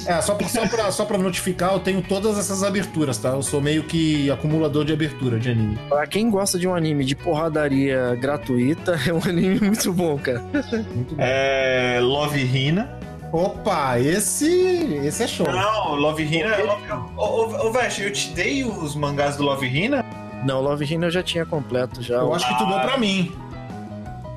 É, 0.05 0.21
só 0.21 0.35
pra, 0.35 0.47
só, 0.47 0.67
pra, 0.67 0.91
só 0.91 1.05
pra 1.05 1.17
notificar, 1.17 1.73
eu 1.73 1.79
tenho 1.79 2.01
todas 2.01 2.37
essas 2.37 2.63
aberturas, 2.63 3.17
tá? 3.17 3.29
Eu 3.29 3.41
sou 3.41 3.59
meio 3.59 3.83
que 3.83 4.29
acumulador 4.29 4.85
de 4.85 4.93
abertura 4.93 5.39
de 5.39 5.49
anime. 5.49 5.77
pra 5.89 6.05
quem 6.05 6.29
gosta 6.29 6.59
de 6.59 6.67
um 6.67 6.75
anime 6.75 7.03
de 7.03 7.15
porradaria 7.15 8.15
gratuita, 8.15 8.99
é 9.07 9.11
um 9.11 9.21
anime 9.23 9.59
muito 9.59 9.91
bom, 9.91 10.17
cara. 10.17 10.41
Muito 10.41 11.15
bom. 11.15 11.21
É, 11.21 11.99
Love 12.01 12.39
Hina. 12.39 12.99
Opa, 13.31 13.99
esse, 13.99 15.01
esse 15.03 15.23
é 15.23 15.27
show. 15.27 15.51
Não, 15.51 15.95
Love 15.95 16.23
Hina 16.23 16.55
é 16.55 16.63
Love... 16.63 16.91
Ô, 17.17 17.23
ô, 17.23 17.67
ô 17.67 17.71
Vesh, 17.71 17.99
eu 17.99 18.11
te 18.11 18.29
dei 18.29 18.63
os 18.63 18.95
mangás 18.95 19.35
do 19.35 19.43
Love 19.43 19.65
Hina? 19.65 20.05
Não, 20.45 20.61
Love 20.61 20.85
Hina 20.85 21.07
eu 21.07 21.11
já 21.11 21.23
tinha 21.23 21.45
completo 21.45 22.01
já. 22.01 22.15
Eu 22.15 22.33
acho 22.33 22.47
que 22.47 22.57
tu 22.57 22.65
deu 22.65 22.79
pra 22.79 22.97
mim. 22.97 23.33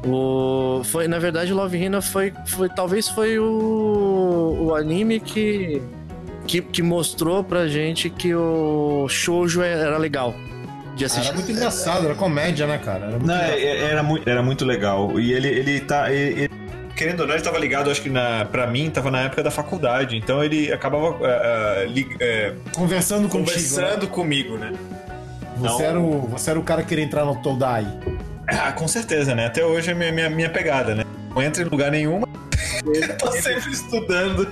O... 0.06 0.82
Foi, 0.84 1.08
na 1.08 1.18
verdade, 1.18 1.52
Love 1.52 1.76
Hina 1.76 2.00
foi, 2.00 2.32
foi 2.46 2.68
talvez 2.68 3.08
foi 3.08 3.38
o, 3.38 4.56
o 4.68 4.74
anime 4.74 5.18
que, 5.20 5.82
que 6.46 6.62
que 6.62 6.82
mostrou 6.82 7.42
pra 7.42 7.66
gente 7.66 8.08
que 8.08 8.34
o 8.34 9.06
shoujo 9.08 9.60
era 9.60 9.98
legal 9.98 10.32
de 10.94 11.04
Era 11.04 11.12
assistir. 11.12 11.34
muito 11.34 11.50
engraçado, 11.50 12.06
era 12.06 12.14
comédia, 12.14 12.66
né, 12.66 12.78
cara? 12.78 13.06
Era 13.06 13.10
muito 13.12 13.26
Não, 13.26 13.34
engraçado. 13.34 13.58
é- 13.60 13.84
era, 13.90 14.02
muito, 14.02 14.28
era 14.30 14.42
muito 14.42 14.64
legal. 14.64 15.18
E 15.20 15.32
ele, 15.32 15.48
ele 15.48 15.80
tá. 15.80 16.12
ele- 16.12 16.42
ele- 16.44 16.50
querendo 16.96 17.20
ou 17.20 17.26
não, 17.28 17.34
ele 17.34 17.42
tava 17.44 17.58
ligado, 17.58 17.90
acho 17.90 18.02
que 18.02 18.10
na, 18.10 18.44
pra 18.44 18.66
mim, 18.66 18.90
tava 18.90 19.08
na 19.10 19.20
época 19.22 19.42
da 19.42 19.50
faculdade. 19.52 20.16
Então 20.16 20.42
ele 20.42 20.72
acabava 20.72 21.16
é, 21.26 21.82
é, 21.82 21.86
li- 21.86 22.16
é, 22.20 22.52
Conversando 22.74 23.28
contigo. 23.28 23.44
conversando 23.50 24.02
né? 24.06 24.12
comigo, 24.12 24.56
né? 24.56 24.72
Você, 25.56 25.82
era 25.82 25.98
o, 26.00 26.20
você 26.28 26.50
era 26.50 26.58
o 26.58 26.62
cara 26.62 26.82
que 26.82 26.88
queria 26.88 27.04
entrar 27.04 27.24
no 27.24 27.34
Todai. 27.42 27.84
Ah, 28.50 28.72
com 28.72 28.88
certeza, 28.88 29.34
né? 29.34 29.46
Até 29.46 29.64
hoje 29.64 29.90
é 29.90 29.94
minha, 29.94 30.10
minha, 30.12 30.30
minha 30.30 30.50
pegada, 30.50 30.94
né? 30.94 31.04
Não 31.34 31.42
entra 31.42 31.62
em 31.62 31.66
lugar 31.66 31.90
nenhum. 31.90 32.22
Eu 32.84 33.16
tô 33.18 33.30
sempre 33.40 33.70
estudando. 33.70 34.46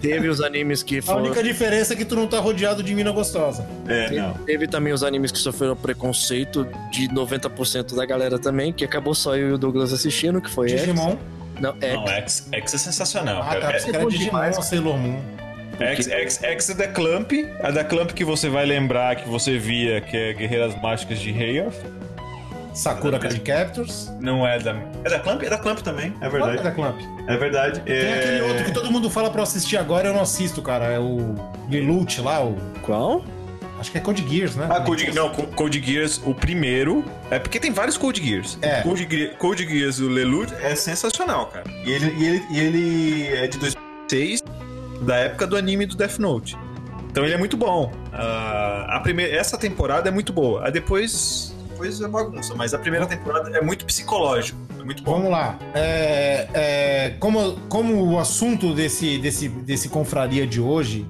Teve 0.00 0.28
os 0.28 0.40
animes 0.40 0.82
que 0.82 0.98
A 0.98 1.02
foram. 1.02 1.22
única 1.24 1.42
diferença 1.42 1.92
é 1.92 1.96
que 1.96 2.04
tu 2.04 2.16
não 2.16 2.26
tá 2.26 2.38
rodeado 2.40 2.82
de 2.82 2.94
mina 2.94 3.10
gostosa. 3.12 3.66
É, 3.86 4.10
não. 4.10 4.34
Teve 4.34 4.66
também 4.66 4.92
os 4.92 5.02
animes 5.02 5.30
que 5.30 5.38
sofreram 5.38 5.76
preconceito 5.76 6.66
de 6.90 7.08
90% 7.08 7.94
da 7.94 8.04
galera 8.04 8.38
também, 8.38 8.72
que 8.72 8.84
acabou 8.84 9.14
só 9.14 9.36
eu 9.36 9.50
e 9.50 9.52
o 9.52 9.58
Douglas 9.58 9.92
assistindo, 9.92 10.40
que 10.40 10.50
foi 10.50 10.68
X. 10.70 10.80
Digimon. 10.80 11.16
Não, 11.60 11.74
X. 11.80 11.94
Não, 11.94 12.08
X, 12.08 12.48
X 12.52 12.74
é 12.74 12.78
sensacional. 12.78 13.42
Ah, 13.42 13.54
tá. 13.54 13.60
cara. 13.60 13.78
Você 13.80 13.88
era 13.90 13.98
bom 14.00 14.08
Digimon 14.08 14.26
demais, 14.30 14.56
Sailor 14.64 14.98
Moon. 14.98 15.20
X, 15.78 16.08
X, 16.08 16.42
X 16.42 16.70
é 16.70 16.74
da 16.74 16.88
Clamp. 16.88 17.32
A 17.62 17.70
da 17.70 17.84
Clamp 17.84 18.10
que 18.10 18.24
você 18.24 18.48
vai 18.48 18.66
lembrar 18.66 19.16
que 19.16 19.28
você 19.28 19.56
via, 19.58 20.00
que 20.00 20.16
é 20.16 20.32
Guerreiras 20.34 20.74
Mágicas 20.82 21.18
de 21.20 21.30
Hayor. 21.30 21.72
Sakura 22.72 23.18
Card 23.18 23.40
Captors. 23.40 24.10
Não 24.20 24.46
é 24.46 24.58
da. 24.58 24.74
É 25.04 25.10
da 25.10 25.18
Clamp? 25.18 25.42
É 25.42 25.50
da 25.50 25.58
Clamp 25.58 25.78
também, 25.80 26.14
é 26.20 26.28
Qual 26.28 26.42
é 26.42 26.46
verdade. 26.46 26.62
da 26.62 26.70
Clamp? 26.70 27.00
É 27.26 27.36
verdade. 27.36 27.80
Tem 27.80 27.94
é... 27.94 28.14
aquele 28.14 28.40
outro 28.42 28.64
que 28.64 28.72
todo 28.72 28.90
mundo 28.90 29.10
fala 29.10 29.30
pra 29.30 29.40
eu 29.40 29.44
assistir 29.44 29.76
agora, 29.76 30.08
eu 30.08 30.14
não 30.14 30.20
assisto, 30.22 30.62
cara. 30.62 30.86
É 30.86 30.98
o 30.98 31.34
Lilute 31.68 32.20
lá, 32.20 32.44
o... 32.44 32.56
Qual? 32.82 33.24
acho 33.78 33.90
que 33.90 33.96
é 33.96 34.00
Code 34.00 34.22
Geass, 34.28 34.56
né? 34.56 34.68
Ah, 34.70 34.80
Code, 34.82 35.10
não, 35.12 35.30
Co- 35.30 35.46
Code 35.46 35.80
Geass, 35.80 36.20
o 36.26 36.34
primeiro. 36.34 37.02
É 37.30 37.38
porque 37.38 37.58
tem 37.58 37.72
vários 37.72 37.96
Code 37.96 38.22
Geass. 38.22 38.58
É. 38.60 38.80
O 38.80 38.82
Code, 38.82 39.08
Ge- 39.10 39.34
Code 39.38 39.66
Geass, 39.66 39.98
o 40.00 40.08
Lelouch, 40.08 40.52
é 40.60 40.74
sensacional, 40.74 41.46
cara. 41.46 41.64
E 41.86 41.90
ele, 41.90 42.14
e, 42.18 42.26
ele, 42.26 42.44
e 42.50 42.60
ele 42.60 43.26
é 43.38 43.46
de 43.46 43.58
2006, 43.58 44.42
da 45.00 45.16
época 45.16 45.46
do 45.46 45.56
anime 45.56 45.86
do 45.86 45.96
Death 45.96 46.18
Note. 46.18 46.58
Então 47.10 47.24
ele 47.24 47.32
é 47.32 47.38
muito 47.38 47.56
bom. 47.56 47.90
Ah, 48.12 48.86
a 48.96 49.00
primeira, 49.00 49.34
essa 49.34 49.56
temporada 49.56 50.10
é 50.10 50.12
muito 50.12 50.30
boa. 50.32 50.66
A 50.66 50.70
depois, 50.70 51.56
depois 51.80 52.00
é 52.00 52.08
bagunça, 52.08 52.54
mas 52.54 52.74
a 52.74 52.78
primeira 52.78 53.06
temporada 53.06 53.48
é 53.56 53.62
muito 53.62 53.86
psicológico. 53.86 54.58
É 54.78 54.84
muito 54.84 55.02
bom. 55.02 55.12
Vamos 55.14 55.30
lá. 55.30 55.58
É, 55.74 56.48
é, 56.52 57.10
como, 57.18 57.56
como 57.68 58.12
o 58.12 58.18
assunto 58.18 58.74
desse, 58.74 59.18
desse, 59.18 59.48
desse 59.48 59.88
confraria 59.88 60.46
de 60.46 60.60
hoje 60.60 61.06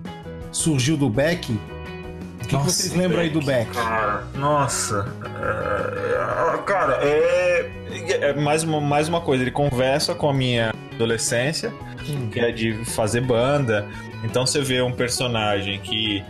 surgiu 0.52 0.96
do 0.96 1.10
Beck, 1.10 1.50
o 1.50 2.46
que, 2.46 2.54
Nossa, 2.54 2.70
vocês 2.70 2.94
lembram 2.94 3.20
aí 3.20 3.30
do 3.30 3.40
Beck? 3.40 3.72
Cara, 3.72 4.24
nossa. 4.34 5.12
É, 5.24 6.58
cara, 6.62 6.98
é, 7.02 7.70
é 8.20 8.34
mais, 8.34 8.62
uma, 8.62 8.80
mais 8.80 9.08
uma 9.08 9.20
coisa. 9.20 9.42
Ele 9.42 9.50
conversa 9.50 10.14
com 10.14 10.28
a 10.28 10.34
minha 10.34 10.72
adolescência, 10.92 11.72
que 12.30 12.38
é 12.38 12.52
de 12.52 12.84
fazer 12.84 13.20
banda. 13.20 13.86
Então 14.22 14.46
você 14.46 14.60
vê 14.60 14.82
um 14.82 14.92
personagem 14.92 15.80
que 15.80 16.24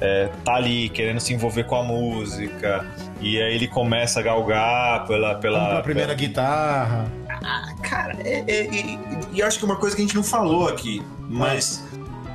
é, 0.00 0.28
tá 0.44 0.54
ali 0.54 0.88
querendo 0.88 1.20
se 1.20 1.32
envolver 1.32 1.64
com 1.64 1.76
a 1.76 1.82
música, 1.82 2.84
e 3.20 3.40
aí 3.40 3.54
ele 3.54 3.68
começa 3.68 4.20
a 4.20 4.22
galgar 4.22 5.06
pela. 5.06 5.34
pela, 5.36 5.82
primeira 5.82 6.14
guitarra. 6.14 7.06
Cara, 7.82 8.16
é, 8.24 8.44
é- 8.46 8.70
e, 8.72 8.98
e 9.34 9.42
acho 9.42 9.58
que 9.58 9.64
é 9.64 9.68
uma 9.68 9.76
coisa 9.76 9.94
que 9.96 10.02
a 10.02 10.04
gente 10.04 10.14
não 10.16 10.22
falou 10.24 10.68
aqui, 10.68 11.02
mas 11.28 11.84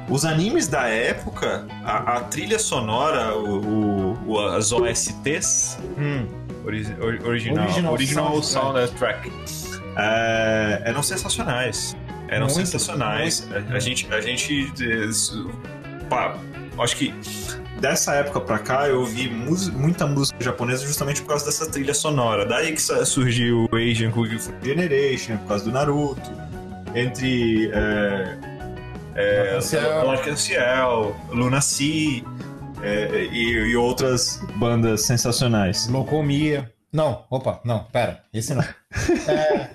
os 0.09 0.23
animes 0.25 0.67
da 0.67 0.87
época, 0.87 1.65
a, 1.83 2.17
a 2.17 2.19
trilha 2.21 2.59
sonora, 2.59 3.35
o, 3.35 3.59
o- 3.59 4.17
o- 4.33 4.39
as 4.49 4.71
OSTs, 4.71 5.77
Hum. 5.97 6.27
ori- 6.65 6.87
ori- 7.01 7.23
original, 7.23 7.63
Original 7.65 7.93
original, 7.93 8.43
soundtrack. 8.43 9.29
soundtrack, 9.29 9.91
é, 9.97 10.81
eram 10.85 11.01
sensacionais. 11.03 11.95
Eram 12.29 12.47
Muito, 12.47 12.57
sensacionais. 12.57 13.47
A, 13.71 13.75
a 13.75 13.79
gente, 13.79 14.13
a 14.13 14.19
gente, 14.19 14.69
eh, 14.81 15.07
acho 16.81 16.95
que 16.95 17.13
dessa 17.79 18.15
época 18.15 18.41
pra 18.41 18.59
cá 18.59 18.87
eu 18.87 18.99
ouvi 18.99 19.29
muita 19.29 20.05
música 20.05 20.43
japonesa 20.43 20.85
justamente 20.85 21.21
por 21.21 21.29
causa 21.29 21.45
dessa 21.45 21.69
trilha 21.69 21.93
sonora. 21.93 22.45
Daí 22.45 22.73
que 22.73 22.81
surgiu 22.81 23.67
o 23.71 23.75
Asian 23.75 24.11
Kung 24.11 24.37
Fu 24.39 24.53
Generation, 24.63 25.37
por 25.37 25.47
causa 25.47 25.65
do 25.65 25.71
Naruto. 25.71 26.31
Entre. 26.95 27.71
É, 27.73 28.37
é. 29.15 29.59
Arc-en-Ciel, 30.07 31.15
Luna 31.31 31.61
Sea 31.61 32.23
é, 32.81 33.25
e, 33.31 33.71
e 33.71 33.75
outras 33.75 34.39
bandas 34.55 35.01
sensacionais. 35.01 35.87
Locomia. 35.87 36.71
Não, 36.91 37.25
opa, 37.29 37.59
não, 37.65 37.83
pera, 37.83 38.23
esse 38.33 38.53
não. 38.53 38.63
É, 39.27 39.69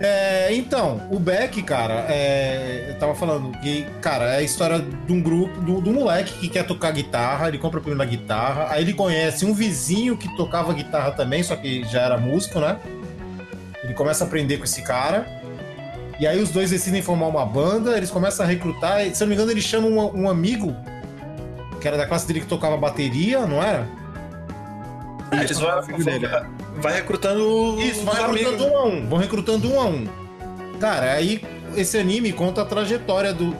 é, 0.00 0.54
então, 0.54 1.00
o 1.10 1.18
Beck, 1.18 1.60
cara, 1.62 2.06
é, 2.08 2.86
eu 2.90 2.98
tava 2.98 3.14
falando 3.14 3.50
que, 3.58 3.84
cara, 4.00 4.26
é 4.26 4.36
a 4.36 4.42
história 4.42 4.78
de 4.78 5.12
um 5.12 5.20
grupo, 5.20 5.60
do, 5.60 5.80
do 5.80 5.92
moleque 5.92 6.34
que 6.34 6.48
quer 6.48 6.64
tocar 6.64 6.92
guitarra, 6.92 7.48
ele 7.48 7.58
compra 7.58 7.80
a 7.80 7.82
primeira 7.82 8.08
guitarra, 8.08 8.68
aí 8.70 8.82
ele 8.82 8.94
conhece 8.94 9.44
um 9.44 9.52
vizinho 9.52 10.16
que 10.16 10.34
tocava 10.36 10.72
guitarra 10.72 11.10
também, 11.10 11.42
só 11.42 11.56
que 11.56 11.82
já 11.84 12.02
era 12.02 12.16
músico, 12.16 12.60
né? 12.60 12.78
Ele 13.82 13.92
começa 13.92 14.22
a 14.22 14.26
aprender 14.26 14.58
com 14.58 14.64
esse 14.64 14.82
cara, 14.82 15.26
e 16.20 16.26
aí 16.26 16.40
os 16.40 16.50
dois 16.50 16.70
decidem 16.70 17.02
formar 17.02 17.26
uma 17.26 17.44
banda, 17.44 17.96
eles 17.96 18.10
começam 18.10 18.46
a 18.46 18.48
recrutar, 18.48 19.04
e, 19.04 19.14
se 19.14 19.22
eu 19.22 19.26
não 19.26 19.30
me 19.30 19.34
engano, 19.34 19.50
ele 19.50 19.62
chama 19.62 19.88
um, 19.88 20.22
um 20.22 20.30
amigo, 20.30 20.76
que 21.80 21.88
era 21.88 21.96
da 21.96 22.06
classe 22.06 22.26
dele 22.26 22.40
que 22.40 22.46
tocava 22.46 22.76
bateria, 22.76 23.46
não 23.46 23.60
era? 23.60 23.84
É, 25.32 25.42
eles 25.42 25.58
vão, 25.58 25.70
vai 26.80 26.94
recrutando 26.94 27.76
Isso, 27.80 28.04
vai 28.04 28.14
recrutando 28.16 28.64
amigos. 28.64 28.66
um 28.72 28.76
a 28.76 28.84
um. 28.86 29.08
Vão 29.08 29.18
recrutando 29.18 29.72
um 29.72 29.80
a 29.80 29.84
um. 29.86 30.06
Cara, 30.80 31.12
aí 31.12 31.42
esse 31.76 31.98
anime 31.98 32.32
conta 32.32 32.62
a 32.62 32.64
trajetória 32.64 33.32
do 33.34 33.54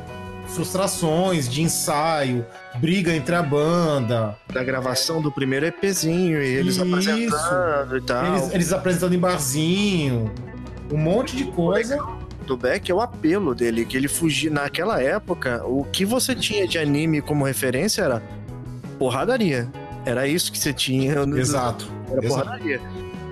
frustrações, 0.48 1.46
de 1.48 1.60
ensaio, 1.62 2.44
briga 2.76 3.14
entre 3.14 3.34
a 3.34 3.42
banda, 3.42 4.34
Da 4.50 4.64
gravação 4.64 5.20
do 5.20 5.30
primeiro 5.30 5.66
EPzinho 5.66 6.42
e 6.42 6.46
eles 6.46 6.76
Isso. 6.76 6.82
apresentando 6.84 7.96
e 7.98 8.00
tal. 8.00 8.26
eles, 8.36 8.54
eles 8.54 8.72
apresentando 8.72 9.14
em 9.14 9.18
barzinho, 9.18 10.32
um 10.90 10.96
monte 10.96 11.36
de 11.36 11.44
coisa. 11.44 11.98
do 12.46 12.56
Beck 12.56 12.90
é 12.90 12.94
o 12.94 13.00
apelo 13.02 13.54
dele, 13.54 13.84
que 13.84 13.94
ele 13.94 14.08
fugia. 14.08 14.50
Naquela 14.50 15.02
época, 15.02 15.62
o 15.66 15.84
que 15.84 16.02
você 16.06 16.34
tinha 16.34 16.66
de 16.66 16.78
anime 16.78 17.20
como 17.20 17.44
referência 17.44 18.00
era 18.02 18.22
porradaria. 18.98 19.68
Era 20.06 20.26
isso 20.26 20.50
que 20.50 20.58
você 20.58 20.72
tinha. 20.72 21.26
no- 21.26 21.38
Exato. 21.38 21.86
Era 22.10 22.24
exato. 22.24 22.44
porradaria. 22.44 22.80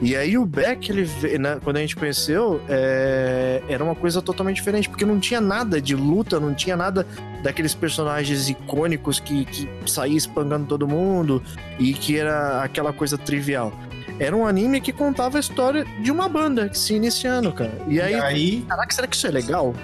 E 0.00 0.14
aí 0.14 0.36
o 0.36 0.44
Beck, 0.44 0.90
ele, 0.90 1.08
né, 1.38 1.58
quando 1.62 1.78
a 1.78 1.80
gente 1.80 1.96
conheceu, 1.96 2.60
é, 2.68 3.62
era 3.68 3.82
uma 3.82 3.94
coisa 3.94 4.20
totalmente 4.20 4.56
diferente, 4.56 4.88
porque 4.88 5.04
não 5.04 5.18
tinha 5.18 5.40
nada 5.40 5.80
de 5.80 5.94
luta, 5.94 6.38
não 6.38 6.54
tinha 6.54 6.76
nada 6.76 7.06
daqueles 7.42 7.74
personagens 7.74 8.48
icônicos 8.48 9.18
que, 9.18 9.44
que 9.46 9.68
saía 9.86 10.16
espangando 10.16 10.66
todo 10.66 10.86
mundo 10.86 11.42
e 11.78 11.94
que 11.94 12.18
era 12.18 12.62
aquela 12.62 12.92
coisa 12.92 13.16
trivial. 13.16 13.72
Era 14.18 14.34
um 14.34 14.46
anime 14.46 14.80
que 14.80 14.92
contava 14.92 15.36
a 15.36 15.40
história 15.40 15.84
de 16.02 16.10
uma 16.10 16.28
banda 16.28 16.72
se 16.72 16.94
iniciando, 16.94 17.52
cara. 17.52 17.72
E 17.86 18.00
aí, 18.00 18.14
E 18.14 18.20
aí, 18.20 18.64
caraca, 18.68 18.94
será 18.94 19.06
que 19.06 19.16
isso 19.16 19.26
é 19.26 19.30
legal? 19.30 19.74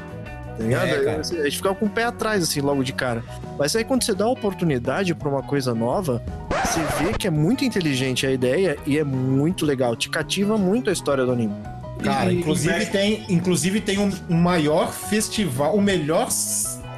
Tá 0.56 0.62
ligado? 0.64 0.86
É, 0.88 1.18
a 1.20 1.44
gente 1.44 1.56
ficava 1.56 1.74
com 1.74 1.86
o 1.86 1.90
pé 1.90 2.04
atrás, 2.04 2.42
assim, 2.42 2.60
logo 2.60 2.82
de 2.84 2.92
cara. 2.92 3.22
Mas 3.58 3.74
aí 3.74 3.84
quando 3.84 4.02
você 4.04 4.14
dá 4.14 4.24
a 4.24 4.28
oportunidade 4.28 5.14
pra 5.14 5.28
uma 5.28 5.42
coisa 5.42 5.74
nova, 5.74 6.22
você 6.64 6.80
vê 7.02 7.12
que 7.12 7.26
é 7.26 7.30
muito 7.30 7.64
inteligente 7.64 8.26
a 8.26 8.30
ideia 8.30 8.76
e 8.86 8.98
é 8.98 9.04
muito 9.04 9.64
legal. 9.64 9.96
Te 9.96 10.08
cativa 10.10 10.56
muito 10.58 10.90
a 10.90 10.92
história 10.92 11.24
do 11.24 11.32
anime. 11.32 11.54
cara, 12.02 12.32
E- 12.32 12.38
inclusive 12.40 12.82
e- 12.82 12.86
tem, 12.86 13.24
inclusive 13.28 13.80
tem 13.80 13.98
um, 13.98 14.10
um 14.28 14.36
maior 14.36 14.92
festival, 14.92 15.76
o 15.76 15.80
melhor 15.80 16.28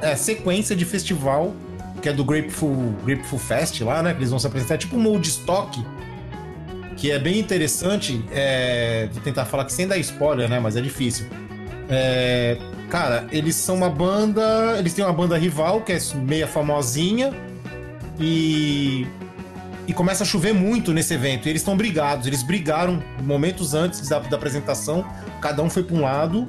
é, 0.01 0.15
sequência 0.15 0.75
de 0.75 0.83
festival, 0.83 1.53
que 2.01 2.09
é 2.09 2.13
do 2.13 2.23
Grapeful, 2.25 2.93
Grapeful 3.05 3.39
Fest 3.39 3.79
lá, 3.81 4.01
né? 4.03 4.13
Que 4.13 4.19
eles 4.19 4.29
vão 4.31 4.39
se 4.39 4.47
apresentar, 4.47 4.75
é 4.75 4.77
tipo 4.77 4.95
um 4.97 4.99
Mold 4.99 5.27
Stock, 5.27 5.79
que 6.97 7.11
é 7.11 7.19
bem 7.19 7.39
interessante. 7.39 8.23
É, 8.31 9.07
vou 9.13 9.21
tentar 9.21 9.45
falar 9.45 9.65
que 9.65 9.73
sem 9.73 9.87
dar 9.87 9.97
spoiler, 9.99 10.49
né? 10.49 10.59
Mas 10.59 10.75
é 10.75 10.81
difícil. 10.81 11.25
É, 11.89 12.57
cara, 12.89 13.27
eles 13.31 13.55
são 13.55 13.75
uma 13.75 13.89
banda. 13.89 14.75
Eles 14.77 14.93
têm 14.93 15.03
uma 15.03 15.13
banda 15.13 15.37
rival, 15.37 15.81
que 15.81 15.91
é 15.91 15.99
meia 16.15 16.47
famosinha. 16.47 17.33
E. 18.19 19.07
E 19.87 19.93
começa 19.93 20.23
a 20.23 20.25
chover 20.25 20.51
muito 20.51 20.91
nesse 20.91 21.13
evento. 21.13 21.45
E 21.45 21.49
eles 21.49 21.61
estão 21.61 21.77
brigados. 21.77 22.25
Eles 22.25 22.41
brigaram 22.41 23.03
momentos 23.21 23.75
antes 23.75 24.07
da, 24.09 24.17
da 24.17 24.35
apresentação. 24.35 25.05
Cada 25.39 25.61
um 25.61 25.69
foi 25.69 25.83
para 25.83 25.95
um 25.95 26.01
lado. 26.01 26.47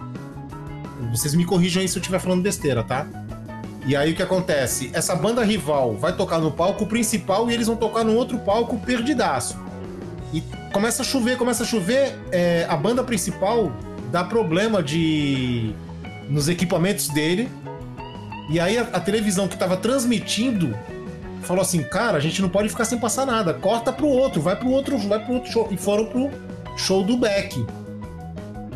Vocês 1.10 1.34
me 1.34 1.44
corrijam 1.44 1.82
aí 1.82 1.88
se 1.88 1.98
eu 1.98 2.00
estiver 2.00 2.18
falando 2.18 2.42
besteira, 2.42 2.82
tá? 2.82 3.06
E 3.86 3.94
aí 3.94 4.12
o 4.12 4.16
que 4.16 4.22
acontece? 4.22 4.90
Essa 4.92 5.14
banda 5.14 5.44
rival 5.44 5.96
vai 5.96 6.16
tocar 6.16 6.38
no 6.38 6.50
palco 6.50 6.86
principal 6.86 7.50
e 7.50 7.54
eles 7.54 7.66
vão 7.66 7.76
tocar 7.76 8.02
no 8.02 8.14
outro 8.14 8.38
palco 8.38 8.78
perdidaço. 8.78 9.56
E 10.32 10.42
começa 10.72 11.02
a 11.02 11.04
chover, 11.04 11.36
começa 11.36 11.62
a 11.62 11.66
chover. 11.66 12.18
é, 12.32 12.66
a 12.68 12.76
banda 12.76 13.04
principal 13.04 13.70
dá 14.10 14.24
problema 14.24 14.82
de 14.82 15.74
nos 16.28 16.48
equipamentos 16.48 17.08
dele. 17.08 17.48
E 18.50 18.60
aí 18.60 18.78
a, 18.78 18.82
a 18.82 19.00
televisão 19.00 19.48
que 19.48 19.56
tava 19.56 19.76
transmitindo 19.76 20.76
falou 21.42 21.62
assim: 21.62 21.82
"Cara, 21.82 22.16
a 22.16 22.20
gente 22.20 22.40
não 22.42 22.48
pode 22.48 22.68
ficar 22.68 22.84
sem 22.84 22.98
passar 22.98 23.26
nada. 23.26 23.54
Corta 23.54 23.92
pro 23.92 24.06
outro, 24.06 24.40
vai 24.40 24.56
pro 24.56 24.70
outro, 24.70 24.98
vai 24.98 25.24
pro 25.24 25.34
outro 25.34 25.50
show". 25.52 25.68
E 25.70 25.76
foram 25.76 26.06
pro 26.06 26.30
show 26.76 27.02
do 27.02 27.16
Beck. 27.16 27.64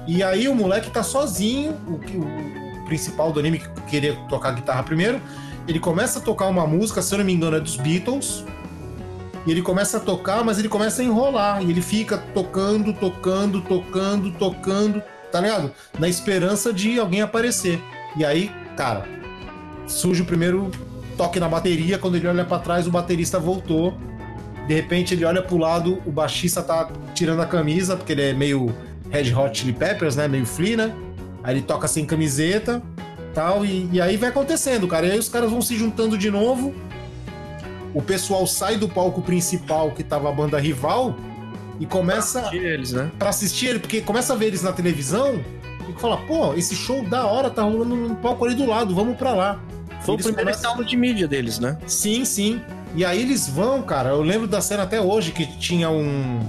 E 0.07 0.23
aí 0.23 0.49
o 0.49 0.55
moleque 0.55 0.91
tá 0.91 1.03
sozinho, 1.03 1.77
o, 1.87 2.83
o 2.83 2.85
principal 2.87 3.33
do 3.33 3.39
anime 3.39 3.61
que 3.61 3.69
queria 3.83 4.17
tocar 4.29 4.53
guitarra 4.53 4.83
primeiro, 4.83 5.21
ele 5.69 5.79
começa 5.79 6.19
a 6.19 6.23
tocar 6.23 6.47
uma 6.47 6.67
música, 6.67 7.01
se 7.01 7.15
eu 7.15 7.19
não 7.19 7.25
me 7.25 7.33
engano, 7.33 7.57
é 7.57 7.61
dos 7.61 7.77
Beatles. 7.77 8.45
E 9.47 9.51
ele 9.51 9.63
começa 9.63 9.99
a 9.99 10.01
tocar, 10.01 10.45
mas 10.45 10.59
ele 10.59 10.69
começa 10.69 11.01
a 11.01 11.05
enrolar. 11.05 11.63
E 11.63 11.71
ele 11.71 11.81
fica 11.81 12.19
tocando, 12.19 12.93
tocando, 12.93 13.61
tocando, 13.61 14.33
tocando, 14.33 15.03
tá 15.31 15.41
ligado? 15.41 15.73
Na 15.99 16.09
esperança 16.09 16.73
de 16.73 16.99
alguém 16.99 17.23
aparecer. 17.23 17.81
E 18.17 18.25
aí, 18.25 18.51
cara, 18.77 19.05
surge 19.87 20.23
o 20.23 20.25
primeiro 20.25 20.71
toque 21.17 21.39
na 21.39 21.49
bateria. 21.49 21.99
Quando 21.99 22.17
ele 22.17 22.27
olha 22.27 22.45
pra 22.45 22.59
trás, 22.59 22.87
o 22.87 22.91
baterista 22.91 23.39
voltou. 23.39 23.97
De 24.67 24.75
repente, 24.75 25.15
ele 25.15 25.25
olha 25.25 25.43
pro 25.43 25.57
lado, 25.57 26.01
o 26.07 26.11
baixista 26.11 26.63
tá 26.63 26.91
tirando 27.15 27.43
a 27.43 27.47
camisa, 27.47 27.97
porque 27.97 28.13
ele 28.13 28.23
é 28.23 28.33
meio 28.33 28.75
Red 29.11 29.35
Hot 29.35 29.59
Chili 29.59 29.73
Peppers, 29.73 30.17
né? 30.17 30.29
Meio 30.29 30.47
free, 30.47 30.77
né? 30.77 30.95
Aí 31.43 31.55
ele 31.55 31.63
toca 31.63 31.89
sem 31.89 32.05
camiseta 32.05 32.83
tal. 33.35 33.65
E, 33.65 33.89
e 33.93 34.01
aí 34.01 34.17
vai 34.17 34.31
acontecendo, 34.31 34.87
cara. 34.87 35.07
E 35.07 35.13
aí 35.13 35.19
os 35.19 35.29
caras 35.29 35.51
vão 35.51 35.61
se 35.63 35.77
juntando 35.77 36.17
de 36.17 36.31
novo. 36.31 36.75
O 37.93 38.01
pessoal 38.01 38.47
sai 38.47 38.77
do 38.77 38.89
palco 38.89 39.21
principal, 39.23 39.91
que 39.91 40.05
tava 40.05 40.29
a 40.29 40.33
banda 40.33 40.59
rival, 40.59 41.17
e 41.81 41.87
começa 41.87 42.49
E 42.53 42.59
eles, 42.59 42.93
né? 42.93 43.11
pra 43.19 43.31
assistir 43.31 43.67
ele, 43.67 43.79
porque 43.81 44.01
começa 44.03 44.33
a 44.33 44.37
ver 44.37 44.47
eles 44.47 44.63
na 44.63 44.73
televisão 44.73 45.41
e 45.89 45.93
fala, 46.01 46.19
pô, 46.19 46.55
esse 46.55 46.77
show 46.77 47.03
da 47.09 47.25
hora 47.27 47.51
tá 47.51 47.63
rolando 47.63 47.97
no 47.97 48.15
palco 48.17 48.45
ali 48.45 48.55
do 48.55 48.67
lado, 48.67 48.95
vamos 48.95 49.17
pra 49.17 49.33
lá. 49.33 49.59
Foi 50.03 50.15
o 50.15 50.17
Eles 50.17 50.27
primeiro 50.27 50.51
começam- 50.51 50.71
estalo 50.71 50.85
de 50.85 50.97
mídia 50.97 51.27
deles, 51.27 51.59
né? 51.59 51.77
Sim, 51.87 52.25
sim. 52.25 52.61
E 52.95 53.05
aí 53.05 53.21
eles 53.21 53.49
vão, 53.49 53.83
cara. 53.83 54.11
Eu 54.11 54.23
lembro 54.23 54.47
da 54.47 54.61
cena 54.61 54.83
até 54.85 55.01
hoje 55.01 55.33
que 55.33 55.45
tinha 55.59 55.91
um. 55.91 56.41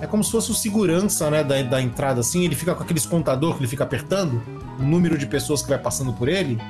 É 0.00 0.06
como 0.06 0.22
se 0.22 0.30
fosse 0.30 0.50
o 0.50 0.54
segurança, 0.54 1.30
né, 1.30 1.42
da, 1.44 1.62
da 1.62 1.80
entrada, 1.80 2.20
assim. 2.20 2.44
Ele 2.44 2.54
fica 2.54 2.74
com 2.74 2.82
aqueles 2.82 3.06
contador 3.06 3.54
que 3.54 3.60
ele 3.60 3.68
fica 3.68 3.84
apertando, 3.84 4.42
o 4.78 4.82
número 4.82 5.16
de 5.16 5.24
pessoas 5.26 5.62
que 5.62 5.68
vai 5.68 5.78
passando 5.78 6.12
por 6.12 6.28
ele. 6.28 6.60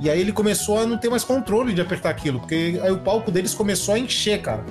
E 0.00 0.08
aí 0.10 0.20
ele 0.20 0.32
começou 0.32 0.78
a 0.78 0.86
não 0.86 0.96
ter 0.96 1.08
mais 1.10 1.24
controle 1.24 1.72
de 1.72 1.80
apertar 1.80 2.10
aquilo, 2.10 2.38
porque 2.40 2.78
aí 2.82 2.90
o 2.92 2.98
palco 2.98 3.30
deles 3.30 3.54
começou 3.54 3.94
a 3.94 3.98
encher, 3.98 4.40
cara. 4.42 4.64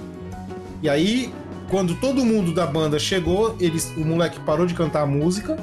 E 0.82 0.90
aí, 0.90 1.34
quando 1.72 1.96
todo 1.96 2.26
mundo 2.26 2.54
da 2.54 2.68
banda 2.68 3.00
chegou, 3.00 3.56
eles, 3.58 3.92
o 3.96 4.02
moleque 4.02 4.38
parou 4.42 4.66
de 4.66 4.74
cantar 4.74 5.04
a 5.04 5.06
música 5.06 5.58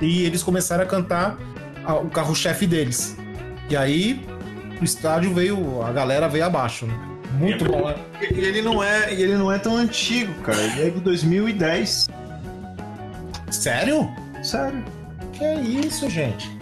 e 0.00 0.22
eles 0.24 0.44
começaram 0.44 0.84
a 0.84 0.86
cantar 0.86 1.36
a- 1.84 1.94
o 1.96 2.08
carro-chefe 2.08 2.68
deles. 2.68 3.16
E 3.68 3.76
aí 3.76 4.24
o 4.80 4.84
estádio 4.84 5.34
veio, 5.34 5.82
a 5.82 5.90
galera 5.90 6.28
veio 6.28 6.44
abaixo, 6.46 6.86
né? 6.86 6.94
Muito 7.32 7.64
bom, 7.64 7.88
né? 7.88 7.96
E 8.30 8.38
ele 8.38 8.62
não 8.62 8.82
é, 8.82 9.12
ele 9.12 9.34
não 9.34 9.50
é 9.50 9.58
tão 9.58 9.76
antigo, 9.76 10.32
cara. 10.42 10.56
Ele 10.62 10.82
é 10.86 10.90
de 10.90 11.00
2010. 11.00 12.08
Sério? 13.50 14.08
Sério. 14.40 14.84
Que 15.32 15.44
é 15.44 15.60
isso, 15.60 16.08
gente? 16.08 16.55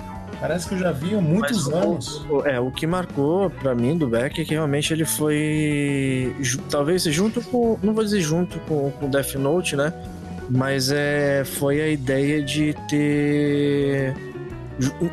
Parece 0.46 0.68
que 0.68 0.74
eu 0.74 0.78
já 0.78 0.92
vi 0.92 1.14
há 1.14 1.20
muitos 1.22 1.66
Mas 1.68 1.74
anos. 1.82 2.26
o- 2.28 2.46
É, 2.46 2.60
o 2.60 2.70
que 2.70 2.86
marcou 2.86 3.48
pra 3.48 3.74
mim 3.74 3.96
do 3.96 4.06
Beck 4.06 4.42
é 4.42 4.44
que 4.44 4.52
realmente 4.52 4.92
ele 4.92 5.06
foi. 5.06 6.36
Talvez 6.68 7.02
junto 7.04 7.40
com. 7.40 7.78
Não 7.82 7.94
vou 7.94 8.04
dizer 8.04 8.20
junto 8.20 8.58
com 8.60 8.92
o 9.00 9.08
Death 9.08 9.36
Note, 9.36 9.74
né? 9.74 9.90
Mas 10.50 10.90
é, 10.92 11.44
foi 11.46 11.80
a 11.80 11.88
ideia 11.88 12.42
de 12.42 12.74
ter 12.90 14.14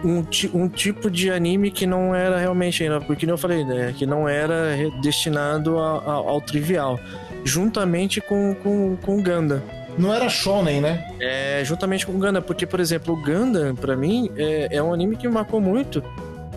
um, 0.04 0.26
um 0.54 0.68
tipo 0.68 1.10
de 1.10 1.32
anime 1.32 1.72
que 1.72 1.86
não 1.88 2.14
era 2.14 2.38
realmente 2.38 2.84
ainda, 2.84 3.00
porque 3.00 3.26
eu 3.26 3.38
falei, 3.38 3.64
né? 3.64 3.94
Que 3.98 4.06
não 4.06 4.28
era 4.28 4.76
destinado 5.02 5.80
a- 5.80 6.00
a- 6.00 6.12
ao 6.14 6.42
trivial. 6.42 7.00
Juntamente 7.46 8.20
com, 8.20 8.54
com, 8.56 8.98
com 8.98 9.18
o 9.18 9.24
Gundam. 9.24 9.62
Não 9.98 10.14
era 10.14 10.28
Shonen, 10.30 10.82
né? 10.82 11.06
É, 11.20 11.62
juntamente 11.66 12.06
com 12.06 12.14
o 12.14 12.18
Gundam, 12.18 12.42
porque, 12.42 12.66
por 12.66 12.80
exemplo, 12.80 13.14
o 13.14 13.22
Gundam, 13.22 13.76
pra 13.76 13.96
mim, 13.96 14.32
é, 14.38 14.68
é 14.72 14.82
um 14.84 14.94
anime 14.94 15.16
que 15.18 15.28
me 15.28 15.34
marcou 15.34 15.60
muito 15.62 16.04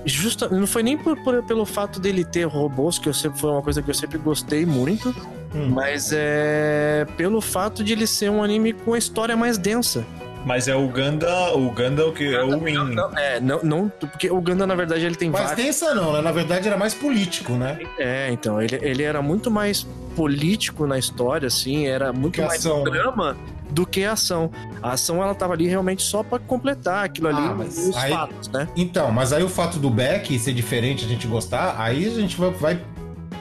Justa, 0.06 0.48
não 0.48 0.66
foi 0.66 0.82
nem 0.82 0.98
por, 0.98 1.16
por- 1.24 1.42
pelo 1.44 1.64
fato 1.64 1.98
dele 1.98 2.24
ter 2.26 2.44
robôs, 2.46 2.98
que 2.98 3.08
eu 3.08 3.14
sempre, 3.14 3.38
foi 3.40 3.50
uma 3.50 3.62
coisa 3.62 3.80
que 3.82 3.88
eu 3.90 3.94
sempre 3.94 4.18
gostei 4.18 4.66
muito, 4.66 5.08
Hum. 5.54 5.68
mas 5.70 6.10
é 6.12 7.06
pelo 7.16 7.40
fato 7.40 7.82
de 7.84 7.92
ele 7.92 8.06
ser 8.06 8.28
um 8.30 8.42
anime 8.42 8.72
com 8.72 8.92
a 8.92 8.98
história 8.98 9.36
mais 9.36 9.56
densa. 9.56 10.04
Mas 10.44 10.68
é 10.68 10.74
o 10.76 10.86
Ganda, 10.88 11.54
o 11.56 11.70
Ganda 11.70 12.10
que 12.12 12.34
é 12.34 12.42
o 12.42 12.58
Win. 12.60 12.74
Não, 12.94 13.16
é, 13.18 13.40
não, 13.40 13.60
não, 13.62 13.88
porque 13.88 14.30
o 14.30 14.40
Gundam, 14.40 14.66
na 14.66 14.74
verdade, 14.74 15.04
ele 15.04 15.14
tem 15.14 15.30
Mas 15.30 15.50
vários. 15.50 15.80
não, 15.80 16.12
né? 16.12 16.20
Na 16.20 16.32
verdade 16.32 16.68
era 16.68 16.76
mais 16.76 16.92
político, 16.92 17.52
né? 17.54 17.78
É, 17.98 18.30
então, 18.30 18.60
ele, 18.60 18.78
ele 18.82 19.02
era 19.02 19.22
muito 19.22 19.50
mais 19.50 19.86
político 20.14 20.86
na 20.86 20.98
história, 20.98 21.46
assim, 21.46 21.86
era 21.86 22.12
muito 22.12 22.34
Que 22.34 22.42
mais 22.42 22.60
ação, 22.64 22.84
né? 22.84 22.90
drama 22.90 23.36
do 23.70 23.86
que 23.86 24.04
ação. 24.04 24.50
A 24.82 24.92
ação, 24.92 25.22
ela 25.22 25.34
tava 25.34 25.54
ali 25.54 25.66
realmente 25.66 26.02
só 26.02 26.22
pra 26.22 26.38
completar 26.38 27.04
aquilo 27.06 27.28
ali, 27.28 27.38
Ah, 27.40 27.54
mas 27.56 27.78
os 27.88 27.96
aí- 27.96 28.12
fatos, 28.12 28.48
né? 28.48 28.68
Então, 28.76 29.10
mas 29.10 29.32
aí 29.32 29.42
o 29.42 29.48
fato 29.48 29.78
do 29.78 29.88
Beck 29.90 30.38
ser 30.38 30.52
diferente, 30.52 31.04
a 31.04 31.08
gente 31.08 31.26
gostar, 31.26 31.74
aí 31.78 32.06
a 32.06 32.10
gente 32.10 32.36
vai. 32.36 32.50
vai... 32.50 32.80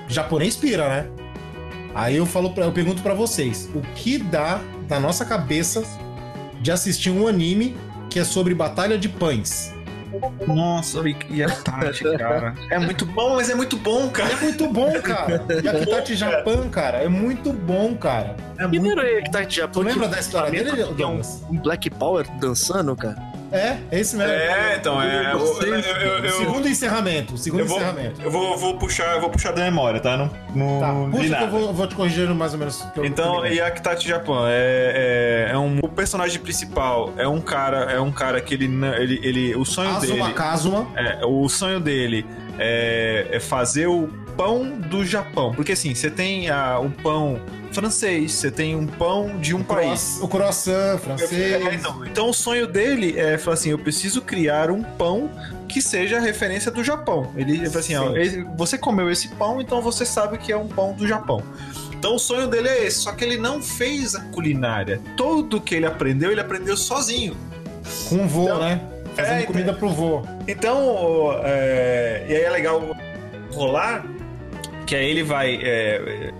Japonês 0.08 0.56
pira, 0.56 0.88
né? 0.88 1.08
Aí 1.94 2.16
eu 2.16 2.26
falo 2.26 2.50
pra, 2.52 2.64
eu 2.66 2.72
pergunto 2.72 3.02
pra 3.04 3.14
vocês, 3.14 3.70
o 3.76 3.82
que 3.94 4.18
dá 4.18 4.60
na 4.90 5.00
nossa 5.00 5.24
cabeça 5.26 5.84
de 6.64 6.72
assistir 6.72 7.11
um 7.11 7.27
anime 7.27 7.76
que 8.10 8.18
é 8.18 8.23
sobre 8.23 8.56
batalha 8.56 8.98
de 8.98 9.10
pães? 9.10 9.72
Nossa, 10.48 11.02
e- 11.30 11.44
a 11.44 11.49
Tati, 11.49 12.03
cara. 12.18 12.53
É 12.69 12.77
muito 12.80 13.03
bom, 13.06 13.35
mas 13.35 13.49
é 13.49 13.56
muito 13.56 13.76
bom, 13.76 14.10
cara. 14.10 14.31
É 14.31 14.35
muito 14.38 14.68
bom, 14.72 14.91
cara. 15.02 15.44
Yakitachi 15.64 16.15
Japan, 16.15 16.69
cara, 16.69 16.99
é 16.99 17.10
muito 17.10 17.52
bom, 17.52 17.95
cara. 17.95 18.35
É 18.60 18.64
E 18.65 18.80
muito 18.80 19.02
que 19.23 19.31
tá 19.31 19.41
de 19.41 19.56
Japão. 19.57 19.84
Tu 19.84 19.88
lembra 19.90 20.07
que- 20.07 20.14
da 20.14 20.19
história 20.19 20.52
dele, 20.52 20.72
que 20.72 20.81
é 20.81 20.85
Douglas? 20.85 21.44
um 21.49 21.57
Black 21.60 21.90
Power 21.90 22.27
dançando, 22.40 22.95
cara? 22.95 23.33
É, 23.54 23.78
é 23.92 24.00
esse 24.00 24.16
mesmo. 24.16 24.34
É, 24.34 24.76
então, 24.78 25.02
é. 25.02 25.32
Eu, 25.34 25.40
eu, 25.62 26.26
eu, 26.26 26.32
segundo 26.38 26.68
encerramento, 26.68 27.38
segundo 27.38 27.60
eu 27.62 27.66
vou, 27.68 27.78
encerramento. 27.78 28.22
eu 28.22 28.32
vou, 28.32 28.58
vou 28.58 28.78
puxar, 28.78 29.14
eu 29.16 29.22
vou 29.22 29.30
puxar 29.30 29.52
da 29.52 29.62
memória, 29.64 30.00
tá? 30.00 30.18
Não, 30.18 30.32
não 30.56 30.80
Tá, 30.80 30.94
puxa 31.12 31.24
que 31.24 31.30
nada. 31.30 31.46
eu 31.46 31.50
vou, 31.52 31.74
vou 31.74 31.88
te 31.88 31.96
corrigindo 31.96 32.34
mais 32.34 32.54
ou 32.54 32.60
menos. 32.60 32.82
que 32.94 33.00
eu- 33.00 33.06
Então. 33.06 33.46
Yakitachi 33.46 34.08
Japan 34.08 34.48
é, 34.50 35.48
é, 35.50 35.54
é 35.54 35.58
um 35.58 35.80
o 35.84 35.88
personagem 35.88 36.40
principal 36.42 37.14
é 37.18 37.28
um 37.28 37.40
cara 37.40 37.92
é 37.92 38.00
um 38.00 38.12
cara 38.12 38.42
que 38.42 38.54
ele 38.54 38.66
ele, 38.98 39.20
ele 39.24 39.56
o 39.56 39.64
sonho 39.66 39.90
Azuma 39.96 40.24
dele 40.26 40.34
Kazuma. 40.34 40.88
é, 40.96 41.20
o 41.26 41.48
sonho 41.48 41.80
dele 41.80 42.26
é, 42.58 43.28
é 43.32 43.40
fazer 43.40 43.88
o 43.88 44.10
pão 44.36 44.78
do 44.80 45.06
Japão, 45.06 45.54
porque 45.54 45.74
assim 45.74 45.94
você 45.94 46.10
tem 46.10 46.50
a, 46.50 46.80
o 46.80 46.90
pão 46.90 47.40
francês, 47.72 48.34
você 48.34 48.52
tem 48.52 48.76
um 48.76 48.86
pão 48.86 49.38
de 49.40 49.56
um 49.56 49.64
país. 49.64 50.20
O 50.22 50.28
croissant 50.28 51.00
francês. 51.00 51.32
É, 51.34 51.74
então, 51.74 52.06
então 52.06 52.30
o 52.30 52.34
sonho 52.34 52.68
dele 52.68 53.20
é 53.20 53.38
falar 53.38 53.56
assim, 53.56 53.70
eu 53.70 53.80
preciso 53.80 54.22
criar 54.22 54.70
um 54.70 54.84
pão 54.84 55.30
que 55.68 55.82
seja 55.82 56.18
a 56.18 56.20
referência 56.20 56.72
do 56.72 56.84
Japão. 56.84 57.32
Ele 57.36 57.66
fala 57.66 57.80
assim, 57.80 57.96
ó, 57.96 58.12
você 58.56 58.78
comeu 58.78 59.10
esse 59.10 59.30
pão, 59.30 59.60
então 59.60 59.82
você 59.82 60.06
sabe 60.06 60.38
que 60.38 60.52
é 60.52 60.58
um 60.58 60.68
pão 60.68 60.94
do 60.94 61.08
Japão. 61.08 61.42
Então 61.94 62.16
o 62.16 62.20
sonho 62.20 62.48
dele 62.48 62.68
é 62.68 62.86
esse, 62.86 63.00
só 63.00 63.12
que 63.14 63.24
ele 63.24 63.38
não 63.38 63.62
fez 63.62 64.14
a 64.14 64.22
culinária. 64.26 65.02
Tudo 65.18 65.60
que 65.60 65.74
ele 65.74 65.86
aprendeu, 65.86 66.32
ele 66.32 66.42
aprendeu 66.42 66.78
sozinho. 66.78 67.36
Com 68.10 68.28
vô, 68.28 68.44
Então, 68.44 68.60
né? 68.60 68.82
Fazendo 69.16 69.42
é, 69.42 69.44
comida 69.44 69.74
pro 69.74 69.90
vô. 69.90 70.22
Então, 70.48 71.32
é, 71.44 72.26
e 72.28 72.36
aí 72.36 72.42
é 72.44 72.50
legal 72.50 72.96
rolar, 73.52 74.06
que 74.86 74.96
aí 74.96 75.10
ele 75.10 75.24
vai. 75.24 75.60
é, 75.62 76.32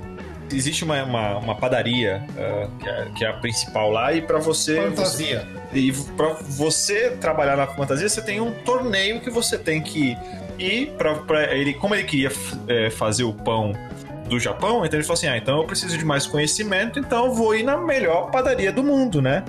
existe 0.52 0.84
uma, 0.84 1.03
uma, 1.03 1.38
uma 1.38 1.56
padaria 1.56 2.24
é, 2.38 2.68
que, 2.80 2.90
é, 2.90 3.06
que 3.15 3.26
é 3.26 3.30
a 3.30 3.34
principal 3.34 3.91
lá, 3.91 4.14
e 4.14 4.22
para 4.22 4.40
você. 4.40 4.82
Fantasia. 4.82 5.48
E 5.74 5.91
pra 6.15 6.34
você 6.34 7.11
trabalhar 7.11 7.57
na 7.57 7.65
fantasia, 7.68 8.07
você 8.07 8.22
tem 8.22 8.40
um 8.40 8.52
torneio 8.52 9.20
que 9.22 9.30
você 9.30 9.57
tem 9.57 9.82
que 9.82 10.15
ir 10.60 10.94
pra 11.26 11.52
ele. 11.53 11.74
Como 11.74 11.95
ele 11.95 12.03
queria 12.03 12.32
é, 12.68 12.90
fazer 12.90 13.24
o 13.24 13.34
pão 13.34 13.74
do 14.28 14.40
Japão, 14.40 14.86
então 14.86 14.98
ele 14.98 15.03
falou 15.03 15.15
assim: 15.15 15.28
ah, 15.28 15.38
então 15.38 15.57
eu 15.57 15.65
preciso 15.65 15.98
de 15.98 16.06
mais 16.06 16.26
conhecimento, 16.28 16.99
então 16.99 17.26
eu 17.26 17.34
vou 17.34 17.56
ir 17.56 17.64
na 17.64 17.78
melhor 17.78 18.30
padaria 18.32 18.72
do 18.72 18.84
mundo, 18.84 19.22
né? 19.22 19.44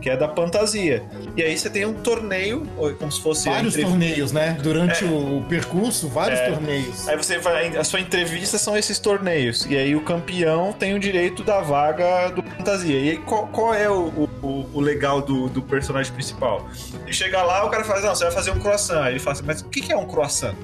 Que 0.00 0.08
é 0.10 0.16
da 0.16 0.28
fantasia. 0.28 1.02
E 1.36 1.42
aí 1.42 1.56
você 1.58 1.68
tem 1.68 1.84
um 1.84 1.92
torneio, 1.92 2.66
ou 2.76 2.92
como 2.94 3.10
se 3.12 3.20
fosse. 3.20 3.48
Vários 3.48 3.74
entre- 3.76 3.86
torneios, 3.88 4.32
né? 4.32 4.56
Durante 4.62 5.04
o 5.04 5.44
percurso, 5.48 6.08
vários 6.08 6.40
É. 6.40 6.50
torneios. 6.50 7.08
Aí 7.08 7.16
você 7.16 7.38
vai. 7.38 7.76
A 7.76 7.84
sua 7.84 8.00
entrevista 8.00 8.56
são 8.58 8.76
esses 8.76 8.98
torneios. 8.98 9.66
E 9.68 9.76
aí 9.76 9.94
o 9.94 10.00
campeão 10.02 10.72
tem 10.72 10.94
o 10.94 10.98
direito 10.98 11.42
da 11.44 11.60
vaga 11.60 12.28
do 12.30 12.42
fantasia. 12.42 12.98
E 12.98 13.10
aí 13.10 13.16
qual, 13.18 13.46
qual 13.48 13.74
é 13.74 13.90
o, 13.90 14.28
o, 14.42 14.66
o 14.72 14.80
legal 14.80 15.20
do, 15.20 15.48
do 15.48 15.60
personagem 15.60 16.12
principal? 16.12 16.66
Ele 17.04 17.12
chega 17.12 17.42
lá, 17.42 17.64
o 17.64 17.70
cara 17.70 17.84
fala, 17.84 18.00
não, 18.00 18.14
você 18.14 18.24
vai 18.24 18.32
fazer 18.32 18.50
um 18.52 18.58
croissant. 18.58 19.02
Aí 19.02 19.12
ele 19.12 19.20
fala 19.20 19.32
assim, 19.36 19.44
mas 19.46 19.60
o 19.60 19.64
que 19.68 19.92
é 19.92 19.96
um 19.96 20.06
croissant? 20.06 20.54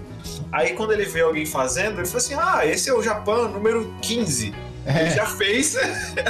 Aí 0.51 0.73
quando 0.73 0.93
ele 0.93 1.05
vê 1.05 1.21
alguém 1.21 1.45
fazendo, 1.45 1.99
ele 2.01 2.07
fala 2.07 2.19
assim: 2.19 2.35
Ah, 2.35 2.67
esse 2.67 2.89
é 2.89 2.95
o 2.95 3.03
Japão 3.03 3.49
número 3.49 3.93
15. 4.01 4.53
Ele 4.87 4.99
É, 4.99 5.11
já 5.11 5.27
fez. 5.27 5.75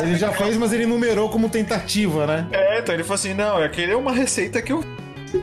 ele 0.02 0.16
já 0.16 0.32
fez, 0.32 0.56
mas 0.56 0.72
ele 0.72 0.86
numerou 0.86 1.28
como 1.28 1.48
tentativa, 1.48 2.26
né? 2.26 2.46
É, 2.52 2.78
então 2.78 2.94
ele 2.94 3.02
falou 3.04 3.16
assim: 3.16 3.34
não, 3.34 3.58
aquele 3.62 3.92
é 3.92 3.96
uma 3.96 4.12
receita 4.12 4.62
que 4.62 4.72
eu. 4.72 4.82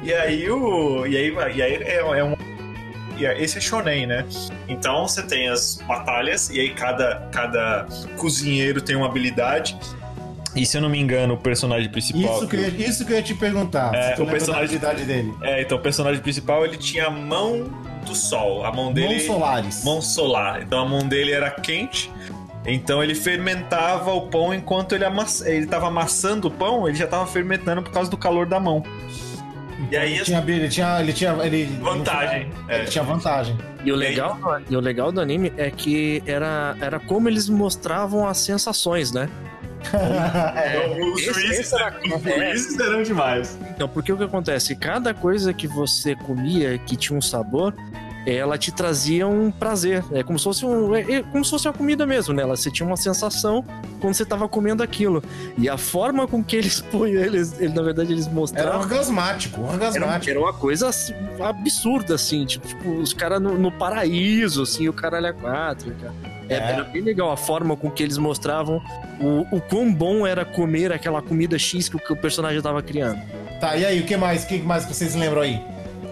E 0.02 0.12
aí 0.14 0.50
o. 0.50 1.06
E 1.06 1.16
aí, 1.16 1.34
e 1.56 1.62
aí 1.62 1.74
é, 1.76 1.98
é 1.98 2.24
um. 2.24 2.36
e 3.18 3.26
Esse 3.26 3.60
é 3.60 3.62
shonen, 3.62 4.08
né? 4.08 4.26
Então 4.68 5.08
você 5.08 5.22
tem 5.22 5.48
as 5.48 5.78
batalhas, 5.88 6.50
e 6.50 6.60
aí 6.60 6.70
cada, 6.72 7.28
cada 7.32 7.86
cozinheiro 8.18 8.82
tem 8.82 8.96
uma 8.96 9.06
habilidade. 9.06 9.78
E 10.56 10.66
se 10.66 10.78
eu 10.78 10.82
não 10.82 10.90
me 10.90 11.00
engano, 11.00 11.34
o 11.34 11.38
personagem 11.38 11.90
principal. 11.90 12.38
Isso 12.38 12.48
que, 12.48 12.56
eu, 12.56 12.68
isso 12.70 13.06
que 13.06 13.12
eu 13.12 13.18
ia 13.18 13.24
te 13.24 13.34
perguntar. 13.34 13.94
É, 13.94 14.14
o 14.22 14.26
personagem- 14.26 14.78
da 14.78 14.94
dele. 14.94 15.34
É, 15.42 15.62
então 15.62 15.78
o 15.78 15.82
personagem 15.82 16.22
principal 16.22 16.64
ele 16.64 16.78
tinha 16.78 17.08
a 17.08 17.10
mão 17.10 17.72
do 18.06 18.14
sol. 18.16 18.64
A 18.66 18.72
mão 18.72 18.94
dele. 18.94 19.08
Mãos 19.16 19.24
solares. 19.24 19.84
mão 19.84 20.02
solar. 20.02 20.62
Então 20.62 20.80
a 20.80 20.86
mão 20.88 21.08
dele 21.08 21.32
era 21.32 21.50
quente. 21.50 22.12
Então 22.66 23.04
ele 23.04 23.14
fermentava 23.14 24.14
o 24.14 24.28
pão 24.28 24.54
enquanto 24.54 24.94
ele 24.96 25.04
amass... 25.06 25.42
ele 25.42 25.66
estava 25.66 25.88
amassando 25.88 26.48
o 26.48 26.52
pão, 26.52 26.88
ele 26.88 26.96
já 26.98 27.06
estava 27.06 27.26
fermentando 27.28 27.82
por 27.84 27.92
causa 27.92 28.10
do 28.10 28.18
calor 28.18 28.46
da 28.46 28.60
mão. 28.60 28.84
E 29.92 29.98
aí 29.98 30.14
Ele 30.16 30.24
tinha, 30.24 30.40
ele 30.48 30.70
tinha, 30.70 31.00
ele 31.02 31.14
tinha, 31.14 31.32
ele, 31.44 31.66
vantagem. 31.82 32.50
Ele 32.70 32.82
É. 32.84 32.86
tinha 32.86 33.04
vantagem. 33.04 33.58
E 33.84 33.92
o 33.92 33.96
legal, 33.96 34.40
e 34.70 34.76
o 34.76 34.80
legal 34.80 35.12
do 35.12 35.20
anime 35.20 35.52
é 35.58 35.70
que 35.70 36.24
era, 36.26 36.76
era 36.80 37.00
como 37.00 37.28
eles 37.28 37.50
mostravam 37.50 38.26
as 38.28 38.38
sensações, 38.38 39.12
né? 39.12 39.30
Então, 39.92 41.14
os 41.14 41.22
juízes, 41.22 41.74
era- 41.74 41.94
os 42.16 42.22
juízes 42.24 42.80
eram 42.80 43.04
demais. 43.04 43.60
Então, 43.72 43.88
porque 43.90 44.12
o 44.14 44.18
que 44.18 44.24
acontece? 44.24 44.76
Cada 44.76 45.14
coisa 45.14 45.54
que 45.54 45.68
você 45.68 46.16
comia 46.16 46.78
que 46.78 46.96
tinha 46.96 47.18
um 47.18 47.22
sabor, 47.22 47.74
ela 48.26 48.58
te 48.58 48.72
trazia 48.72 49.28
um 49.28 49.52
prazer. 49.52 50.04
É 50.12 50.24
como 50.24 50.38
se 50.40 50.44
fosse, 50.46 50.66
um, 50.66 50.96
é, 50.96 51.02
é 51.02 51.24
como 51.24 51.44
se 51.44 51.52
fosse 51.52 51.68
uma 51.68 51.74
comida 51.74 52.06
mesmo, 52.06 52.34
né? 52.34 52.44
Ela- 52.44 52.56
Você 52.56 52.72
tinha 52.72 52.86
uma 52.88 52.96
sensação 52.98 53.66
quando 54.00 54.14
você 54.14 54.24
estava 54.24 54.48
comendo 54.48 54.82
aquilo. 54.84 55.22
E 55.58 55.68
a 55.70 55.78
forma 55.78 56.28
com 56.28 56.44
que 56.44 56.56
eles 56.56 56.80
põem, 56.92 57.12
eles, 57.14 57.60
ele, 57.60 57.74
na 57.74 57.82
verdade, 57.82 58.12
eles 58.14 58.26
Era 58.28 58.36
mostravam. 58.36 58.80
orgasmático, 58.82 59.62
Era, 59.62 59.72
orgasmático. 59.74 60.30
era 60.30 60.40
uma 60.40 60.54
coisa 60.54 60.90
assim, 60.90 61.14
absurda, 61.42 62.16
assim, 62.16 62.46
tipo, 62.46 62.68
tipo, 62.68 62.90
os 62.96 63.14
caras 63.14 63.42
no, 63.42 63.58
no 63.58 63.72
paraíso, 63.72 64.64
assim, 64.64 64.88
o 64.88 64.94
caralho 64.94 65.28
é 65.28 65.34
quatro, 65.34 65.94
cara. 66.02 66.14
É, 66.50 66.56
É. 66.56 66.58
Era 66.74 66.84
bem 66.84 67.02
legal 67.02 67.32
a 67.32 67.38
forma 67.38 67.76
com 67.76 67.90
que 67.90 68.04
eles 68.04 68.18
mostravam 68.18 68.82
o, 69.20 69.56
o 69.56 69.62
quão 69.62 69.94
bom 69.94 70.28
era 70.28 70.44
comer 70.44 70.92
aquela 70.92 71.22
comida 71.22 71.58
X 71.58 71.88
que 71.88 71.96
o, 71.96 72.00
que 72.00 72.12
o 72.12 72.16
personagem 72.18 72.62
tava 72.62 72.82
criando. 72.84 73.20
Tá, 73.62 73.78
e 73.78 73.86
aí, 73.86 74.00
o 74.02 74.06
que 74.06 74.18
mais? 74.18 74.44
O 74.44 74.48
que 74.48 74.60
mais 74.60 74.86
vocês 74.86 75.16
lembram 75.16 75.42
aí? 75.42 75.62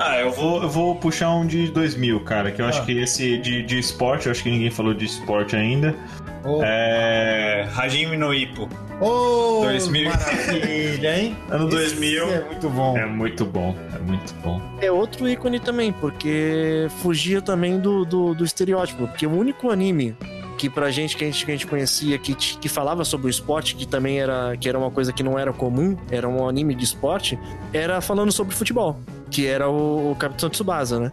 Ah, 0.03 0.19
eu 0.19 0.31
vou, 0.31 0.61
eu 0.63 0.69
vou 0.69 0.95
puxar 0.95 1.29
um 1.31 1.45
de 1.45 1.67
2000, 1.69 2.19
cara, 2.21 2.51
que 2.51 2.61
eu 2.61 2.65
acho 2.65 2.81
Ah. 2.81 2.85
que 2.85 2.97
esse 2.99 3.37
de, 3.37 3.61
de 3.63 3.77
esporte, 3.79 4.25
eu 4.25 4.31
acho 4.31 4.41
que 4.43 4.49
ninguém 4.49 4.71
falou 4.71 4.93
de 4.93 5.05
esporte 5.05 5.55
ainda. 5.55 5.95
Ô, 6.43 6.61
É. 6.63 7.67
Hajime 7.75 8.17
no 8.17 8.33
Ippo. 8.33 8.67
ô, 8.99 9.61
2000. 9.63 10.09
maravilha, 10.09 11.19
hein? 11.19 11.37
Ano 11.49 11.67
Esse 11.69 11.95
2000. 11.95 12.23
É 12.31 12.41
muito 12.45 12.69
bom. 12.69 12.97
É 12.97 13.05
muito 13.05 13.45
bom, 13.45 13.75
é 13.95 13.99
muito 13.99 14.33
bom. 14.43 14.61
É 14.81 14.91
outro 14.91 15.27
ícone 15.29 15.59
também, 15.59 15.91
porque 15.91 16.87
fugia 17.01 17.41
também 17.41 17.79
do, 17.79 18.03
do, 18.05 18.33
do 18.33 18.43
estereótipo. 18.43 19.07
Porque 19.07 19.27
o 19.27 19.31
único 19.31 19.69
anime 19.69 20.15
que 20.57 20.69
pra 20.69 20.91
gente 20.91 21.17
que 21.17 21.23
a 21.23 21.27
gente, 21.27 21.43
que 21.45 21.51
a 21.51 21.55
gente 21.55 21.65
conhecia, 21.67 22.17
que, 22.19 22.35
que 22.35 22.69
falava 22.69 23.03
sobre 23.03 23.25
o 23.25 23.29
esporte, 23.29 23.75
que 23.75 23.87
também 23.87 24.19
era, 24.19 24.55
que 24.57 24.69
era 24.69 24.77
uma 24.77 24.91
coisa 24.91 25.11
que 25.11 25.23
não 25.23 25.37
era 25.39 25.51
comum, 25.51 25.97
era 26.11 26.27
um 26.29 26.47
anime 26.47 26.75
de 26.75 26.83
esporte, 26.83 27.37
era 27.73 27.99
falando 27.99 28.31
sobre 28.31 28.53
futebol, 28.55 28.99
que 29.31 29.47
era 29.47 29.67
o, 29.69 30.11
o 30.11 30.15
Capitão 30.15 30.49
Tsubasa, 30.49 30.99
né? 30.99 31.11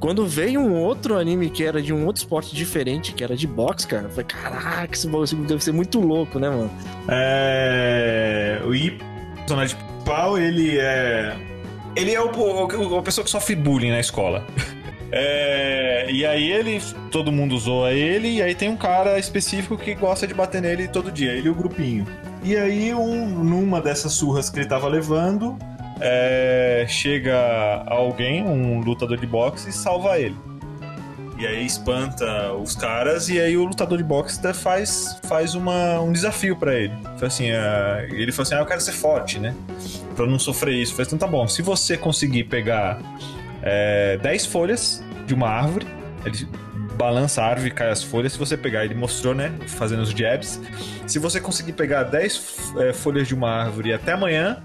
Quando 0.00 0.24
veio 0.26 0.60
um 0.60 0.74
outro 0.80 1.18
anime 1.18 1.50
que 1.50 1.64
era 1.64 1.82
de 1.82 1.92
um 1.92 2.06
outro 2.06 2.22
esporte 2.22 2.54
diferente, 2.54 3.12
que 3.12 3.24
era 3.24 3.36
de 3.36 3.48
boxe, 3.48 3.84
cara, 3.86 4.04
eu 4.04 4.10
falei, 4.10 4.24
caraca, 4.26 4.88
esse 4.94 5.08
bagulho 5.08 5.36
deve 5.44 5.62
ser 5.64 5.72
muito 5.72 5.98
louco, 6.00 6.38
né, 6.38 6.48
mano? 6.48 6.70
É. 7.08 8.60
O 8.64 8.72
I, 8.74 8.96
personagem 9.38 9.76
principal, 9.76 10.38
ele 10.38 10.78
é. 10.78 11.36
Ele 11.96 12.14
é 12.14 12.20
o, 12.20 12.30
o- 12.30 12.96
a 12.98 13.02
pessoa 13.02 13.24
que 13.24 13.30
sofre 13.30 13.56
bullying 13.56 13.90
na 13.90 14.00
escola. 14.00 14.44
É, 15.10 16.06
e 16.10 16.26
aí 16.26 16.52
ele. 16.52 16.82
Todo 17.10 17.32
mundo 17.32 17.56
zoa 17.56 17.92
ele, 17.92 18.28
e 18.28 18.42
aí 18.42 18.54
tem 18.54 18.68
um 18.68 18.76
cara 18.76 19.18
específico 19.18 19.74
que 19.78 19.94
gosta 19.94 20.26
de 20.26 20.34
bater 20.34 20.60
nele 20.60 20.86
todo 20.86 21.10
dia, 21.10 21.32
ele 21.32 21.46
e 21.46 21.50
o 21.50 21.54
grupinho. 21.54 22.06
E 22.44 22.54
aí, 22.54 22.92
um, 22.92 23.26
numa 23.42 23.80
dessas 23.80 24.12
surras 24.12 24.50
que 24.50 24.58
ele 24.60 24.68
tava 24.68 24.86
levando, 24.86 25.56
é, 26.00 26.86
chega 26.88 27.84
alguém, 27.86 28.42
um 28.44 28.80
lutador 28.80 29.18
de 29.18 29.26
boxe, 29.26 29.68
e 29.68 29.72
salva 29.72 30.18
ele. 30.18 30.36
E 31.38 31.46
aí 31.46 31.64
espanta 31.64 32.52
os 32.54 32.74
caras, 32.74 33.28
e 33.28 33.40
aí 33.40 33.56
o 33.56 33.64
lutador 33.64 33.96
de 33.96 34.02
boxe 34.02 34.40
faz, 34.52 35.20
faz 35.24 35.54
uma, 35.54 36.00
um 36.00 36.12
desafio 36.12 36.56
pra 36.56 36.74
ele. 36.74 36.92
Fala 37.04 37.26
Assim, 37.28 37.52
ah, 37.52 38.04
ele 38.10 38.32
falou 38.32 38.42
assim: 38.42 38.54
Ah, 38.56 38.58
eu 38.58 38.66
quero 38.66 38.80
ser 38.80 38.92
forte, 38.92 39.38
né? 39.38 39.54
Pra 40.16 40.26
não 40.26 40.38
sofrer 40.38 40.74
isso. 40.74 40.92
Falei, 40.92 41.06
então 41.06 41.18
tá 41.18 41.28
bom, 41.28 41.46
se 41.46 41.62
você 41.62 41.96
conseguir 41.96 42.44
pegar 42.44 42.98
é, 43.62 44.18
10 44.20 44.46
folhas 44.46 45.04
de 45.26 45.34
uma 45.34 45.48
árvore, 45.48 45.86
ele 46.24 46.48
balança 46.98 47.40
a 47.42 47.46
árvore 47.46 47.68
e 47.68 47.72
cai 47.72 47.88
as 47.90 48.02
folhas. 48.02 48.32
Se 48.32 48.38
você 48.38 48.56
pegar, 48.56 48.84
ele 48.84 48.94
mostrou, 48.94 49.34
né? 49.34 49.52
Fazendo 49.68 50.02
os 50.02 50.10
jabs. 50.10 50.60
Se 51.06 51.18
você 51.18 51.40
conseguir 51.40 51.72
pegar 51.72 52.02
10 52.02 52.72
é, 52.78 52.92
folhas 52.92 53.28
de 53.28 53.34
uma 53.34 53.48
árvore 53.50 53.92
até 53.92 54.12
amanhã, 54.12 54.58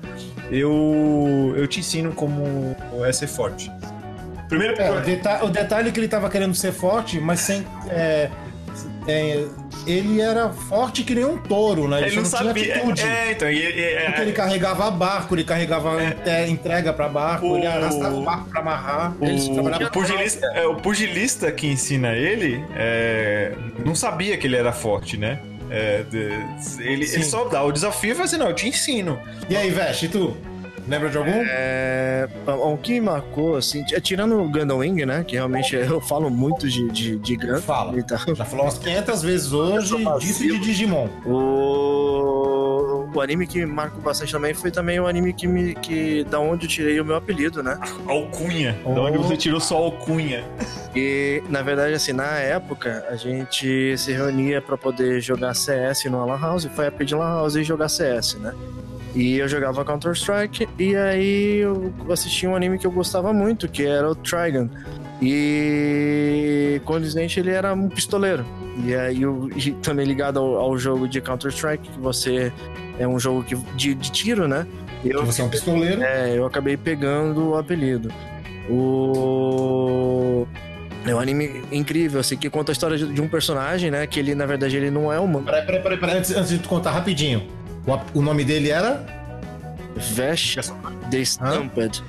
eu, 0.52 1.54
eu 1.56 1.68
te 1.68 1.80
ensino 1.80 2.12
como 2.12 2.76
é 3.06 3.12
ser 3.14 3.28
forte. 3.28 3.72
Primeiro, 4.50 4.80
É, 4.82 4.92
o, 4.92 5.00
deta- 5.02 5.46
o 5.46 5.50
detalhe 5.50 5.90
é 5.90 5.92
que 5.92 6.00
ele 6.00 6.08
tava 6.08 6.30
querendo 6.30 6.54
ser 6.54 6.72
forte, 6.74 7.20
mas 7.20 7.40
sem. 7.40 7.66
é, 7.90 8.30
é, 9.08 9.46
ele 9.86 10.22
era 10.22 10.50
forte 10.50 11.04
que 11.04 11.14
nem 11.16 11.26
um 11.26 11.38
touro, 11.38 11.88
né? 11.88 11.98
Ele, 12.00 12.08
ele 12.08 12.16
não 12.18 12.24
não 12.24 12.30
tinha 12.30 12.44
sabia. 12.46 12.76
atitude. 12.76 13.02
É, 13.02 13.32
então, 13.32 13.50
e, 13.50 13.58
e- 13.58 13.62
Porque 14.06 14.20
é, 14.20 14.22
ele 14.22 14.32
carregava 14.32 14.90
barco, 14.92 15.36
ele 15.36 15.44
carregava 15.44 16.02
é, 16.26 16.48
entrega 16.48 16.94
pra 16.94 17.10
barco, 17.10 17.48
O- 17.48 17.58
ele 17.58 17.68
arrastava 17.68 18.16
o 18.16 18.24
barco 18.24 18.50
pra 18.50 18.62
amarrar. 18.62 19.14
O, 19.20 19.84
o 19.86 19.92
pugilista, 19.92 20.46
é, 20.56 20.66
o 20.66 20.76
pugilista 20.76 21.52
que 21.52 21.68
ensina 21.68 22.14
ele 22.14 22.64
é, 22.76 23.52
não 23.86 23.96
sabia 23.96 24.38
que 24.38 24.48
ele 24.48 24.56
era 24.56 24.72
forte, 24.72 25.18
né? 25.18 25.40
É, 25.70 26.04
ele, 26.80 27.06
Sim. 27.08 27.16
ele 27.16 27.24
só 27.24 27.46
dá 27.46 27.64
o 27.64 27.72
desafio 27.72 28.12
e 28.12 28.14
fala 28.14 28.26
assim: 28.26 28.38
não, 28.38 28.48
eu 28.50 28.54
te 28.56 28.68
ensino. 28.68 29.20
E 29.50 29.56
aí, 29.58 29.70
Veste, 29.72 30.06
e 30.06 30.10
tu? 30.10 30.38
Lembra 30.88 31.10
de 31.10 31.18
algum? 31.18 31.32
É, 31.32 32.28
o 32.48 32.78
que 32.78 32.92
me 32.94 33.02
marcou, 33.02 33.56
assim, 33.56 33.84
t- 33.86 34.00
tirando 34.02 34.40
o 34.42 34.50
Gundam 34.50 34.78
Wing, 34.80 35.06
né? 35.06 35.24
Que 35.24 35.36
realmente 35.36 35.76
eu 35.76 36.02
falo 36.02 36.30
muito 36.30 36.68
de, 36.70 36.90
de, 36.92 37.18
de 37.18 37.36
Gundam 37.38 37.62
Fala. 37.62 37.94
Já 38.36 38.44
falou 38.46 38.66
umas 38.66 38.78
500 38.78 39.22
vezes 39.24 39.54
hoje 39.54 39.96
disso 40.20 40.44
e 40.44 40.48
de 40.52 40.60
Digimon. 40.60 41.08
O, 41.26 43.10
o 43.14 43.22
anime 43.22 43.48
que 43.48 43.60
me 43.60 43.66
marcou 43.66 44.02
bastante 44.02 44.32
também 44.32 44.54
foi 44.54 44.72
também 44.72 45.00
o 45.00 45.08
anime 45.08 45.34
que 45.34 45.48
me. 45.48 45.74
Que, 45.76 46.24
da 46.26 46.40
onde 46.40 46.66
eu 46.66 46.70
tirei 46.70 47.00
o 47.00 47.06
meu 47.06 47.16
apelido, 47.16 47.64
né? 47.64 47.80
Alcunha. 48.08 48.78
Da 48.84 49.02
onde 49.02 49.18
você 49.18 49.38
tirou 49.38 49.60
só 49.60 49.78
alcunha? 49.78 50.44
E, 50.96 51.42
na 51.50 51.62
verdade, 51.62 51.94
assim, 51.94 52.12
na 52.14 52.26
época, 52.40 53.06
a 53.10 53.16
gente 53.16 53.98
se 53.98 54.12
reunia 54.12 54.62
pra 54.62 54.78
poder 54.78 55.22
jogar 55.22 55.54
CS 55.54 56.06
no 56.06 56.26
Lan 56.26 56.40
House, 56.40 56.66
foi 56.76 56.88
a 56.88 56.90
de 56.90 57.16
Lan 57.16 57.26
House 57.36 57.56
e 57.56 57.64
jogar 57.64 57.90
CS, 57.90 58.36
né? 58.36 58.54
E 59.16 59.38
eu 59.38 59.48
jogava 59.48 59.86
Counter-Strike, 59.86 60.68
e 60.80 60.96
aí 60.96 61.58
eu 61.58 61.94
assisti 62.10 62.48
um 62.48 62.56
anime 62.56 62.80
que 62.80 62.88
eu 62.88 62.92
gostava 62.92 63.32
muito, 63.32 63.68
que 63.68 63.86
era 63.86 64.10
o 64.10 64.16
Trigun. 64.16 64.68
E 65.22 66.82
condizente 66.86 67.40
ele 67.40 67.52
era 67.52 67.74
um 67.74 67.88
pistoleiro. 67.90 68.44
E 68.84 68.96
aí 68.96 69.26
o- 69.26 69.50
e 69.56 69.72
também 69.74 70.06
ligado 70.06 70.40
ao, 70.40 70.56
ao 70.56 70.78
jogo 70.78 71.08
de 71.08 71.22
Counter-Strike, 71.22 71.90
que 71.90 72.00
você 72.00 72.52
é 72.98 73.08
um 73.08 73.20
jogo 73.20 73.44
que, 73.44 73.56
de, 73.76 73.94
de 73.94 74.12
tiro, 74.12 74.48
né? 74.48 74.66
Eu, 75.06 75.20
Que 75.20 75.26
você 75.28 75.42
é 75.42 75.46
um 75.46 75.50
pistoleiro. 75.50 76.02
é, 76.02 76.36
eu 76.38 76.46
acabei 76.46 76.76
pegando 76.78 77.50
o 77.50 77.56
apelido. 77.58 78.10
O. 79.14 80.48
É 81.06 81.14
um 81.14 81.20
anime 81.20 81.62
incrível, 81.72 82.22
assim, 82.22 82.38
que 82.38 82.50
conta 82.50 82.72
a 82.72 82.74
história 82.74 82.98
de 82.98 83.06
de 83.12 83.22
um 83.22 83.28
personagem, 83.28 83.92
né? 83.92 84.08
Que 84.08 84.20
ele, 84.20 84.34
na 84.34 84.46
verdade, 84.46 84.78
ele 84.78 84.90
não 84.90 85.12
é 85.12 85.20
humano. 85.20 85.46
Peraí, 85.46 85.66
peraí, 85.66 85.82
peraí, 85.84 85.98
peraí, 86.00 86.18
antes, 86.18 86.32
antes 86.36 86.50
de 86.50 86.60
tu 86.60 86.70
contar 86.70 86.92
rapidinho. 86.92 87.44
O, 87.86 88.20
o 88.20 88.22
nome 88.22 88.44
dele 88.44 88.70
era? 88.72 89.06
Vesh 89.96 90.56
the 91.12 91.20
Stamped. 91.22 92.04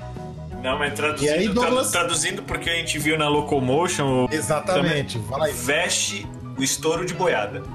Não, 0.63 0.79
mas 0.79 0.93
E 0.93 0.97
traduzindo, 0.97 1.31
aí, 1.33 1.49
Douglas? 1.49 1.91
tradu- 1.91 2.09
traduzindo 2.09 2.43
porque 2.43 2.71
a 2.71 2.75
gente 2.75 2.99
viu 2.99 3.19
na 3.19 3.29
Locomotion 3.29 4.25
o 4.25 4.29
Exatamente. 4.35 5.19
Fala 5.29 5.47
aí. 5.47 5.53
veste 5.53 6.27
o 6.57 6.63
estouro 6.63 7.05
de 7.05 7.13
boiada. 7.13 7.63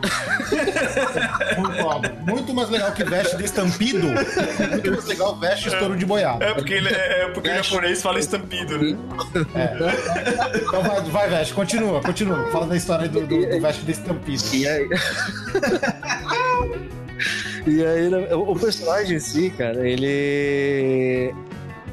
Muito, 1.59 2.25
muito 2.31 2.53
mais 2.53 2.69
legal 2.69 2.91
que 2.93 3.03
veste 3.03 3.35
de 3.37 3.43
estampido. 3.43 4.07
Muito 4.07 4.91
mais 4.91 5.05
legal 5.05 5.35
veste 5.37 5.67
estouro 5.67 5.97
de 5.97 6.05
boiada. 6.05 6.45
É 6.45 6.53
porque, 6.53 6.73
ele, 6.75 6.87
é, 6.89 7.23
é 7.23 7.29
porque 7.29 7.49
o 7.49 7.55
japonês 7.63 8.01
fala 8.01 8.19
estampido, 8.19 8.77
né? 8.77 8.97
Então 10.55 10.81
vai, 10.81 11.01
vai, 11.01 11.29
veste, 11.29 11.53
continua, 11.53 12.01
continua. 12.01 12.49
Fala 12.51 12.67
da 12.67 12.77
história 12.77 13.07
do, 13.09 13.21
do, 13.27 13.49
do 13.49 13.61
veste 13.61 13.83
de 13.83 13.91
estampido. 13.91 14.43
E 14.53 14.67
aí. 14.67 14.87
e 17.67 17.85
aí, 17.85 18.09
né, 18.09 18.33
o 18.33 18.55
personagem 18.55 19.17
em 19.17 19.19
si, 19.19 19.49
cara, 19.49 19.87
ele. 19.87 21.33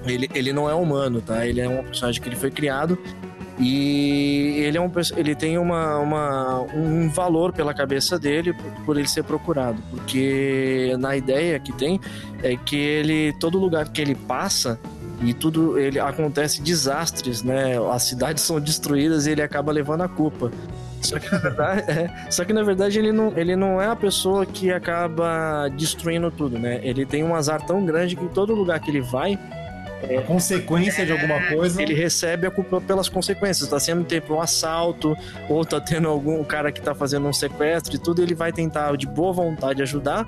Ele, 0.05 0.31
ele 0.35 0.53
não 0.53 0.71
é 0.71 0.75
humano, 0.75 1.21
tá? 1.21 1.45
Ele 1.45 1.61
é 1.61 1.69
um 1.69 1.83
personagem 1.83 2.23
que 2.23 2.29
ele 2.29 2.37
foi 2.37 2.51
criado 2.51 2.97
e 3.59 4.59
ele 4.59 4.77
é 4.77 4.81
um 4.81 4.91
ele 5.17 5.35
tem 5.35 5.57
uma, 5.57 5.99
uma 5.99 6.61
um 6.75 7.09
valor 7.09 7.53
pela 7.53 7.73
cabeça 7.73 8.19
dele 8.19 8.53
por, 8.53 8.85
por 8.85 8.99
ele 8.99 9.09
ser 9.09 9.25
procurado, 9.25 9.83
porque 9.91 10.95
na 10.99 11.17
ideia 11.17 11.59
que 11.59 11.73
tem 11.73 11.99
é 12.43 12.57
que 12.57 12.77
ele 12.77 13.33
todo 13.41 13.59
lugar 13.59 13.89
que 13.89 14.01
ele 14.01 14.15
passa 14.15 14.79
e 15.23 15.33
tudo 15.33 15.79
ele 15.79 15.99
acontece 15.99 16.61
desastres, 16.61 17.43
né? 17.43 17.77
As 17.91 18.03
cidades 18.03 18.43
são 18.45 18.61
destruídas 18.61 19.27
e 19.27 19.31
ele 19.31 19.43
acaba 19.43 19.73
levando 19.73 20.03
a 20.03 20.09
culpa. 20.09 20.53
Só 21.09 21.19
que 21.19 21.31
na 21.33 21.39
verdade, 21.39 21.85
é, 21.91 22.11
só 22.31 22.45
que 22.45 22.53
na 22.53 22.63
verdade 22.63 22.99
ele 22.99 23.13
não, 23.13 23.33
ele 23.37 23.57
não 23.57 23.81
é 23.81 23.87
a 23.87 23.97
pessoa 23.97 24.45
que 24.47 24.71
acaba 24.73 25.69
destruindo 25.77 26.31
tudo, 26.31 26.59
né? 26.59 26.81
Ele 26.83 27.05
tem 27.07 27.23
um 27.25 27.35
azar 27.35 27.65
tão 27.65 27.85
grande 27.85 28.17
que 28.17 28.27
todo 28.29 28.55
lugar 28.55 28.81
que 28.81 28.91
ele 28.91 29.01
vai, 29.01 29.39
A 30.19 30.23
consequência 30.23 31.05
de 31.07 31.13
alguma 31.13 31.41
coisa. 31.49 31.81
ele 31.83 31.95
recebe 31.95 32.47
a 32.47 32.51
culpa 32.51 32.81
pelas 32.81 33.09
consequências. 33.09 33.69
Tá 33.69 33.81
sendo 33.81 34.05
tempo 34.05 34.35
um 34.35 34.41
assalto, 34.41 35.17
ou 35.49 35.65
tá 35.65 35.81
tendo 35.81 36.09
algum 36.09 36.43
cara 36.45 36.71
que 36.71 36.81
tá 36.81 36.95
fazendo 36.95 37.27
um 37.27 37.33
sequestro 37.33 37.97
e 37.97 37.99
tudo, 37.99 38.23
ele 38.23 38.35
vai 38.35 38.53
tentar 38.53 38.95
de 38.97 39.07
boa 39.07 39.33
vontade 39.33 39.83
ajudar. 39.83 40.25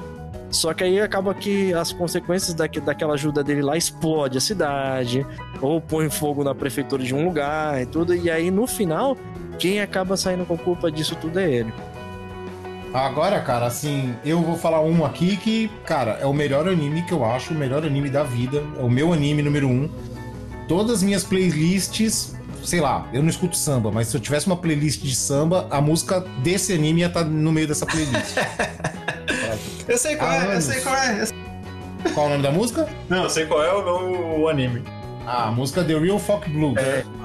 Só 0.51 0.73
que 0.73 0.83
aí 0.83 0.99
acaba 0.99 1.35
que 1.35 1.75
as 1.75 1.93
consequências 1.93 2.55
daque- 2.55 2.81
daquela 2.81 3.13
ajuda 3.13 3.45
dele 3.45 3.61
lá 3.61 3.77
explode 3.77 4.39
a 4.39 4.41
cidade, 4.41 5.27
ou 5.61 5.79
põe 5.79 6.09
fogo 6.09 6.43
na 6.43 6.55
prefeitura 6.55 7.03
de 7.05 7.15
um 7.15 7.27
lugar 7.27 7.83
e 7.83 7.85
tudo. 7.85 8.15
E 8.15 8.31
aí 8.31 8.51
no 8.51 8.67
final, 8.67 9.15
quem 9.59 9.81
acaba 9.81 10.17
saindo 10.17 10.45
com 10.45 10.57
culpa 10.57 10.91
disso 10.91 11.17
tudo 11.21 11.39
é 11.41 11.51
ele. 11.51 11.73
Agora, 12.95 13.39
cara, 13.41 13.67
assim, 13.67 14.15
eu 14.25 14.41
vou 14.41 14.57
falar 14.57 14.81
um 14.81 15.05
aqui 15.05 15.37
que, 15.37 15.71
cara, 15.85 16.19
é 16.23 16.27
o 16.27 16.33
melhor 16.33 16.67
anime 16.67 17.03
que 17.03 17.13
eu 17.13 17.25
acho, 17.25 17.53
o 17.53 17.57
melhor 17.57 17.85
anime 17.85 18.09
da 18.09 18.23
vida. 18.23 18.63
É 18.79 18.83
o 18.83 18.89
meu 18.91 19.13
anime 19.13 19.43
número 19.43 19.69
um. 19.69 19.91
Todas 20.67 20.97
as 20.97 21.03
minhas 21.03 21.23
playlists, 21.23 22.35
sei 22.65 22.81
lá, 22.81 23.07
eu 23.13 23.23
não 23.23 23.29
escuto 23.29 23.57
samba, 23.57 23.91
mas 23.91 24.09
se 24.09 24.17
eu 24.17 24.21
tivesse 24.21 24.47
uma 24.47 24.57
playlist 24.57 25.03
de 25.03 25.15
samba, 25.15 25.67
a 25.71 25.81
música 25.83 26.21
desse 26.43 26.73
anime 26.73 27.01
ia 27.03 27.07
estar 27.09 27.25
no 27.25 27.53
meio 27.53 27.69
dessa 27.69 27.85
playlist. 27.87 28.37
Eu 29.89 29.97
sei 29.97 30.17
qual 30.17 30.31
Ah, 30.31 30.37
é, 30.53 30.57
eu 30.57 30.61
sei 30.61 30.81
qual 30.83 30.95
é. 30.95 31.25
Qual 32.13 32.27
é 32.27 32.29
o 32.29 32.31
nome 32.33 32.43
da 32.43 32.51
música? 32.53 32.87
Não, 33.09 33.23
eu 33.25 33.31
sei 33.31 33.47
qual 33.47 33.63
é 33.65 33.73
o, 33.75 33.83
nome- 33.83 34.19
o 34.43 34.47
anime. 34.47 34.83
Ah, 35.31 35.49
a 35.49 35.51
música 35.51 35.85
The 35.85 35.93
Real 35.99 36.19
Folk 36.19 36.49
Blues. 36.49 36.75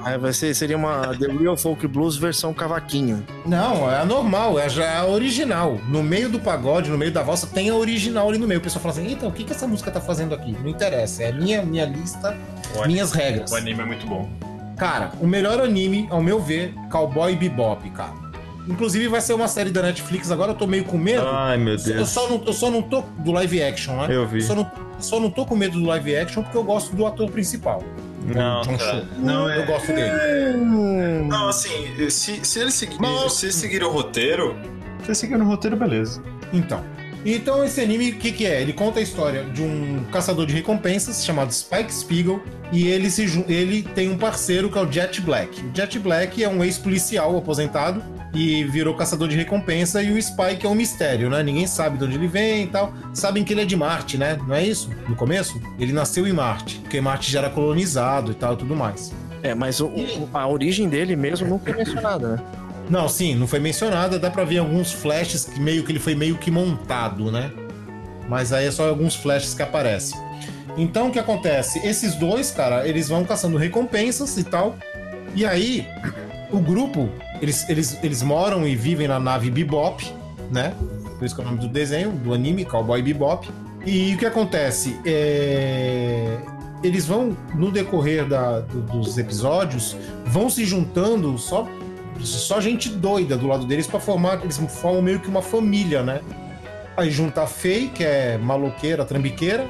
Aí 0.04 0.18
vai 0.18 0.32
ser, 0.34 0.54
seria 0.54 0.76
uma 0.76 1.16
The 1.16 1.26
Real 1.26 1.56
Folk 1.56 1.86
Blues 1.88 2.16
versão 2.18 2.52
cavaquinho. 2.52 3.24
Não, 3.46 3.90
é 3.90 4.00
a 4.00 4.04
normal, 4.04 4.58
é 4.58 4.68
já 4.68 4.98
a 5.00 5.06
original. 5.06 5.78
No 5.88 6.02
meio 6.02 6.28
do 6.28 6.38
pagode, 6.38 6.90
no 6.90 6.98
meio 6.98 7.10
da 7.10 7.22
valsa, 7.22 7.46
tem 7.46 7.70
a 7.70 7.74
original 7.74 8.28
ali 8.28 8.36
no 8.36 8.46
meio. 8.46 8.60
O 8.60 8.62
pessoal 8.62 8.82
fala 8.82 8.92
assim: 8.92 9.10
então, 9.10 9.30
o 9.30 9.32
que, 9.32 9.42
que 9.42 9.52
essa 9.52 9.66
música 9.66 9.90
tá 9.90 10.02
fazendo 10.02 10.34
aqui? 10.34 10.52
Não 10.52 10.68
interessa, 10.68 11.22
é 11.22 11.32
minha, 11.32 11.62
minha 11.62 11.86
lista, 11.86 12.36
O 12.74 12.78
anime- 12.80 12.92
minhas 12.94 13.12
regras. 13.12 13.50
O 13.50 13.56
anime 13.56 13.80
é 13.80 13.84
muito 13.86 14.06
bom. 14.06 14.28
Cara, 14.76 15.12
o 15.20 15.26
melhor 15.26 15.58
anime, 15.60 16.06
ao 16.10 16.20
meu 16.22 16.38
ver, 16.42 16.74
Cowboy 16.90 17.34
Bebop, 17.36 17.88
cara. 17.90 18.23
Inclusive 18.66 19.08
vai 19.08 19.20
ser 19.20 19.34
uma 19.34 19.46
série 19.48 19.70
da 19.70 19.82
Netflix 19.82 20.30
agora, 20.30 20.52
eu 20.52 20.56
tô 20.56 20.66
meio 20.66 20.84
com 20.84 20.96
medo. 20.96 21.26
Ai, 21.28 21.58
meu 21.58 21.74
eu, 21.74 21.78
Deus. 21.82 22.08
só 22.08 22.28
não, 22.28 22.42
eu 22.46 22.52
só 22.52 22.70
não 22.70 22.80
tô 22.80 23.02
do 23.18 23.30
live 23.32 23.62
action, 23.62 23.94
né? 23.96 24.06
Eu 24.10 24.26
vi. 24.26 24.40
Só 24.42 24.54
não, 24.54 24.70
só 24.98 25.20
não 25.20 25.30
tô 25.30 25.44
com 25.44 25.54
medo 25.54 25.78
do 25.78 25.84
live 25.86 26.16
action 26.16 26.42
porque 26.42 26.56
eu 26.56 26.64
gosto 26.64 26.96
do 26.96 27.06
ator 27.06 27.30
principal. 27.30 27.82
Não, 28.26 28.62
cara. 28.78 29.06
Não, 29.18 29.50
é- 29.50 29.58
Eu 29.58 29.66
gosto 29.66 29.88
dele. 29.88 30.56
Não, 31.28 31.48
assim, 31.48 31.68
se, 32.08 32.40
se 32.42 32.58
eles 32.58 32.72
seguirem 32.74 33.00
Mas- 33.02 33.34
se 33.34 33.46
eles 33.46 33.54
seguirem 33.54 33.86
o 33.86 33.90
roteiro. 33.90 34.56
Se 35.00 35.08
eles 35.08 35.18
seguirem 35.18 35.42
o 35.42 35.46
roteiro, 35.46 35.76
beleza. 35.76 36.22
Então. 36.52 36.82
Então 37.24 37.64
esse 37.64 37.80
anime, 37.80 38.10
o 38.10 38.16
que, 38.16 38.30
que 38.32 38.44
é? 38.46 38.60
Ele 38.60 38.72
conta 38.72 38.98
a 39.00 39.02
história 39.02 39.44
de 39.44 39.62
um 39.62 40.04
caçador 40.12 40.44
de 40.46 40.52
recompensas 40.52 41.24
chamado 41.24 41.52
Spike 41.52 41.92
Spiegel 41.92 42.42
e 42.70 42.86
ele, 42.86 43.10
se, 43.10 43.24
ele 43.48 43.82
tem 43.82 44.10
um 44.10 44.18
parceiro 44.18 44.70
que 44.70 44.76
é 44.76 44.82
o 44.82 44.90
Jet 44.92 45.20
Black. 45.22 45.60
O 45.62 45.70
Jet 45.74 45.98
Black 45.98 46.42
é 46.44 46.48
um 46.48 46.62
ex-policial 46.62 47.36
aposentado 47.36 48.02
e 48.34 48.64
virou 48.64 48.94
caçador 48.94 49.28
de 49.28 49.36
recompensa 49.36 50.02
e 50.02 50.10
o 50.12 50.20
Spike 50.20 50.66
é 50.66 50.68
um 50.68 50.74
mistério, 50.74 51.30
né? 51.30 51.42
Ninguém 51.42 51.66
sabe 51.66 51.96
de 51.96 52.04
onde 52.04 52.16
ele 52.16 52.26
vem 52.26 52.64
e 52.64 52.66
tal. 52.66 52.92
Sabem 53.14 53.42
que 53.44 53.52
ele 53.54 53.62
é 53.62 53.64
de 53.64 53.76
Marte, 53.76 54.18
né? 54.18 54.38
Não 54.46 54.54
é 54.54 54.62
isso? 54.64 54.90
No 55.08 55.14
começo? 55.16 55.58
Ele 55.78 55.92
nasceu 55.92 56.26
em 56.26 56.32
Marte, 56.32 56.78
porque 56.80 57.00
Marte 57.00 57.30
já 57.30 57.38
era 57.38 57.48
colonizado 57.50 58.32
e 58.32 58.34
tal 58.34 58.56
tudo 58.56 58.74
mais. 58.76 59.12
É, 59.42 59.54
mas 59.54 59.78
o- 59.80 59.86
o- 59.86 60.28
a 60.34 60.46
origem 60.48 60.88
dele 60.88 61.14
mesmo 61.16 61.46
nunca 61.48 61.70
é 61.70 61.76
mencionada, 61.76 62.28
né? 62.36 62.42
Não, 62.88 63.08
sim, 63.08 63.34
não 63.34 63.46
foi 63.46 63.58
mencionada, 63.58 64.18
dá 64.18 64.30
pra 64.30 64.44
ver 64.44 64.58
alguns 64.58 64.92
flashes 64.92 65.44
que 65.44 65.58
meio 65.58 65.84
que 65.84 65.92
ele 65.92 65.98
foi 65.98 66.14
meio 66.14 66.36
que 66.36 66.50
montado, 66.50 67.30
né? 67.32 67.50
Mas 68.28 68.52
aí 68.52 68.66
é 68.66 68.70
só 68.70 68.88
alguns 68.88 69.14
flashes 69.14 69.54
que 69.54 69.62
aparecem. 69.62 70.18
Então 70.76 71.08
o 71.08 71.10
que 71.10 71.18
acontece? 71.18 71.78
Esses 71.86 72.14
dois, 72.16 72.50
cara, 72.50 72.86
eles 72.86 73.08
vão 73.08 73.24
caçando 73.24 73.56
recompensas 73.56 74.36
e 74.36 74.44
tal. 74.44 74.76
E 75.34 75.44
aí, 75.46 75.86
o 76.52 76.58
grupo, 76.58 77.08
eles, 77.40 77.68
eles, 77.68 77.98
eles 78.02 78.22
moram 78.22 78.66
e 78.66 78.74
vivem 78.76 79.08
na 79.08 79.18
nave 79.18 79.50
Bebop, 79.50 80.04
né? 80.50 80.74
Por 81.18 81.24
isso 81.24 81.34
que 81.34 81.40
é 81.40 81.44
o 81.44 81.46
nome 81.46 81.60
do 81.60 81.68
desenho, 81.68 82.10
do 82.12 82.34
anime, 82.34 82.64
Cowboy 82.64 83.00
Bebop. 83.02 83.48
E 83.86 84.14
o 84.14 84.18
que 84.18 84.26
acontece? 84.26 84.98
É... 85.04 86.36
Eles 86.82 87.06
vão, 87.06 87.36
no 87.54 87.70
decorrer 87.70 88.26
da, 88.26 88.60
do- 88.60 88.82
dos 88.82 89.16
episódios, 89.16 89.96
vão 90.26 90.50
se 90.50 90.64
juntando 90.66 91.36
só, 91.38 91.66
só 92.20 92.60
gente 92.60 92.88
doida 92.88 93.36
do 93.36 93.46
lado 93.46 93.64
deles 93.66 93.86
pra 93.86 94.00
formar. 94.00 94.40
Eles 94.42 94.56
formam 94.68 95.02
meio 95.02 95.20
que 95.20 95.28
uma 95.28 95.42
família, 95.42 96.02
né? 96.02 96.20
Aí 96.96 97.10
junta 97.10 97.42
a 97.42 97.46
Faye, 97.46 97.88
que 97.88 98.04
é 98.04 98.38
maloqueira, 98.38 99.04
trambiqueira. 99.04 99.68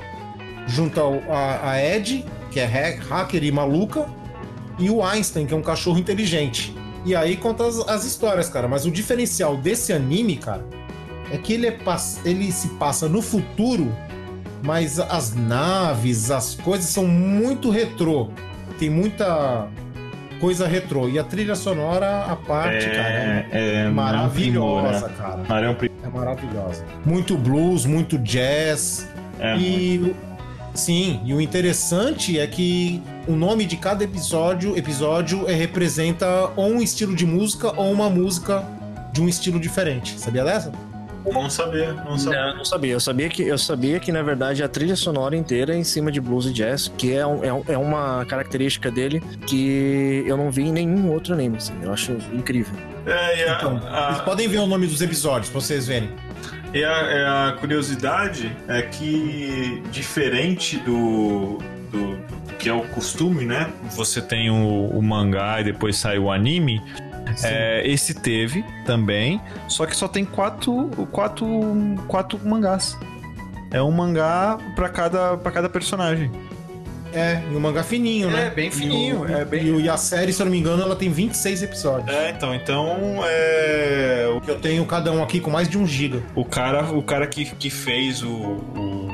Junta 0.67 1.01
a, 1.31 1.71
a 1.71 1.83
Ed, 1.83 2.25
que 2.51 2.61
é 2.61 2.65
hack- 2.65 3.03
hacker 3.09 3.43
e 3.45 3.51
maluca. 3.53 4.07
E 4.79 4.91
o 4.91 5.03
Einstein, 5.03 5.47
que 5.47 5.55
é 5.55 5.57
um 5.57 5.63
cachorro 5.63 5.99
inteligente. 5.99 6.75
E 7.05 7.15
aí 7.15 7.37
conta 7.37 7.67
as, 7.67 7.79
as 7.89 8.05
histórias, 8.05 8.49
cara. 8.49 8.67
Mas 8.67 8.85
o 8.87 8.91
diferencial 8.91 9.57
desse 9.57 9.93
anime, 9.93 10.37
cara, 10.37 10.65
é 11.31 11.39
que 11.39 11.53
ele, 11.53 11.67
é, 11.67 11.77
ele 12.25 12.51
se 12.53 12.69
passa 12.71 13.09
no 13.09 13.23
futuro, 13.23 13.95
mas 14.63 14.99
as 14.99 15.35
naves, 15.35 16.31
as 16.31 16.55
coisas 16.55 16.87
são 16.89 17.07
muito 17.07 17.71
retrô. 17.71 18.31
Tem 18.79 18.91
muita 18.91 19.69
coisa 20.45 20.67
retrô. 20.69 21.09
E 21.09 21.19
a 21.19 21.25
trilha 21.25 21.55
sonora, 21.55 22.25
a 22.27 22.37
parte, 22.37 22.85
cara, 22.91 23.09
é, 23.09 23.49
é 23.87 23.89
maravilhosa, 23.89 25.09
cara. 25.11 25.43
É. 25.43 25.47
É 26.05 26.09
maravilhosa. 26.09 26.85
Muito 27.05 27.37
blues, 27.37 27.87
muito 27.87 28.19
jazz. 28.19 29.09
É 29.41 29.57
e 29.57 29.99
o- 29.99 30.15
sim, 30.75 31.21
e 31.25 31.33
o 31.33 31.41
interessante 31.41 32.39
é 32.39 32.47
que 32.47 33.03
o 33.27 33.33
nome 33.33 33.65
de 33.65 33.77
cada 33.77 34.05
episódio, 34.05 34.77
episódio 34.77 35.49
é, 35.49 35.55
representa 35.55 36.51
ou 36.57 36.67
um 36.73 36.81
estilo 36.83 37.15
de 37.17 37.25
música 37.27 37.73
ou 37.75 37.91
uma 37.91 38.11
música 38.11 38.63
de 39.13 39.23
um 39.23 39.29
estilo 39.29 39.59
diferente. 39.59 40.19
Sabia 40.21 40.45
dessa? 40.45 40.73
Não 41.27 41.49
sabia, 41.49 41.93
não 41.93 42.19
sabia. 42.19 42.41
Não, 42.47 42.57
não 42.59 42.65
sabia. 42.65 42.93
Eu 42.93 43.01
sabia 43.01 43.29
que 43.29 43.43
eu 43.43 43.59
sabia 43.59 43.99
que 44.01 44.13
na 44.13 44.23
verdade 44.23 44.63
a 44.63 44.69
trilha 44.69 44.95
sonora 44.97 45.35
inteira 45.37 45.75
é 45.75 45.79
em 45.79 45.85
cima 45.85 46.13
de 46.13 46.21
blues 46.21 46.47
e 46.47 46.53
jazz, 46.53 46.89
que 46.99 47.15
é, 47.15 47.27
um- 47.27 47.43
é, 47.45 47.53
um- 47.53 47.65
é 47.69 47.79
uma 47.79 48.25
característica 48.27 48.91
dele 48.91 49.23
que 49.47 50.23
eu 50.27 50.37
não 50.37 50.51
vi 50.51 50.63
em 50.65 50.73
nenhum 50.73 51.11
outro 51.13 51.33
anime. 51.35 51.57
assim. 51.57 51.73
Eu 51.83 51.93
acho 51.93 52.13
incrível. 52.33 52.75
É, 53.07 53.41
e 53.41 53.45
a, 53.49 53.55
Então, 53.57 53.81
a- 53.89 54.13
vocês 54.13 54.25
podem 54.25 54.49
ver 54.49 54.59
o 54.59 54.67
nome 54.67 54.87
dos 54.87 55.01
episódios 55.01 55.51
pra 55.51 55.61
vocês 55.61 55.87
verem. 55.87 56.11
E 56.73 56.83
a, 56.85 56.91
é 56.91 57.25
a 57.25 57.53
curiosidade 57.61 58.51
é 58.69 58.83
que, 58.83 59.83
diferente 59.93 60.77
do, 60.79 61.59
do, 61.93 62.17
do 62.17 62.55
que 62.59 62.69
é 62.69 62.73
o 62.73 62.83
costume, 62.89 63.45
né? 63.45 63.69
Você 63.95 64.21
tem 64.21 64.51
o, 64.51 64.89
o 64.89 65.01
mangá 65.03 65.61
e 65.61 65.65
depois 65.65 65.97
sai 65.97 66.19
o 66.19 66.31
anime. 66.33 66.83
É, 67.43 67.83
esse 67.87 68.15
teve 68.15 68.65
também, 68.87 69.41
só 69.69 69.87
que 69.87 69.97
só 69.97 70.07
tem 70.09 70.25
quatro, 70.25 70.89
quatro, 71.11 71.47
quatro 72.09 72.39
mangás. 72.45 72.97
É 73.71 73.83
um 73.83 73.91
mangá 73.91 74.57
pra 74.77 74.89
cada, 74.89 75.37
pra 75.37 75.51
cada 75.51 75.69
personagem. 75.69 76.31
É, 77.13 77.41
e 77.51 77.55
o 77.55 77.61
mangá 77.61 77.83
fininho, 77.85 78.29
né? 78.29 78.47
É, 78.49 78.51
bem 78.51 78.71
fininho, 78.73 79.25
E, 79.29 79.33
o- 79.33 79.39
é 79.39 79.45
bem- 79.45 79.65
e, 79.65 79.71
o- 79.71 79.81
e 79.81 79.89
a 79.89 79.97
série, 79.97 80.33
se 80.33 80.43
eu 80.43 80.47
não 80.47 80.51
me 80.53 80.59
engano, 80.59 80.83
ela 80.83 80.97
tem 80.97 81.11
26 81.11 81.63
episódios. 81.63 82.13
É, 82.15 82.31
então, 82.31 82.53
então 82.53 82.97
é, 83.25 84.27
o, 84.31 84.51
Eu 84.51 84.59
tenho 84.61 84.85
cada 84.85 85.13
um 85.13 85.23
aqui 85.23 85.39
com 85.41 85.49
mais 85.51 85.69
de 85.69 85.79
um 85.79 85.87
giga. 85.87 86.21
o 86.35 86.45
cara, 86.45 86.83
o 86.93 87.03
cara 87.03 87.27
que, 87.29 87.45
que 87.45 87.71
fez 87.71 88.21
o, 88.23 88.29
o, 88.29 89.09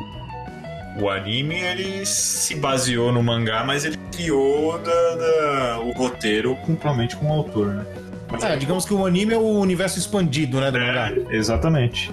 o 1.00 1.08
anime, 1.10 1.54
ele 1.60 2.04
se 2.06 2.54
baseou 2.56 3.12
no 3.12 3.22
mangá, 3.22 3.64
mas 3.64 3.84
ele 3.84 3.96
criou 4.14 4.78
da, 4.78 5.14
da- 5.16 5.80
o 5.80 5.92
roteiro 5.92 6.54
completamente 6.56 7.16
com 7.16 7.28
o 7.30 7.32
autor, 7.32 7.66
né? 7.74 7.86
Mas 8.30 8.44
É, 8.44 8.56
digamos 8.56 8.84
que 8.84 8.94
o 8.94 9.04
anime 9.06 9.34
é 9.34 9.38
o 9.38 9.58
universo 9.58 9.98
expandido, 9.98 10.60
né, 10.60 10.70
do 10.70 10.78
mangá. 10.78 11.10
É, 11.10 11.36
exatamente. 11.36 12.10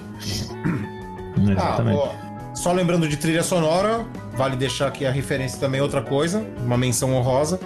Ah, 1.40 1.52
Exatamente. 1.52 1.96
ó, 1.98 2.10
só 2.52 2.72
lembrando 2.72 3.08
de 3.08 3.16
trilha 3.16 3.44
sonora, 3.44 4.04
vale 4.34 4.56
deixar 4.56 4.88
aqui 4.88 5.06
a 5.06 5.10
referência 5.12 5.58
também 5.60 5.80
outra 5.80 6.02
coisa, 6.02 6.44
uma 6.64 6.76
menção 6.76 7.14
honrosa. 7.14 7.60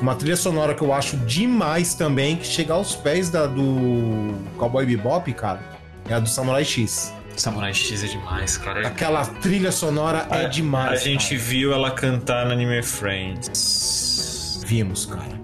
Uma 0.00 0.16
trilha 0.16 0.34
sonora 0.34 0.74
que 0.74 0.82
eu 0.82 0.92
acho 0.92 1.16
demais 1.18 1.94
também, 1.94 2.34
que 2.34 2.44
chega 2.44 2.74
aos 2.74 2.96
pés 2.96 3.30
da 3.30 3.46
do 3.46 4.34
Cowboy 4.58 4.84
Bebop, 4.84 5.32
cara, 5.34 5.60
é 6.08 6.14
a 6.14 6.18
do 6.18 6.28
Samurai 6.28 6.64
X. 6.64 7.14
Samurai 7.36 7.72
X 7.74 8.04
é 8.04 8.06
demais, 8.06 8.56
cara. 8.56 8.86
Aquela 8.86 9.24
trilha 9.24 9.72
sonora 9.72 10.26
é 10.30 10.44
A- 10.44 10.48
demais. 10.48 11.00
A 11.00 11.04
gente 11.04 11.30
cara. 11.36 11.40
viu 11.40 11.72
ela 11.72 11.90
cantar 11.90 12.46
no 12.46 12.52
Anime 12.52 12.82
Friends. 12.82 14.62
vimos, 14.66 15.06
cara. 15.06 15.40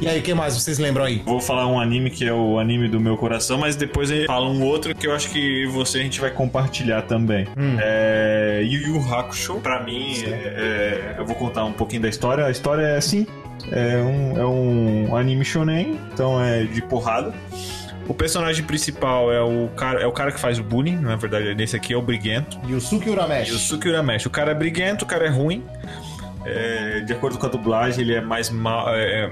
E 0.00 0.08
aí, 0.08 0.18
o 0.20 0.22
que 0.22 0.32
mais 0.34 0.54
vocês 0.54 0.78
lembram 0.78 1.04
aí? 1.04 1.22
Vou 1.26 1.40
falar 1.40 1.66
um 1.66 1.78
anime 1.78 2.10
que 2.10 2.26
é 2.26 2.32
o 2.32 2.58
anime 2.58 2.88
do 2.88 2.98
meu 3.00 3.16
coração, 3.16 3.58
mas 3.58 3.76
depois 3.76 4.10
eu 4.10 4.24
falo 4.26 4.50
um 4.50 4.62
outro 4.62 4.94
que 4.94 5.06
eu 5.06 5.14
acho 5.14 5.30
que 5.30 5.66
você 5.66 5.98
a 5.98 6.02
gente 6.02 6.20
vai 6.20 6.30
compartilhar 6.30 7.02
também. 7.02 7.46
Hum. 7.56 7.76
É, 7.78 8.60
Yu 8.64 8.80
Yu 8.94 9.12
Hakusho, 9.14 9.56
pra 9.60 9.82
mim, 9.82 10.14
é- 10.24 10.30
é- 10.30 11.14
eu 11.18 11.26
vou 11.26 11.34
contar 11.36 11.64
um 11.64 11.72
pouquinho 11.72 12.02
da 12.02 12.08
história. 12.08 12.44
A 12.46 12.50
história 12.50 12.82
é 12.82 12.96
assim: 12.96 13.26
é 13.70 13.96
um, 13.98 14.38
é 14.40 14.46
um 14.46 15.16
anime 15.16 15.44
shonen, 15.44 15.98
então 16.12 16.42
é 16.42 16.64
de 16.64 16.80
porrada. 16.82 17.34
O 18.10 18.14
personagem 18.14 18.64
principal 18.64 19.32
é 19.32 19.40
o 19.40 19.68
cara, 19.76 20.00
é 20.02 20.06
o 20.06 20.10
cara 20.10 20.32
que 20.32 20.40
faz 20.40 20.58
o 20.58 20.64
bullying, 20.64 20.96
na 20.96 21.14
verdade, 21.14 21.54
nesse 21.54 21.76
aqui 21.76 21.92
é 21.92 21.96
o 21.96 22.02
briguento. 22.02 22.58
Yusuke 22.68 23.08
Urameshi. 23.08 23.52
Yusuke 23.52 23.88
Urameshi. 23.88 24.26
O 24.26 24.30
cara 24.30 24.50
é 24.50 24.54
briguento, 24.54 25.04
o 25.04 25.08
cara 25.08 25.26
é 25.26 25.28
ruim. 25.28 25.64
É, 26.44 27.00
de 27.06 27.12
acordo 27.12 27.38
com 27.38 27.46
a 27.46 27.48
dublagem, 27.48 28.02
ele 28.02 28.14
é 28.14 28.20
mais 28.20 28.50
mal. 28.50 28.92
É, 28.94 29.26
é 29.26 29.30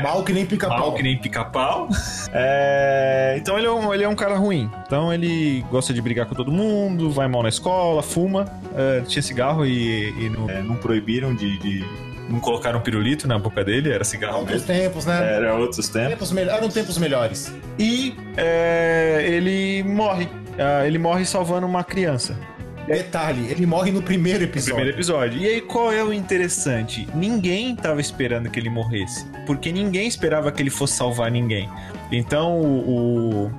Mal 0.00 0.24
que 0.24 0.32
nem 0.32 0.46
pica-pau. 0.46 0.78
mal 0.78 0.94
que 0.94 1.02
nem 1.02 1.18
pica-pau. 1.18 1.88
É, 2.36 3.34
então 3.36 3.56
ele 3.58 3.66
é, 3.66 3.70
um, 3.70 3.92
ele 3.94 4.02
é 4.04 4.08
um 4.08 4.14
cara 4.16 4.34
ruim. 4.36 4.68
Então 4.86 5.12
ele 5.12 5.64
gosta 5.70 5.92
de 5.94 6.00
brigar 6.02 6.26
com 6.26 6.34
todo 6.34 6.50
mundo, 6.50 7.10
vai 7.10 7.28
mal 7.28 7.42
na 7.44 7.48
escola, 7.48 8.02
fuma. 8.02 8.46
É, 8.74 9.02
tinha 9.02 9.22
cigarro 9.22 9.64
e, 9.66 10.08
e 10.18 10.30
não, 10.30 10.48
é, 10.50 10.62
não 10.62 10.74
proibiram 10.76 11.32
de, 11.34 11.56
de- 11.58 11.84
Não 12.28 12.40
colocaram 12.40 12.80
pirulito 12.80 13.28
na 13.28 13.38
boca 13.38 13.62
dele, 13.62 13.92
era 13.92 14.02
cigarro 14.02 14.38
Outros 14.40 14.64
mesmo. 14.66 14.82
tempos, 14.82 15.04
né? 15.06 15.34
Era 15.36 15.54
outros 15.54 15.88
tempos. 15.88 16.08
Tempos 16.10 16.32
me- 16.32 16.42
Eram 16.42 16.68
tempos 16.68 16.96
melhores. 16.98 17.52
E 17.78 18.14
é, 18.36 19.24
ele 19.28 19.82
morre. 19.82 20.28
Ah, 20.58 20.86
ele 20.86 20.98
morre 20.98 21.24
salvando 21.24 21.66
uma 21.66 21.84
criança. 21.84 22.38
Detalhe, 22.86 23.50
ele 23.50 23.64
morre 23.66 23.90
no 23.90 24.02
primeiro 24.02 24.40
No 24.40 24.44
episódio. 24.44 24.74
primeiro 24.74 24.96
episódio. 24.96 25.38
E 25.40 25.46
aí, 25.46 25.60
qual 25.62 25.90
é 25.92 26.04
o 26.04 26.12
interessante? 26.12 27.08
Ninguém 27.14 27.74
tava 27.74 28.00
esperando 28.00 28.50
que 28.50 28.58
ele 28.60 28.68
morresse. 28.68 29.26
Porque 29.46 29.72
ninguém 29.72 30.06
esperava 30.06 30.52
que 30.52 30.62
ele 30.62 30.70
fosse 30.70 30.94
salvar 30.94 31.30
ninguém. 31.30 31.68
Então, 32.12 32.58
o. 32.60 33.46
o- 33.46 33.50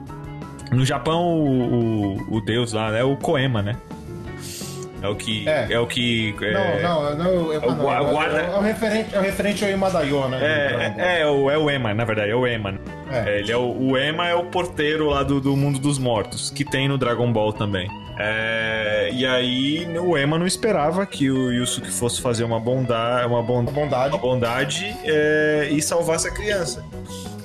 no 0.71 0.83
Japão, 0.85 1.23
o, 1.23 2.17
o, 2.31 2.37
o 2.37 2.41
deus 2.41 2.73
lá 2.73 2.95
é 2.97 3.03
o 3.03 3.15
Koema, 3.15 3.61
né? 3.61 3.75
É 5.05 5.09
o 5.09 5.15
que. 5.15 5.47
É. 5.47 5.67
É, 5.71 5.79
o 5.79 5.85
que. 5.87 6.35
Não, 6.39 6.47
é, 6.61 6.81
não, 6.81 7.15
não, 7.15 7.53
é, 7.53 7.57
o 7.57 7.75
não, 7.75 7.93
é- 7.93 8.11
guarda- 8.11 8.41
é 8.41 8.57
o 8.57 8.61
referente, 8.61 9.15
é 9.15 9.19
o 9.19 9.21
referente 9.21 9.63
ao 9.63 9.71
Imadayo, 9.71 10.27
né? 10.29 10.39
É, 10.41 10.93
é, 10.97 11.21
é, 11.21 11.27
o, 11.27 11.49
é 11.49 11.57
o 11.57 11.69
Ema, 11.69 11.93
na 11.93 12.03
verdade, 12.05 12.31
é 12.31 12.35
o 12.35 12.45
Ema. 12.47 12.71
né? 12.73 12.79
É. 13.11 13.29
É, 13.35 13.39
ele 13.39 13.51
é 13.51 13.57
o, 13.57 13.71
o 13.91 13.97
Ema 13.97 14.27
é 14.27 14.35
o 14.35 14.45
porteiro 14.45 15.07
lá 15.09 15.21
do, 15.23 15.39
do 15.39 15.55
mundo 15.55 15.77
dos 15.79 15.99
mortos, 15.99 16.49
que 16.49 16.65
tem 16.65 16.87
no 16.87 16.97
Dragon 16.97 17.31
Ball 17.31 17.53
também. 17.53 17.87
É, 18.17 19.09
e 19.13 19.25
aí 19.25 19.87
o 19.99 20.17
Ema 20.17 20.39
não 20.39 20.47
esperava 20.47 21.05
que 21.05 21.29
o 21.29 21.51
Yusuke 21.51 21.91
fosse 21.91 22.21
fazer 22.21 22.43
uma 22.45 22.59
bondade, 22.59 23.27
uma, 23.27 23.43
bondade. 23.43 24.13
uma 24.15 24.17
bondade 24.17 24.95
é, 25.03 25.67
e 25.71 25.81
salvasse 25.81 26.27
a 26.27 26.31
criança. 26.31 26.83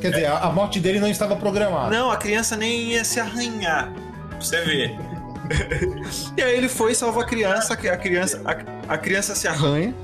Quer 0.01 0.11
dizer, 0.13 0.27
a, 0.27 0.39
a 0.39 0.51
morte 0.53 0.81
dele 0.81 0.99
não 1.01 1.09
estava 1.09 1.37
programada. 1.37 1.91
Não, 1.91 2.11
a 2.11 2.17
criança 2.17 2.57
nem 2.57 2.93
ia 2.93 3.05
se 3.05 3.21
arranhar. 3.21 3.93
Você 4.41 4.61
ver. 4.63 4.97
e 6.37 6.43
aí 6.43 6.57
ele 6.57 6.69
foi 6.69 6.95
salvar 6.95 7.25
a 7.25 7.27
criança, 7.27 7.75
a 7.75 7.97
criança, 7.97 8.43
a, 8.45 8.95
a 8.95 8.99
criança 8.99 9.35
se 9.35 9.49
arranha, 9.49 9.95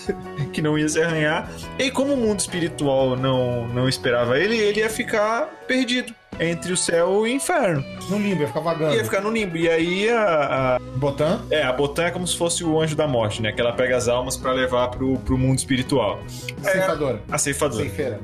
que 0.52 0.60
não 0.60 0.78
ia 0.78 0.88
se 0.88 1.00
arranhar. 1.00 1.50
E 1.78 1.90
como 1.90 2.14
o 2.14 2.16
mundo 2.16 2.40
espiritual 2.40 3.16
não, 3.16 3.66
não 3.68 3.88
esperava 3.88 4.38
ele, 4.38 4.56
ele 4.56 4.80
ia 4.80 4.90
ficar 4.90 5.46
perdido 5.66 6.14
entre 6.40 6.72
o 6.72 6.76
céu 6.76 7.26
e 7.26 7.32
o 7.32 7.34
inferno. 7.36 7.84
No 8.08 8.18
limbo, 8.18 8.40
ia 8.40 8.46
ficar 8.48 8.60
vagando. 8.60 8.94
Ia 8.94 9.04
ficar 9.04 9.20
no 9.20 9.30
limbo. 9.30 9.56
E 9.56 9.68
aí 9.68 10.08
a, 10.10 10.76
a- 10.76 10.78
Botan? 10.96 11.42
é, 11.50 11.62
a 11.62 11.72
Botan 11.72 12.04
é 12.04 12.10
como 12.10 12.26
se 12.26 12.36
fosse 12.36 12.64
o 12.64 12.80
anjo 12.80 12.96
da 12.96 13.06
morte, 13.06 13.42
né? 13.42 13.52
Que 13.52 13.60
ela 13.60 13.72
pega 13.72 13.96
as 13.96 14.08
almas 14.08 14.36
pra 14.36 14.52
levar 14.52 14.88
pro, 14.88 15.16
pro 15.18 15.36
mundo 15.38 15.58
espiritual. 15.58 16.18
Ceifadora. 16.62 17.20
A 17.30 17.38
ceifadora. 17.38 17.82
Ceifeira. 17.84 18.20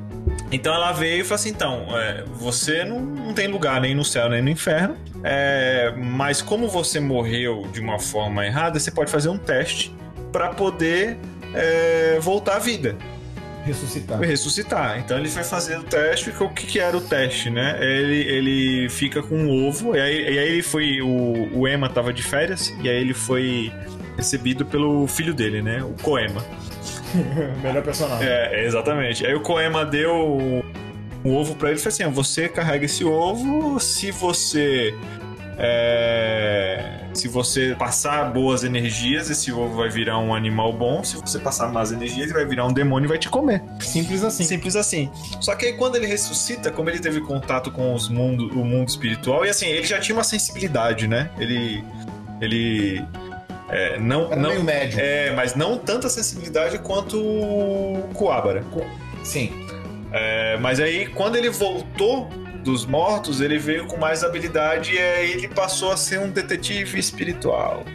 Então 0.51 0.73
ela 0.73 0.91
veio 0.91 1.21
e 1.21 1.23
falou 1.23 1.35
assim: 1.35 1.49
então, 1.49 1.85
é, 1.97 2.23
você 2.35 2.83
não, 2.83 2.99
não 2.99 3.33
tem 3.33 3.47
lugar 3.47 3.79
nem 3.81 3.93
no 3.95 4.03
céu 4.03 4.29
nem 4.29 4.41
no 4.41 4.49
inferno, 4.49 4.95
é, 5.23 5.93
mas 5.97 6.41
como 6.41 6.67
você 6.67 6.99
morreu 6.99 7.67
de 7.71 7.79
uma 7.79 7.99
forma 7.99 8.45
errada, 8.45 8.79
você 8.79 8.89
pode 8.91 9.11
fazer 9.11 9.29
um 9.29 9.37
teste 9.37 9.93
pra 10.31 10.49
poder 10.49 11.17
é, 11.53 12.17
voltar 12.19 12.55
à 12.57 12.59
vida, 12.59 12.95
Ressuscitar. 13.67 14.19
ressuscitar. 14.19 14.99
Então 14.99 15.17
ele 15.17 15.29
foi 15.29 15.43
fazer 15.43 15.77
o 15.77 15.83
teste. 15.83 16.29
O 16.29 16.49
que, 16.49 16.65
que 16.65 16.79
era 16.79 16.95
o 16.95 17.01
teste, 17.01 17.49
né? 17.49 17.77
Ele, 17.81 18.21
ele 18.21 18.89
fica 18.89 19.21
com 19.21 19.35
um 19.35 19.67
ovo, 19.67 19.95
e 19.95 19.99
aí, 19.99 20.33
e 20.33 20.39
aí 20.39 20.49
ele 20.49 20.63
foi. 20.63 21.01
O, 21.01 21.49
o 21.53 21.67
Emma 21.67 21.89
tava 21.89 22.13
de 22.13 22.23
férias, 22.23 22.73
e 22.81 22.89
aí 22.89 22.95
ele 22.95 23.13
foi 23.13 23.71
recebido 24.15 24.65
pelo 24.65 25.07
filho 25.07 25.33
dele, 25.33 25.61
né? 25.61 25.83
O 25.83 25.93
Koema. 26.01 26.43
Melhor 27.61 27.83
personagem. 27.83 28.27
É, 28.27 28.65
exatamente. 28.65 29.25
Aí 29.25 29.33
o 29.33 29.41
Koema 29.41 29.85
deu 29.85 30.13
um, 31.23 31.35
ovo 31.35 31.55
pra 31.55 31.69
ele 31.69 31.77
e 31.77 31.81
falou 31.81 31.93
assim: 31.93 32.03
"Ah, 32.03 32.09
você 32.09 32.49
carrega 32.49 32.85
esse 32.85 33.03
ovo, 33.03 33.79
se 33.79 34.11
você. 34.11 34.93
É, 35.59 36.83
se 37.13 37.27
você 37.27 37.75
passar 37.77 38.31
boas 38.31 38.63
energias, 38.63 39.29
esse 39.29 39.51
ovo 39.51 39.75
vai 39.75 39.89
virar 39.89 40.19
um 40.19 40.33
animal 40.33 40.71
bom. 40.71 41.03
Se 41.03 41.15
você 41.17 41.39
passar 41.39 41.71
más 41.71 41.91
energias, 41.91 42.25
ele 42.25 42.33
vai 42.33 42.45
virar 42.45 42.65
um 42.65 42.73
demônio 42.73 43.07
e 43.07 43.09
vai 43.09 43.17
te 43.17 43.27
comer. 43.27 43.63
Simples 43.79 44.23
assim. 44.23 44.43
Simples 44.43 44.75
assim. 44.75 45.09
Só 45.41 45.55
que 45.55 45.65
aí 45.65 45.73
quando 45.73 45.95
ele 45.95 46.05
ressuscita, 46.05 46.71
como 46.71 46.89
ele 46.89 46.99
teve 46.99 47.21
contato 47.21 47.71
com 47.71 47.93
os 47.93 48.07
mundo, 48.07 48.47
o 48.59 48.63
mundo 48.63 48.87
espiritual, 48.87 49.45
e 49.45 49.49
assim, 49.49 49.65
ele 49.65 49.85
já 49.85 49.99
tinha 49.99 50.15
uma 50.15 50.23
sensibilidade, 50.23 51.07
né? 51.07 51.29
Ele. 51.39 51.83
Ele. 52.39 53.03
é, 53.69 53.99
não, 53.99 54.27
Era 54.27 54.35
não, 54.35 54.49
meio 54.49 54.63
médio. 54.63 54.99
é, 54.99 55.31
mas 55.31 55.55
não 55.55 55.75
tanta 55.77 56.07
sensibilidade 56.07 56.77
quanto 56.79 57.17
o 57.19 58.07
Kuabara. 58.13 58.63
Sim. 59.23 59.51
É, 60.11 60.57
mas 60.57 60.79
aí, 60.79 61.07
quando 61.07 61.35
ele 61.35 61.49
voltou 61.49 62.29
dos 62.67 62.85
mortos, 62.85 63.39
ele 63.39 63.57
veio 63.57 63.85
com 63.87 63.95
mais 63.97 64.25
habilidade 64.25 64.93
e 64.93 64.99
aí 64.99 65.31
ele 65.31 65.47
passou 65.47 65.89
a 65.89 65.95
ser 65.95 66.19
um 66.19 66.29
detetive 66.29 66.99
espiritual. 66.99 67.85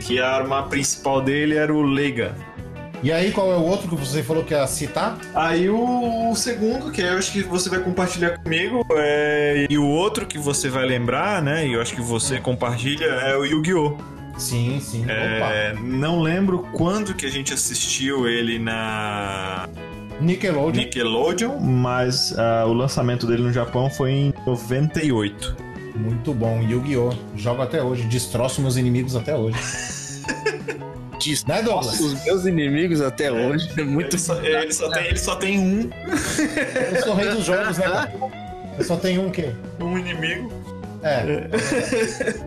Que 0.00 0.20
a 0.20 0.28
arma 0.28 0.64
principal 0.64 1.22
dele 1.22 1.54
era 1.54 1.72
o 1.72 1.80
Leiga. 1.80 2.34
E 3.02 3.12
aí, 3.12 3.30
qual 3.30 3.50
é 3.50 3.56
o 3.56 3.62
outro 3.62 3.88
que 3.88 3.94
você 3.94 4.22
falou 4.22 4.44
que 4.44 4.52
ia 4.52 4.66
citar? 4.66 5.16
Aí 5.34 5.70
o, 5.70 6.30
o 6.30 6.34
segundo, 6.34 6.90
que 6.90 7.00
eu 7.00 7.16
acho 7.16 7.32
que 7.32 7.42
você 7.42 7.70
vai 7.70 7.78
compartilhar 7.78 8.36
comigo, 8.38 8.84
é... 8.90 9.66
e 9.70 9.78
o 9.78 9.86
outro 9.86 10.26
que 10.26 10.36
você 10.36 10.68
vai 10.68 10.84
lembrar, 10.84 11.40
né? 11.40 11.66
E 11.66 11.72
eu 11.72 11.80
acho 11.80 11.94
que 11.94 12.02
você 12.02 12.38
compartilha 12.40 13.04
é 13.04 13.36
o 13.36 13.44
Yu-Gi-Oh! 13.44 13.96
Sim, 14.36 14.80
sim. 14.80 15.04
É, 15.08 15.74
não 15.80 16.20
lembro 16.20 16.66
quando 16.72 17.14
que 17.14 17.26
a 17.26 17.30
gente 17.30 17.52
assistiu 17.52 18.26
ele 18.26 18.58
na. 18.58 19.68
Nickelodeon. 20.20 20.82
Nickelodeon, 20.84 21.58
mas 21.60 22.34
ah, 22.38 22.64
o 22.66 22.72
lançamento 22.72 23.26
dele 23.26 23.42
no 23.42 23.52
Japão 23.52 23.88
foi 23.90 24.10
em 24.10 24.34
98. 24.46 25.56
Muito 25.96 26.32
bom. 26.34 26.60
Yu-Gi-Oh! 26.62 27.12
Jogo 27.36 27.62
até 27.62 27.82
hoje. 27.82 28.04
Destroço 28.04 28.60
meus 28.62 28.76
inimigos 28.76 29.16
até 29.16 29.34
hoje. 29.36 29.58
Diz, 31.18 31.44
Né, 31.44 31.62
Douglas? 31.62 32.00
os 32.00 32.24
meus 32.24 32.46
inimigos 32.46 33.02
até 33.02 33.30
hoje 33.30 33.68
é 33.76 33.82
muito 33.82 34.14
Ele 34.16 34.18
só, 34.22 34.40
ele 34.42 34.72
só 34.72 34.88
tem, 34.90 35.04
ele 35.06 35.18
só 35.18 35.36
tem 35.36 35.58
um, 35.58 35.90
Eu 36.94 37.02
sou 37.02 37.14
rei 37.14 37.28
dos 37.28 37.44
jogos, 37.44 37.76
né, 37.76 37.84
cara? 37.84 38.12
Eu 38.78 38.84
só 38.84 38.96
tenho 38.96 39.26
um 39.26 39.30
quê? 39.30 39.50
um 39.80 39.98
inimigo. 39.98 40.50
É. 41.02 41.48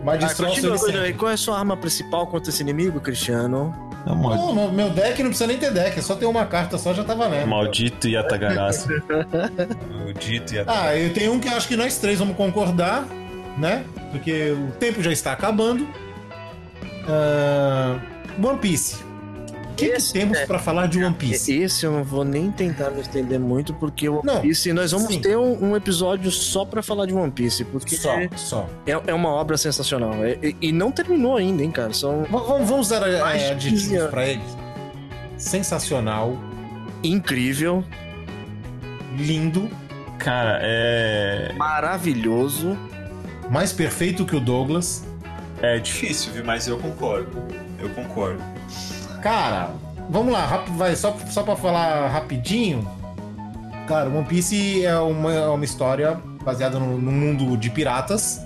Mas 0.04 0.24
Ah, 0.24 0.26
destroço 0.26 0.54
continua, 0.54 0.70
ele 0.72 0.78
sempre. 0.78 0.78
continua. 0.78 1.08
E 1.08 1.12
qual 1.12 1.30
é 1.30 1.34
a 1.34 1.36
sua 1.36 1.56
arma 1.58 1.76
principal 1.76 2.26
contra 2.26 2.50
esse 2.50 2.62
inimigo, 2.62 3.00
Cristiano? 3.00 3.72
É 4.06 4.10
mal- 4.14 4.36
Não, 4.36 4.54
meu- 4.54 4.72
meu 4.72 4.90
deck 4.90 5.22
não 5.22 5.30
precisa 5.30 5.46
nem 5.46 5.56
ter 5.56 5.70
deck, 5.72 5.98
é 5.98 6.02
só 6.02 6.14
ter 6.14 6.26
uma 6.26 6.44
carta 6.44 6.76
só 6.78 6.92
já 6.92 7.02
tá 7.04 7.14
valendo. 7.14 7.46
Maldito 7.46 8.06
Yatagarasu. 8.08 8.88
Maldito 9.90 10.54
Yatagarasu. 10.54 10.88
Ah, 10.88 10.96
eu 10.96 11.12
tenho 11.14 11.32
um 11.32 11.40
que 11.40 11.48
eu 11.48 11.56
acho 11.56 11.66
que 11.68 11.76
nós 11.76 11.96
três 11.98 12.18
vamos 12.18 12.36
concordar, 12.36 13.06
né? 13.56 13.84
Porque 14.10 14.50
o 14.52 14.72
tempo 14.72 15.02
já 15.02 15.10
está 15.10 15.32
acabando. 15.32 15.86
Ah, 17.08 17.98
One 18.42 18.58
Piece. 18.58 19.02
O 19.74 19.76
que, 19.76 19.90
que 19.90 20.12
temos 20.12 20.38
é- 20.38 20.46
pra 20.46 20.58
falar 20.60 20.86
de 20.86 21.02
One 21.02 21.14
Piece? 21.14 21.52
Esse 21.52 21.84
eu 21.84 21.90
não 21.92 22.04
vou 22.04 22.24
nem 22.24 22.50
tentar 22.50 22.90
me 22.90 23.00
estender 23.00 23.40
muito, 23.40 23.74
porque 23.74 24.08
o 24.08 24.14
One 24.20 24.22
Não, 24.24 24.40
Piece, 24.40 24.72
nós 24.72 24.92
vamos 24.92 25.08
sim. 25.08 25.20
ter 25.20 25.36
um, 25.36 25.70
um 25.70 25.76
episódio 25.76 26.30
só 26.30 26.64
pra 26.64 26.80
falar 26.82 27.06
de 27.06 27.12
One 27.14 27.30
Piece, 27.32 27.64
porque 27.64 27.96
Só, 27.96 28.12
é, 28.14 28.30
só. 28.36 28.68
é 28.86 29.12
uma 29.12 29.30
obra 29.30 29.56
sensacional. 29.56 30.14
É- 30.24 30.38
e, 30.42 30.56
e 30.68 30.72
não 30.72 30.92
terminou 30.92 31.36
ainda, 31.36 31.62
hein, 31.62 31.70
cara? 31.72 31.92
São 31.92 32.24
Vamos, 32.30 32.68
vamos 32.68 32.86
usar 32.86 33.06
é, 33.08 33.20
adjetivos 33.20 33.82
15 33.88 34.08
pra 34.08 34.26
ele. 34.28 34.42
Sensacional, 35.36 36.38
incrível, 37.02 37.84
lindo, 39.18 39.68
Cara, 40.18 40.60
é. 40.62 41.52
maravilhoso. 41.56 42.78
mais 43.50 43.72
perfeito 43.72 44.24
que 44.24 44.36
o 44.36 44.40
Douglas. 44.40 45.04
É 45.60 45.78
difícil, 45.78 46.32
viu? 46.32 46.44
Mas 46.44 46.66
eu 46.68 46.78
concordo. 46.78 47.30
Eu 47.80 47.88
concordo. 47.90 48.40
Cara, 49.24 49.70
vamos 50.10 50.34
lá, 50.34 50.66
vai, 50.76 50.94
só, 50.94 51.16
só 51.30 51.42
pra 51.42 51.56
falar 51.56 52.08
rapidinho. 52.08 52.86
Cara, 53.88 54.10
One 54.10 54.26
Piece 54.26 54.84
é 54.84 54.98
uma, 54.98 55.32
é 55.32 55.46
uma 55.46 55.64
história 55.64 56.20
baseada 56.44 56.78
no, 56.78 56.98
mundo 56.98 57.56
de 57.56 57.70
piratas, 57.70 58.42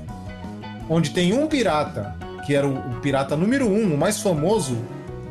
onde 0.88 1.10
tem 1.10 1.32
um 1.32 1.48
pirata, 1.48 2.16
que 2.46 2.54
era 2.54 2.64
o, 2.64 2.78
o 2.78 3.00
pirata 3.00 3.36
número 3.36 3.66
um, 3.66 3.92
o 3.92 3.98
mais 3.98 4.22
famoso, 4.22 4.78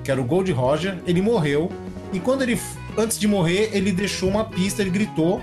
que 0.04 0.12
era 0.12 0.20
o 0.20 0.26
Gold 0.26 0.52
Roger, 0.52 0.98
ele 1.08 1.22
morreu. 1.22 1.72
E 2.12 2.20
quando 2.20 2.42
ele, 2.42 2.60
antes 2.98 3.18
de 3.18 3.26
morrer, 3.26 3.70
ele 3.72 3.94
deixou 3.94 4.28
uma 4.28 4.44
pista, 4.44 4.82
ele 4.82 4.92
gritou 4.92 5.42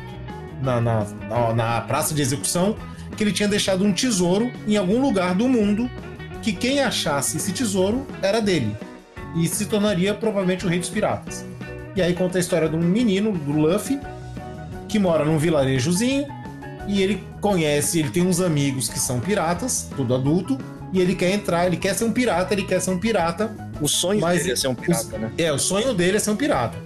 na, 0.60 0.82
na, 0.82 1.06
na 1.54 1.80
praça 1.80 2.12
de 2.12 2.20
execução 2.20 2.76
que 3.16 3.24
ele 3.24 3.32
tinha 3.32 3.48
deixado 3.48 3.82
um 3.82 3.92
tesouro 3.92 4.52
em 4.68 4.76
algum 4.76 5.00
lugar 5.00 5.34
do 5.34 5.48
mundo, 5.48 5.88
que 6.42 6.52
quem 6.52 6.80
achasse 6.80 7.38
esse 7.38 7.52
tesouro 7.52 8.06
era 8.20 8.38
dele 8.38 8.76
e 9.34 9.48
se 9.48 9.66
tornaria 9.66 10.14
provavelmente 10.14 10.64
o 10.64 10.68
rei 10.68 10.78
dos 10.78 10.88
piratas. 10.88 11.44
E 11.96 12.02
aí 12.02 12.14
conta 12.14 12.38
a 12.38 12.40
história 12.40 12.68
de 12.68 12.76
um 12.76 12.80
menino, 12.80 13.32
do 13.32 13.52
Luffy, 13.52 14.00
que 14.88 14.98
mora 14.98 15.24
num 15.24 15.38
vilarejozinho 15.38 16.26
e 16.86 17.02
ele 17.02 17.22
conhece, 17.40 17.98
ele 17.98 18.10
tem 18.10 18.26
uns 18.26 18.40
amigos 18.40 18.88
que 18.88 18.98
são 18.98 19.20
piratas, 19.20 19.88
tudo 19.96 20.14
adulto, 20.14 20.58
e 20.92 21.00
ele 21.00 21.14
quer 21.14 21.30
entrar, 21.32 21.66
ele 21.66 21.76
quer 21.76 21.94
ser 21.94 22.04
um 22.04 22.12
pirata, 22.12 22.54
ele 22.54 22.62
quer 22.62 22.80
ser 22.80 22.90
um 22.90 22.98
pirata. 22.98 23.50
O 23.80 23.88
sonho 23.88 24.24
dele 24.24 24.52
é 24.52 24.56
ser 24.56 24.68
um 24.68 24.74
pirata, 24.74 25.18
né? 25.18 25.32
É, 25.36 25.52
o 25.52 25.58
sonho 25.58 25.92
dele 25.94 26.16
é 26.16 26.20
ser 26.20 26.30
um 26.30 26.36
pirata. 26.36 26.76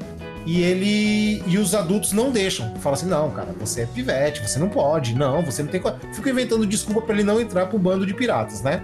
E 0.46 0.62
ele 0.62 1.42
e 1.46 1.58
os 1.58 1.74
adultos 1.74 2.12
não 2.12 2.30
deixam. 2.30 2.74
Fala 2.76 2.96
assim: 2.96 3.06
"Não, 3.06 3.30
cara, 3.30 3.54
você 3.60 3.82
é 3.82 3.86
pivete, 3.86 4.40
você 4.40 4.58
não 4.58 4.70
pode. 4.70 5.14
Não, 5.14 5.42
você 5.42 5.62
não 5.62 5.70
tem 5.70 5.78
co-". 5.78 5.92
Fica 6.14 6.30
inventando 6.30 6.64
desculpa 6.66 7.02
pra 7.02 7.14
ele 7.14 7.22
não 7.22 7.38
entrar 7.38 7.66
pro 7.66 7.78
bando 7.78 8.06
de 8.06 8.14
piratas, 8.14 8.62
né? 8.62 8.82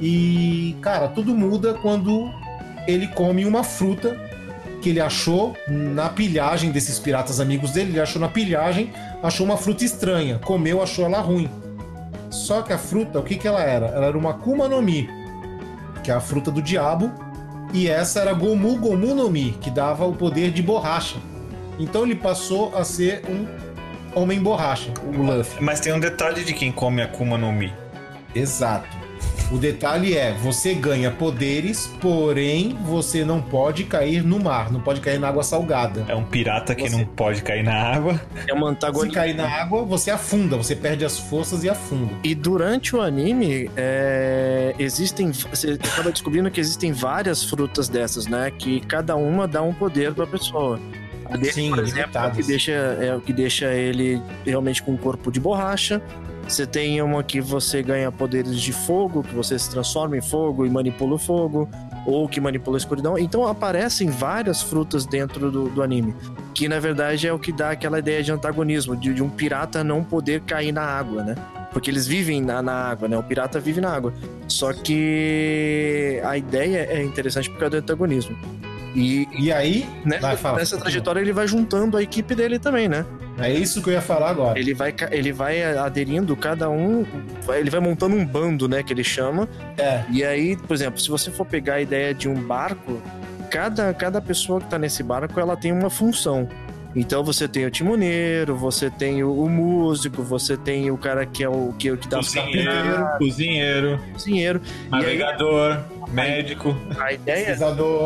E, 0.00 0.76
cara, 0.80 1.06
tudo 1.08 1.34
muda 1.34 1.74
quando 1.74 2.28
ele 2.86 3.08
come 3.08 3.44
uma 3.44 3.62
fruta 3.62 4.16
que 4.80 4.90
ele 4.90 5.00
achou 5.00 5.56
na 5.68 6.08
pilhagem 6.08 6.70
desses 6.70 6.98
piratas 6.98 7.40
amigos 7.40 7.72
dele. 7.72 7.90
Ele 7.90 8.00
achou 8.00 8.20
na 8.20 8.28
pilhagem, 8.28 8.92
achou 9.22 9.44
uma 9.44 9.56
fruta 9.56 9.84
estranha. 9.84 10.38
Comeu, 10.38 10.82
achou 10.82 11.04
ela 11.04 11.20
ruim. 11.20 11.50
Só 12.30 12.62
que 12.62 12.72
a 12.72 12.78
fruta, 12.78 13.18
o 13.18 13.22
que, 13.22 13.36
que 13.36 13.48
ela 13.48 13.62
era? 13.62 13.86
Ela 13.86 14.06
era 14.06 14.18
uma 14.18 14.34
Kuma 14.34 14.68
no 14.68 14.82
Mi, 14.82 15.08
que 16.02 16.10
é 16.10 16.14
a 16.14 16.20
fruta 16.20 16.50
do 16.50 16.62
diabo. 16.62 17.10
E 17.72 17.88
essa 17.88 18.20
era 18.20 18.32
Gomu 18.32 18.76
Gomu 18.76 19.14
no 19.14 19.28
Mi, 19.30 19.52
que 19.60 19.70
dava 19.70 20.06
o 20.06 20.14
poder 20.14 20.50
de 20.50 20.62
borracha. 20.62 21.16
Então 21.78 22.04
ele 22.04 22.14
passou 22.14 22.76
a 22.76 22.84
ser 22.84 23.22
um 23.28 23.46
homem 24.18 24.40
borracha, 24.40 24.92
o 25.02 25.22
Luffy. 25.22 25.62
Mas 25.62 25.80
tem 25.80 25.92
um 25.92 26.00
detalhe 26.00 26.44
de 26.44 26.52
quem 26.54 26.72
come 26.72 27.02
Akuma 27.02 27.36
no 27.36 27.52
Mi. 27.52 27.72
Exato. 28.34 29.05
O 29.52 29.58
detalhe 29.58 30.16
é, 30.16 30.32
você 30.32 30.74
ganha 30.74 31.08
poderes, 31.08 31.86
porém 32.00 32.76
você 32.82 33.24
não 33.24 33.40
pode 33.40 33.84
cair 33.84 34.20
no 34.24 34.40
mar, 34.40 34.72
não 34.72 34.80
pode 34.80 35.00
cair 35.00 35.20
na 35.20 35.28
água 35.28 35.44
salgada. 35.44 36.04
É 36.08 36.16
um 36.16 36.24
pirata 36.24 36.74
que 36.74 36.88
Você- 36.88 36.96
não 36.96 37.04
pode 37.04 37.42
cair 37.42 37.62
na 37.62 37.72
água. 37.74 38.20
É 38.48 38.52
uma 38.52 38.66
Se 38.66 38.72
antagonista. 38.72 39.20
cair 39.20 39.34
na 39.36 39.48
água, 39.48 39.84
você 39.84 40.10
afunda, 40.10 40.56
você 40.56 40.74
perde 40.74 41.04
as 41.04 41.18
forças 41.20 41.62
e 41.62 41.68
afunda. 41.70 42.12
E 42.24 42.34
durante 42.34 42.96
o 42.96 43.00
anime, 43.00 43.70
é, 43.76 44.74
existem. 44.80 45.30
Você 45.30 45.78
acaba 45.80 46.10
descobrindo 46.10 46.50
que 46.50 46.58
existem 46.60 46.92
várias 46.92 47.44
frutas 47.44 47.88
dessas, 47.88 48.26
né? 48.26 48.50
Que 48.50 48.80
cada 48.80 49.14
uma 49.14 49.46
dá 49.46 49.62
um 49.62 49.72
poder 49.72 50.12
pra 50.12 50.26
pessoa. 50.26 50.80
A 51.28 51.36
dele, 51.36 51.52
Sim, 51.52 51.70
por 51.70 51.80
exemplo, 51.80 52.18
é 52.18 52.26
o, 52.26 52.30
que 52.32 52.42
deixa, 52.42 52.72
é 52.72 53.14
o 53.16 53.20
que 53.20 53.32
deixa 53.32 53.66
ele 53.74 54.20
realmente 54.44 54.80
com 54.82 54.92
um 54.92 54.96
corpo 54.96 55.30
de 55.32 55.40
borracha. 55.40 56.00
Você 56.48 56.64
tem 56.64 57.02
uma 57.02 57.24
que 57.24 57.40
você 57.40 57.82
ganha 57.82 58.10
poderes 58.12 58.60
de 58.60 58.72
fogo, 58.72 59.22
que 59.22 59.34
você 59.34 59.58
se 59.58 59.68
transforma 59.68 60.16
em 60.16 60.22
fogo 60.22 60.64
e 60.64 60.70
manipula 60.70 61.16
o 61.16 61.18
fogo, 61.18 61.68
ou 62.06 62.28
que 62.28 62.40
manipula 62.40 62.76
a 62.76 62.78
escuridão. 62.78 63.18
Então 63.18 63.44
aparecem 63.44 64.08
várias 64.08 64.62
frutas 64.62 65.04
dentro 65.04 65.50
do, 65.50 65.68
do 65.68 65.82
anime. 65.82 66.14
Que 66.54 66.68
na 66.68 66.78
verdade 66.78 67.26
é 67.26 67.32
o 67.32 67.38
que 67.38 67.52
dá 67.52 67.70
aquela 67.70 67.98
ideia 67.98 68.22
de 68.22 68.30
antagonismo, 68.30 68.96
de, 68.96 69.12
de 69.12 69.22
um 69.22 69.28
pirata 69.28 69.82
não 69.82 70.04
poder 70.04 70.40
cair 70.42 70.70
na 70.70 70.82
água, 70.82 71.24
né? 71.24 71.34
Porque 71.72 71.90
eles 71.90 72.06
vivem 72.06 72.40
na, 72.40 72.62
na 72.62 72.72
água, 72.72 73.08
né? 73.08 73.18
O 73.18 73.22
pirata 73.24 73.58
vive 73.58 73.80
na 73.80 73.92
água. 73.92 74.14
Só 74.46 74.72
que 74.72 76.20
a 76.24 76.38
ideia 76.38 76.86
é 76.88 77.02
interessante 77.02 77.50
por 77.50 77.58
causa 77.58 77.70
do 77.72 77.82
antagonismo. 77.82 78.36
E, 78.96 79.28
E 79.38 79.52
aí, 79.52 79.86
né, 80.04 80.18
Vai, 80.18 80.36
fala, 80.36 80.58
nessa 80.58 80.78
trajetória 80.78 81.20
ele 81.20 81.32
vai 81.32 81.46
juntando 81.46 81.96
a 81.96 82.02
equipe 82.02 82.34
dele 82.34 82.58
também, 82.58 82.88
né? 82.88 83.04
é 83.38 83.52
isso 83.52 83.82
que 83.82 83.90
eu 83.90 83.92
ia 83.92 84.00
falar 84.00 84.30
agora. 84.30 84.58
Ele 84.58 84.72
vai, 84.72 84.94
ele 85.10 85.30
vai 85.32 85.62
aderindo 85.62 86.34
cada 86.34 86.70
um, 86.70 87.04
ele 87.54 87.68
vai 87.68 87.80
montando 87.80 88.16
um 88.16 88.24
bando, 88.24 88.66
né, 88.66 88.82
que 88.82 88.92
ele 88.92 89.04
chama. 89.04 89.46
É. 89.76 90.02
E 90.10 90.24
aí, 90.24 90.56
por 90.56 90.72
exemplo, 90.72 90.98
se 90.98 91.10
você 91.10 91.30
for 91.30 91.44
pegar 91.44 91.74
a 91.74 91.80
ideia 91.82 92.14
de 92.14 92.28
um 92.28 92.34
barco, 92.34 93.02
cada, 93.50 93.92
cada 93.92 94.20
pessoa 94.20 94.60
que 94.60 94.68
tá 94.68 94.78
nesse 94.78 95.02
barco, 95.02 95.38
ela 95.38 95.56
tem 95.56 95.72
uma 95.72 95.90
função. 95.90 96.48
Então 96.98 97.22
você 97.22 97.46
tem 97.46 97.66
o 97.66 97.70
timoneiro, 97.70 98.56
você 98.56 98.88
tem 98.90 99.22
o, 99.22 99.30
o 99.42 99.50
músico, 99.50 100.22
você 100.22 100.56
tem 100.56 100.90
o 100.90 100.96
cara 100.96 101.26
que 101.26 101.44
é 101.44 101.48
o 101.48 101.74
que, 101.78 101.94
que 101.98 102.08
dá 102.08 102.16
Cozinheiro, 102.16 102.64
capineiros, 102.72 103.18
cozinheiro, 103.18 104.00
cozinheiro. 104.14 104.60
E 104.64 104.94
aí, 104.94 105.00
navegador, 105.02 105.78
médico. 106.08 106.74
a 106.98 107.12
ideia 107.12 107.56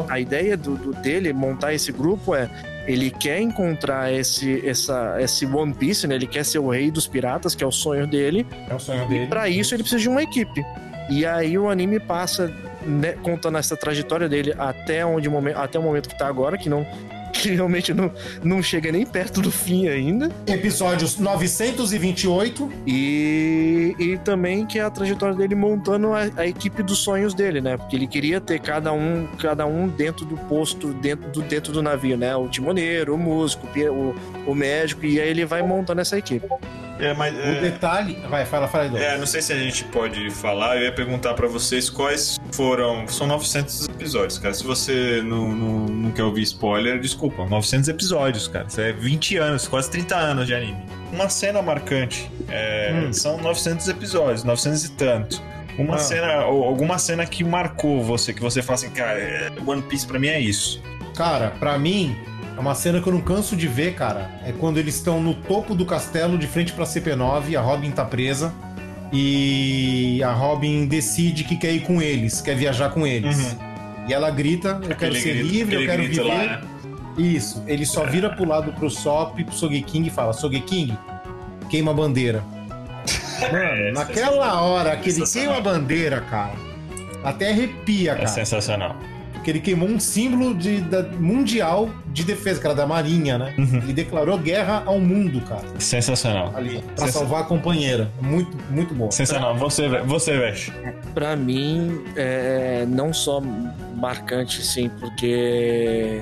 a 0.09 0.19
ideia 0.21 0.57
do, 0.57 0.75
do- 0.77 0.93
dele 0.95 1.33
montar 1.33 1.73
esse 1.73 1.93
grupo 1.93 2.35
é 2.35 2.51
ele 2.89 3.11
quer 3.12 3.41
encontrar 3.41 4.12
esse 4.12 4.67
essa 4.67 5.17
esse 5.21 5.47
One 5.47 5.73
Piece, 5.73 6.09
né? 6.09 6.17
Ele 6.17 6.27
quer 6.27 6.45
ser 6.45 6.59
o 6.59 6.69
rei 6.69 6.91
dos 6.91 7.07
piratas, 7.07 7.55
que 7.55 7.62
é 7.62 7.67
o 7.67 7.71
sonho 7.71 8.07
dele. 8.09 8.45
É 8.69 8.75
o 8.75 8.79
sonho 8.81 9.05
E 9.05 9.09
dele. 9.09 9.27
pra 9.29 9.49
isso 9.49 9.73
ele 9.75 9.85
precisa 9.85 10.03
de 10.03 10.09
uma 10.09 10.23
equipe. 10.23 10.65
E 11.09 11.25
aí 11.25 11.57
o 11.57 11.69
anime 11.69 12.01
passa 12.01 12.53
né, 12.85 13.12
contando 13.23 13.57
essa 13.59 13.77
trajetória 13.77 14.29
dele 14.29 14.53
até 14.59 15.07
onde 15.07 15.29
o 15.29 15.31
momento 15.31 15.57
até 15.59 15.79
o 15.79 15.83
momento 15.83 16.09
que 16.09 16.19
tá 16.19 16.27
agora, 16.27 16.59
que 16.59 16.69
não 16.69 16.85
que 17.32 17.51
realmente 17.51 17.94
não, 17.94 18.12
não 18.43 18.62
chega 18.62 18.93
nem 18.93 19.07
perto 19.07 19.40
do 19.40 19.51
fim 19.51 19.89
ainda. 19.89 20.31
Episódios 20.47 21.19
928. 21.19 22.70
E, 22.86 23.94
e 23.98 24.19
também 24.19 24.66
que 24.66 24.78
é 24.78 24.82
a 24.82 24.90
trajetória 24.90 25.35
dele 25.35 25.55
montando 25.55 26.12
a, 26.12 26.28
a 26.36 26.47
equipe 26.47 26.82
dos 26.82 26.98
sonhos 26.98 27.35
dele, 27.35 27.61
né? 27.61 27.77
Porque 27.77 27.97
ele 27.97 28.07
queria 28.07 28.40
ter 28.40 28.61
cada 28.61 28.93
um, 28.93 29.27
cada 29.39 29.66
um 29.66 29.89
dentro 29.89 30.24
do 30.24 30.36
posto, 30.36 30.93
dentro 30.94 31.31
do, 31.31 31.43
dentro 31.43 31.73
do 31.73 31.82
navio, 31.82 32.16
né? 32.16 32.35
O 32.36 32.48
timoneiro, 32.48 33.15
o 33.15 33.19
músico, 33.19 33.66
o 33.66 34.11
o, 34.47 34.55
médico, 34.55 35.05
e 35.05 35.20
aí 35.20 35.28
ele 35.28 35.44
vai 35.44 35.62
montando 35.62 36.01
essa 36.01 36.19
equipe. 36.19 36.47
É, 36.98 37.15
mas, 37.15 37.35
O 37.35 37.39
é, 37.39 37.61
detalhe. 37.61 38.20
Vai, 38.28 38.44
fala, 38.44 38.69
fala 38.69 38.85
aí, 38.85 39.02
é, 39.02 39.16
não 39.16 39.27
sei 39.27 39.40
se 39.40 39.52
a 39.52 39.59
gente 39.59 39.85
pode 39.85 40.31
falar. 40.31 40.77
Eu 40.77 40.85
ia 40.85 40.93
perguntar 40.93 41.35
pra 41.35 41.48
vocês 41.48 41.89
quais 41.89 42.39
foram. 42.52 43.09
São 43.09 43.27
900 43.27 43.89
episódios, 44.01 44.39
cara. 44.39 44.55
Se 44.55 44.65
você 44.65 45.23
não, 45.25 45.49
não, 45.53 45.87
não 45.87 46.11
quer 46.11 46.23
ouvir 46.25 46.43
spoiler, 46.43 46.99
desculpa. 47.01 47.45
900 47.47 47.89
episódios, 47.89 48.49
cara. 48.49 48.67
Isso 48.69 48.81
é 48.81 48.93
20 48.93 49.37
anos, 49.37 49.69
quase 49.69 49.91
30 49.91 50.17
anos 50.17 50.47
de 50.47 50.55
anime. 50.55 50.79
Uma 51.13 51.29
cena 51.29 51.61
marcante. 51.63 52.31
é, 52.49 52.93
Hum. 53.07 53.13
São 53.13 53.41
900 53.41 53.87
episódios, 53.89 54.43
900 54.45 54.85
e 54.85 54.91
tanto. 54.93 55.43
Uma 55.79 55.95
Ah. 55.95 55.99
cena, 55.99 56.45
ou 56.47 56.65
alguma 56.65 56.99
cena 56.99 57.25
que 57.27 57.45
marcou 57.45 58.03
você, 58.03 58.33
que 58.35 58.41
você 58.41 58.61
fala 58.63 58.75
assim, 58.75 58.91
cara, 58.91 59.19
é, 59.19 59.51
One 59.65 59.83
Piece 59.83 60.07
pra 60.07 60.19
mim 60.19 60.27
é 60.29 60.41
isso. 60.41 60.83
Cara, 61.17 61.51
pra 61.61 61.79
mim, 61.79 62.17
é 62.57 62.61
uma 62.61 62.75
cena 62.75 63.01
que 63.01 63.07
eu 63.09 63.13
não 63.13 63.21
canso 63.21 63.55
de 63.57 63.69
ver, 63.69 63.95
cara. 63.95 64.31
É 64.45 64.53
quando 64.53 64.79
eles 64.79 64.97
estão 64.97 65.23
no 65.23 65.33
topo 65.35 65.75
do 65.75 65.85
castelo, 65.87 66.37
de 66.39 66.47
frente 66.47 66.73
pra 66.73 66.85
CP9, 66.85 67.57
a 67.57 67.61
Robin 67.61 67.91
tá 67.93 68.05
presa. 68.05 68.53
E 69.13 70.23
a 70.23 70.33
Robin 70.33 70.87
decide 70.87 71.45
que 71.45 71.57
quer 71.57 71.73
ir 71.73 71.81
com 71.81 72.01
eles, 72.01 72.41
quer 72.41 72.55
viajar 72.57 72.91
com 72.91 73.07
eles. 73.07 73.57
E 74.09 74.13
ela 74.15 74.31
grita: 74.31 74.69
Eu 74.69 74.81
quero 74.81 74.93
Aquele 74.93 75.21
ser 75.21 75.35
grito- 75.35 75.49
livre, 75.53 75.75
eu 75.77 75.87
quero 75.87 76.03
viver. 76.03 76.23
lá, 76.23 76.35
né? 76.37 76.61
Isso. 77.19 77.63
Ele 77.67 77.85
só 77.85 78.05
vira 78.07 78.31
pro 78.31 78.45
lado 78.47 78.73
pro 78.73 78.89
Sop, 78.91 79.43
pro 79.45 79.55
Sogeking 79.55 80.07
e 80.07 80.11
fala: 80.11 80.33
Sogeking, 80.33 80.97
queima 81.69 81.91
a 81.91 81.95
bandeira. 81.95 82.43
Mano, 83.41 83.57
É, 83.57 83.93
naquela 83.93 84.61
hora 84.63 84.97
que 84.97 85.11
ele 85.11 85.25
queima 85.27 85.57
a 85.57 85.61
bandeira, 85.61 86.21
cara, 86.23 86.53
até 87.25 87.51
arrepia, 87.51 88.13
É 88.13 88.15
cara. 88.17 88.29
sensacional. 88.29 88.97
Porque 89.41 89.51
ele 89.53 89.61
queimou 89.61 89.89
um 89.89 89.99
símbolo 89.99 90.55
de, 90.55 90.83
da- 90.83 91.03
mundial 91.03 91.89
de 92.12 92.25
defesa, 92.25 92.61
cara, 92.61 92.75
da 92.75 92.87
Marinha, 92.87 93.39
né? 93.39 93.55
Uhum. 93.57 93.79
Ele 93.79 93.93
declarou 93.95 94.37
guerra 94.37 94.83
ao 94.85 94.99
mundo, 95.01 95.41
cara, 95.41 95.62
Sensacional. 95.79 96.53
ali, 96.55 96.83
pra 96.95 97.07
Sensa- 97.07 97.21
salvar 97.21 97.41
a 97.41 97.45
companheira. 97.45 98.11
Muito, 98.21 98.55
muito 98.71 98.93
bom. 98.95 99.11
Sensacional. 99.11 99.57
Você, 99.57 99.89
você, 99.89 100.37
Vesh. 100.37 100.71
Pra 101.15 101.35
mim, 101.37 102.03
é 102.17 102.85
não 102.87 103.15
só 103.15 103.41
marcante, 103.97 104.62
sim, 104.62 104.91
porque 105.01 106.21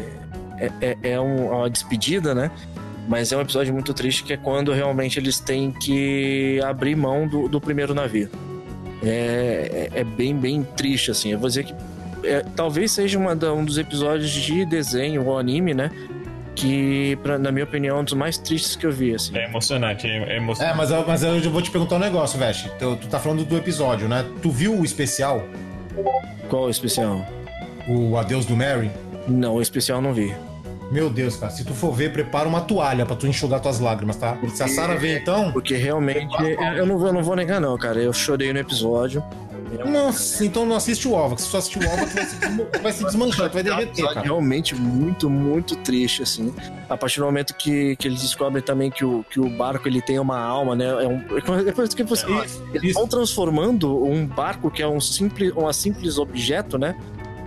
é, 0.58 0.70
é, 0.80 0.96
é 1.14 1.20
um- 1.20 1.48
uma 1.58 1.68
despedida, 1.68 2.32
né? 2.36 2.52
Mas 3.08 3.32
é 3.32 3.36
um 3.36 3.40
episódio 3.40 3.72
muito 3.72 3.92
triste 3.94 4.22
que 4.22 4.32
é 4.34 4.36
quando 4.36 4.72
realmente 4.72 5.18
eles 5.18 5.40
têm 5.40 5.72
que 5.72 6.60
abrir 6.64 6.94
mão 6.94 7.26
do, 7.26 7.48
do 7.48 7.60
primeiro 7.60 7.92
navio. 7.94 8.28
É, 9.02 9.88
é, 9.94 10.00
é 10.00 10.04
bem, 10.04 10.36
bem 10.36 10.62
triste, 10.76 11.10
assim. 11.10 11.32
Eu 11.32 11.38
vou 11.38 11.48
dizer 11.48 11.64
que 11.64 11.74
é, 12.24 12.44
talvez 12.56 12.92
seja 12.92 13.18
uma 13.18 13.34
da- 13.36 13.52
um 13.52 13.64
dos 13.64 13.78
episódios 13.78 14.30
de 14.30 14.64
desenho 14.64 15.24
ou 15.26 15.38
anime, 15.38 15.74
né? 15.74 15.90
Que, 16.54 17.16
pra- 17.22 17.38
na 17.38 17.52
minha 17.52 17.64
opinião, 17.64 17.98
é 17.98 18.00
um 18.00 18.04
dos 18.04 18.14
mais 18.14 18.36
tristes 18.36 18.74
que 18.74 18.84
eu 18.84 18.90
vi, 18.90 19.14
assim. 19.14 19.36
É 19.38 19.44
emocionante, 19.44 20.06
é 20.08 20.34
É, 20.34 20.36
emocionante. 20.38 20.76
mas, 20.76 20.90
eu- 20.90 21.04
mas 21.06 21.22
eu 21.22 21.50
vou 21.50 21.62
te 21.62 21.70
perguntar 21.70 21.96
um 21.96 22.00
negócio, 22.00 22.36
Veste. 22.38 22.68
Tu, 22.78 22.96
tu 22.96 23.06
tá 23.06 23.20
falando 23.20 23.44
do 23.44 23.56
episódio, 23.56 24.08
né? 24.08 24.24
Tu 24.42 24.50
viu 24.50 24.74
o 24.76 24.84
especial? 24.84 25.44
Qual 26.48 26.64
o 26.64 26.70
especial? 26.70 27.24
O 27.88 28.16
Adeus 28.16 28.44
do 28.44 28.56
Mary? 28.56 28.90
Não, 29.28 29.54
o 29.54 29.62
especial 29.62 29.98
eu 29.98 30.02
não 30.02 30.12
vi. 30.12 30.34
Meu 30.90 31.10
Deus, 31.10 31.36
cara, 31.36 31.52
se 31.52 31.64
tu 31.64 31.74
for 31.74 31.92
ver, 31.92 32.12
prepara 32.12 32.48
uma 32.48 32.62
toalha 32.62 33.04
pra 33.04 33.14
tu 33.14 33.26
enxugar 33.26 33.60
tuas 33.60 33.78
lágrimas, 33.78 34.16
tá? 34.16 34.36
Se 34.54 34.62
a 34.62 34.68
Sarah 34.68 34.94
ver, 34.94 35.20
então. 35.20 35.52
Porque 35.52 35.76
realmente, 35.76 36.34
eu- 36.42 36.48
eu 36.78 36.86
não, 36.86 36.98
vou, 36.98 37.08
eu 37.08 37.12
não 37.12 37.22
vou 37.22 37.36
negar, 37.36 37.60
não, 37.60 37.76
cara. 37.76 37.98
Eu 38.00 38.12
chorei 38.12 38.52
no 38.54 38.58
episódio. 38.58 39.22
Nossa, 39.86 40.44
então 40.44 40.64
não 40.66 40.76
assiste 40.76 41.06
o 41.08 41.12
Ova. 41.12 41.34
que 41.36 41.42
Se 41.42 41.50
tu 41.50 41.56
assistir 41.56 41.78
o 41.78 41.86
Ova, 41.86 42.06
tu 42.06 42.14
vai 42.14 42.24
se, 42.24 42.36
desmo- 42.36 42.66
vai 42.82 42.92
se 42.92 43.04
desmanchar, 43.04 43.50
tu 43.50 43.54
vai 43.54 43.62
derreter, 43.62 44.04
cara. 44.06 44.20
Realmente 44.20 44.74
muito, 44.74 45.28
muito 45.28 45.76
triste, 45.76 46.22
assim. 46.22 46.54
A 46.88 46.96
partir 46.96 47.20
do 47.20 47.26
momento 47.26 47.54
que, 47.54 47.96
que 47.96 48.08
eles 48.08 48.20
descobrem 48.22 48.62
também 48.62 48.90
que 48.90 49.04
o, 49.04 49.24
que 49.30 49.38
o 49.40 49.48
barco 49.50 49.86
ele 49.88 50.00
tem 50.00 50.18
uma 50.18 50.38
alma, 50.38 50.74
né? 50.74 50.86
É 50.86 51.06
um, 51.06 51.64
depois 51.64 51.92
que 51.94 52.02
você, 52.02 52.26
eles 52.72 52.82
isso. 52.90 52.94
vão 52.94 53.06
transformando 53.06 54.04
um 54.04 54.26
barco 54.26 54.70
que 54.70 54.82
é 54.82 54.88
um 54.88 55.00
simples, 55.00 55.52
um 55.56 55.72
simples 55.72 56.18
objeto, 56.18 56.78
né? 56.78 56.94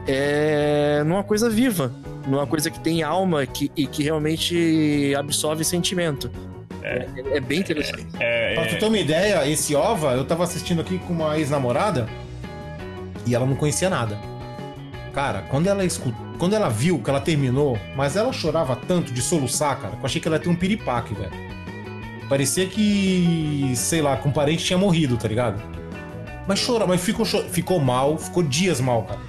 É, 0.08 1.04
numa 1.06 1.24
coisa 1.24 1.50
viva, 1.50 1.94
numa 2.28 2.48
coisa 2.48 2.70
que 2.72 2.80
tem 2.80 3.04
alma 3.04 3.46
que, 3.46 3.72
e 3.76 3.86
que 3.86 4.04
realmente 4.04 5.14
absorve 5.18 5.64
sentimento. 5.64 6.30
É, 6.84 7.08
é 7.34 7.40
bem 7.40 7.60
interessante. 7.60 8.08
É, 8.20 8.54
Pra 8.56 8.66
tu 8.66 8.76
é, 8.76 8.78
ter 8.78 8.86
uma 8.86 8.98
ideia, 8.98 9.48
esse 9.48 9.76
OVA, 9.76 10.14
eu 10.14 10.26
tava 10.26 10.44
assistindo 10.44 10.82
aqui 10.82 10.98
com 11.00 11.14
uma 11.14 11.38
ex-namorada 11.38 12.08
e 13.26 13.36
ela 13.36 13.46
não 13.46 13.56
conhecia 13.56 13.90
nada. 13.90 14.18
Cara, 15.14 15.44
quando 15.50 15.68
ela 15.68 15.84
escutou, 15.84 16.20
quando 16.38 16.54
ela 16.54 16.70
viu 16.70 17.00
que 17.00 17.10
ela 17.10 17.22
terminou, 17.22 17.78
mas 17.96 18.16
ela 18.16 18.34
chorava 18.34 18.76
tanto 18.76 19.14
de 19.14 19.22
soluçar, 19.22 19.80
cara, 19.80 19.96
que 19.96 20.02
eu 20.02 20.06
achei 20.06 20.20
que 20.22 20.28
ela 20.28 20.38
ia 20.38 20.42
ter 20.42 20.50
um 20.50 20.56
piripaque, 20.56 21.14
velho. 21.14 21.32
Parecia 22.28 22.66
que, 22.66 23.74
sei 23.76 24.02
lá, 24.02 24.16
que 24.16 24.28
um 24.28 24.32
parente 24.32 24.64
tinha 24.64 24.80
morrido, 24.80 25.18
tá 25.18 25.28
ligado? 25.28 25.62
Mas 26.48 26.66
chora, 26.66 26.88
mas 26.88 27.02
ficou, 27.02 27.26
ficou 27.26 27.80
mal, 27.80 28.18
ficou 28.18 28.42
dias 28.42 28.80
mal, 28.80 29.04
cara. 29.04 29.20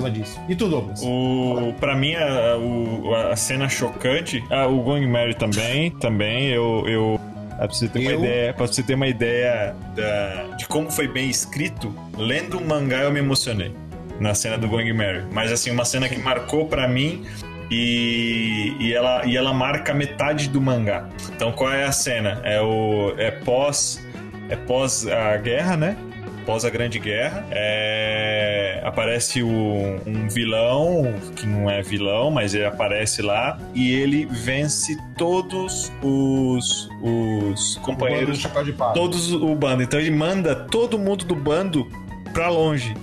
Causa 0.00 0.10
disso. 0.10 0.38
E 0.48 0.54
tu, 0.54 0.68
Douglas? 0.68 1.00
O, 1.02 1.72
pra 1.80 1.94
mim, 1.96 2.14
a, 2.14 2.56
o- 2.58 3.14
a 3.14 3.36
cena 3.36 3.68
chocante. 3.68 4.44
Ah, 4.50 4.66
o 4.66 4.82
Going 4.82 5.06
Mary 5.06 5.34
também. 5.34 5.90
Também. 5.92 6.48
Eu. 6.48 6.84
eu 6.86 7.20
pra 7.56 7.66
você 7.68 7.88
ter 7.88 8.00
uma 8.00 8.10
Eu? 8.10 8.18
ideia, 8.18 8.52
pra 8.54 8.66
você 8.66 8.82
ter 8.82 8.94
uma 8.94 9.06
ideia 9.08 9.74
da- 9.94 10.56
de 10.56 10.66
como 10.68 10.90
foi 10.90 11.08
bem 11.08 11.30
escrito, 11.30 11.94
lendo 12.18 12.58
o 12.58 12.64
mangá 12.66 12.98
eu 12.98 13.10
me 13.10 13.18
emocionei 13.20 13.74
na 14.20 14.34
cena 14.34 14.58
do 14.58 14.68
Going 14.68 14.92
Mary. 14.92 15.24
Mas 15.32 15.50
assim, 15.50 15.70
uma 15.70 15.84
cena 15.86 16.06
que 16.08 16.18
marcou 16.18 16.66
pra 16.66 16.86
mim 16.86 17.24
e, 17.70 18.76
e, 18.78 18.92
ela, 18.94 19.24
e 19.24 19.34
ela 19.36 19.54
marca 19.54 19.94
metade 19.94 20.48
do 20.50 20.60
mangá. 20.60 21.08
Então 21.34 21.50
qual 21.52 21.72
é 21.72 21.84
a 21.84 21.92
cena? 21.92 22.40
É 22.44 22.60
o 22.60 23.14
é 23.16 23.30
pós 23.30 24.06
é 24.50 24.56
pós 24.56 25.06
a 25.08 25.36
guerra, 25.38 25.76
né? 25.78 25.96
Pós 26.44 26.64
a 26.64 26.70
Grande 26.70 27.00
Guerra, 27.00 27.44
é, 27.50 28.55
aparece 28.84 29.42
o- 29.42 30.00
um 30.06 30.28
vilão 30.28 31.14
que 31.34 31.46
não 31.46 31.68
é 31.70 31.82
vilão, 31.82 32.30
mas 32.30 32.54
ele 32.54 32.64
aparece 32.64 33.22
lá 33.22 33.58
e 33.74 33.92
ele 33.92 34.26
vence 34.26 34.96
todos 35.16 35.92
os, 36.02 36.88
os 37.02 37.76
companheiros 37.82 38.38
Chapéu 38.38 38.64
de 38.64 38.72
palha. 38.72 38.94
todos 38.94 39.32
o 39.32 39.54
bando. 39.54 39.82
Então 39.82 39.98
ele 40.00 40.10
manda 40.10 40.54
todo 40.54 40.98
mundo 40.98 41.24
do 41.24 41.34
bando 41.34 41.86
pra 42.32 42.48
longe. 42.48 42.94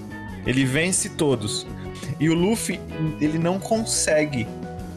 Ele 0.46 0.66
vence 0.66 1.10
todos. 1.10 1.66
E 2.20 2.30
o 2.30 2.34
Luffy, 2.34 2.80
ele 3.20 3.38
não 3.38 3.60
consegue 3.60 4.48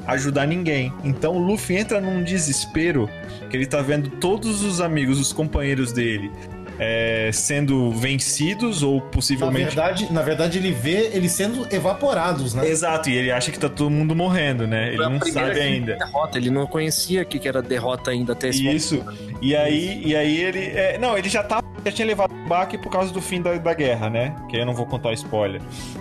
ajudar 0.06 0.46
ninguém. 0.46 0.92
Então 1.04 1.34
o 1.34 1.38
Luffy 1.38 1.76
entra 1.76 2.00
num 2.00 2.22
desespero 2.22 3.08
que 3.50 3.56
ele 3.56 3.66
tá 3.66 3.80
vendo 3.80 4.10
todos 4.10 4.62
os 4.62 4.80
amigos, 4.80 5.18
os 5.20 5.32
companheiros 5.32 5.92
dele 5.92 6.30
é, 6.78 7.30
sendo 7.32 7.90
vencidos 7.90 8.82
ou 8.82 8.96
Na 8.96 9.00
possivelmente 9.02 9.66
verdade, 9.66 10.12
na 10.12 10.22
verdade, 10.22 10.58
ele 10.58 10.72
vê 10.72 11.10
eles 11.12 11.32
sendo 11.32 11.66
evaporados, 11.74 12.54
né? 12.54 12.68
Exato, 12.68 13.08
e 13.10 13.16
ele 13.16 13.30
acha 13.30 13.50
que 13.50 13.58
tá 13.58 13.68
todo 13.68 13.90
mundo 13.90 14.14
morrendo, 14.14 14.66
né? 14.66 14.88
Ele 14.88 14.98
não 14.98 15.20
sabe 15.20 15.60
ainda. 15.60 15.96
Derrota, 15.96 16.38
ele 16.38 16.50
não 16.50 16.66
conhecia 16.66 17.22
o 17.22 17.26
que 17.26 17.38
que 17.38 17.48
era 17.48 17.62
derrota 17.62 18.10
ainda 18.10 18.32
até 18.32 18.48
esse 18.48 18.62
momento. 18.62 18.76
Isso. 18.76 19.04
E 19.40 19.56
aí, 19.56 20.02
e 20.04 20.16
aí 20.16 20.40
ele. 20.40 20.64
é, 20.64 20.98
não, 20.98 21.16
ele 21.16 21.28
já 21.28 21.42
tava. 21.42 21.66
Já 21.84 21.92
tinha 21.92 22.06
levado 22.06 22.34
um 22.34 22.48
baque 22.48 22.76
por 22.76 22.90
causa 22.90 23.12
do 23.12 23.20
fim 23.20 23.40
da, 23.40 23.56
da 23.58 23.72
guerra, 23.72 24.10
né? 24.10 24.34
Que 24.50 24.56
eu 24.56 24.66
não 24.66 24.74
vou 24.74 24.86
contar 24.86 25.12
spoiler. 25.12 25.60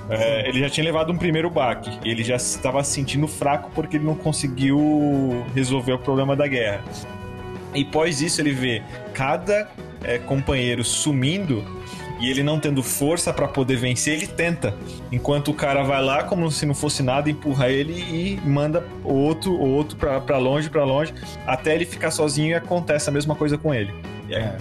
É, 0.09 0.47
ele 0.49 0.59
já 0.59 0.69
tinha 0.69 0.83
levado 0.83 1.11
um 1.11 1.17
primeiro 1.17 1.47
baque. 1.49 1.91
Ele 2.03 2.23
já 2.23 2.37
estava 2.37 2.83
se 2.83 2.93
sentindo 2.93 3.27
fraco 3.27 3.69
porque 3.75 3.97
ele 3.97 4.05
não 4.05 4.15
conseguiu 4.15 5.45
resolver 5.53 5.93
o 5.93 5.99
problema 5.99 6.35
da 6.35 6.47
guerra. 6.47 6.83
E 7.75 7.83
após 7.83 8.21
isso 8.21 8.41
ele 8.41 8.51
vê 8.51 8.81
cada 9.13 9.69
é, 10.05 10.19
companheiro 10.19 10.83
sumindo 10.83 11.63
e 12.19 12.29
ele 12.29 12.43
não 12.43 12.59
tendo 12.59 12.81
força 12.81 13.33
pra 13.33 13.47
poder 13.47 13.75
vencer, 13.75 14.13
ele 14.13 14.27
tenta. 14.27 14.73
Enquanto 15.11 15.51
o 15.51 15.53
cara 15.53 15.83
vai 15.83 16.01
lá, 16.01 16.23
como 16.23 16.49
se 16.49 16.65
não 16.65 16.73
fosse 16.73 17.03
nada, 17.03 17.29
empurra 17.29 17.69
ele 17.69 17.93
e 17.93 18.39
manda 18.45 18.85
outro, 19.03 19.59
outro 19.59 19.97
pra 19.97 20.37
longe, 20.37 20.69
pra 20.69 20.85
longe, 20.85 21.13
até 21.45 21.75
ele 21.75 21.85
ficar 21.85 22.11
sozinho 22.11 22.49
e 22.49 22.53
acontece 22.53 23.09
a 23.09 23.11
mesma 23.11 23.35
coisa 23.35 23.57
com 23.57 23.73
ele. 23.73 23.93
É, 24.29 24.55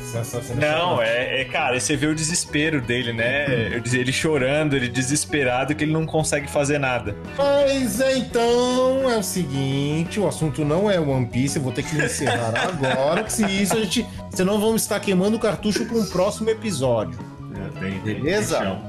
Não, 0.55 1.01
é, 1.01 1.41
é, 1.41 1.45
cara, 1.45 1.78
você 1.81 1.97
vê 1.97 2.07
o 2.07 2.15
desespero 2.15 2.81
dele, 2.81 3.12
né? 3.12 3.74
Eu 3.74 3.81
dizer, 3.81 4.01
Ele 4.01 4.12
chorando, 4.12 4.77
ele 4.77 4.89
desesperado, 4.89 5.74
que 5.74 5.85
ele 5.85 5.93
não 5.93 6.05
consegue 6.07 6.49
fazer 6.51 6.78
nada. 6.78 7.16
Mas 7.36 8.01
é, 8.01 8.19
então 8.19 9.11
é 9.11 9.16
o 9.16 9.23
seguinte, 9.23 10.20
o 10.20 10.27
assunto 10.28 10.65
não 10.65 10.91
é 10.91 11.01
One 11.01 11.27
Piece, 11.27 11.57
eu 11.57 11.62
vou 11.62 11.73
ter 11.73 11.82
que 11.82 11.97
encerrar 11.97 12.53
agora, 12.69 13.24
que 13.24 13.32
se 13.32 13.45
isso 13.45 13.74
a 13.74 13.81
gente. 13.81 14.07
Senão 14.31 14.61
vamos 14.61 14.82
estar 14.82 14.99
queimando 15.01 15.36
o 15.36 15.41
cartucho 15.41 15.86
para 15.86 15.97
um 15.97 16.07
próximo 16.07 16.51
episódio. 16.51 17.19
É, 17.55 17.81
tem- 17.81 17.99
Beleza? 18.01 18.59
chão. 18.59 18.82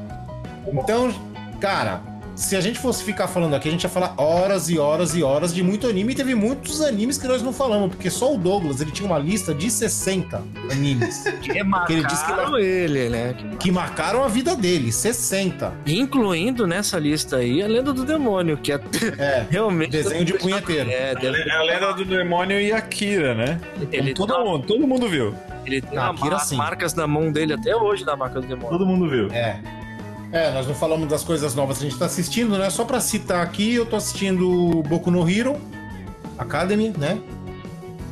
Então, 0.68 1.14
cara, 1.60 2.02
se 2.36 2.56
a 2.56 2.62
gente 2.62 2.78
fosse 2.78 3.04
ficar 3.04 3.28
falando 3.28 3.56
aqui, 3.56 3.68
a 3.70 3.72
gente 3.72 3.84
ia 3.84 3.90
falar 3.90 4.14
horas 4.18 4.70
e 4.70 4.78
horas 4.78 5.16
e 5.16 5.24
horas 5.24 5.54
de 5.54 5.64
muito 5.64 5.88
anime. 5.88 6.12
E 6.12 6.16
teve 6.16 6.36
muitos 6.36 6.82
animes 6.82 7.18
que 7.18 7.28
nós 7.28 7.42
não 7.42 7.54
falamos, 7.54 7.90
porque 7.96 8.10
só 8.10 8.34
o 8.34 8.38
Douglas 8.38 8.82
ele 8.82 8.92
tinha 8.92 9.08
uma 9.08 9.18
lista 9.18 9.54
de 9.54 9.70
60 9.72 10.42
animes 10.72 11.24
Que 11.42 11.52
ele 11.94 12.04
disse 12.06 12.26
que 12.26 12.32
marcaram 12.34 12.58
ele, 12.60 13.10
né? 13.10 13.36
que 13.60 13.72
marcaram 13.72 14.24
a 14.24 14.28
vida 14.28 14.56
dele. 14.56 14.92
60. 14.92 15.74
Incluindo 15.88 16.68
nessa 16.68 17.00
lista 17.00 17.38
aí 17.38 17.62
a 17.64 17.68
Lenda 17.68 17.94
do 17.94 18.04
Demônio, 18.04 18.58
que 18.58 18.72
é 18.72 18.80
É. 19.18 19.46
realmente. 19.50 19.92
Desenho 19.92 20.26
de 20.26 20.34
punheteiro. 20.34 20.90
É, 20.90 21.12
É 21.12 21.16
deve- 21.16 21.50
a 21.52 21.64
lenda 21.64 21.94
do 21.94 22.04
demônio 22.06 22.60
e 22.60 22.72
Akira, 22.74 23.34
né? 23.34 23.60
ele, 23.92 24.14
todo 24.14 24.34
tem 24.34 24.42
uma- 24.44 24.52
mundo, 24.52 24.68
todo 24.68 24.86
mundo 24.88 25.08
viu. 25.08 25.34
ele 25.66 25.82
tem 25.82 25.98
Ah, 25.98 26.10
Akira, 26.10 26.36
as 26.36 26.44
sim. 26.48 26.56
marcas 26.58 26.94
na 26.94 27.08
mão 27.08 27.32
dele 27.32 27.54
até 27.54 27.76
hoje 27.76 28.04
da 28.04 28.16
marca 28.16 28.42
do 28.42 28.48
demônio. 28.48 28.70
Todo 28.70 28.86
mundo 28.86 29.10
viu. 29.10 29.32
É. 29.32 29.60
É, 30.36 30.52
nós 30.52 30.68
não 30.68 30.76
falamos 30.76 31.08
das 31.08 31.24
coisas 31.24 31.56
novas 31.56 31.78
que 31.78 31.86
a 31.86 31.90
gente 31.90 31.98
tá 31.98 32.08
assistindo, 32.08 32.58
né? 32.58 32.70
Só 32.70 32.84
pra 32.84 33.00
citar 33.00 33.42
aqui, 33.42 33.74
eu 33.76 33.86
tô 33.86 33.96
assistindo 33.96 34.84
Boku 34.86 35.10
no 35.10 35.28
Hero 35.30 35.56
Academy, 36.38 36.90
né? 36.98 37.18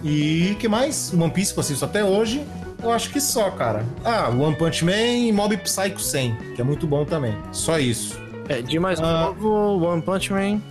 E 0.01 0.55
que 0.57 0.69
mais? 0.69 1.13
One 1.13 1.29
Piece 1.29 1.51
que 1.51 1.59
eu 1.59 1.61
assisto 1.61 1.83
até 1.83 2.01
hoje. 2.01 2.41
Eu 2.81 2.91
acho 2.93 3.09
que 3.09 3.19
só, 3.19 3.51
cara. 3.51 3.83
Ah, 4.05 4.29
One 4.29 4.55
Punch 4.55 4.85
Man 4.85 4.91
e 4.95 5.31
Mob 5.33 5.57
Psycho 5.57 5.99
100, 5.99 6.35
que 6.55 6.61
é 6.61 6.63
muito 6.63 6.87
bom 6.87 7.03
também. 7.03 7.35
Só 7.51 7.77
isso. 7.77 8.17
É, 8.47 8.61
de 8.61 8.79
mais 8.79 9.01
Ah. 9.01 9.25
novo, 9.25 9.85
One 9.85 10.01
Punch 10.01 10.31
Man. 10.31 10.61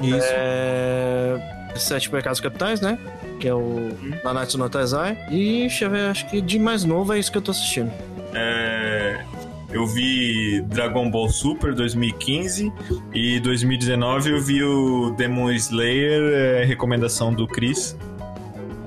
Isso. 0.00 0.28
É... 0.30 1.72
Sete 1.74 2.08
Pecados 2.08 2.38
Capitais, 2.38 2.80
né? 2.80 2.96
Que 3.40 3.48
é 3.48 3.54
o 3.54 3.90
Nanatsu 4.22 4.56
no 4.58 4.70
Taizai. 4.70 5.18
E 5.28 5.60
deixa 5.62 5.86
eu 5.86 5.90
ver, 5.90 6.08
acho 6.10 6.28
que 6.28 6.40
de 6.40 6.56
mais 6.58 6.84
novo 6.84 7.12
é 7.12 7.18
isso 7.18 7.32
que 7.32 7.38
eu 7.38 7.42
tô 7.42 7.50
assistindo. 7.50 7.90
É, 8.32 9.24
eu 9.70 9.86
vi 9.86 10.62
Dragon 10.62 11.10
Ball 11.10 11.28
Super 11.28 11.74
2015 11.74 12.72
e 13.12 13.38
2019 13.40 14.30
eu 14.30 14.40
vi 14.40 14.62
o 14.62 15.10
Demon 15.10 15.50
Slayer, 15.52 16.32
é, 16.34 16.64
recomendação 16.64 17.32
do 17.32 17.46
Chris. 17.46 17.96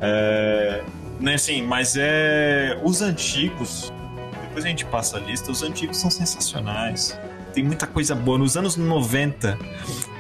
É, 0.02 0.84
né, 1.20 1.36
assim, 1.36 1.62
mas 1.62 1.96
é 1.98 2.80
os 2.84 3.02
antigos. 3.02 3.94
Depois 4.42 4.66
a 4.66 4.68
gente 4.68 4.84
passa 4.86 5.18
a 5.18 5.20
lista. 5.20 5.52
Os 5.52 5.62
antigos 5.62 5.98
são 5.98 6.10
sensacionais. 6.10 7.18
Tem 7.54 7.64
muita 7.64 7.86
coisa 7.86 8.16
boa. 8.16 8.38
Nos 8.38 8.56
anos 8.56 8.78
90 8.78 9.58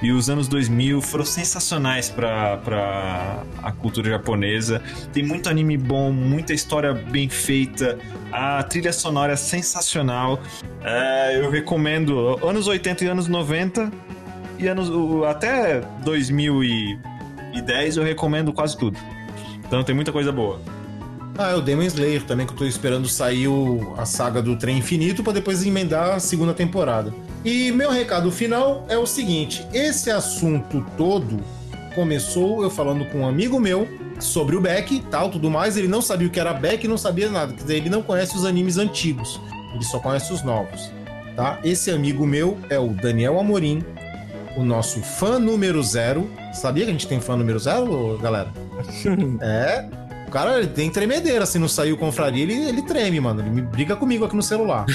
e 0.02 0.12
os 0.12 0.30
anos 0.30 0.48
2000 0.48 1.02
foram 1.02 1.24
sensacionais 1.26 2.10
para 2.10 3.44
a 3.64 3.72
cultura 3.72 4.10
japonesa. 4.10 4.82
Tem 5.14 5.24
muito 5.24 5.50
anime 5.50 5.78
bom, 5.78 6.12
muita 6.12 6.54
história 6.54 6.94
bem 6.94 7.30
feita. 7.30 7.98
A 8.32 8.62
trilha 8.64 8.92
sonora 8.92 9.34
é 9.34 9.38
sensacional. 9.38 10.42
É, 10.84 11.40
eu 11.40 11.50
recomendo 11.50 12.40
anos 12.46 12.68
80 12.68 13.04
e 13.04 13.08
anos 13.08 13.28
90 13.28 13.92
e 14.60 14.68
anos 14.68 14.90
até 15.26 15.82
2010 16.04 17.98
eu 17.98 18.04
recomendo 18.04 18.52
quase 18.52 18.78
tudo. 18.78 18.98
Então 19.66 19.84
tem 19.84 19.96
muita 19.96 20.12
coisa 20.12 20.32
boa. 20.32 20.60
Ah, 21.38 21.52
é 21.52 21.56
o 21.56 21.62
Demon 21.62 21.84
Slayer 21.84 22.24
também, 22.24 22.46
que 22.46 22.54
eu 22.54 22.58
tô 22.58 22.66
esperando 22.66 23.08
sair 23.08 23.48
o- 23.48 23.94
a 23.98 24.06
saga 24.06 24.42
do 24.42 24.56
Trem 24.56 24.78
Infinito 24.78 25.24
pra 25.24 25.34
depois 25.34 25.66
emendar 25.66 26.12
a 26.16 26.20
segunda 26.20 26.54
temporada. 26.54 27.14
E 27.44 27.72
meu 27.72 27.90
recado 27.90 28.30
final 28.32 28.86
é 28.90 28.98
o 28.98 29.06
seguinte: 29.08 29.66
esse 29.74 30.12
assunto 30.12 30.86
todo 30.98 31.40
começou 31.96 32.62
eu 32.64 32.70
falando 32.70 33.06
com 33.06 33.20
um 33.20 33.28
amigo 33.28 33.60
meu 33.60 33.88
sobre 34.20 34.56
o 34.56 34.62
Beck 34.62 34.94
e 34.96 35.00
tal, 35.00 35.30
tudo 35.32 35.50
mais. 35.50 35.78
Ele 35.78 35.88
não 35.88 36.02
sabia 36.02 36.28
o 36.28 36.32
que 36.32 36.40
era 36.40 36.54
Beck 36.54 36.84
e 36.84 36.88
não 36.88 36.98
sabia 36.98 37.30
nada. 37.30 37.54
Quer 37.54 37.62
dizer, 37.62 37.76
ele 37.78 37.90
não 37.90 38.04
conhece 38.04 38.36
os 38.36 38.46
animes 38.46 38.78
antigos, 38.78 39.40
ele 39.74 39.84
só 39.86 40.00
conhece 40.00 40.32
os 40.32 40.44
novos. 40.44 40.92
Tá? 41.36 41.60
Esse 41.64 41.90
amigo 41.90 42.28
meu 42.28 42.58
é 42.70 42.78
o 42.78 42.90
Daniel 42.90 43.40
Amorim, 43.40 43.84
o 44.58 44.64
nosso 44.64 45.00
fã 45.02 45.40
número 45.40 45.82
zero. 45.82 46.30
Sabia 46.54 46.84
que 46.84 46.90
a 46.90 46.94
gente 46.94 47.08
tem 47.08 47.20
fã 47.22 47.36
número 47.38 47.58
zero, 47.58 48.20
galera? 48.22 48.52
é. 49.42 50.01
O 50.32 50.34
cara 50.34 50.60
ele 50.60 50.68
tem 50.68 50.90
tremedeira, 50.90 51.46
se 51.46 51.60
não 51.60 51.68
saiu 51.68 51.98
confraria, 51.98 52.44
ele, 52.44 52.54
ele 52.54 52.82
treme, 52.84 53.20
mano. 53.20 53.42
Ele 53.42 53.50
me 53.50 53.62
briga 53.62 53.98
comigo 53.98 54.24
aqui 54.24 54.34
no 54.34 54.42
celular. 54.42 54.86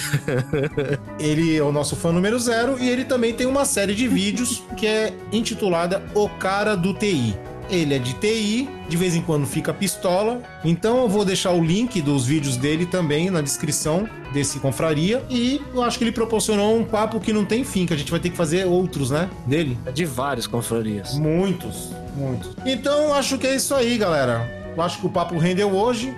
ele 1.20 1.54
é 1.54 1.62
o 1.62 1.70
nosso 1.70 1.94
fã 1.94 2.10
número 2.10 2.38
zero 2.38 2.78
e 2.80 2.88
ele 2.88 3.04
também 3.04 3.34
tem 3.34 3.46
uma 3.46 3.66
série 3.66 3.94
de 3.94 4.08
vídeos 4.08 4.62
que 4.78 4.86
é 4.86 5.12
intitulada 5.30 6.02
O 6.14 6.26
Cara 6.26 6.74
do 6.74 6.94
TI. 6.94 7.36
Ele 7.68 7.94
é 7.94 7.98
de 7.98 8.14
TI, 8.14 8.66
de 8.88 8.96
vez 8.96 9.14
em 9.14 9.20
quando 9.20 9.46
fica 9.46 9.74
pistola. 9.74 10.40
Então 10.64 11.02
eu 11.02 11.08
vou 11.08 11.22
deixar 11.22 11.50
o 11.50 11.62
link 11.62 12.00
dos 12.00 12.24
vídeos 12.24 12.56
dele 12.56 12.86
também 12.86 13.28
na 13.28 13.42
descrição 13.42 14.08
desse 14.32 14.58
confraria. 14.58 15.22
E 15.28 15.60
eu 15.74 15.82
acho 15.82 15.98
que 15.98 16.04
ele 16.04 16.12
proporcionou 16.12 16.78
um 16.78 16.84
papo 16.84 17.20
que 17.20 17.34
não 17.34 17.44
tem 17.44 17.62
fim, 17.62 17.84
que 17.84 17.92
a 17.92 17.96
gente 17.98 18.10
vai 18.10 18.20
ter 18.20 18.30
que 18.30 18.36
fazer 18.38 18.64
outros, 18.64 19.10
né? 19.10 19.28
Dele. 19.46 19.76
É 19.84 19.92
de 19.92 20.06
várias 20.06 20.46
confrarias. 20.46 21.14
Muitos, 21.18 21.90
muitos. 22.16 22.52
Então, 22.64 23.12
acho 23.12 23.36
que 23.36 23.46
é 23.46 23.54
isso 23.54 23.74
aí, 23.74 23.98
galera. 23.98 24.56
Eu 24.77 24.82
acho 24.82 24.98
que 25.01 25.07
o 25.07 25.11
papo 25.11 25.39
rendeu 25.39 25.74
hoje. 25.74 26.15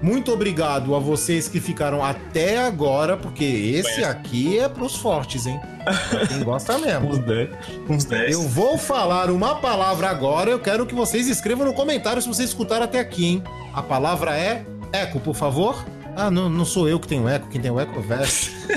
Muito 0.00 0.32
obrigado 0.32 0.94
a 0.94 1.00
vocês 1.00 1.48
que 1.48 1.58
ficaram 1.58 2.04
até 2.04 2.64
agora, 2.64 3.16
porque 3.16 3.44
esse 3.44 4.04
aqui 4.04 4.56
é 4.56 4.68
pros 4.68 4.94
fortes, 4.94 5.44
hein? 5.44 5.60
Pra 6.08 6.26
Quem 6.26 6.44
gosta 6.44 6.78
mesmo. 6.78 7.08
Uns 7.08 7.18
10. 7.18 7.50
Uns 7.88 8.04
10. 8.04 8.32
Eu 8.32 8.42
vou 8.42 8.78
falar 8.78 9.28
uma 9.28 9.56
palavra 9.56 10.08
agora, 10.08 10.50
eu 10.50 10.60
quero 10.60 10.86
que 10.86 10.94
vocês 10.94 11.26
escrevam 11.26 11.66
no 11.66 11.72
comentário 11.74 12.22
se 12.22 12.28
vocês 12.28 12.50
escutaram 12.50 12.84
até 12.84 13.00
aqui, 13.00 13.26
hein? 13.26 13.42
A 13.74 13.82
palavra 13.82 14.38
é 14.38 14.64
eco, 14.92 15.18
por 15.18 15.34
favor. 15.34 15.84
Ah, 16.14 16.30
não, 16.30 16.48
não 16.48 16.64
sou 16.64 16.88
eu 16.88 17.00
que 17.00 17.08
tenho 17.08 17.28
eco, 17.28 17.48
quem 17.48 17.60
tem 17.60 17.70
o 17.70 17.80
eco 17.80 17.98
é. 17.98 18.28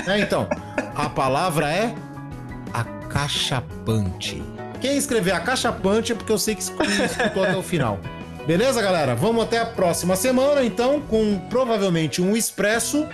É, 0.10 0.18
então, 0.18 0.48
a 0.96 1.08
palavra 1.08 1.70
é 1.70 1.94
acachapante. 2.72 4.42
Quem 4.80 4.96
escrever 4.96 5.32
acachapante 5.32 6.10
é 6.10 6.14
porque 6.16 6.32
eu 6.32 6.38
sei 6.38 6.56
que 6.56 6.62
escutou 6.62 7.44
até 7.44 7.56
o 7.56 7.62
final. 7.62 8.00
Beleza, 8.46 8.82
galera? 8.82 9.14
Vamos 9.14 9.44
até 9.44 9.58
a 9.58 9.66
próxima 9.66 10.16
semana, 10.16 10.64
então, 10.64 11.00
com 11.00 11.38
provavelmente 11.48 12.20
um 12.20 12.36
expresso. 12.36 13.06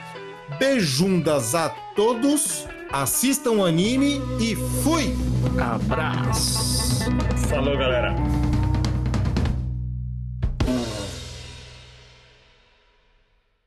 Beijundas 0.58 1.54
a 1.54 1.68
todos. 1.94 2.66
Assistam 2.90 3.50
o 3.52 3.64
anime 3.64 4.22
e 4.40 4.56
fui! 4.82 5.14
Abraço. 5.60 7.04
Falou, 7.48 7.76
galera. 7.76 8.14